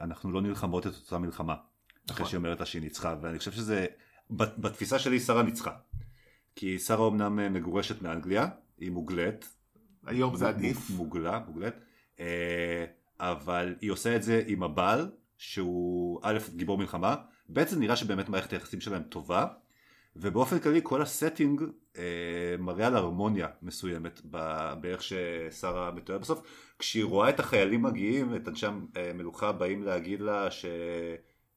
אנחנו 0.00 0.32
לא 0.32 0.42
נלחמות 0.42 0.86
את 0.86 0.92
אותה 1.04 1.18
מלחמה. 1.18 1.54
אחרי 1.54 2.14
נכון. 2.14 2.26
שהיא 2.26 2.38
אומרת 2.38 2.60
לה 2.60 2.66
שהיא 2.66 2.82
ניצחה, 2.82 3.14
ואני 3.22 3.38
חושב 3.38 3.52
שזה, 3.52 3.86
בת- 4.30 4.58
בתפיסה 4.58 4.98
שלי 4.98 5.20
שרה 5.20 5.42
ניצחה. 5.42 5.70
כי 6.56 6.78
שרה 6.78 7.08
אמנם 7.08 7.38
אה, 7.40 7.48
מגורשת 7.48 8.02
מאנגליה, 8.02 8.46
היא 8.78 8.90
מוגלית. 8.90 9.48
היום 10.06 10.36
זה 10.36 10.48
עדיף. 10.48 10.90
מוגלה, 10.90 11.40
מוגלית. 11.46 11.74
אה, 12.20 12.84
אבל 13.20 13.74
היא 13.80 13.90
עושה 13.90 14.16
את 14.16 14.22
זה 14.22 14.42
עם 14.46 14.62
הבעל, 14.62 15.10
שהוא 15.38 16.20
א', 16.22 16.38
גיבור 16.56 16.78
מלחמה, 16.78 17.14
ב', 17.52 17.66
זה 17.66 17.78
נראה 17.78 17.96
שבאמת 17.96 18.28
מערכת 18.28 18.52
היחסים 18.52 18.80
שלהם 18.80 19.02
טובה, 19.02 19.46
ובאופן 20.16 20.58
כללי 20.58 20.80
כל 20.82 21.02
הסטינג 21.02 21.62
אה, 21.98 22.02
מראה 22.58 22.86
על 22.86 22.96
הרמוניה 22.96 23.48
מסוימת 23.62 24.20
באיך 24.80 25.02
ששרה 25.02 25.90
מתואר 25.90 26.18
בסוף. 26.18 26.40
כשהיא 26.78 27.04
רואה 27.04 27.28
את 27.28 27.40
החיילים 27.40 27.82
מגיעים, 27.82 28.36
את 28.36 28.48
אנשי 28.48 28.66
המלוכה 28.94 29.52
באים 29.52 29.82
להגיד 29.82 30.20
לה 30.20 30.50
ש... 30.50 30.64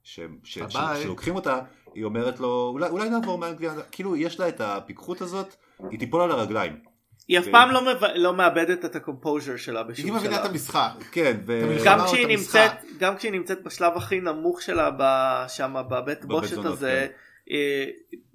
ש... 0.03 0.19
ש... 0.43 0.59
ש... 0.69 0.77
שלוקחים 1.03 1.35
אותה, 1.35 1.59
היא 1.93 2.03
אומרת 2.03 2.39
לו, 2.39 2.69
אולי, 2.73 2.89
אולי 2.89 3.09
נעבור 3.09 3.38
מאנגליה, 3.38 3.73
כאילו 3.91 4.15
יש 4.15 4.39
לה 4.39 4.49
את 4.49 4.61
הפיקחות 4.61 5.21
הזאת, 5.21 5.55
היא 5.89 5.99
תיפול 5.99 6.21
על 6.21 6.31
הרגליים. 6.31 6.79
היא 7.28 7.39
אף 7.39 7.45
כן. 7.45 7.51
פעם 7.51 7.71
לא, 7.71 7.82
מב... 7.86 8.03
לא 8.15 8.34
מאבדת 8.34 8.86
את 8.86 8.95
הקומפוז'ר 8.95 9.57
שלה 9.57 9.84
בשום 9.84 10.05
היא 10.05 10.13
מבינה 10.13 10.36
את 10.36 10.41
שלב. 10.41 10.51
המשחק. 10.51 10.91
כן, 11.11 11.38
ו... 11.45 11.78
גם 11.86 11.99
כשהיא 12.05 12.25
את 12.25 12.30
נמצאת, 12.30 12.71
המשחק. 12.71 12.99
גם 12.99 13.17
כשהיא 13.17 13.32
נמצאת 13.32 13.63
בשלב 13.63 13.93
הכי 13.97 14.19
נמוך 14.19 14.61
שלה 14.61 14.89
ב- 14.99 15.45
שם 15.47 15.75
בבית 15.89 16.25
בושת 16.25 16.65
הזה, 16.65 17.07
אה, 17.51 17.86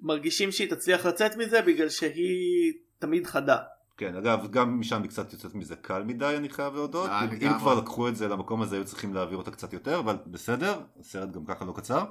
מרגישים 0.01 0.51
שהיא 0.51 0.69
תצליח 0.69 1.05
לצאת 1.05 1.37
מזה 1.37 1.61
בגלל 1.61 1.89
שהיא 1.89 2.73
תמיד 2.99 3.27
חדה. 3.27 3.57
כן, 3.97 4.15
אגב, 4.15 4.51
גם 4.51 4.79
משם 4.79 5.01
היא 5.01 5.09
קצת 5.09 5.33
יוצאת 5.33 5.55
מזה 5.55 5.75
קל 5.75 6.03
מדי, 6.03 6.33
אני 6.37 6.49
חייב 6.49 6.73
להודות. 6.75 7.09
אה, 7.09 7.23
אם- 7.41 7.59
כבר 7.59 7.75
לקחו 7.75 8.07
את 8.07 8.15
זה 8.15 8.27
למקום 8.27 8.61
הזה, 8.61 8.75
היו 8.75 8.85
צריכים 8.85 9.13
להעביר 9.13 9.37
אותה 9.37 9.51
קצת 9.51 9.73
יותר, 9.73 9.99
אבל 9.99 10.17
בסדר, 10.27 10.79
הסרט 10.99 11.31
גם 11.31 11.45
ככה 11.45 11.65
לא 11.65 11.73
קצר. 11.75 12.03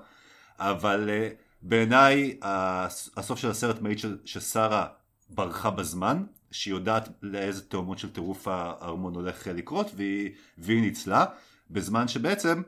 אבל 0.58 1.10
אה, 1.12 1.28
בעיניי, 1.62 2.38
הס- 2.42 3.10
הסוף 3.16 3.38
של 3.38 3.50
הסרט 3.50 3.80
מעיד 3.80 3.98
ששרה 4.24 4.86
ברחה 5.30 5.70
בזמן, 5.70 6.22
שהיא 6.52 6.74
יודעת 6.74 7.08
לאיזה 7.22 7.62
תאומות 7.62 7.98
של 7.98 8.12
טירוף 8.12 8.48
הארמון 8.48 9.14
הולך 9.14 9.46
לקרות, 9.46 9.90
והיא, 9.96 10.30
והיא 10.58 10.80
ניצלה, 10.80 11.24
בזמן 11.70 12.08
שבעצם 12.08 12.62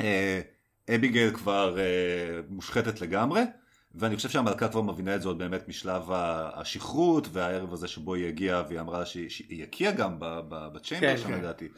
אה, 0.00 0.40
אביגיל 0.94 1.34
כבר 1.34 1.78
אה, 1.78 2.40
מושחתת 2.48 3.00
לגמרי. 3.00 3.42
ואני 3.94 4.16
חושב 4.16 4.28
שהמלכה 4.28 4.68
כבר 4.68 4.82
מבינה 4.82 5.14
את 5.14 5.22
זה 5.22 5.28
עוד 5.28 5.38
באמת 5.38 5.68
משלב 5.68 6.02
השכרות 6.54 7.28
והערב 7.32 7.72
הזה 7.72 7.88
שבו 7.88 8.14
היא 8.14 8.28
הגיעה 8.28 8.62
והיא 8.68 8.80
אמרה 8.80 9.06
שהיא, 9.06 9.28
שהיא 9.28 9.62
הקיאה 9.62 9.92
גם 9.92 10.16
בצ'יימבר 10.18 11.06
כן, 11.06 11.16
שם 11.16 11.28
כן. 11.28 11.38
לדעתי. 11.38 11.68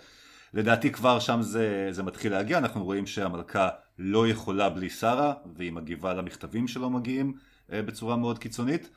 לדעתי 0.55 0.93
כבר 0.93 1.19
שם 1.19 1.39
זה, 1.43 1.89
זה 1.91 2.03
מתחיל 2.03 2.33
להגיע, 2.33 2.59
אנחנו 2.59 2.85
רואים 2.85 3.07
שהמלכה 3.07 3.69
לא 3.99 4.29
יכולה 4.29 4.69
בלי 4.69 4.91
שרה 4.91 5.35
והיא 5.57 5.73
מגיבה 5.73 6.15
למכתבים 6.15 6.69
שלא 6.69 6.91
מגיעים 6.91 7.35
אה, 7.73 7.83
בצורה 7.83 8.17
מאוד 8.17 8.39
קיצונית. 8.39 8.91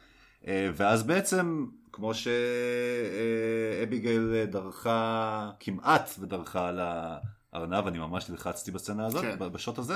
אה, 0.47 0.69
ואז 0.75 1.03
בעצם, 1.03 1.65
כמו 1.91 2.11
שאביגיל 3.83 4.45
דרכה 4.45 5.51
כמעט 5.59 6.11
ודרכה 6.19 6.67
על 6.67 6.79
הארנב, 7.53 7.87
אני 7.87 7.99
ממש 7.99 8.29
נלחצתי 8.29 8.71
בסצנה 8.71 9.05
הזאת, 9.05 9.21
כן. 9.21 9.37
בשוט 9.51 9.77
הזה. 9.77 9.95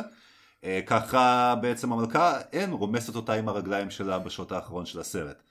אה, 0.63 0.79
ככה 0.85 1.55
בעצם 1.61 1.93
המלכה 1.93 2.39
אין 2.53 2.71
רומסת 2.71 3.15
אותה 3.15 3.33
עם 3.33 3.49
הרגליים 3.49 3.89
שלה 3.89 4.19
בשוט 4.19 4.51
האחרון 4.51 4.85
של 4.85 4.99
הסרט. 4.99 5.43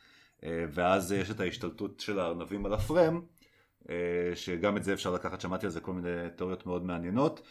אה, 0.44 0.64
ואז 0.70 1.12
יש 1.12 1.30
את 1.30 1.40
ההשתלטות 1.40 2.00
של 2.00 2.18
הארנבים 2.18 2.66
על 2.66 2.74
הפרם, 2.74 3.20
שגם 4.34 4.76
את 4.76 4.84
זה 4.84 4.92
אפשר 4.92 5.10
לקחת, 5.12 5.40
שמעתי 5.40 5.66
על 5.66 5.72
זה 5.72 5.80
כל 5.80 5.92
מיני 5.92 6.08
תיאוריות 6.36 6.66
מאוד 6.66 6.84
מעניינות. 6.84 7.42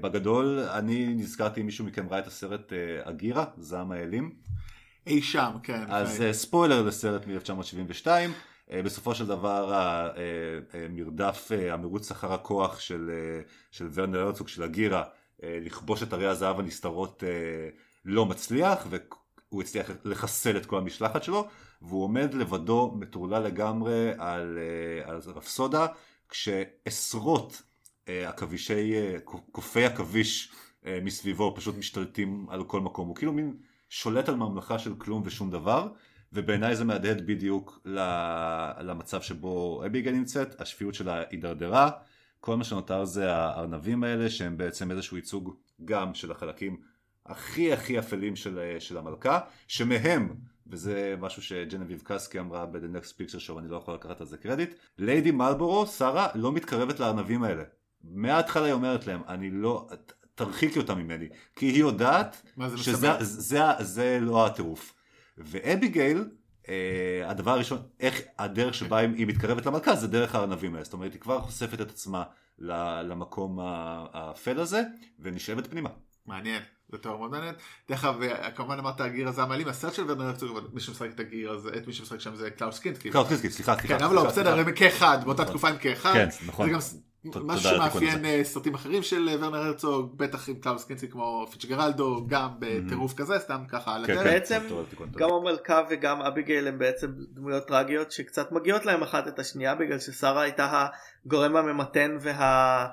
בגדול, 0.00 0.58
אני 0.58 1.14
נזכרתי 1.14 1.60
אם 1.60 1.66
מישהו 1.66 1.84
מכם 1.84 2.08
ראה 2.08 2.18
את 2.18 2.26
הסרט 2.26 2.72
אגירה, 3.04 3.44
זעם 3.56 3.92
האלים. 3.92 4.34
אי 5.06 5.22
שם, 5.22 5.50
כן. 5.62 5.84
אז 5.88 6.22
אה, 6.22 6.32
ספוילר 6.32 6.82
לסרט 6.82 7.26
מ-1972, 7.26 8.06
אה, 8.70 8.82
בסופו 8.82 9.14
של 9.14 9.26
דבר 9.26 9.72
המרדף, 10.72 11.48
אה, 11.52 11.74
המרוץ 11.74 12.10
אחר 12.10 12.32
הכוח 12.32 12.80
של, 12.80 13.10
של 13.70 13.88
ורנר 13.92 14.20
הרצוג, 14.20 14.48
של 14.48 14.62
הגירה, 14.62 15.04
לכבוש 15.42 16.02
את 16.02 16.12
ערי 16.12 16.26
הזהב 16.26 16.60
הנסתרות 16.60 17.22
לא 18.04 18.26
מצליח, 18.26 18.86
והוא 18.90 19.62
הצליח 19.62 19.90
לחסל 20.04 20.56
את 20.56 20.66
כל 20.66 20.78
המשלחת 20.78 21.22
שלו, 21.22 21.48
והוא 21.82 22.04
עומד 22.04 22.34
לבדו 22.34 22.94
מטורלל 22.98 23.42
לגמרי 23.42 24.10
על, 24.18 24.58
על 25.04 25.20
רפסודה, 25.26 25.86
כשעשרות 26.28 27.62
עכבישי, 28.06 28.94
קופי 29.52 29.84
עכביש 29.84 30.52
מסביבו 31.02 31.54
פשוט 31.56 31.76
משתלטים 31.76 32.46
על 32.50 32.64
כל 32.64 32.80
מקום, 32.80 33.08
הוא 33.08 33.16
כאילו 33.16 33.32
מין 33.32 33.56
שולט 33.94 34.28
על 34.28 34.34
ממלכה 34.34 34.78
של 34.78 34.94
כלום 34.94 35.22
ושום 35.24 35.50
דבר, 35.50 35.88
ובעיניי 36.32 36.76
זה 36.76 36.84
מהדהד 36.84 37.26
בדיוק 37.26 37.80
למצב 38.80 39.22
שבו 39.22 39.82
אביגל 39.86 40.12
נמצאת, 40.12 40.60
השפיות 40.60 40.94
שלה 40.94 41.22
הידרדרה, 41.30 41.90
כל 42.40 42.56
מה 42.56 42.64
שנותר 42.64 43.04
זה 43.04 43.32
הארנבים 43.32 44.04
האלה 44.04 44.30
שהם 44.30 44.56
בעצם 44.56 44.90
איזשהו 44.90 45.16
ייצוג 45.16 45.56
גם 45.84 46.14
של 46.14 46.32
החלקים 46.32 46.80
הכי 47.26 47.72
הכי 47.72 47.98
אפלים 47.98 48.36
של, 48.36 48.76
של 48.78 48.98
המלכה, 48.98 49.40
שמהם, 49.68 50.34
וזה 50.66 51.14
משהו 51.20 51.42
שג'נביב 51.42 52.02
קסקי 52.04 52.40
אמרה 52.40 52.66
ב-The 52.66 52.96
Next 52.96 53.10
Picture 53.10 53.48
Show, 53.48 53.58
אני 53.58 53.68
לא 53.68 53.76
יכול 53.76 53.94
לקחת 53.94 54.20
על 54.20 54.26
זה 54.26 54.36
קרדיט, 54.38 54.74
ליידי 54.98 55.30
מלבורו, 55.30 55.86
שרה, 55.86 56.28
לא 56.34 56.52
מתקרבת 56.52 57.00
לארנבים 57.00 57.42
האלה. 57.42 57.62
מההתחלה 58.04 58.64
היא 58.64 58.72
אומרת 58.72 59.06
להם, 59.06 59.20
אני 59.28 59.50
לא, 59.50 59.88
תרחיקי 60.34 60.78
אותה 60.78 60.94
ממני, 60.94 61.28
כי 61.56 61.66
היא 61.66 61.80
יודעת 61.80 62.42
זה 62.68 62.78
שזה 62.78 62.96
מסמל? 62.96 63.16
זה, 63.20 63.60
זה 63.80 64.18
לא 64.20 64.46
הטירוף. 64.46 64.94
ואביגיל, 65.38 66.24
אה, 66.68 67.22
הדבר 67.30 67.50
הראשון, 67.50 67.78
איך 68.00 68.20
הדרך 68.38 68.74
שבה 68.74 68.98
היא 68.98 69.08
היא 69.16 69.26
מתקרבת 69.26 69.66
למלכה 69.66 69.96
זה 69.96 70.08
דרך 70.08 70.34
הארנבים 70.34 70.74
האלה. 70.74 70.84
זאת 70.84 70.92
אומרת, 70.92 71.12
היא 71.12 71.20
כבר 71.20 71.40
חושפת 71.40 71.80
את 71.80 71.90
עצמה 71.90 72.24
למקום 72.58 73.58
האפל 73.60 74.60
הזה, 74.60 74.82
ונשאבת 75.18 75.66
פנימה. 75.66 75.90
מעניין, 76.26 76.62
מאוד 77.04 77.30
מעניין. 77.30 77.54
דרך 77.88 78.04
אגב, 78.04 78.20
כמובן 78.54 78.78
אמרת 78.78 79.00
אגירה 79.00 79.28
זעם 79.28 79.42
האלים, 79.42 79.68
הסרט 79.68 79.94
של 79.94 80.10
ורנר 80.10 80.24
הרצוג, 80.24 80.56
אבל 80.56 80.66
מי 80.72 80.80
שמשחק 80.80 81.08
את 81.14 81.20
אגירה 81.20 81.52
זה, 81.52 81.70
את 81.76 81.86
מי 81.86 81.92
שמשחק 81.92 82.20
שם 82.20 82.34
זה 82.34 82.50
קלאוס 82.50 82.78
קינסקי. 82.78 83.10
קלאוס 83.10 83.28
קינסקי, 83.28 83.50
סליחה, 83.50 83.74
סליחה. 83.78 83.98
כן, 83.98 84.04
אבל 84.04 84.14
לא, 84.14 84.24
בסדר. 84.24 84.58
הם 84.58 84.72
כאחד, 84.72 85.18
באותה. 85.24 85.44
תקופה 85.44 85.68
הם 85.68 85.76
כאחד. 85.76 86.12
כן, 86.12 86.28
נכון. 86.46 86.66
זה 86.66 86.72
גם 86.72 86.80
משהו 87.46 87.70
שמאפיין. 87.70 88.24
אה, 88.24 88.40
סרטים 88.44 88.74
אחרים 88.74 89.02
של 89.02 89.28
אה, 89.28 89.34
ורנר 89.40 89.56
הרצוג, 89.56 90.18
בטח 90.18 90.48
עם 90.48 90.54
קלאוס 90.54 90.84
קינסקי 90.84 91.08
כמו 91.08 91.46
פיצקרלדו, 91.50 92.26
גם 92.26 92.48
בטירוף 92.58 93.14
כזה, 93.14 93.38
סתם 93.38 93.62
ככה 93.68 93.94
על 93.94 94.06
כן, 94.06 94.12
הדרך. 94.12 94.24
כן, 94.24 94.32
בעצם. 94.32 94.60
גם 95.16 95.30
המלכה 95.32 95.82
וגם 95.90 96.22
אביגיל 96.22 96.68
הם 96.68 96.78
בעצם 96.78 97.06
דמויות 97.34 97.68
טרגיות 97.68 98.12
שקצת 98.12 98.52
מגיעות 98.52 98.86
להם 98.86 99.02
אחת 99.02 99.28
את 99.28 99.38
השנייה 99.38 99.74
בגלל 99.74 99.98
ששרה 99.98 100.42
הייתה 100.42 100.86
הגורם 101.26 101.56
הממתן 101.56 102.16
וה... 102.20 102.86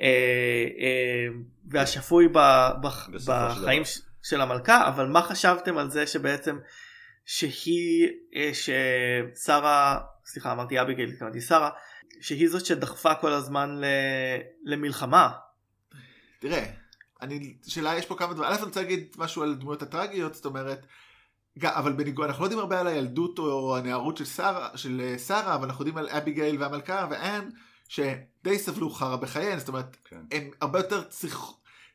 אה, 0.00 0.66
אה, 0.78 1.26
והשפוי 1.70 2.28
בחיים 3.26 3.82
של 4.22 4.40
המלכה 4.40 4.88
אבל 4.88 5.06
מה 5.06 5.22
חשבתם 5.22 5.78
על 5.78 5.90
זה 5.90 6.06
שבעצם 6.06 6.58
שהיא 7.24 8.08
אה, 8.34 8.50
ששרה 8.54 10.00
סליחה 10.26 10.52
אמרתי 10.52 10.80
אביגיל 10.80 11.10
התכוונתי 11.10 11.40
שרה 11.40 11.70
שהיא 12.20 12.48
זאת 12.48 12.66
שדחפה 12.66 13.14
כל 13.14 13.32
הזמן 13.32 13.80
למלחמה? 14.64 15.30
תראה, 16.40 16.64
אני, 17.22 17.56
שאלה 17.66 17.96
יש 17.96 18.06
פה 18.06 18.14
כמה 18.14 18.34
דברים, 18.34 18.50
א' 18.50 18.54
אני 18.54 18.62
רוצה 18.64 18.82
להגיד 18.82 19.16
משהו 19.18 19.42
על 19.42 19.52
הדמויות 19.52 19.82
הטרגיות, 19.82 20.34
זאת 20.34 20.44
אומרת, 20.44 20.86
אבל 21.62 21.92
בניגוד, 21.92 22.26
אנחנו 22.26 22.42
לא 22.42 22.46
יודעים 22.46 22.60
הרבה 22.60 22.80
על 22.80 22.86
הילדות 22.86 23.38
או 23.38 23.76
הנערות 23.76 24.16
של 24.16 24.24
שרה, 24.24 24.68
של 24.74 25.14
שרה, 25.26 25.54
אבל 25.54 25.64
אנחנו 25.64 25.82
יודעים 25.82 25.98
על 25.98 26.08
אביגיל 26.08 26.62
והמלכה 26.62 27.06
ואן, 27.10 27.48
שדי 27.88 28.58
סבלו 28.58 28.90
חרא 28.90 29.16
בחייהן, 29.16 29.58
זאת 29.58 29.68
אומרת, 29.68 29.96
כן. 30.04 30.20
הם 30.32 30.50
הרבה 30.60 30.78
יותר 30.78 31.02
צריך, 31.02 31.40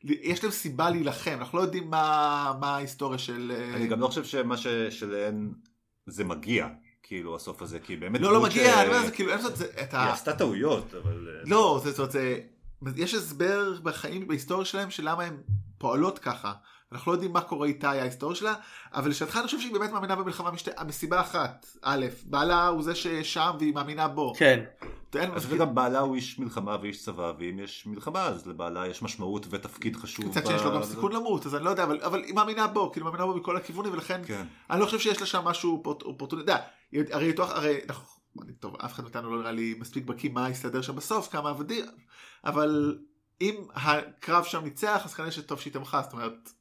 יש 0.04 0.42
להם 0.44 0.52
סיבה 0.52 0.90
להילחם, 0.90 1.36
אנחנו 1.38 1.58
לא 1.58 1.62
יודעים 1.62 1.90
מה, 1.90 2.52
מה 2.60 2.76
ההיסטוריה 2.76 3.18
של... 3.18 3.52
אה, 3.56 3.76
אני 3.76 3.86
גם 3.86 4.00
לא 4.00 4.06
חושב 4.06 4.24
שמה 4.24 4.56
ש- 4.56 4.66
שלהן 4.90 5.52
זה 6.06 6.24
מגיע, 6.24 6.68
כאילו 7.02 7.36
הסוף 7.36 7.62
הזה, 7.62 7.80
כי 7.80 7.96
באמת... 7.96 8.20
לא, 8.20 8.32
לא 8.32 8.42
מגיע, 8.42 8.72
ש- 8.72 8.76
אני 8.76 8.88
אומר, 8.88 9.04
זה 9.06 9.10
כאילו, 9.10 9.32
אין 9.32 9.40
זאת, 9.40 9.56
זה, 9.56 9.64
את 9.82 9.94
היא 9.94 10.00
ה... 10.00 10.12
עשתה 10.12 10.32
טעויות, 10.32 10.94
אבל... 10.94 11.28
אה, 11.28 11.42
לא, 11.46 11.80
זה, 11.84 11.90
זאת 11.90 11.98
אומרת, 11.98 12.12
זה, 12.12 12.40
יש 12.96 13.14
הסבר 13.14 13.80
בחיים, 13.82 14.28
בהיסטוריה 14.28 14.64
שלהם, 14.64 14.90
של 14.90 15.08
למה 15.10 15.22
הן 15.22 15.36
פועלות 15.78 16.18
ככה. 16.18 16.52
אנחנו 16.92 17.12
לא 17.12 17.16
יודעים 17.16 17.32
מה 17.32 17.40
קורה 17.40 17.66
איתה, 17.66 17.90
ההיסטוריה 17.90 18.36
שלה, 18.36 18.54
אבל 18.92 19.10
לשאלתך 19.10 19.36
אני 19.36 19.44
חושב 19.46 19.60
שהיא 19.60 19.72
באמת 19.72 19.90
מאמינה 19.90 20.16
במלחמה 20.16 20.50
משתי, 20.50 20.70
מסיבה 20.86 21.20
אחת, 21.20 21.66
א', 21.82 22.06
בעלה 22.24 22.66
הוא 22.66 22.82
זה 22.82 22.94
ששם 22.94 23.50
והיא 23.58 23.74
מאמינה 23.74 24.08
בו. 24.08 24.32
כן 24.38 24.64
אין- 25.16 25.34
חושב 25.34 25.50
שגם 25.50 25.74
בעלה 25.74 25.98
הוא 25.98 26.14
איש 26.14 26.38
מלחמה 26.38 26.76
ואיש 26.82 27.02
צבא, 27.04 27.32
ואם 27.38 27.58
יש 27.58 27.86
מלחמה 27.86 28.22
אז 28.26 28.46
לבעלה 28.46 28.86
יש 28.86 29.02
משמעות 29.02 29.46
ותפקיד 29.50 29.96
חשוב. 29.96 30.26
מצד 30.26 30.40
ב- 30.42 30.46
שני 30.46 30.56
יש 30.56 30.62
לו 30.62 30.72
גם 30.74 30.84
סיכון 30.84 31.12
למות, 31.12 31.46
אז 31.46 31.54
אני 31.54 31.64
לא 31.64 31.70
יודע, 31.70 31.84
אבל, 31.84 32.22
היא 32.24 32.34
מאמינה 32.34 32.66
בו, 32.66 32.92
כאילו 32.92 33.06
מאמינה 33.06 33.26
בו 33.26 33.34
מכל 33.34 33.56
הכיוונים, 33.56 33.92
ולכן 33.92 34.20
כן. 34.26 34.46
אני 34.70 34.80
לא 34.80 34.84
חושב 34.86 34.98
שיש 34.98 35.20
לה 35.20 35.26
שם 35.26 35.44
משהו 35.44 35.82
אופורטוניטי, 36.04 36.52
הרי 37.12 37.32
תוך, 37.32 37.50
הרי, 37.50 37.80
אנחנו- 37.88 38.06
טוב, 38.60 38.76
אף 38.84 38.92
אחד 38.92 39.02
מאיתנו 39.02 39.30
לא 39.30 39.38
נראה 39.42 39.52
לי 39.52 39.74
מספיק 39.78 40.04
בקיא 40.04 40.30
מה 40.30 40.50
יסתדר 40.50 40.82
שם 40.82 40.96
בסוף, 40.96 41.28
כמה 41.28 41.50
עבדים, 41.50 41.84
אבל 42.44 42.98
אם 43.40 43.54
הקרב 43.74 44.44
שם 44.44 44.64
ניצח 44.64 45.02
אז 45.04 45.14
כנראה 45.14 45.30
שטוב 45.32 45.60
שהיא 45.60 45.72
תמכה 45.72 46.02
זאת 46.02 46.12
אומרת 46.12 46.52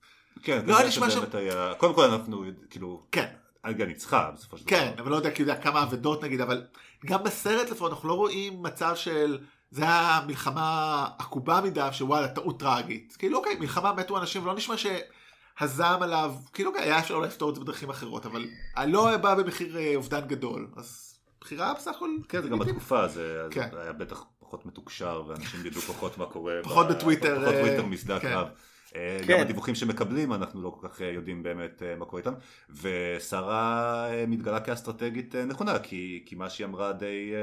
כן, 0.43 0.63
לא, 0.67 0.83
נשמע 0.87 1.07
היה... 1.33 1.73
קודם 1.77 1.93
כל 1.93 2.03
אנחנו, 2.03 2.43
כאילו, 2.69 3.07
כן 3.11 3.27
אנגליה 3.65 3.87
ניצחה 3.87 4.31
בסופו 4.31 4.57
של 4.57 4.65
דבר. 4.65 4.69
כן 4.77 4.93
אבל 4.99 5.11
לא 5.11 5.15
יודע 5.15 5.31
כאילו 5.31 5.53
כמה 5.63 5.83
אבדות 5.83 6.23
נגיד 6.23 6.41
אבל 6.41 6.63
גם 7.05 7.23
בסרט 7.23 7.69
לפחות 7.69 7.91
אנחנו 7.91 8.09
לא 8.09 8.13
רואים 8.13 8.63
מצב 8.63 8.95
של 8.95 9.39
זה 9.71 9.83
היה 9.83 10.21
מלחמה 10.27 11.07
עקובה 11.19 11.61
מדי 11.61 11.87
שוואלה 11.91 12.27
טעות 12.27 12.59
טראגית 12.59 13.15
כאילו 13.19 13.37
אוקיי 13.37 13.55
מלחמה 13.59 13.93
מתו 13.93 14.17
אנשים 14.17 14.43
ולא 14.43 14.55
נשמע 14.55 14.75
שהזעם 14.77 16.01
עליו 16.03 16.35
כאילו 16.53 16.69
אוקיי, 16.69 16.83
היה 16.83 16.99
אפשר 16.99 17.19
לפתור 17.19 17.49
את 17.49 17.55
זה 17.55 17.61
בדרכים 17.61 17.89
אחרות 17.89 18.25
אבל 18.25 18.47
לא 18.87 19.17
בא 19.17 19.35
במחיר 19.35 19.77
אה, 19.77 19.95
אובדן 19.95 20.27
גדול 20.27 20.67
אז 20.75 21.13
בחירה 21.41 21.73
בסך 21.73 21.95
הכל 21.95 22.09
כן, 22.29 22.41
זה 22.41 22.49
גם 22.49 22.59
בתקופה, 22.59 23.07
זה 23.07 23.47
כן. 23.51 23.69
היה 23.73 23.93
בטח 23.93 24.23
פחות 24.39 24.65
מתוקשר, 24.65 25.23
ואנשים 25.27 25.65
ידעו 25.65 25.81
פחות 25.81 26.17
מה 26.17 26.25
קורה. 26.25 26.53
פחות 26.63 26.87
בטוויטר, 26.87 27.41
פחות 27.41 27.53
אה, 27.53 27.61
טוויטר 27.61 27.85
משדה 27.85 28.19
כן. 28.19 28.27
הקרב. 28.27 28.47
אה, 28.95 29.17
כן. 29.21 29.33
גם 29.33 29.39
הדיווחים 29.39 29.75
שמקבלים 29.75 30.33
אנחנו 30.33 30.61
לא 30.61 30.77
כל 30.79 30.87
כך 30.87 31.01
אה, 31.01 31.07
יודעים 31.07 31.43
באמת 31.43 31.83
אה, 31.83 31.95
מה 31.95 32.05
קורה 32.05 32.19
איתם 32.19 32.33
ושרה 32.81 34.07
מתגלה 34.27 34.59
כאסטרטגית 34.59 35.35
נכונה 35.35 35.79
כי, 35.79 36.23
כי 36.25 36.35
מה 36.35 36.49
שהיא 36.49 36.65
אמרה 36.65 36.93
די 36.93 37.33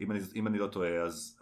אם 0.00 0.10
אני, 0.10 0.20
אם 0.36 0.46
אני 0.46 0.58
לא 0.58 0.66
טועה 0.66 1.02
אז 1.02 1.36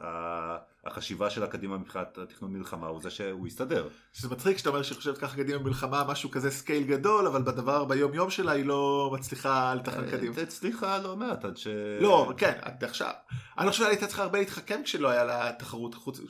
החשיבה 0.85 1.31
שלה 1.31 1.47
קדימה 1.47 1.79
מבחינת 1.79 2.19
התכנון 2.19 2.53
מלחמה 2.53 2.87
הוא 2.87 3.03
זה 3.03 3.11
שהוא 3.11 3.47
יסתדר. 3.47 3.89
שזה 4.13 4.29
מצחיק 4.29 4.59
שאתה 4.59 4.69
אומר 4.69 4.83
שהיא 4.83 4.97
חושבת 4.97 5.19
ככה 5.19 5.37
קדימה 5.37 5.59
במלחמה 5.59 6.05
משהו 6.09 6.31
כזה 6.31 6.51
scale 6.51 6.85
גדול 6.85 7.27
אבל 7.27 7.43
בדבר 7.43 7.85
ביום 7.85 8.15
יום 8.15 8.31
שלה 8.31 8.53
היא 8.53 8.65
לא 8.65 9.11
מצליחה 9.15 9.75
לתכנן 9.75 10.11
קדימה. 10.11 10.35
הצליחה 10.43 10.99
לא 10.99 11.17
מעט 11.17 11.45
עד 11.45 11.57
ש... 11.57 11.67
לא 12.01 12.33
כן 12.37 12.59
עד 12.63 12.85
עכשיו. 12.85 13.13
אני 13.59 13.67
לא 13.67 13.71
חושב 13.71 13.85
שהייתה 13.85 14.07
צריכה 14.07 14.23
הרבה 14.23 14.39
להתחכם 14.39 14.81
כשלא 14.85 15.09
היה 15.09 15.25
לה 15.25 15.53
תחרות 15.59 15.95
חוץ 15.95 16.21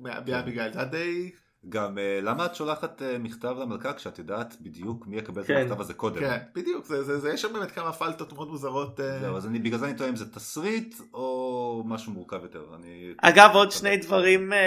מאביגיל 0.00 0.72
זה 0.72 0.78
היה 0.78 0.84
די 0.84 1.30
גם 1.68 1.98
אה, 1.98 2.20
למה 2.22 2.46
את 2.46 2.54
שולחת 2.54 3.02
אה, 3.02 3.18
מכתב 3.18 3.56
למלכה 3.60 3.92
כשאת 3.92 4.18
יודעת 4.18 4.56
בדיוק 4.60 5.06
מי 5.06 5.16
יקבל 5.16 5.42
את 5.42 5.46
כן. 5.46 5.56
המכתב 5.56 5.80
הזה 5.80 5.94
קודם? 5.94 6.20
כן 6.20 6.38
בדיוק 6.54 6.86
זה 6.86 7.02
זה 7.02 7.18
זה 7.18 7.32
יש 7.32 7.42
שם 7.42 7.52
באמת 7.52 7.70
כמה 7.70 7.92
פלטות 7.92 8.32
מאוד 8.32 8.48
מוזרות. 8.48 9.00
אה, 9.00 9.18
זהו, 9.20 9.36
אז 9.36 9.46
אני, 9.46 9.58
בגלל 9.58 9.78
זה 9.78 9.86
אני 9.86 9.96
טועה 9.96 10.10
אם 10.10 10.16
זה 10.16 10.32
תסריט 10.32 10.94
או 11.14 11.82
משהו 11.86 12.12
מורכב 12.12 12.42
יותר. 12.42 12.74
אני... 12.74 13.14
אגב 13.18 13.50
עוד 13.54 13.70
שני 13.70 13.96
דברים 13.96 14.52
אה, 14.52 14.58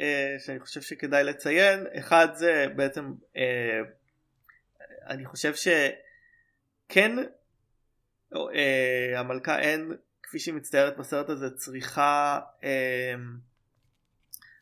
אה, 0.00 0.36
שאני 0.38 0.60
חושב 0.60 0.80
שכדאי 0.80 1.24
לציין 1.24 1.86
אחד 1.98 2.28
זה 2.34 2.66
בעצם 2.76 3.12
אה, 3.36 3.80
אני 5.08 5.26
חושב 5.26 5.52
שכן 5.54 7.16
אה, 8.34 9.20
המלכה 9.20 9.58
אין 9.58 9.92
כפי 10.22 10.38
שהיא 10.38 10.54
מצטיירת 10.54 10.96
בסרט 10.96 11.28
הזה 11.28 11.50
צריכה 11.50 12.40
אה, 12.64 13.14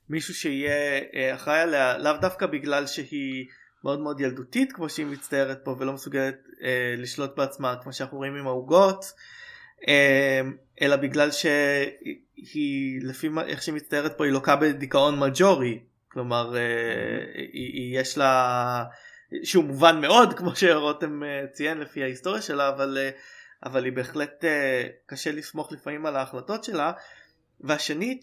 מישהו 0.09 0.35
שיהיה 0.35 1.01
אה, 1.15 1.35
אחראי 1.35 1.61
עליה 1.61 1.99
לאו 1.99 2.13
דווקא 2.21 2.47
בגלל 2.47 2.87
שהיא 2.87 3.47
מאוד 3.85 4.01
מאוד 4.01 4.21
ילדותית 4.21 4.73
כמו 4.73 4.89
שהיא 4.89 5.07
מצטיירת 5.07 5.59
פה 5.65 5.77
ולא 5.79 5.93
מסוגלת 5.93 6.35
אה, 6.63 6.95
לשלוט 6.99 7.37
בעצמה 7.37 7.77
כמו 7.83 7.93
שאנחנו 7.93 8.19
רואים 8.19 8.35
עם 8.35 8.47
העוגות 8.47 9.05
אה, 9.89 10.41
אלא 10.83 10.97
בגלל 10.97 11.31
שהיא 11.31 13.01
לפי 13.03 13.29
מה- 13.29 13.47
איך 13.47 13.63
שהיא 13.63 13.75
מצטיירת 13.75 14.19
פה 14.19 14.25
היא 14.25 14.33
לוקה 14.33 14.57
בדיכאון 14.57 15.19
מג'ורי. 15.19 15.81
כלומר 16.09 16.57
אה, 16.57 16.63
היא, 17.35 17.73
היא 17.73 18.01
יש 18.01 18.19
לה 18.19 18.85
שהוא 19.43 19.65
מובן 19.65 20.01
מאוד 20.01 20.35
כמו 20.35 20.57
שרותם 20.57 21.23
אה, 21.23 21.47
ציין 21.53 21.79
לפי 21.79 22.03
ההיסטוריה 22.03 22.43
שלה 22.43 22.69
אבל 22.69 22.99
אה, 23.01 23.11
אבל 23.65 23.85
היא 23.85 23.93
בהחלט 23.93 24.45
אה, 24.45 24.87
קשה 25.07 25.33
לסמוך 25.33 25.73
לפעמים 25.73 26.07
על 26.07 26.17
ההחלטות 26.17 26.65
שלה. 26.65 26.93
והשנית 27.61 28.23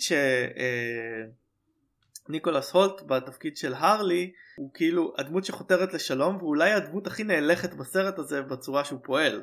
שניקולס 2.27 2.71
הולט 2.71 3.01
בתפקיד 3.07 3.57
של 3.57 3.73
הרלי 3.73 4.31
הוא 4.57 4.69
כאילו 4.73 5.13
הדמות 5.17 5.45
שחותרת 5.45 5.93
לשלום 5.93 6.35
ואולי 6.37 6.73
הדמות 6.73 7.07
הכי 7.07 7.23
נאלכת 7.23 7.73
בסרט 7.73 8.19
הזה 8.19 8.41
בצורה 8.41 8.83
שהוא 8.85 8.99
פועל. 9.03 9.41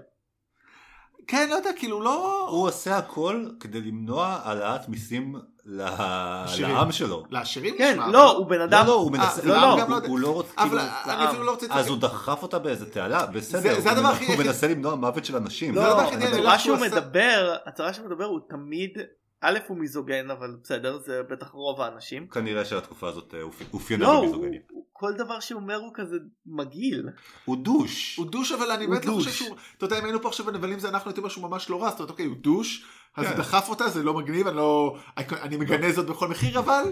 כן 1.27 1.49
לא 1.51 1.55
יודע 1.55 1.71
כאילו 1.79 2.03
לא 2.03 2.49
הוא 2.51 2.69
עושה 2.69 2.97
הכל 2.99 3.45
כדי 3.61 3.81
למנוע 3.81 4.27
העלאת 4.27 4.89
מיסים. 4.89 5.35
לעם 5.71 6.93
שלו. 6.93 7.25
לעשירים 7.31 7.75
כן 7.79 7.93
נשמע, 7.93 8.09
לא 8.13 8.31
אבל- 8.31 8.39
הוא 8.39 8.47
בן 8.47 8.61
אדם 8.61 8.81
לא, 8.87 8.93
לא, 8.93 8.95
הוא 8.95 9.13
מנסה, 9.13 9.43
לא, 9.45 9.55
לא, 9.55 9.61
לא, 9.63 9.77
לא, 9.89 10.01
לא 10.01 10.07
הוא- 10.07 10.19
לא 10.19 10.35
רוצה, 10.35 10.51
אבל 10.57 10.69
כאילו, 10.69 11.13
אני 11.19 11.29
אפילו 11.29 11.45
לא 11.45 11.51
רוצה 11.51 11.67
אז 11.71 11.73
לצחק. 11.79 11.89
הוא 11.91 11.99
דחף 11.99 12.43
אותה 12.43 12.59
באיזה 12.59 12.91
תעלה, 12.91 13.27
בסדר, 13.27 13.81
זה- 13.81 13.91
הדבר 13.91 14.09
הכי- 14.09 14.27
הוא 14.27 14.45
מנסה 14.45 14.69
למנוע 14.69 14.95
מוות 14.95 15.25
של 15.25 15.37
אנשים. 15.37 15.75
זה 15.75 15.81
לא. 15.81 16.01
הצורה 16.01 16.59
שהוא 16.59 16.77
מדבר 16.77 17.57
הצורה 17.67 17.93
שהוא 17.93 18.07
מדבר 18.07 18.25
הוא 18.25 18.41
תמיד 18.51 18.91
א' 19.41 19.59
הוא 19.69 19.77
מיזוגן 19.79 20.31
אבל 20.31 20.57
בסדר 20.63 20.99
זה 20.99 21.23
בטח 21.31 21.49
רוב 21.51 21.81
האנשים. 21.81 22.27
כנראה 22.29 22.65
שהתקופה 22.65 23.09
הזאת 23.09 23.35
אה, 23.35 23.43
אופי- 23.43 23.65
אופיינה 23.73 24.05
לא, 24.05 24.13
הוא, 24.13 24.23
במיזוגניה. 24.23 24.61
הוא- 24.71 24.85
כל 24.93 25.13
דבר 25.19 25.41
שהוא 25.41 25.61
אומר 25.61 25.77
הוא 25.77 25.91
כזה 25.95 26.17
מגעיל. 26.47 27.09
הוא 27.45 27.57
דוש. 27.57 28.17
הוא 28.17 28.27
דוש 28.27 28.53
אבל 28.53 28.71
אני 28.71 28.87
באמת 28.87 29.05
לא 29.07 29.13
חושב. 29.13 29.31
שהוא, 29.31 29.57
אתה 29.77 29.85
יודע 29.85 29.99
אם 29.99 30.05
היינו 30.05 30.23
פה 30.23 30.29
עכשיו 30.29 30.47
בנבלים 30.47 30.79
זה 30.79 30.89
אנחנו 30.89 31.09
הייתי 31.11 31.21
אומר 31.21 31.31
שהוא 31.31 31.51
ממש 31.51 31.71
לא 31.71 31.83
רע, 31.83 31.91
זאת 31.91 31.99
אומרת 31.99 32.11
אוקיי 32.11 32.27
הוא 32.27 32.37
דוש, 32.37 32.85
אז 33.17 33.25
כן. 33.27 33.31
הוא 33.33 33.39
דחף 33.39 33.69
אותה 33.69 33.89
זה 33.89 34.03
לא 34.03 34.15
מגניב, 34.15 34.47
אני 34.47 34.57
לא, 34.57 34.97
אני 35.19 35.57
מגנה 35.57 35.93
זאת 35.93 36.07
בכל 36.07 36.29
מחיר 36.29 36.59
אבל, 36.59 36.83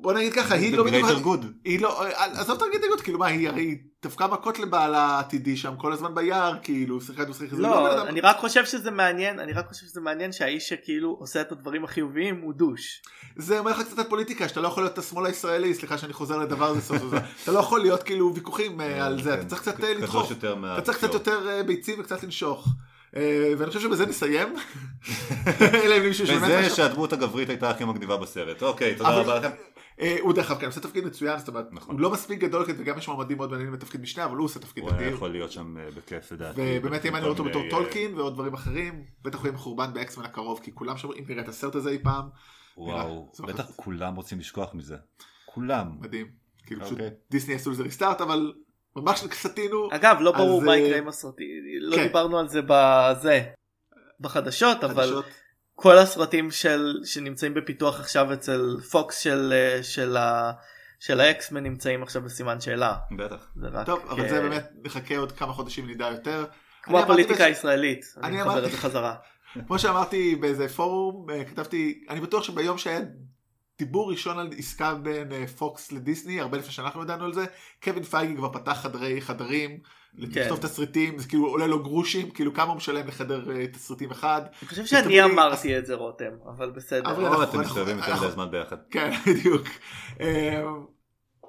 בוא 0.00 0.12
נגיד 0.12 0.32
ככה, 0.32 0.54
היא 0.54 0.76
לא 0.76 0.84
בדיוק, 0.84 1.10
גוד. 1.20 1.52
היא 1.64 1.80
לא, 1.80 2.02
עזוב 2.16 2.56
את 2.56 2.68
הגדגות, 2.74 3.00
כאילו 3.00 3.18
מה 3.18 3.26
היא 3.26 3.48
הרי 3.48 3.78
דפקה 4.02 4.26
מכות 4.26 4.58
לבעלה 4.58 4.98
העתידי 4.98 5.56
שם 5.56 5.74
כל 5.76 5.92
הזמן 5.92 6.14
ביער 6.14 6.54
כאילו, 6.62 7.00
שיחקה 7.00 7.24
דו 7.24 7.34
שיחק, 7.34 7.54
זה 7.54 7.62
לא 7.62 7.68
לא, 7.84 8.08
אני 8.08 8.20
רק 8.20 8.36
חושב 8.38 8.64
שזה 8.64 8.90
מעניין, 8.90 9.38
אני 9.40 9.52
רק 9.52 9.68
חושב 9.68 9.86
שזה 9.86 10.00
מעניין 10.00 10.32
שהאיש 10.32 10.68
שכאילו 10.68 11.16
עושה 11.20 11.40
את 11.40 11.52
הדברים 11.52 11.84
החיוביים 11.84 12.40
הוא 12.42 12.54
דוש. 12.54 13.02
זה 13.36 13.58
אומר 13.58 13.70
לך 13.70 13.80
קצת 13.86 13.98
על 13.98 14.04
פוליטיקה, 14.04 14.48
שאתה 14.48 14.60
לא 14.60 14.68
יכול 14.68 14.82
להיות 14.82 14.98
השמאל 14.98 15.26
הישראלי, 15.26 15.74
סליחה 15.74 15.98
שאני 15.98 16.12
חוזר 16.12 16.38
לדבר 16.38 16.66
הזה 16.66 16.80
סוף 16.80 16.98
סוף, 16.98 17.12
אתה 17.42 17.52
לא 17.52 17.58
יכול 17.58 17.80
להיות 17.80 18.02
כאילו 18.02 18.34
ויכוחים 18.34 18.80
אה, 18.80 19.06
על 19.06 19.22
זה, 19.22 19.34
אתה 19.34 19.42
כן, 19.42 19.48
צריך 19.48 19.60
קצת 19.60 19.74
קדוש 19.76 19.88
אה, 19.88 19.94
לדחוף. 19.94 20.30
יותר 20.30 20.54
מה- 20.54 20.74
אתה 20.78 20.82
צריך 20.82 20.98
קצת 20.98 21.08
לא. 21.08 21.14
יותר 21.14 21.48
אה, 21.48 21.62
ביצים 21.62 22.00
וקצת 22.00 22.22
לנשוך. 22.22 22.68
ואני 23.58 23.66
חושב 23.66 23.80
שבזה 23.80 24.06
נסיים. 24.06 24.48
אלא 25.84 25.96
אם 25.98 26.02
מישהו 26.02 26.24
וזה 26.28 26.62
חשב- 26.64 26.74
שהדמות 26.74 27.12
הגברית 27.12 27.48
הייתה 27.48 27.70
הכי 27.70 27.84
מגניבה 27.84 28.16
בסרט. 28.16 28.62
אוקיי, 28.62 28.94
תודה 28.94 29.10
רבה 29.10 29.38
לכם. 29.38 29.48
אה, 30.00 30.16
הוא 30.20 30.32
דרך 30.32 30.50
אגב 30.50 30.60
כן 30.60 30.66
עושה 30.66 30.80
תפקיד 30.80 31.04
מצוין, 31.04 31.38
זאת 31.38 31.48
אומרת, 31.48 31.66
נכון. 31.72 31.94
הוא 31.94 32.00
לא 32.00 32.10
מספיק 32.10 32.40
גדול 32.40 32.66
כדי 32.66 32.82
וגם 32.82 32.98
יש 32.98 33.08
מועמדים 33.08 33.36
מאוד 33.36 33.50
מעניינים 33.50 33.74
בתפקיד 33.74 34.00
משנה, 34.00 34.24
אבל 34.24 34.36
הוא 34.36 34.44
עושה 34.44 34.60
תפקיד 34.60 34.82
הוא 34.82 34.90
היה 34.90 35.00
אדיר. 35.00 35.14
יכול 35.14 35.30
להיות 35.30 35.52
שם 35.52 35.76
אה, 35.78 35.90
בכיף 35.90 36.32
לדעתי. 36.32 36.60
ובאמת 36.60 37.06
אם 37.06 37.16
אני 37.16 37.20
רואה 37.20 37.30
אותו 37.30 37.42
כל 37.42 37.48
בתור 37.48 37.62
טולקין 37.70 38.14
ועוד 38.14 38.34
דברים 38.34 38.54
אחרים, 38.54 39.04
בטח 39.22 39.38
הוא 39.38 39.46
יהיה 39.46 39.54
מחורבן 39.54 39.94
באקסמן 39.94 40.24
הקרוב, 40.24 40.60
כי 40.62 40.74
כולם 40.74 40.96
שם, 40.96 41.08
אם 41.18 41.24
נראה 41.28 41.42
את 41.42 41.48
הסרט 41.48 41.74
הזה 41.74 41.90
אי 41.90 41.98
פעם, 42.02 42.28
וואו, 42.76 43.32
בטח. 43.46 43.70
כולם 43.76 44.14
רוצים 44.14 44.38
לשכוח 44.38 44.74
מזה. 44.74 44.96
כולם. 45.46 45.96
מדהים. 46.00 46.26
כאילו 46.66 46.80
פשוט 46.84 46.92
אוקיי. 46.92 47.10
דיסני 47.30 47.54
עשו 47.54 47.70
לזה 47.70 47.82
ריסטארט, 47.82 48.20
אבל 48.20 48.52
ממש 48.96 49.24
סטינו. 49.32 49.88
אגב 49.92 50.16
לא 50.20 50.32
ברור 50.32 50.60
אז, 50.60 50.66
מה 50.66 50.72
אה, 50.72 50.76
יקרה 50.76 50.98
עם 50.98 51.08
הסרטים, 51.08 51.46
לא 51.80 51.96
כן. 51.96 52.06
דיברנו 52.06 52.38
על 52.38 52.48
זה 52.48 52.60
בזה, 52.66 53.42
בחדשות, 54.20 54.84
אבל. 54.84 55.22
כל 55.80 55.98
הסרטים 55.98 56.50
של 56.50 57.00
שנמצאים 57.04 57.54
בפיתוח 57.54 58.00
עכשיו 58.00 58.32
אצל 58.32 58.76
פוקס 58.90 59.18
של 59.18 59.52
אה, 59.52 59.82
של 59.82 60.16
ה- 60.16 60.52
של 61.00 61.20
האקסמן 61.20 61.62
נמצאים 61.62 62.02
עכשיו 62.02 62.22
בסימן 62.22 62.60
שאלה. 62.60 62.94
בטח. 63.16 63.46
זה 63.56 63.68
רק, 63.68 63.86
טוב, 63.86 64.00
אבל 64.10 64.22
אה, 64.24 64.28
זה 64.28 64.40
באמת 64.40 64.68
נחכה 64.82 65.16
עוד 65.16 65.32
כמה 65.32 65.52
חודשים 65.52 65.90
נדע 65.90 66.06
יותר. 66.06 66.44
כמו 66.82 66.98
הפוליטיקה 66.98 67.34
בש- 67.34 67.40
הישראלית, 67.40 68.04
אני 68.16 68.26
אני 68.26 68.42
אמרתי- 68.42 68.66
את 68.66 68.70
זה 68.70 68.76
חזרה. 68.76 69.14
כמו 69.66 69.78
שאמרתי 69.78 70.36
באיזה 70.36 70.68
פורום, 70.68 71.30
אה, 71.30 71.44
כתבתי, 71.44 72.04
אני 72.10 72.20
בטוח 72.20 72.42
שביום 72.44 72.78
שהיה 72.78 73.00
דיבור 73.78 74.10
ראשון 74.10 74.38
על 74.38 74.48
עסקה 74.58 74.94
בין 74.94 75.32
אה, 75.32 75.46
פוקס 75.46 75.92
לדיסני, 75.92 76.40
הרבה 76.40 76.58
לפני 76.58 76.72
שאנחנו 76.72 77.02
ידענו 77.02 77.24
על 77.24 77.32
זה, 77.32 77.44
קווין 77.82 78.02
פייגי 78.02 78.36
כבר 78.36 78.52
פתח 78.52 78.78
חדרי 78.82 79.20
חדרים, 79.20 79.78
לכתוב 80.14 80.58
כן. 80.60 80.66
תסריטים, 80.66 81.18
זה 81.18 81.28
כאילו 81.28 81.46
עולה 81.46 81.66
לו 81.66 81.82
גרושים, 81.82 82.30
כאילו 82.30 82.54
כמה 82.54 82.68
הוא 82.68 82.76
משלם 82.76 83.08
לחדר 83.08 83.50
אה, 83.50 83.66
תסריטים 83.66 84.10
אחד. 84.10 84.42
אני 84.62 84.68
חושב 84.68 84.86
שאני 84.86 85.22
אמרתי 85.22 85.78
את 85.78 85.86
זה 85.86 85.94
רותם, 85.94 86.30
אבל 86.56 86.70
בסדר. 86.70 87.10
אבל- 87.10 87.44
אתם 87.44 87.60
מסתובבים 87.60 87.98
יותר 87.98 88.16
מדי 88.16 88.30
זמן 88.30 88.50
ביחד. 88.50 88.76
כן, 88.90 89.10
בדיוק. 89.26 89.66
אה, 90.20 90.62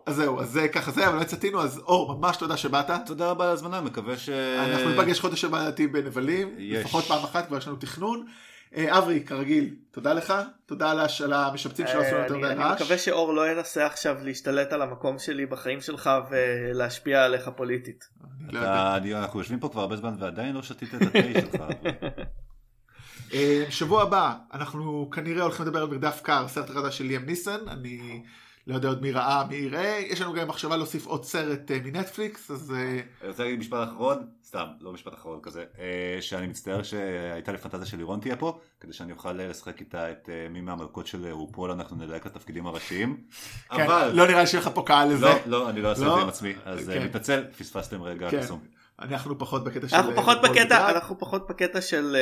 אז 0.06 0.15
זהו, 0.15 0.39
אז 0.39 0.49
זה 0.51 0.68
ככה 0.68 0.91
זה, 0.91 1.07
אבל 1.07 1.15
לא 1.15 1.22
יצאתינו, 1.22 1.61
אז 1.61 1.80
אור, 1.80 2.19
ממש 2.19 2.38
תודה 2.38 2.57
שבאת. 2.57 2.91
תודה 3.06 3.30
רבה 3.31 3.43
על 3.43 3.49
ההזמנה, 3.49 3.81
מקווה 3.81 4.18
ש... 4.18 4.30
אנחנו 4.30 4.89
ניפגש 4.89 5.19
חודש 5.19 5.43
הבא 5.43 5.61
לדעתי 5.61 5.88
בנבלים. 5.88 6.56
לפחות 6.57 7.03
פעם 7.03 7.23
אחת, 7.23 7.47
כבר 7.47 7.57
יש 7.57 7.68
לנו 7.68 7.76
תכנון. 7.76 8.26
אה, 8.76 8.98
אברי, 8.98 9.24
כרגיל, 9.24 9.76
תודה 9.91 10.14
לך, 10.14 10.34
תודה 10.66 10.91
על 10.91 11.00
המשפצים 11.34 11.88
שלא 11.88 12.02
עשו 12.02 12.16
יותר 12.16 12.34
אני 12.34 12.44
מדי 12.44 12.52
אני 12.52 12.60
רעש. 12.64 12.82
מקווה 12.82 12.98
שאור 12.98 13.34
לא 13.34 13.52
ינסה 13.52 13.86
עכשיו 13.86 14.18
להשתלט 14.24 14.74
על 14.74 14.82
המקום 14.82 15.20
שלי 15.20 15.46
בחיים 15.46 15.82
שלך 15.82 16.10
ולהשפיע 16.30 17.26
עליך 17.26 17.50
פוליטית. 17.56 18.06
לא 18.50 18.60
אני- 18.98 19.16
אנחנו 19.16 19.40
יושבים 19.40 19.60
פה 19.60 19.70
כבר 19.70 19.82
הרבה 19.82 19.96
זמן 19.96 20.16
ועדיין 20.20 20.56
לא 20.56 20.62
שתית 20.64 20.90
את 20.96 21.02
התה 21.02 21.20
שלך. 21.41 21.62
אה, 23.34 23.64
שבוע 23.70 24.02
הבא 24.04 24.34
אנחנו 24.54 25.10
כנראה 25.14 25.44
הולכים 25.44 25.66
לדבר 25.66 25.82
על 25.82 25.88
מרדף 25.90 26.22
קר, 26.24 26.48
סרט 26.48 26.70
החדש 26.70 26.98
של 26.98 27.04
ליאם 27.04 27.26
ניסן, 27.26 27.68
אני 27.68 28.24
לא 28.68 28.76
יודע 28.76 28.88
עוד 28.88 29.02
מי 29.02 29.12
ראה, 29.12 29.44
מי 29.48 29.56
יראה. 29.56 30.00
יש 30.08 30.22
לנו 30.22 30.34
גם 30.34 30.48
מחשבה 30.48 30.78
להוסיף 30.78 31.06
עוד 31.06 31.26
סרט 31.26 31.72
אה, 31.72 31.78
מנטפליקס, 31.84 32.52
אז 32.52 32.72
אה, 32.78 33.00
אני 33.22 33.30
רוצה 33.30 33.44
להגיד 33.44 33.60
משפט 33.60 33.88
אחרון, 33.88 34.28
סתם, 34.50 34.66
לא 34.82 34.92
משפט 34.92 35.14
אחרון 35.14 35.40
כזה, 35.44 35.66
אה, 35.80 36.18
שאני 36.22 36.48
מצטער 36.48 36.84
שהייתה 36.84 37.52
לי 37.52 37.58
פנטזיה 37.58 37.86
של 37.86 37.98
לירון 37.98 38.20
תהיה 38.20 38.36
פה, 38.36 38.60
כדי 38.80 38.94
שאני 38.94 39.12
אוכל 39.12 39.40
אה, 39.40 39.48
לשחק 39.48 39.80
איתה 39.80 40.12
את 40.12 40.30
אה, 40.30 40.50
מי 40.50 40.62
מהמלכות 40.62 41.08
של 41.08 41.32
רופול, 41.32 41.72
אנחנו 41.72 41.96
נדייק 41.96 42.26
לתפקידים 42.26 42.68
הראשיים. 42.68 43.24
כן, 43.76 43.84
אבל, 43.84 44.12
לא 44.14 44.28
נראה 44.28 44.48
שיהיה 44.48 44.62
לך 44.62 44.70
פה 44.74 44.84
קהל 44.86 45.14
לזה. 45.14 45.26
לא, 45.26 45.34
לא, 45.46 45.70
אני 45.70 45.82
לא 45.82 45.90
אעשה 45.90 46.02
את 46.02 46.08
לא? 46.08 46.16
זה 46.16 46.22
עם 46.22 46.28
עצמי, 46.28 46.54
אז 46.66 46.90
כן. 46.90 47.04
מתנצל, 47.06 47.44
פספסתם 47.58 48.02
רגע 48.02 48.30
כן. 48.32 48.40
קסום. 48.42 48.60
אנחנו 49.00 49.40
פחות 49.40 49.64
בקטע 49.64 49.88
של... 49.88 49.96
אנחנו 49.96 50.16
פחות 50.16 50.38
בקטע. 50.42 50.90
אנחנו 50.90 51.20
פחות 51.20 51.48
בקטע 51.50 51.82
של 51.82 52.16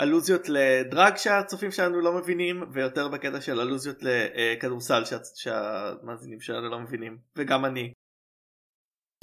אלוזיות 0.00 0.48
לדרג 0.48 1.16
שהצופים 1.16 1.70
שלנו 1.70 2.00
לא 2.00 2.12
מבינים 2.12 2.62
ויותר 2.72 3.08
בקטע 3.08 3.40
של 3.40 3.60
אלוזיות 3.60 3.96
לכדורסל 4.02 5.04
שה- 5.04 5.16
שהמאזינים 5.34 6.40
שלנו 6.40 6.68
לא 6.68 6.78
מבינים 6.80 7.18
וגם 7.36 7.64
אני. 7.64 7.92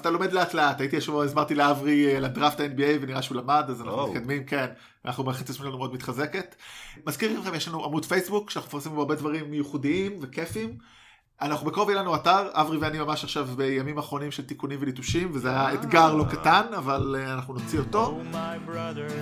אתה 0.05 0.13
לומד 0.13 0.33
לאט 0.33 0.53
לאט, 0.53 0.81
הייתי 0.81 0.97
השבוע, 0.97 1.25
הסברתי 1.25 1.55
לאברי 1.55 2.13
אה, 2.13 2.19
לדראפט 2.19 2.59
ה-NBA 2.59 3.01
ונראה 3.01 3.21
שהוא 3.21 3.37
למד, 3.37 3.65
אז 3.67 3.81
אנחנו. 3.81 4.07
מתקדמים, 4.07 4.43
כן, 4.43 4.65
אנחנו 5.05 5.23
מערכת 5.23 5.49
עצמנו 5.49 5.77
מאוד 5.77 5.93
מתחזקת. 5.93 6.55
מזכיר 7.07 7.39
לכם, 7.39 7.55
יש 7.55 7.67
לנו 7.67 7.85
עמוד 7.85 8.05
פייסבוק, 8.05 8.49
שאנחנו 8.49 8.67
מפרסמים 8.67 8.95
בו 8.95 9.01
הרבה 9.01 9.15
דברים 9.15 9.53
ייחודיים 9.53 10.17
וכיפים. 10.21 10.77
אנחנו 11.41 11.67
בקרוב 11.67 11.89
יהיה 11.89 12.01
לנו 12.01 12.15
אתר, 12.15 12.47
אברי 12.53 12.77
ואני 12.77 12.99
ממש 12.99 13.23
עכשיו 13.23 13.45
בימים 13.55 13.97
אחרונים 13.97 14.31
של 14.31 14.45
תיקונים 14.45 14.77
וליטושים, 14.81 15.31
וזה 15.33 15.49
היה 15.49 15.73
אתגר 15.73 16.15
לא 16.15 16.25
קטן, 16.31 16.61
אבל 16.77 17.15
אה, 17.19 17.33
אנחנו 17.33 17.53
נוציא 17.53 17.79
אותו. 17.79 18.19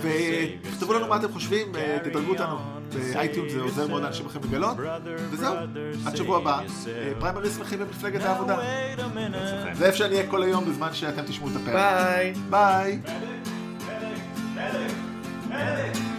ותכתבו 0.00 0.92
לנו 0.92 1.08
מה 1.08 1.16
אתם 1.16 1.32
חושבים, 1.32 1.76
אה, 1.76 1.98
תדרגו 2.04 2.32
אותנו 2.32 2.58
באייטיוב, 2.94 3.48
זה 3.48 3.60
עוזר 3.60 3.88
מאוד 3.88 4.02
לאנשים 4.02 4.26
אחרים 4.26 4.44
לגלות. 4.44 4.76
וזהו, 5.30 5.54
עד 6.06 6.16
שבוע 6.16 6.36
הבא, 6.38 6.60
אה, 6.60 7.12
פריימריז 7.20 7.56
שמחים 7.56 7.78
במפלגת 7.78 8.22
העבודה. 8.22 8.56
זה 9.72 9.86
איפה 9.86 9.98
שאני 9.98 10.14
אהיה 10.16 10.30
כל 10.30 10.42
היום 10.42 10.64
בזמן 10.64 10.92
שאתם 10.92 11.22
תשמעו 11.22 11.50
את 11.50 11.56
הפרק. 11.56 12.34
ביי. 12.50 13.00
ביי. 15.50 16.13